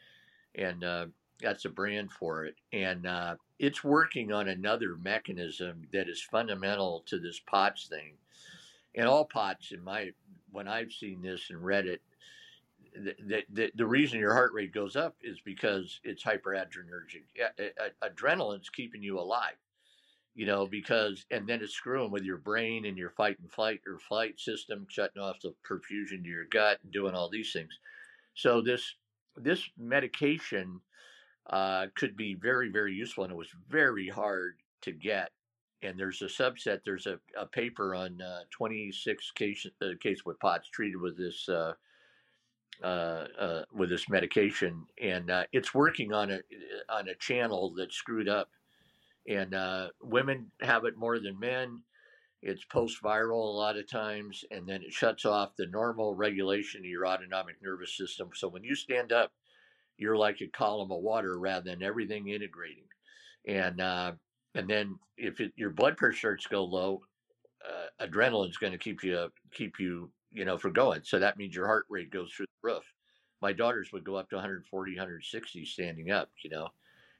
and 0.55 0.83
uh, 0.83 1.07
that's 1.41 1.65
a 1.65 1.69
brand 1.69 2.11
for 2.11 2.45
it, 2.45 2.55
and 2.71 3.05
uh, 3.05 3.35
it's 3.59 3.83
working 3.83 4.31
on 4.31 4.47
another 4.47 4.95
mechanism 4.95 5.87
that 5.91 6.07
is 6.07 6.21
fundamental 6.21 7.03
to 7.07 7.19
this 7.19 7.39
POTS 7.39 7.87
thing. 7.87 8.13
And 8.93 9.07
all 9.07 9.25
POTS, 9.25 9.71
in 9.71 9.83
my 9.83 10.11
when 10.51 10.67
I've 10.67 10.91
seen 10.91 11.21
this 11.21 11.49
and 11.49 11.61
read 11.63 11.85
it, 11.85 12.01
the, 12.95 13.43
the, 13.51 13.71
the, 13.75 13.85
reason 13.85 14.19
your 14.19 14.33
heart 14.33 14.53
rate 14.53 14.73
goes 14.73 14.95
up 14.95 15.15
is 15.21 15.39
because 15.43 15.99
it's 16.03 16.23
hyperadrenergic. 16.23 17.23
Adrenaline's 18.03 18.69
keeping 18.69 19.03
you 19.03 19.19
alive, 19.19 19.55
you 20.33 20.45
know, 20.45 20.65
because, 20.65 21.25
and 21.31 21.47
then 21.47 21.61
it's 21.61 21.73
screwing 21.73 22.11
with 22.11 22.23
your 22.23 22.37
brain 22.37 22.85
and 22.85 22.97
your 22.97 23.11
fight 23.11 23.37
and 23.39 23.51
flight 23.51 23.81
or 23.87 23.99
flight 23.99 24.39
system, 24.39 24.85
shutting 24.89 25.21
off 25.21 25.39
the 25.41 25.53
perfusion 25.69 26.23
to 26.23 26.29
your 26.29 26.45
gut 26.45 26.79
and 26.83 26.91
doing 26.91 27.13
all 27.15 27.29
these 27.29 27.51
things. 27.51 27.79
So 28.33 28.61
this, 28.61 28.95
this 29.37 29.63
medication 29.77 30.81
uh, 31.49 31.87
could 31.95 32.15
be 32.15 32.35
very, 32.35 32.69
very 32.69 32.93
useful. 32.93 33.23
And 33.23 33.33
it 33.33 33.37
was 33.37 33.53
very 33.69 34.07
hard 34.07 34.57
to 34.81 34.91
get. 34.91 35.31
And 35.81 35.99
there's 35.99 36.21
a 36.21 36.25
subset, 36.25 36.79
there's 36.83 37.05
a, 37.05 37.19
a 37.37 37.45
paper 37.45 37.93
on 37.93 38.19
uh, 38.21 38.41
26 38.49 39.31
case, 39.31 39.67
uh, 39.81 39.89
case 40.01 40.25
with 40.25 40.39
POTS 40.39 40.69
treated 40.69 40.99
with 40.99 41.17
this 41.17 41.47
uh, 41.47 41.73
with 42.81 43.89
this 43.89 44.09
medication, 44.09 44.85
and 45.01 45.29
uh, 45.31 45.43
it's 45.51 45.73
working 45.73 46.13
on 46.13 46.31
a 46.31 46.39
on 46.89 47.07
a 47.09 47.15
channel 47.15 47.73
that's 47.77 47.95
screwed 47.95 48.29
up. 48.29 48.49
And 49.27 49.55
uh, 49.55 49.87
women 50.01 50.51
have 50.61 50.85
it 50.85 50.97
more 50.97 51.19
than 51.19 51.39
men. 51.39 51.81
It's 52.41 52.63
post 52.65 53.01
viral 53.01 53.31
a 53.31 53.57
lot 53.57 53.77
of 53.77 53.89
times, 53.89 54.43
and 54.51 54.67
then 54.67 54.83
it 54.83 54.93
shuts 54.93 55.25
off 55.25 55.55
the 55.57 55.65
normal 55.65 56.13
regulation 56.13 56.81
of 56.81 56.85
your 56.85 57.07
autonomic 57.07 57.55
nervous 57.63 57.97
system. 57.97 58.29
So 58.35 58.47
when 58.47 58.63
you 58.63 58.75
stand 58.75 59.11
up, 59.11 59.31
you're 59.97 60.17
like 60.17 60.41
a 60.41 60.47
column 60.47 60.91
of 60.91 61.01
water 61.01 61.39
rather 61.39 61.71
than 61.71 61.81
everything 61.81 62.27
integrating. 62.27 62.83
And 63.47 63.81
uh, 63.81 64.11
and 64.53 64.67
then 64.67 64.99
if 65.17 65.39
it, 65.39 65.53
your 65.55 65.71
blood 65.71 65.97
pressure 65.97 66.17
starts 66.17 66.43
to 66.43 66.49
go 66.49 66.63
low, 66.63 67.01
uh, 67.67 68.05
adrenaline's 68.05 68.57
going 68.57 68.73
to 68.73 68.79
keep 68.79 69.03
you 69.03 69.31
keep 69.51 69.79
you 69.79 70.11
you 70.35 70.45
know 70.45 70.57
for 70.57 70.69
going. 70.69 71.01
So 71.03 71.19
that 71.19 71.37
means 71.37 71.55
your 71.55 71.67
heart 71.67 71.85
rate 71.89 72.11
goes 72.11 72.31
through 72.31 72.47
the 72.47 72.69
roof. 72.69 72.83
My 73.41 73.53
daughters 73.53 73.91
would 73.91 74.03
go 74.03 74.15
up 74.15 74.29
to 74.29 74.35
140, 74.35 74.91
160 74.93 75.65
standing 75.65 76.11
up, 76.11 76.29
you 76.43 76.49
know, 76.49 76.69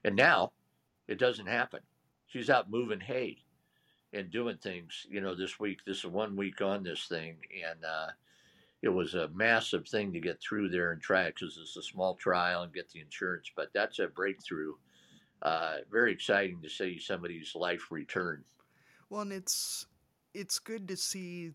and 0.03 0.15
now 0.15 0.51
it 1.07 1.19
doesn't 1.19 1.47
happen. 1.47 1.81
She's 2.27 2.49
out 2.49 2.69
moving 2.69 2.99
hay 2.99 3.37
and 4.13 4.31
doing 4.31 4.57
things, 4.57 5.05
you 5.09 5.21
know. 5.21 5.35
This 5.35 5.59
week, 5.59 5.79
this 5.85 5.99
is 5.99 6.05
one 6.05 6.35
week 6.35 6.61
on 6.61 6.83
this 6.83 7.05
thing, 7.07 7.37
and 7.69 7.83
uh, 7.85 8.07
it 8.81 8.89
was 8.89 9.13
a 9.13 9.29
massive 9.29 9.87
thing 9.87 10.13
to 10.13 10.19
get 10.19 10.41
through 10.41 10.69
there 10.69 10.91
and 10.91 11.01
try 11.01 11.27
because 11.27 11.57
it's 11.61 11.77
a 11.77 11.83
small 11.83 12.15
trial 12.15 12.63
and 12.63 12.73
get 12.73 12.89
the 12.91 13.01
insurance. 13.01 13.51
But 13.55 13.69
that's 13.73 13.99
a 13.99 14.07
breakthrough. 14.07 14.73
Uh, 15.41 15.77
very 15.91 16.11
exciting 16.11 16.61
to 16.61 16.69
see 16.69 16.97
somebody's 16.99 17.53
life 17.55 17.91
return. 17.91 18.43
well 19.09 19.21
and 19.21 19.33
it's 19.33 19.85
it's 20.33 20.59
good 20.59 20.87
to 20.87 20.97
see 20.97 21.51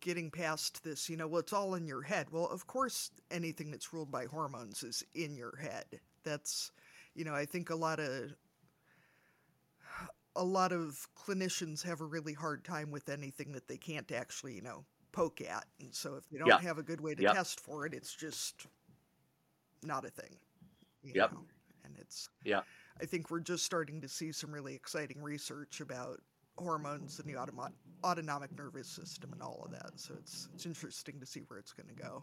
getting 0.00 0.30
past 0.30 0.82
this, 0.84 1.08
you 1.08 1.16
know, 1.16 1.26
well 1.28 1.40
it's 1.40 1.52
all 1.52 1.74
in 1.74 1.86
your 1.86 2.02
head. 2.02 2.28
Well, 2.30 2.46
of 2.48 2.66
course 2.66 3.10
anything 3.30 3.70
that's 3.70 3.92
ruled 3.92 4.10
by 4.10 4.26
hormones 4.26 4.82
is 4.82 5.04
in 5.14 5.36
your 5.36 5.56
head. 5.56 6.00
That's 6.24 6.70
you 7.14 7.24
know, 7.24 7.34
I 7.34 7.44
think 7.44 7.70
a 7.70 7.74
lot 7.74 7.98
of 8.00 8.32
a 10.36 10.44
lot 10.44 10.72
of 10.72 11.08
clinicians 11.16 11.82
have 11.84 12.00
a 12.00 12.04
really 12.06 12.32
hard 12.32 12.64
time 12.64 12.90
with 12.90 13.08
anything 13.08 13.52
that 13.52 13.66
they 13.66 13.76
can't 13.76 14.10
actually, 14.12 14.54
you 14.54 14.62
know, 14.62 14.84
poke 15.12 15.40
at. 15.40 15.66
And 15.80 15.92
so 15.94 16.14
if 16.14 16.28
they 16.30 16.38
don't 16.38 16.48
Yeah. 16.48 16.60
have 16.60 16.78
a 16.78 16.82
good 16.84 17.00
way 17.00 17.14
to 17.14 17.22
Yep. 17.22 17.34
test 17.34 17.60
for 17.60 17.84
it, 17.84 17.94
it's 17.94 18.14
just 18.14 18.66
not 19.82 20.04
a 20.04 20.10
thing. 20.10 20.38
You 21.02 21.14
Yep. 21.14 21.32
know? 21.32 21.46
And 21.84 21.98
it's 21.98 22.28
yeah. 22.44 22.62
I 23.00 23.06
think 23.06 23.30
we're 23.30 23.40
just 23.40 23.64
starting 23.64 24.00
to 24.02 24.08
see 24.08 24.30
some 24.30 24.52
really 24.52 24.74
exciting 24.74 25.20
research 25.22 25.80
about 25.80 26.22
hormones 26.58 27.18
and 27.18 27.28
the 27.28 27.34
automo- 27.34 27.72
autonomic 28.04 28.56
nervous 28.56 28.88
system 28.88 29.32
and 29.32 29.42
all 29.42 29.62
of 29.64 29.72
that. 29.72 29.92
So 29.96 30.14
it's 30.18 30.48
it's 30.54 30.66
interesting 30.66 31.20
to 31.20 31.26
see 31.26 31.40
where 31.48 31.58
it's 31.58 31.72
going 31.72 31.94
to 31.94 32.02
go. 32.02 32.22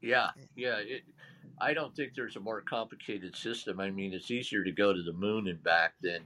Yeah, 0.00 0.28
yeah. 0.54 0.76
It, 0.76 1.02
I 1.60 1.72
don't 1.72 1.94
think 1.96 2.12
there's 2.14 2.36
a 2.36 2.40
more 2.40 2.60
complicated 2.60 3.34
system. 3.34 3.80
I 3.80 3.90
mean, 3.90 4.12
it's 4.12 4.30
easier 4.30 4.62
to 4.62 4.72
go 4.72 4.92
to 4.92 5.02
the 5.02 5.12
moon 5.12 5.48
and 5.48 5.62
back 5.62 5.94
than 6.02 6.22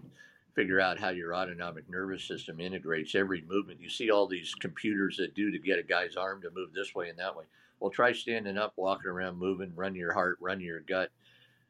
figure 0.54 0.80
out 0.80 0.98
how 0.98 1.10
your 1.10 1.34
autonomic 1.34 1.88
nervous 1.88 2.24
system 2.24 2.60
integrates 2.60 3.14
every 3.14 3.44
movement. 3.48 3.80
You 3.80 3.88
see 3.88 4.10
all 4.10 4.26
these 4.26 4.54
computers 4.54 5.16
that 5.18 5.34
do 5.34 5.50
to 5.52 5.58
get 5.58 5.78
a 5.78 5.84
guy's 5.84 6.16
arm 6.16 6.42
to 6.42 6.50
move 6.50 6.72
this 6.74 6.94
way 6.94 7.08
and 7.08 7.18
that 7.18 7.36
way. 7.36 7.44
Well, 7.78 7.90
try 7.90 8.12
standing 8.12 8.58
up, 8.58 8.74
walking 8.76 9.10
around, 9.10 9.38
moving, 9.38 9.72
run 9.74 9.94
your 9.94 10.12
heart, 10.12 10.36
run 10.40 10.60
your 10.60 10.80
gut. 10.80 11.10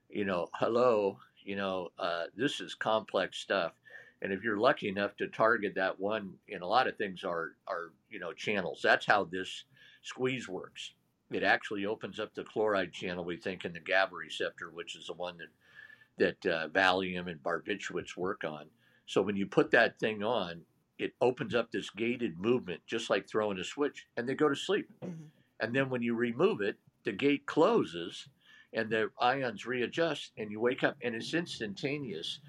You 0.09 0.25
know, 0.25 0.49
hello. 0.55 1.19
You 1.45 1.57
know, 1.57 1.89
uh, 1.99 2.25
this 2.35 2.61
is 2.61 2.75
complex 2.75 3.39
stuff. 3.39 3.73
And 4.23 4.33
if 4.33 4.45
you're 4.45 4.59
lucky 4.59 4.89
enough 4.89 5.17
to 5.17 5.29
target 5.29 5.75
that 5.77 5.99
one, 5.99 6.35
and 6.53 6.63
a 6.63 6.67
lot 6.67 6.89
of 6.89 6.97
things 6.97 7.25
are 7.25 7.57
are 7.67 7.93
you 8.11 8.19
know 8.21 8.33
channels. 8.33 8.81
That's 8.83 9.07
how 9.07 9.25
this 9.25 9.65
squeeze 10.03 10.49
works 10.49 10.95
it 11.31 11.43
actually 11.45 11.87
opens 11.87 12.19
up 12.19 12.35
the 12.35 12.45
chloride 12.45 12.93
channel, 12.93 13.25
we 13.25 13.37
think, 13.37 13.65
in 13.65 13.73
the 13.73 13.81
GABA 13.81 14.15
receptor, 14.15 14.71
which 14.71 14.97
is 14.97 15.07
the 15.07 15.13
one 15.15 15.39
that 15.39 15.49
that 16.19 16.47
uh, 16.53 16.69
Valium 16.69 17.31
and 17.31 17.43
barbiturates 17.43 18.17
work 18.17 18.45
on. 18.45 18.67
So 19.07 19.23
when 19.23 19.37
you 19.37 19.47
put 19.47 19.71
that 19.71 19.99
thing 19.99 20.23
on, 20.23 20.63
it 20.99 21.15
opens 21.21 21.55
up 21.55 21.71
this 21.71 21.89
gated 21.91 22.39
movement, 22.39 22.83
just 22.87 23.09
like 23.09 23.29
throwing 23.29 23.59
a 23.59 23.65
switch, 23.65 24.07
and 24.17 24.29
they 24.29 24.35
go 24.35 24.49
to 24.49 24.57
sleep. 24.57 24.91
Mhm. 25.03 25.31
And 25.61 25.75
then 25.75 25.89
when 25.89 26.03
you 26.03 26.15
remove 26.15 26.61
it, 26.61 26.79
the 27.05 27.13
gate 27.13 27.47
closes, 27.47 28.29
and 28.73 28.91
the 28.91 29.11
ions 29.19 29.67
readjust, 29.67 30.33
and 30.37 30.51
you 30.51 30.61
wake 30.61 30.85
up, 30.85 30.97
and 31.03 31.15
it's 31.15 31.33
instantaneous. 31.33 32.41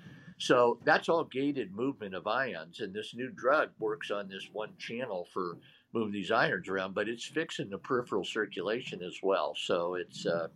So 0.41 0.80
that's 0.84 1.07
all 1.07 1.26
gated 1.26 1.72
movement 1.72 2.15
of 2.15 2.26
ions, 2.26 2.80
and 2.80 2.91
this 2.91 3.13
new 3.13 3.30
drug 3.30 3.69
works 3.77 4.09
on 4.09 4.27
this 4.27 4.49
one 4.51 4.72
channel 4.80 5.27
for 5.31 5.59
moving 5.93 6.11
these 6.11 6.31
ions 6.31 6.68
around, 6.68 6.95
but 6.95 7.07
it's 7.07 7.26
fixing 7.26 7.69
the 7.69 7.77
peripheral 7.77 8.23
circulation 8.26 9.03
as 9.03 9.19
well. 9.22 9.53
So 9.55 9.93
it's 9.93 10.26
uh, 10.26 10.47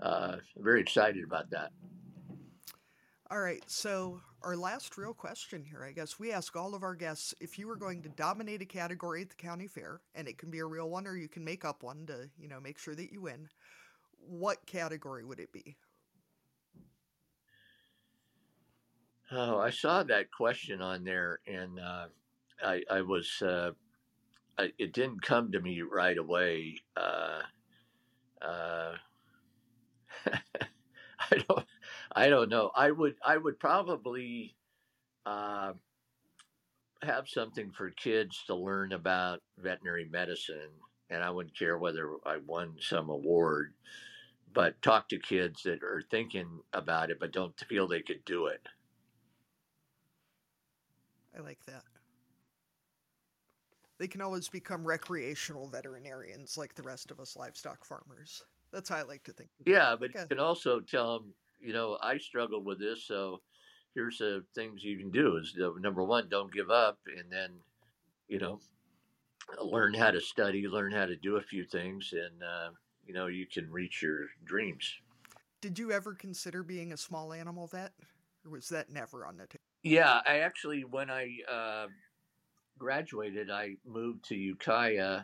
uh, 0.00 0.38
very 0.56 0.80
excited 0.80 1.22
about 1.22 1.50
that. 1.50 1.70
All 3.30 3.38
right, 3.38 3.62
so 3.68 4.20
our 4.42 4.56
last 4.56 4.98
real 4.98 5.14
question 5.14 5.62
here, 5.64 5.84
I 5.84 5.92
guess 5.92 6.18
we 6.18 6.32
ask 6.32 6.56
all 6.56 6.74
of 6.74 6.82
our 6.82 6.96
guests 6.96 7.32
if 7.40 7.56
you 7.60 7.68
were 7.68 7.76
going 7.76 8.02
to 8.02 8.08
dominate 8.08 8.60
a 8.60 8.66
category 8.66 9.22
at 9.22 9.28
the 9.28 9.36
county 9.36 9.68
fair, 9.68 10.00
and 10.16 10.26
it 10.26 10.36
can 10.36 10.50
be 10.50 10.58
a 10.58 10.66
real 10.66 10.90
one 10.90 11.06
or 11.06 11.16
you 11.16 11.28
can 11.28 11.44
make 11.44 11.64
up 11.64 11.84
one 11.84 12.06
to, 12.06 12.28
you 12.36 12.48
know, 12.48 12.58
make 12.58 12.80
sure 12.80 12.96
that 12.96 13.12
you 13.12 13.20
win. 13.20 13.48
What 14.18 14.66
category 14.66 15.24
would 15.24 15.38
it 15.38 15.52
be? 15.52 15.76
Oh, 19.30 19.58
I 19.58 19.70
saw 19.70 20.02
that 20.04 20.30
question 20.30 20.80
on 20.82 21.04
there, 21.04 21.40
and 21.46 21.78
uh, 21.80 22.06
I, 22.62 22.82
I 22.90 23.00
was. 23.02 23.42
Uh, 23.42 23.72
I, 24.58 24.72
it 24.78 24.92
didn't 24.92 25.22
come 25.22 25.52
to 25.52 25.60
me 25.60 25.82
right 25.82 26.18
away. 26.18 26.76
Uh, 26.96 27.42
uh, 28.42 28.94
I 31.30 31.36
don't. 31.48 31.66
I 32.14 32.28
don't 32.28 32.48
know. 32.50 32.70
I 32.74 32.90
would. 32.90 33.16
I 33.24 33.36
would 33.36 33.58
probably 33.58 34.56
uh, 35.26 35.72
have 37.02 37.28
something 37.28 37.70
for 37.72 37.90
kids 37.90 38.44
to 38.46 38.54
learn 38.54 38.92
about 38.92 39.40
veterinary 39.58 40.06
medicine, 40.06 40.70
and 41.10 41.22
I 41.22 41.30
wouldn't 41.30 41.58
care 41.58 41.78
whether 41.78 42.10
I 42.26 42.38
won 42.46 42.76
some 42.80 43.10
award. 43.10 43.74
But 44.52 44.80
talk 44.82 45.08
to 45.10 45.18
kids 45.18 45.64
that 45.64 45.82
are 45.82 46.02
thinking 46.10 46.60
about 46.72 47.10
it, 47.10 47.18
but 47.20 47.32
don't 47.32 47.58
feel 47.68 47.88
they 47.88 48.02
could 48.02 48.24
do 48.24 48.46
it 48.46 48.68
I 51.36 51.40
like 51.40 51.64
that. 51.66 51.82
They 53.98 54.08
can 54.08 54.20
always 54.20 54.48
become 54.48 54.84
recreational 54.84 55.68
veterinarians 55.68 56.58
like 56.58 56.74
the 56.74 56.82
rest 56.82 57.10
of 57.10 57.20
us 57.20 57.36
livestock 57.36 57.84
farmers. 57.84 58.42
That's 58.72 58.88
how 58.88 58.96
I 58.96 59.02
like 59.02 59.22
to 59.24 59.32
think. 59.32 59.50
Yeah, 59.66 59.94
but 59.98 60.10
okay. 60.10 60.20
you 60.20 60.26
can 60.26 60.40
also 60.40 60.80
tell 60.80 61.18
them, 61.18 61.34
you 61.60 61.72
know, 61.72 61.96
I 62.02 62.18
struggled 62.18 62.64
with 62.64 62.80
this, 62.80 63.04
so 63.06 63.40
here's 63.94 64.18
the 64.18 64.44
things 64.54 64.82
you 64.82 64.98
can 64.98 65.10
do 65.10 65.36
is 65.36 65.56
number 65.80 66.02
one, 66.02 66.28
don't 66.28 66.52
give 66.52 66.70
up, 66.70 66.98
and 67.06 67.30
then, 67.30 67.50
you 68.28 68.40
know, 68.40 68.58
learn 69.62 69.94
how 69.94 70.10
to 70.10 70.20
study, 70.20 70.66
learn 70.66 70.92
how 70.92 71.06
to 71.06 71.16
do 71.16 71.36
a 71.36 71.42
few 71.42 71.64
things, 71.64 72.12
and 72.12 72.42
uh, 72.42 72.70
you 73.06 73.14
know, 73.14 73.26
you 73.26 73.46
can 73.46 73.70
reach 73.70 74.02
your 74.02 74.26
dreams. 74.44 74.92
Did 75.60 75.78
you 75.78 75.92
ever 75.92 76.14
consider 76.14 76.62
being 76.62 76.92
a 76.92 76.96
small 76.96 77.32
animal 77.32 77.66
vet, 77.66 77.92
or 78.44 78.50
was 78.50 78.68
that 78.70 78.90
never 78.90 79.24
on 79.24 79.36
the 79.36 79.46
table? 79.46 79.63
Yeah, 79.84 80.22
I 80.26 80.38
actually, 80.38 80.84
when 80.84 81.10
I 81.10 81.28
uh, 81.46 81.88
graduated, 82.78 83.50
I 83.50 83.76
moved 83.86 84.24
to 84.30 84.34
Ukiah, 84.34 85.20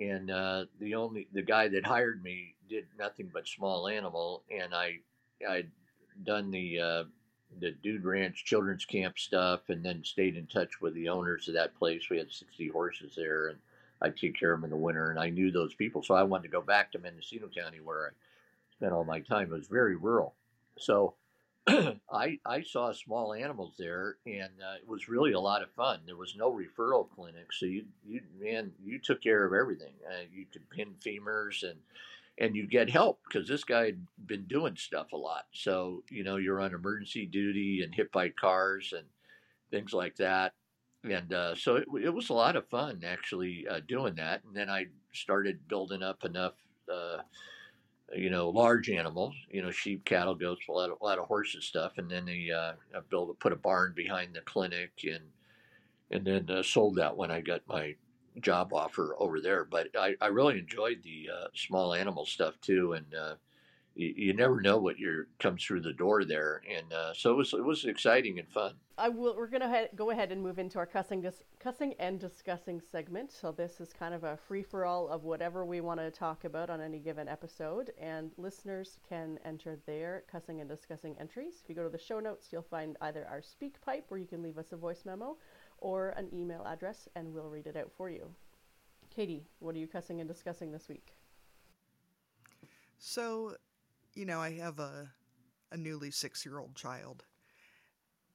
and 0.00 0.30
uh, 0.32 0.64
the 0.80 0.96
only 0.96 1.28
the 1.32 1.42
guy 1.42 1.68
that 1.68 1.86
hired 1.86 2.20
me 2.20 2.56
did 2.68 2.86
nothing 2.98 3.30
but 3.32 3.46
small 3.46 3.86
animal, 3.86 4.42
and 4.50 4.74
I 4.74 4.98
I'd 5.48 5.70
done 6.24 6.50
the 6.50 6.80
uh, 6.80 7.04
the 7.60 7.70
Dude 7.70 8.04
Ranch 8.04 8.44
Children's 8.44 8.84
Camp 8.84 9.16
stuff, 9.16 9.60
and 9.68 9.84
then 9.84 10.02
stayed 10.02 10.36
in 10.36 10.48
touch 10.48 10.80
with 10.80 10.94
the 10.94 11.08
owners 11.08 11.46
of 11.46 11.54
that 11.54 11.78
place. 11.78 12.10
We 12.10 12.18
had 12.18 12.32
sixty 12.32 12.66
horses 12.66 13.14
there, 13.16 13.46
and 13.46 13.58
I 14.02 14.10
take 14.10 14.36
care 14.36 14.54
of 14.54 14.60
them 14.60 14.64
in 14.64 14.70
the 14.70 14.84
winter, 14.84 15.10
and 15.10 15.20
I 15.20 15.30
knew 15.30 15.52
those 15.52 15.74
people, 15.74 16.02
so 16.02 16.16
I 16.16 16.24
wanted 16.24 16.48
to 16.48 16.48
go 16.48 16.62
back 16.62 16.90
to 16.92 16.98
Mendocino 16.98 17.46
County 17.46 17.78
where 17.78 18.08
I 18.08 18.10
spent 18.72 18.92
all 18.92 19.04
my 19.04 19.20
time. 19.20 19.52
It 19.52 19.56
was 19.56 19.68
very 19.68 19.94
rural, 19.94 20.34
so 20.76 21.14
I 22.12 22.38
I 22.46 22.62
saw 22.62 22.92
small 22.92 23.34
animals 23.34 23.74
there, 23.78 24.16
and 24.26 24.52
uh, 24.62 24.76
it 24.80 24.88
was 24.88 25.08
really 25.08 25.32
a 25.32 25.40
lot 25.40 25.62
of 25.62 25.70
fun. 25.72 26.00
There 26.06 26.16
was 26.16 26.36
no 26.36 26.52
referral 26.52 27.08
clinic, 27.10 27.52
so 27.52 27.66
you 27.66 27.84
you 28.06 28.20
man 28.40 28.72
you 28.84 28.98
took 28.98 29.22
care 29.22 29.44
of 29.44 29.52
everything. 29.52 29.92
Uh, 30.06 30.24
you 30.32 30.46
could 30.52 30.68
pin 30.70 30.94
femurs 31.04 31.62
and 31.62 31.78
and 32.38 32.54
you 32.54 32.66
get 32.66 32.88
help 32.88 33.20
because 33.28 33.48
this 33.48 33.64
guy 33.64 33.86
had 33.86 34.06
been 34.26 34.44
doing 34.44 34.76
stuff 34.76 35.12
a 35.12 35.16
lot. 35.16 35.46
So 35.52 36.04
you 36.10 36.24
know 36.24 36.36
you're 36.36 36.60
on 36.60 36.74
emergency 36.74 37.26
duty 37.26 37.82
and 37.82 37.94
hit 37.94 38.12
by 38.12 38.30
cars 38.30 38.94
and 38.96 39.06
things 39.70 39.92
like 39.92 40.16
that. 40.16 40.54
And 41.04 41.32
uh, 41.32 41.54
so 41.54 41.76
it, 41.76 41.86
it, 42.02 42.12
was 42.12 42.28
a 42.28 42.34
lot 42.34 42.56
of 42.56 42.66
fun 42.68 43.02
actually 43.06 43.66
uh, 43.70 43.80
doing 43.86 44.16
that. 44.16 44.42
And 44.44 44.54
then 44.54 44.68
I 44.68 44.86
started 45.12 45.68
building 45.68 46.02
up 46.02 46.24
enough 46.24 46.54
uh, 46.92 47.18
you 48.14 48.30
know, 48.30 48.48
large 48.48 48.88
animals, 48.90 49.34
you 49.50 49.62
know, 49.62 49.70
sheep, 49.70 50.04
cattle, 50.04 50.34
goats, 50.34 50.62
a 50.68 50.72
lot 50.72 50.90
of, 50.90 50.98
a 51.00 51.04
lot 51.04 51.18
of 51.18 51.26
horses 51.26 51.64
stuff, 51.64 51.98
and 51.98 52.10
then 52.10 52.24
they 52.24 52.50
uh, 52.50 52.72
built 53.10 53.38
put 53.40 53.52
a 53.52 53.56
barn 53.56 53.92
behind 53.94 54.34
the 54.34 54.40
clinic, 54.42 54.92
and 55.04 55.24
and 56.10 56.26
then 56.26 56.48
uh, 56.50 56.62
sold 56.62 56.96
that 56.96 57.16
when 57.16 57.30
I 57.30 57.40
got 57.40 57.60
my 57.68 57.94
job 58.40 58.72
offer 58.72 59.14
over 59.18 59.40
there. 59.40 59.64
But 59.64 59.88
I, 59.98 60.14
I 60.20 60.28
really 60.28 60.58
enjoyed 60.58 61.02
the 61.02 61.28
uh, 61.34 61.48
small 61.54 61.94
animal 61.94 62.24
stuff 62.24 62.54
too, 62.60 62.94
and 62.94 63.14
uh, 63.14 63.34
you, 63.98 64.14
you, 64.16 64.32
never 64.32 64.60
know 64.60 64.78
what 64.78 64.96
your 64.96 65.26
comes 65.40 65.64
through 65.64 65.80
the 65.80 65.92
door 65.92 66.24
there, 66.24 66.62
and 66.70 66.92
uh, 66.92 67.12
so 67.12 67.32
it 67.32 67.36
was 67.36 67.52
it 67.52 67.64
was 67.64 67.84
exciting 67.84 68.38
and 68.38 68.48
fun. 68.48 68.74
I 68.96 69.08
will. 69.08 69.36
We're 69.36 69.48
gonna 69.48 69.88
go 69.96 70.10
ahead 70.10 70.30
and 70.30 70.40
move 70.40 70.60
into 70.60 70.78
our 70.78 70.86
cussing, 70.86 71.20
dis- 71.20 71.42
cussing 71.58 71.94
and 71.98 72.20
discussing 72.20 72.80
segment. 72.80 73.32
So 73.32 73.50
this 73.50 73.80
is 73.80 73.92
kind 73.92 74.14
of 74.14 74.22
a 74.22 74.36
free 74.36 74.62
for 74.62 74.84
all 74.84 75.08
of 75.08 75.24
whatever 75.24 75.64
we 75.64 75.80
want 75.80 75.98
to 75.98 76.12
talk 76.12 76.44
about 76.44 76.70
on 76.70 76.80
any 76.80 77.00
given 77.00 77.26
episode, 77.26 77.90
and 78.00 78.30
listeners 78.36 79.00
can 79.08 79.38
enter 79.44 79.76
their 79.84 80.22
cussing 80.30 80.60
and 80.60 80.70
discussing 80.70 81.16
entries. 81.18 81.54
If 81.62 81.68
you 81.68 81.74
go 81.74 81.82
to 81.82 81.90
the 81.90 81.98
show 81.98 82.20
notes, 82.20 82.48
you'll 82.52 82.62
find 82.62 82.96
either 83.00 83.26
our 83.28 83.40
SpeakPipe 83.40 84.04
where 84.08 84.20
you 84.20 84.26
can 84.26 84.42
leave 84.42 84.58
us 84.58 84.70
a 84.70 84.76
voice 84.76 85.02
memo, 85.04 85.36
or 85.78 86.10
an 86.10 86.28
email 86.32 86.64
address, 86.64 87.08
and 87.16 87.34
we'll 87.34 87.50
read 87.50 87.66
it 87.66 87.76
out 87.76 87.90
for 87.96 88.08
you. 88.08 88.30
Katie, 89.10 89.48
what 89.58 89.74
are 89.74 89.78
you 89.78 89.88
cussing 89.88 90.20
and 90.20 90.28
discussing 90.28 90.70
this 90.70 90.88
week? 90.88 91.14
So, 92.98 93.54
you 94.18 94.26
know, 94.26 94.40
I 94.40 94.50
have 94.54 94.80
a 94.80 95.08
a 95.70 95.76
newly 95.76 96.10
six 96.10 96.44
year 96.44 96.58
old 96.58 96.74
child. 96.74 97.24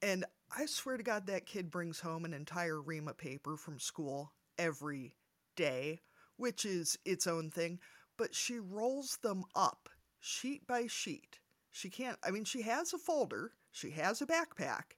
And 0.00 0.24
I 0.56 0.66
swear 0.66 0.96
to 0.96 1.02
God, 1.02 1.26
that 1.26 1.46
kid 1.46 1.70
brings 1.70 2.00
home 2.00 2.24
an 2.24 2.32
entire 2.32 2.80
ream 2.80 3.10
paper 3.18 3.56
from 3.56 3.78
school 3.78 4.32
every 4.58 5.14
day, 5.56 6.00
which 6.36 6.64
is 6.64 6.98
its 7.04 7.26
own 7.26 7.50
thing, 7.50 7.80
but 8.16 8.34
she 8.34 8.58
rolls 8.58 9.18
them 9.22 9.44
up 9.54 9.88
sheet 10.20 10.66
by 10.66 10.86
sheet. 10.86 11.38
She 11.70 11.90
can't, 11.90 12.18
I 12.24 12.30
mean, 12.30 12.44
she 12.44 12.62
has 12.62 12.94
a 12.94 12.98
folder, 12.98 13.52
she 13.72 13.90
has 13.90 14.22
a 14.22 14.26
backpack, 14.26 14.96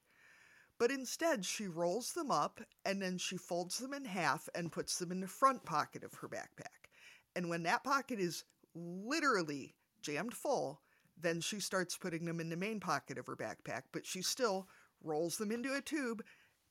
but 0.77 0.91
instead 0.91 1.43
she 1.43 1.67
rolls 1.67 2.13
them 2.13 2.31
up 2.31 2.61
and 2.85 3.01
then 3.01 3.17
she 3.17 3.35
folds 3.35 3.79
them 3.79 3.93
in 3.93 4.05
half 4.05 4.47
and 4.53 4.71
puts 4.71 4.99
them 4.99 5.11
in 5.11 5.21
the 5.21 5.27
front 5.27 5.65
pocket 5.65 6.03
of 6.03 6.13
her 6.13 6.29
backpack. 6.29 6.91
And 7.35 7.49
when 7.49 7.63
that 7.63 7.83
pocket 7.83 8.19
is 8.19 8.43
literally 8.75 9.73
jammed 10.01 10.33
full, 10.33 10.81
then 11.19 11.41
she 11.41 11.59
starts 11.59 11.97
putting 11.97 12.25
them 12.25 12.39
in 12.39 12.49
the 12.49 12.55
main 12.55 12.79
pocket 12.79 13.17
of 13.17 13.27
her 13.27 13.35
backpack, 13.35 13.83
but 13.91 14.05
she 14.05 14.21
still 14.21 14.67
rolls 15.03 15.37
them 15.37 15.51
into 15.51 15.73
a 15.73 15.81
tube 15.81 16.23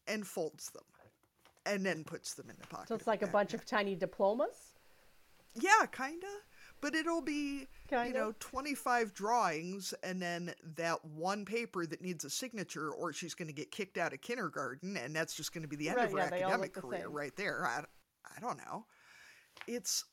and 0.07 0.27
folds 0.27 0.70
them 0.70 0.85
and 1.65 1.85
then 1.85 2.05
puts 2.05 2.35
them 2.35 2.48
in 2.48 2.57
the 2.61 2.66
pocket. 2.69 2.89
So 2.89 2.94
it's 2.94 3.07
like 3.07 3.23
a 3.23 3.27
bunch 3.27 3.53
of 3.55 3.66
tiny 3.66 3.94
diplomas? 3.94 4.74
Yeah, 5.55 5.86
kind 5.90 6.23
of. 6.23 6.31
But 6.81 6.94
it'll 6.94 7.23
be, 7.23 7.66
kinda. 7.89 8.07
you 8.07 8.15
know, 8.15 8.35
25 8.39 9.15
drawings 9.15 9.94
and 10.03 10.20
then 10.20 10.53
that 10.77 11.03
one 11.05 11.44
paper 11.44 11.86
that 11.86 12.03
needs 12.03 12.24
a 12.24 12.31
signature, 12.31 12.90
or 12.90 13.12
she's 13.12 13.35
going 13.35 13.48
to 13.48 13.55
get 13.55 13.70
kicked 13.70 13.97
out 13.97 14.12
of 14.12 14.20
kindergarten, 14.20 14.97
and 14.97 15.16
that's 15.16 15.35
just 15.35 15.53
going 15.55 15.62
to 15.62 15.69
be 15.69 15.77
the 15.77 15.89
end 15.89 15.97
right, 15.97 16.07
of 16.07 16.12
her 16.12 16.19
yeah, 16.19 16.24
academic 16.24 16.74
career 16.74 17.03
the 17.05 17.09
right 17.09 17.35
there. 17.36 17.66
I, 17.66 17.82
I 18.36 18.40
don't 18.40 18.59
know. 18.59 18.85
It's, 19.66 20.05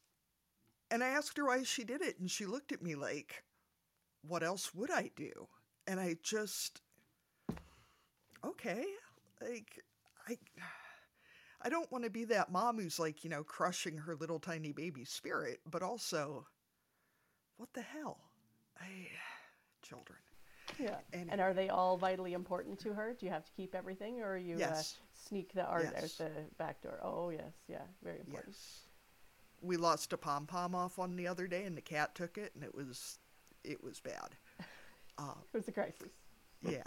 and 0.93 1.03
I 1.03 1.07
asked 1.07 1.37
her 1.37 1.45
why 1.45 1.63
she 1.63 1.83
did 1.83 2.03
it, 2.03 2.19
and 2.19 2.29
she 2.29 2.45
looked 2.45 2.71
at 2.71 2.83
me 2.83 2.93
like, 2.93 3.43
what 4.21 4.43
else 4.43 4.75
would 4.75 4.91
I 4.91 5.09
do? 5.15 5.31
And 5.87 5.99
I 5.99 6.17
just, 6.21 6.81
okay, 8.45 8.85
like 9.41 9.79
I 10.29 10.37
I 11.63 11.69
don't 11.69 11.91
want 11.91 12.03
to 12.03 12.11
be 12.11 12.25
that 12.25 12.51
mom 12.51 12.79
who's 12.79 12.99
like, 12.99 13.23
you 13.23 13.29
know, 13.31 13.43
crushing 13.43 13.97
her 13.97 14.15
little 14.15 14.39
tiny 14.39 14.71
baby 14.71 15.03
spirit, 15.03 15.61
but 15.69 15.81
also 15.81 16.45
what 17.57 17.73
the 17.73 17.81
hell? 17.81 18.19
I 18.79 19.07
children. 19.81 20.19
Yeah. 20.79 20.97
And, 21.11 21.31
and 21.31 21.41
are 21.41 21.53
they 21.53 21.69
all 21.69 21.97
vitally 21.97 22.33
important 22.33 22.79
to 22.81 22.93
her? 22.93 23.15
Do 23.19 23.25
you 23.25 23.31
have 23.31 23.45
to 23.45 23.51
keep 23.51 23.73
everything 23.73 24.21
or 24.21 24.33
are 24.33 24.37
you 24.37 24.55
uh, 24.55 24.59
yes. 24.59 24.99
uh, 24.99 25.27
sneak 25.27 25.53
the 25.53 25.65
art 25.65 25.89
yes. 25.91 26.03
out 26.03 26.27
the 26.27 26.31
back 26.57 26.81
door? 26.81 26.99
Oh, 27.03 27.29
yes. 27.29 27.53
Yeah, 27.67 27.81
very 28.03 28.19
important. 28.19 28.55
Yes. 28.55 28.92
We 29.63 29.77
lost 29.77 30.13
a 30.13 30.17
pom 30.17 30.45
pom 30.45 30.75
off 30.75 30.97
one 30.97 31.15
the 31.15 31.27
other 31.27 31.47
day 31.47 31.63
and 31.63 31.75
the 31.75 31.81
cat 31.81 32.13
took 32.15 32.37
it 32.37 32.51
and 32.53 32.63
it 32.63 32.75
was 32.75 33.17
it 33.63 33.83
was 33.83 33.99
bad. 33.99 34.35
Uh, 35.15 35.35
it 35.53 35.57
was 35.57 35.67
a 35.67 35.71
crisis. 35.71 36.09
Yeah. 36.67 36.81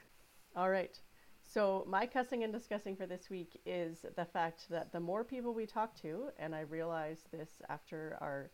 All 0.56 0.68
right. 0.68 0.98
So, 1.44 1.84
my 1.86 2.06
cussing 2.06 2.42
and 2.42 2.52
discussing 2.52 2.96
for 2.96 3.06
this 3.06 3.30
week 3.30 3.60
is 3.64 4.04
the 4.16 4.24
fact 4.24 4.68
that 4.68 4.90
the 4.90 4.98
more 4.98 5.22
people 5.22 5.54
we 5.54 5.64
talk 5.64 5.94
to, 6.02 6.30
and 6.40 6.56
I 6.56 6.62
realized 6.62 7.30
this 7.30 7.62
after 7.68 8.18
our 8.20 8.50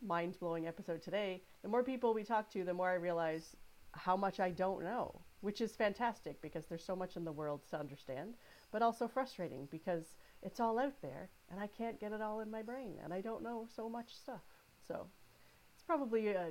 mind 0.00 0.38
blowing 0.38 0.68
episode 0.68 1.02
today, 1.02 1.42
the 1.62 1.68
more 1.68 1.82
people 1.82 2.14
we 2.14 2.22
talk 2.22 2.48
to, 2.52 2.62
the 2.62 2.72
more 2.72 2.90
I 2.90 2.94
realize 2.94 3.56
how 3.92 4.16
much 4.16 4.40
I 4.40 4.50
don't 4.50 4.82
know, 4.82 5.20
which 5.40 5.60
is 5.60 5.76
fantastic 5.76 6.40
because 6.40 6.66
there's 6.66 6.84
so 6.84 6.96
much 6.96 7.16
in 7.16 7.24
the 7.24 7.32
world 7.32 7.62
to 7.70 7.78
understand, 7.78 8.34
but 8.70 8.82
also 8.82 9.06
frustrating 9.06 9.68
because 9.70 10.16
it's 10.44 10.60
all 10.60 10.78
out 10.78 11.00
there 11.02 11.30
and 11.50 11.58
I 11.58 11.66
can't 11.66 11.98
get 11.98 12.12
it 12.12 12.20
all 12.20 12.40
in 12.40 12.50
my 12.50 12.62
brain 12.62 12.94
and 13.02 13.12
I 13.12 13.20
don't 13.20 13.42
know 13.42 13.66
so 13.74 13.88
much 13.88 14.14
stuff. 14.14 14.42
So, 14.86 15.06
it's 15.74 15.82
probably 15.82 16.28
a 16.28 16.50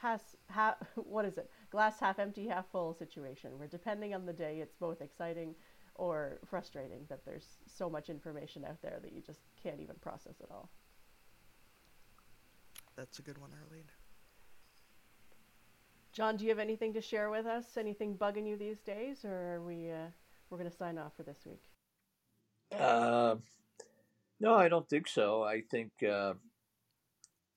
has 0.00 0.20
ha, 0.50 0.76
what 0.94 1.24
is 1.24 1.38
it? 1.38 1.50
Glass 1.70 2.00
half 2.00 2.18
empty 2.18 2.46
half 2.46 2.66
full 2.70 2.94
situation 2.94 3.58
where 3.58 3.68
depending 3.68 4.14
on 4.14 4.26
the 4.26 4.32
day 4.32 4.58
it's 4.60 4.74
both 4.74 5.00
exciting 5.00 5.54
or 5.94 6.38
frustrating 6.48 7.04
that 7.08 7.24
there's 7.24 7.58
so 7.66 7.90
much 7.90 8.08
information 8.08 8.64
out 8.64 8.80
there 8.82 8.98
that 9.02 9.12
you 9.12 9.20
just 9.20 9.40
can't 9.62 9.80
even 9.80 9.96
process 10.00 10.40
it 10.40 10.48
all. 10.50 10.68
That's 12.96 13.18
a 13.18 13.22
good 13.22 13.38
one 13.38 13.50
arlene. 13.52 13.84
John 16.12 16.36
do 16.36 16.44
you 16.44 16.50
have 16.50 16.58
anything 16.58 16.92
to 16.94 17.00
share 17.00 17.30
with 17.30 17.46
us? 17.46 17.76
Anything 17.76 18.16
bugging 18.16 18.46
you 18.46 18.56
these 18.56 18.80
days 18.80 19.24
or 19.24 19.54
are 19.54 19.62
we 19.62 19.90
uh, 19.90 20.06
we're 20.50 20.58
going 20.58 20.70
to 20.70 20.76
sign 20.76 20.98
off 20.98 21.12
for 21.16 21.22
this 21.22 21.40
week 21.46 21.67
uh, 22.76 23.36
no 24.40 24.54
i 24.54 24.68
don't 24.68 24.88
think 24.88 25.08
so 25.08 25.42
i 25.42 25.60
think 25.70 25.90
uh, 26.02 26.34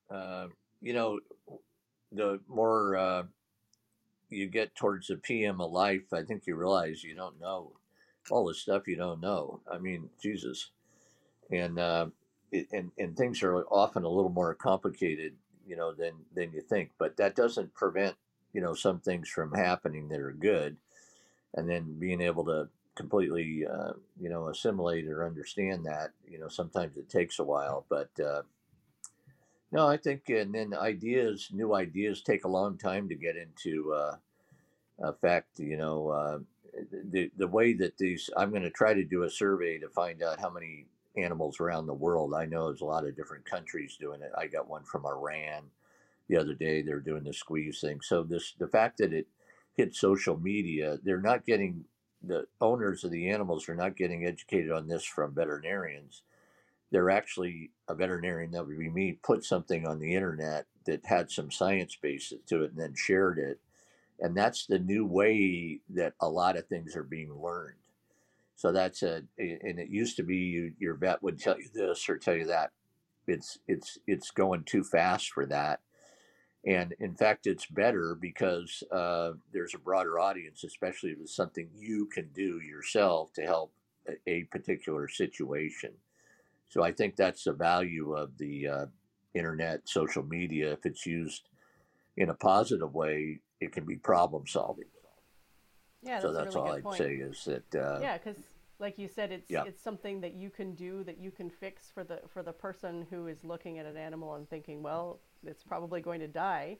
uh 0.09 0.47
you 0.81 0.93
know 0.93 1.19
the 2.11 2.39
more 2.47 2.97
uh, 2.97 3.23
you 4.29 4.47
get 4.47 4.75
towards 4.75 5.07
the 5.07 5.17
PM 5.17 5.61
of 5.61 5.71
life, 5.71 6.13
I 6.13 6.23
think 6.23 6.43
you 6.45 6.55
realize 6.55 7.03
you 7.03 7.15
don't 7.15 7.39
know 7.39 7.73
all 8.29 8.45
the 8.45 8.53
stuff 8.53 8.87
you 8.87 8.95
don't 8.95 9.21
know. 9.21 9.61
I 9.71 9.77
mean, 9.77 10.09
Jesus, 10.21 10.71
and 11.51 11.79
uh, 11.79 12.07
it, 12.51 12.67
and 12.71 12.91
and 12.97 13.15
things 13.15 13.43
are 13.43 13.63
often 13.65 14.03
a 14.03 14.09
little 14.09 14.31
more 14.31 14.53
complicated, 14.53 15.33
you 15.67 15.75
know, 15.75 15.93
than 15.93 16.13
than 16.35 16.51
you 16.51 16.61
think. 16.61 16.91
But 16.97 17.17
that 17.17 17.35
doesn't 17.35 17.73
prevent 17.73 18.15
you 18.53 18.61
know 18.61 18.73
some 18.73 18.99
things 18.99 19.29
from 19.29 19.53
happening 19.53 20.09
that 20.09 20.19
are 20.19 20.33
good, 20.33 20.77
and 21.53 21.69
then 21.69 21.97
being 21.99 22.21
able 22.21 22.45
to 22.45 22.69
completely, 23.01 23.65
uh, 23.65 23.93
you 24.19 24.29
know, 24.29 24.47
assimilate 24.49 25.07
or 25.07 25.25
understand 25.25 25.85
that. 25.85 26.11
You 26.29 26.39
know, 26.39 26.47
sometimes 26.47 26.97
it 26.97 27.09
takes 27.09 27.39
a 27.39 27.43
while, 27.43 27.85
but 27.89 28.11
uh, 28.23 28.43
no, 29.71 29.87
I 29.87 29.97
think, 29.97 30.29
and 30.29 30.53
then 30.53 30.73
ideas, 30.75 31.49
new 31.51 31.73
ideas 31.73 32.21
take 32.21 32.45
a 32.45 32.49
long 32.49 32.77
time 32.77 33.09
to 33.09 33.15
get 33.15 33.35
into 33.35 33.93
uh, 33.93 34.15
effect. 34.99 35.59
You 35.59 35.77
know, 35.77 36.09
uh, 36.09 36.39
the 37.09 37.31
the 37.35 37.47
way 37.47 37.73
that 37.73 37.97
these, 37.97 38.29
I'm 38.37 38.51
going 38.51 38.61
to 38.61 38.69
try 38.69 38.93
to 38.93 39.03
do 39.03 39.23
a 39.23 39.29
survey 39.29 39.79
to 39.79 39.89
find 39.89 40.21
out 40.21 40.39
how 40.39 40.51
many 40.51 40.85
animals 41.17 41.59
around 41.59 41.87
the 41.87 41.93
world. 41.93 42.35
I 42.35 42.45
know 42.45 42.67
there's 42.67 42.81
a 42.81 42.85
lot 42.85 43.07
of 43.07 43.15
different 43.15 43.45
countries 43.45 43.97
doing 43.99 44.21
it. 44.21 44.31
I 44.37 44.45
got 44.45 44.69
one 44.69 44.83
from 44.83 45.05
Iran 45.07 45.63
the 46.29 46.37
other 46.37 46.53
day. 46.53 46.83
They're 46.83 46.99
doing 46.99 47.23
the 47.23 47.33
squeeze 47.33 47.81
thing. 47.81 47.99
So 48.01 48.23
this, 48.23 48.53
the 48.59 48.67
fact 48.67 48.99
that 48.99 49.11
it 49.11 49.27
hit 49.73 49.95
social 49.95 50.37
media, 50.37 50.99
they're 51.03 51.19
not 51.19 51.45
getting 51.45 51.85
the 52.23 52.45
owners 52.59 53.03
of 53.03 53.11
the 53.11 53.29
animals 53.29 53.67
are 53.67 53.75
not 53.75 53.97
getting 53.97 54.25
educated 54.25 54.71
on 54.71 54.87
this 54.87 55.03
from 55.03 55.33
veterinarians. 55.33 56.23
They're 56.91 57.09
actually 57.09 57.71
a 57.87 57.95
veterinarian 57.95 58.51
that 58.51 58.67
would 58.67 58.77
be 58.77 58.89
me 58.89 59.13
put 59.23 59.43
something 59.43 59.87
on 59.87 59.99
the 59.99 60.13
internet 60.13 60.65
that 60.85 61.05
had 61.05 61.31
some 61.31 61.51
science 61.51 61.97
basis 62.01 62.39
to 62.47 62.63
it 62.63 62.71
and 62.71 62.79
then 62.79 62.93
shared 62.95 63.39
it. 63.39 63.59
And 64.19 64.35
that's 64.35 64.65
the 64.65 64.79
new 64.79 65.05
way 65.05 65.79
that 65.89 66.13
a 66.19 66.29
lot 66.29 66.57
of 66.57 66.67
things 66.67 66.95
are 66.95 67.03
being 67.03 67.41
learned. 67.41 67.75
So 68.55 68.71
that's 68.71 69.01
a, 69.01 69.23
and 69.39 69.79
it 69.79 69.89
used 69.89 70.17
to 70.17 70.23
be 70.23 70.37
you, 70.37 70.73
your 70.77 70.93
vet 70.93 71.23
would 71.23 71.39
tell 71.39 71.57
you 71.57 71.69
this 71.73 72.07
or 72.07 72.17
tell 72.17 72.35
you 72.35 72.45
that. 72.45 72.71
It's 73.27 73.59
it's 73.67 73.97
it's 74.07 74.31
going 74.31 74.63
too 74.63 74.83
fast 74.83 75.31
for 75.31 75.45
that 75.45 75.79
and 76.65 76.93
in 76.99 77.15
fact, 77.15 77.47
it's 77.47 77.65
better 77.65 78.15
because 78.15 78.83
uh, 78.91 79.31
there's 79.51 79.73
a 79.73 79.79
broader 79.79 80.19
audience, 80.19 80.63
especially 80.63 81.11
if 81.11 81.19
it's 81.19 81.35
something 81.35 81.69
you 81.75 82.05
can 82.05 82.29
do 82.35 82.61
yourself 82.61 83.33
to 83.33 83.41
help 83.41 83.73
a, 84.07 84.29
a 84.29 84.43
particular 84.43 85.07
situation. 85.07 85.91
So 86.69 86.83
I 86.83 86.91
think 86.91 87.15
that's 87.15 87.43
the 87.43 87.53
value 87.53 88.13
of 88.13 88.37
the 88.37 88.67
uh, 88.67 88.85
internet, 89.33 89.81
social 89.85 90.23
media. 90.23 90.71
If 90.73 90.85
it's 90.85 91.05
used 91.05 91.49
in 92.15 92.29
a 92.29 92.35
positive 92.35 92.93
way, 92.93 93.39
it 93.59 93.71
can 93.71 93.85
be 93.85 93.95
problem 93.95 94.45
solving. 94.45 94.85
Yeah, 96.03 96.13
that's 96.13 96.23
so 96.23 96.33
that's 96.33 96.55
really 96.55 96.69
all 96.69 96.75
I'd 96.75 96.83
point. 96.83 96.97
say 96.97 97.13
is 97.15 97.45
that. 97.45 97.75
Uh, 97.75 97.99
yeah, 98.01 98.17
because 98.17 98.37
like 98.81 98.97
you 98.97 99.07
said, 99.07 99.31
it's 99.31 99.49
yeah. 99.49 99.63
it's 99.65 99.81
something 99.81 100.19
that 100.21 100.33
you 100.33 100.49
can 100.49 100.75
do 100.75 101.03
that 101.05 101.17
you 101.17 101.31
can 101.31 101.49
fix 101.49 101.89
for 101.93 102.03
the 102.03 102.19
for 102.27 102.43
the 102.43 102.51
person 102.51 103.07
who 103.09 103.27
is 103.27 103.45
looking 103.45 103.79
at 103.79 103.85
an 103.85 103.95
animal 103.95 104.35
and 104.35 104.49
thinking, 104.49 104.83
well, 104.83 105.21
it's 105.45 105.63
probably 105.63 106.01
going 106.01 106.19
to 106.19 106.27
die 106.27 106.77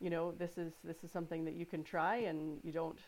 you 0.00 0.10
know 0.10 0.32
this 0.32 0.58
is 0.58 0.74
this 0.84 1.02
is 1.02 1.10
something 1.10 1.44
that 1.44 1.54
you 1.54 1.66
can 1.66 1.82
try 1.82 2.16
and 2.16 2.58
you 2.62 2.72
don't 2.72 2.98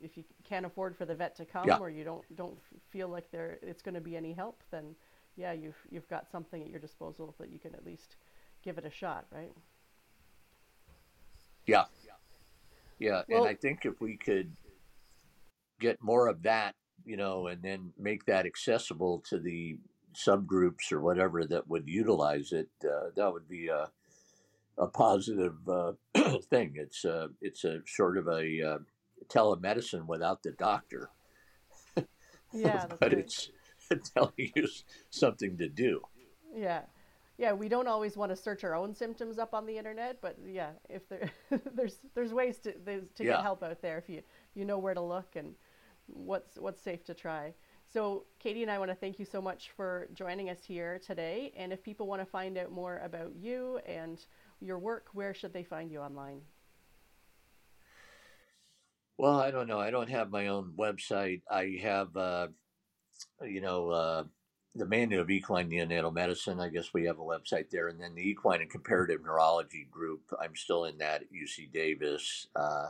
if 0.00 0.16
you 0.16 0.24
can't 0.44 0.66
afford 0.66 0.96
for 0.96 1.04
the 1.04 1.14
vet 1.14 1.34
to 1.34 1.44
come 1.44 1.66
yeah. 1.66 1.78
or 1.78 1.90
you 1.90 2.04
don't 2.04 2.22
don't 2.36 2.58
feel 2.90 3.08
like 3.08 3.30
there 3.30 3.58
it's 3.62 3.82
going 3.82 3.94
to 3.94 4.00
be 4.00 4.16
any 4.16 4.32
help 4.32 4.62
then 4.70 4.94
yeah 5.36 5.52
you've 5.52 5.76
you've 5.90 6.08
got 6.08 6.30
something 6.30 6.62
at 6.62 6.68
your 6.68 6.78
disposal 6.78 7.34
that 7.38 7.50
you 7.50 7.58
can 7.58 7.74
at 7.74 7.84
least 7.84 8.16
give 8.62 8.78
it 8.78 8.84
a 8.84 8.90
shot 8.90 9.26
right 9.30 9.52
yeah 11.66 11.84
yeah 12.98 13.22
well, 13.28 13.42
and 13.42 13.48
i 13.48 13.54
think 13.54 13.84
if 13.84 14.00
we 14.00 14.16
could 14.16 14.52
get 15.80 16.02
more 16.02 16.28
of 16.28 16.42
that 16.42 16.74
you 17.04 17.16
know 17.16 17.46
and 17.46 17.62
then 17.62 17.92
make 17.98 18.24
that 18.26 18.46
accessible 18.46 19.22
to 19.28 19.38
the 19.38 19.78
subgroups 20.14 20.90
or 20.90 21.00
whatever 21.00 21.44
that 21.44 21.68
would 21.68 21.86
utilize 21.86 22.52
it 22.52 22.68
uh, 22.84 23.10
that 23.14 23.32
would 23.32 23.48
be 23.48 23.68
a 23.68 23.88
a 24.78 24.86
positive 24.86 25.56
uh, 25.68 25.92
thing. 26.50 26.74
It's 26.76 27.04
a, 27.04 27.24
uh, 27.24 27.28
it's 27.40 27.64
a 27.64 27.80
sort 27.86 28.18
of 28.18 28.28
a 28.28 28.62
uh, 28.62 28.78
telemedicine 29.28 30.06
without 30.06 30.42
the 30.42 30.52
doctor. 30.52 31.10
Yeah, 32.52 32.86
but 33.00 33.12
it's 33.12 33.50
telling 34.14 34.32
you 34.36 34.68
something 35.10 35.56
to 35.58 35.68
do. 35.68 36.00
Yeah, 36.54 36.82
yeah. 37.38 37.52
We 37.52 37.68
don't 37.68 37.88
always 37.88 38.16
want 38.16 38.30
to 38.32 38.36
search 38.36 38.64
our 38.64 38.74
own 38.74 38.94
symptoms 38.94 39.38
up 39.38 39.54
on 39.54 39.66
the 39.66 39.76
internet, 39.76 40.20
but 40.20 40.36
yeah, 40.46 40.70
if 40.88 41.08
there 41.08 41.30
there's 41.74 41.98
there's 42.14 42.32
ways 42.32 42.58
to 42.60 42.74
there's, 42.84 43.04
to 43.16 43.24
yeah. 43.24 43.32
get 43.32 43.42
help 43.42 43.62
out 43.62 43.80
there 43.82 43.98
if 43.98 44.08
you 44.08 44.22
you 44.54 44.64
know 44.64 44.78
where 44.78 44.94
to 44.94 45.02
look 45.02 45.36
and 45.36 45.54
what's 46.06 46.56
what's 46.58 46.80
safe 46.80 47.04
to 47.04 47.14
try. 47.14 47.54
So, 47.92 48.24
Katie 48.40 48.62
and 48.62 48.70
I 48.70 48.78
want 48.78 48.90
to 48.90 48.96
thank 48.96 49.18
you 49.18 49.24
so 49.24 49.40
much 49.40 49.70
for 49.76 50.08
joining 50.12 50.50
us 50.50 50.58
here 50.64 50.98
today. 50.98 51.52
And 51.56 51.72
if 51.72 51.82
people 51.82 52.06
want 52.06 52.20
to 52.20 52.26
find 52.26 52.58
out 52.58 52.72
more 52.72 53.00
about 53.04 53.32
you 53.36 53.78
and 53.86 54.24
your 54.60 54.78
work, 54.78 55.06
where 55.12 55.34
should 55.34 55.52
they 55.52 55.62
find 55.62 55.90
you 55.90 56.00
online? 56.00 56.40
Well, 59.18 59.38
I 59.38 59.50
don't 59.50 59.68
know. 59.68 59.80
I 59.80 59.90
don't 59.90 60.10
have 60.10 60.30
my 60.30 60.48
own 60.48 60.74
website. 60.76 61.42
I 61.50 61.78
have, 61.80 62.14
uh, 62.16 62.48
you 63.42 63.60
know, 63.60 63.90
uh, 63.90 64.24
the 64.74 64.84
Manual 64.84 65.22
of 65.22 65.30
Equine 65.30 65.70
Neonatal 65.70 66.12
Medicine. 66.12 66.60
I 66.60 66.68
guess 66.68 66.92
we 66.92 67.04
have 67.04 67.18
a 67.18 67.22
website 67.22 67.70
there, 67.70 67.88
and 67.88 67.98
then 67.98 68.14
the 68.14 68.28
Equine 68.28 68.60
and 68.60 68.70
Comparative 68.70 69.22
Neurology 69.22 69.86
Group. 69.90 70.20
I'm 70.38 70.54
still 70.54 70.84
in 70.84 70.98
that 70.98 71.22
at 71.22 71.32
UC 71.32 71.72
Davis, 71.72 72.48
uh, 72.56 72.88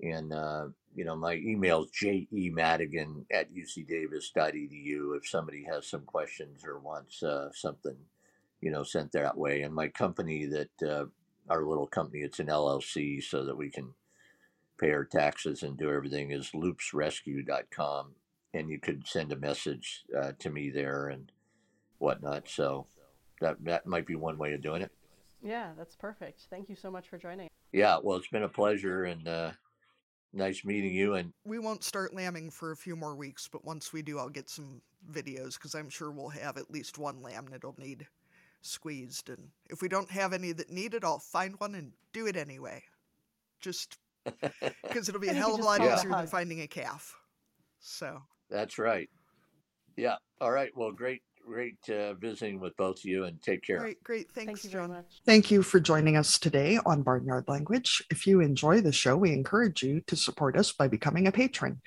and 0.00 0.32
uh, 0.32 0.66
you 0.94 1.04
know, 1.04 1.16
my 1.16 1.34
email 1.34 1.84
is 1.84 1.90
jemadigan 1.90 3.24
at 3.32 3.52
ucdavis.edu. 3.52 5.16
If 5.16 5.28
somebody 5.28 5.64
has 5.70 5.86
some 5.86 6.02
questions 6.02 6.64
or 6.64 6.78
wants 6.78 7.22
uh, 7.22 7.50
something 7.52 7.96
you 8.60 8.70
know, 8.70 8.82
sent 8.82 9.12
that 9.12 9.36
way. 9.36 9.62
And 9.62 9.74
my 9.74 9.88
company 9.88 10.46
that 10.46 10.82
uh, 10.82 11.04
our 11.48 11.64
little 11.64 11.86
company, 11.86 12.20
it's 12.20 12.40
an 12.40 12.48
LLC, 12.48 13.22
so 13.22 13.44
that 13.44 13.56
we 13.56 13.70
can 13.70 13.92
pay 14.78 14.90
our 14.90 15.04
taxes 15.04 15.62
and 15.62 15.76
do 15.76 15.90
everything 15.90 16.30
is 16.30 16.50
loopsrescue.com. 16.50 18.14
And 18.54 18.70
you 18.70 18.80
could 18.80 19.06
send 19.06 19.32
a 19.32 19.36
message 19.36 20.04
uh, 20.18 20.32
to 20.38 20.50
me 20.50 20.70
there 20.70 21.08
and 21.08 21.30
whatnot. 21.98 22.48
So 22.48 22.86
that 23.40 23.56
that 23.64 23.86
might 23.86 24.06
be 24.06 24.16
one 24.16 24.38
way 24.38 24.54
of 24.54 24.62
doing 24.62 24.82
it. 24.82 24.90
Yeah, 25.42 25.70
that's 25.76 25.94
perfect. 25.94 26.46
Thank 26.50 26.68
you 26.68 26.74
so 26.74 26.90
much 26.90 27.08
for 27.08 27.18
joining. 27.18 27.48
Yeah, 27.72 27.98
well, 28.02 28.16
it's 28.16 28.28
been 28.28 28.42
a 28.44 28.48
pleasure 28.48 29.04
and 29.04 29.28
uh, 29.28 29.50
nice 30.32 30.64
meeting 30.64 30.94
you. 30.94 31.14
And 31.14 31.32
we 31.44 31.58
won't 31.58 31.84
start 31.84 32.14
lambing 32.14 32.50
for 32.50 32.72
a 32.72 32.76
few 32.76 32.96
more 32.96 33.16
weeks, 33.16 33.48
but 33.50 33.64
once 33.64 33.92
we 33.92 34.02
do, 34.02 34.18
I'll 34.18 34.28
get 34.28 34.48
some 34.48 34.80
videos 35.12 35.54
because 35.54 35.74
I'm 35.74 35.88
sure 35.88 36.10
we'll 36.10 36.28
have 36.28 36.56
at 36.56 36.70
least 36.70 36.98
one 36.98 37.22
lamb 37.22 37.46
that'll 37.50 37.76
need 37.78 38.06
squeezed. 38.60 39.30
And 39.30 39.48
if 39.70 39.82
we 39.82 39.88
don't 39.88 40.10
have 40.10 40.32
any 40.32 40.52
that 40.52 40.70
need 40.70 40.94
it, 40.94 41.04
I'll 41.04 41.18
find 41.18 41.54
one 41.58 41.74
and 41.74 41.92
do 42.12 42.26
it 42.26 42.36
anyway. 42.36 42.82
Just 43.60 43.98
because 44.82 45.08
it'll 45.08 45.20
be 45.20 45.28
a 45.28 45.34
hell 45.34 45.54
of 45.54 45.60
a 45.60 45.64
lot 45.64 45.80
easier 45.80 46.10
than 46.10 46.26
finding 46.26 46.60
a 46.62 46.66
calf. 46.66 47.16
So 47.80 48.22
that's 48.50 48.78
right. 48.78 49.08
Yeah. 49.96 50.16
All 50.40 50.52
right. 50.52 50.70
Well, 50.76 50.92
great, 50.92 51.22
great 51.48 51.76
uh, 51.90 52.14
visiting 52.14 52.60
with 52.60 52.76
both 52.76 52.98
of 52.98 53.04
you 53.04 53.24
and 53.24 53.40
take 53.42 53.62
care. 53.62 53.78
Great, 53.78 54.02
great. 54.04 54.30
Thanks, 54.32 54.62
Thank 54.62 54.72
John. 54.72 54.90
Much. 54.90 55.20
Thank 55.24 55.50
you 55.50 55.62
for 55.62 55.80
joining 55.80 56.16
us 56.16 56.38
today 56.38 56.78
on 56.84 57.02
Barnyard 57.02 57.44
Language. 57.48 58.02
If 58.10 58.26
you 58.26 58.40
enjoy 58.40 58.80
the 58.80 58.92
show, 58.92 59.16
we 59.16 59.32
encourage 59.32 59.82
you 59.82 60.00
to 60.02 60.16
support 60.16 60.56
us 60.56 60.72
by 60.72 60.88
becoming 60.88 61.26
a 61.26 61.32
patron 61.32 61.80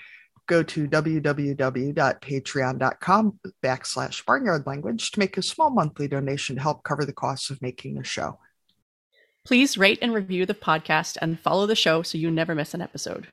go 0.52 0.62
to 0.62 0.88
www.patreon.com 0.88 3.40
backslash 3.64 4.26
barnyard 4.26 4.68
language 4.68 5.12
to 5.12 5.20
make 5.20 5.38
a 5.38 5.42
small 5.42 5.70
monthly 5.70 6.10
donation 6.10 6.58
to 6.58 6.62
help 6.62 6.84
cover 6.84 7.06
the 7.06 7.14
costs 7.14 7.50
of 7.50 7.62
making 7.62 7.96
the 7.96 8.04
show. 8.04 8.38
Please 9.46 9.78
rate 9.78 10.00
and 10.02 10.14
review 10.14 10.46
the 10.46 10.54
podcast 10.54 11.18
and 11.22 11.40
follow 11.40 11.66
the 11.66 11.76
show 11.76 12.04
so 12.04 12.18
you 12.18 12.30
never 12.30 12.54
miss 12.54 12.74
an 12.74 12.82
episode. 12.82 13.28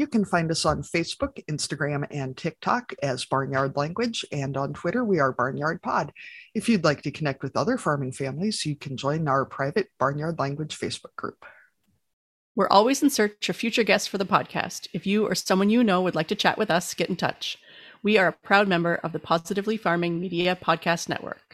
You 0.00 0.06
can 0.06 0.24
find 0.24 0.50
us 0.50 0.64
on 0.64 0.80
Facebook, 0.80 1.44
Instagram, 1.44 2.06
and 2.10 2.34
TikTok 2.34 2.94
as 3.02 3.26
Barnyard 3.26 3.76
Language, 3.76 4.24
and 4.32 4.56
on 4.56 4.72
Twitter, 4.72 5.04
we 5.04 5.20
are 5.20 5.30
Barnyard 5.30 5.82
Pod. 5.82 6.10
If 6.54 6.70
you'd 6.70 6.84
like 6.84 7.02
to 7.02 7.10
connect 7.10 7.42
with 7.42 7.54
other 7.54 7.76
farming 7.76 8.12
families, 8.12 8.64
you 8.64 8.76
can 8.76 8.96
join 8.96 9.28
our 9.28 9.44
private 9.44 9.88
Barnyard 9.98 10.38
Language 10.38 10.78
Facebook 10.80 11.14
group. 11.16 11.44
We're 12.56 12.70
always 12.70 13.02
in 13.02 13.10
search 13.10 13.50
of 13.50 13.56
future 13.56 13.84
guests 13.84 14.08
for 14.08 14.16
the 14.16 14.24
podcast. 14.24 14.88
If 14.94 15.06
you 15.06 15.26
or 15.26 15.34
someone 15.34 15.68
you 15.68 15.84
know 15.84 16.00
would 16.00 16.14
like 16.14 16.28
to 16.28 16.34
chat 16.34 16.56
with 16.56 16.70
us, 16.70 16.94
get 16.94 17.10
in 17.10 17.16
touch. 17.16 17.58
We 18.02 18.16
are 18.16 18.28
a 18.28 18.32
proud 18.32 18.68
member 18.68 18.94
of 18.94 19.12
the 19.12 19.18
Positively 19.18 19.76
Farming 19.76 20.18
Media 20.18 20.56
Podcast 20.56 21.10
Network. 21.10 21.49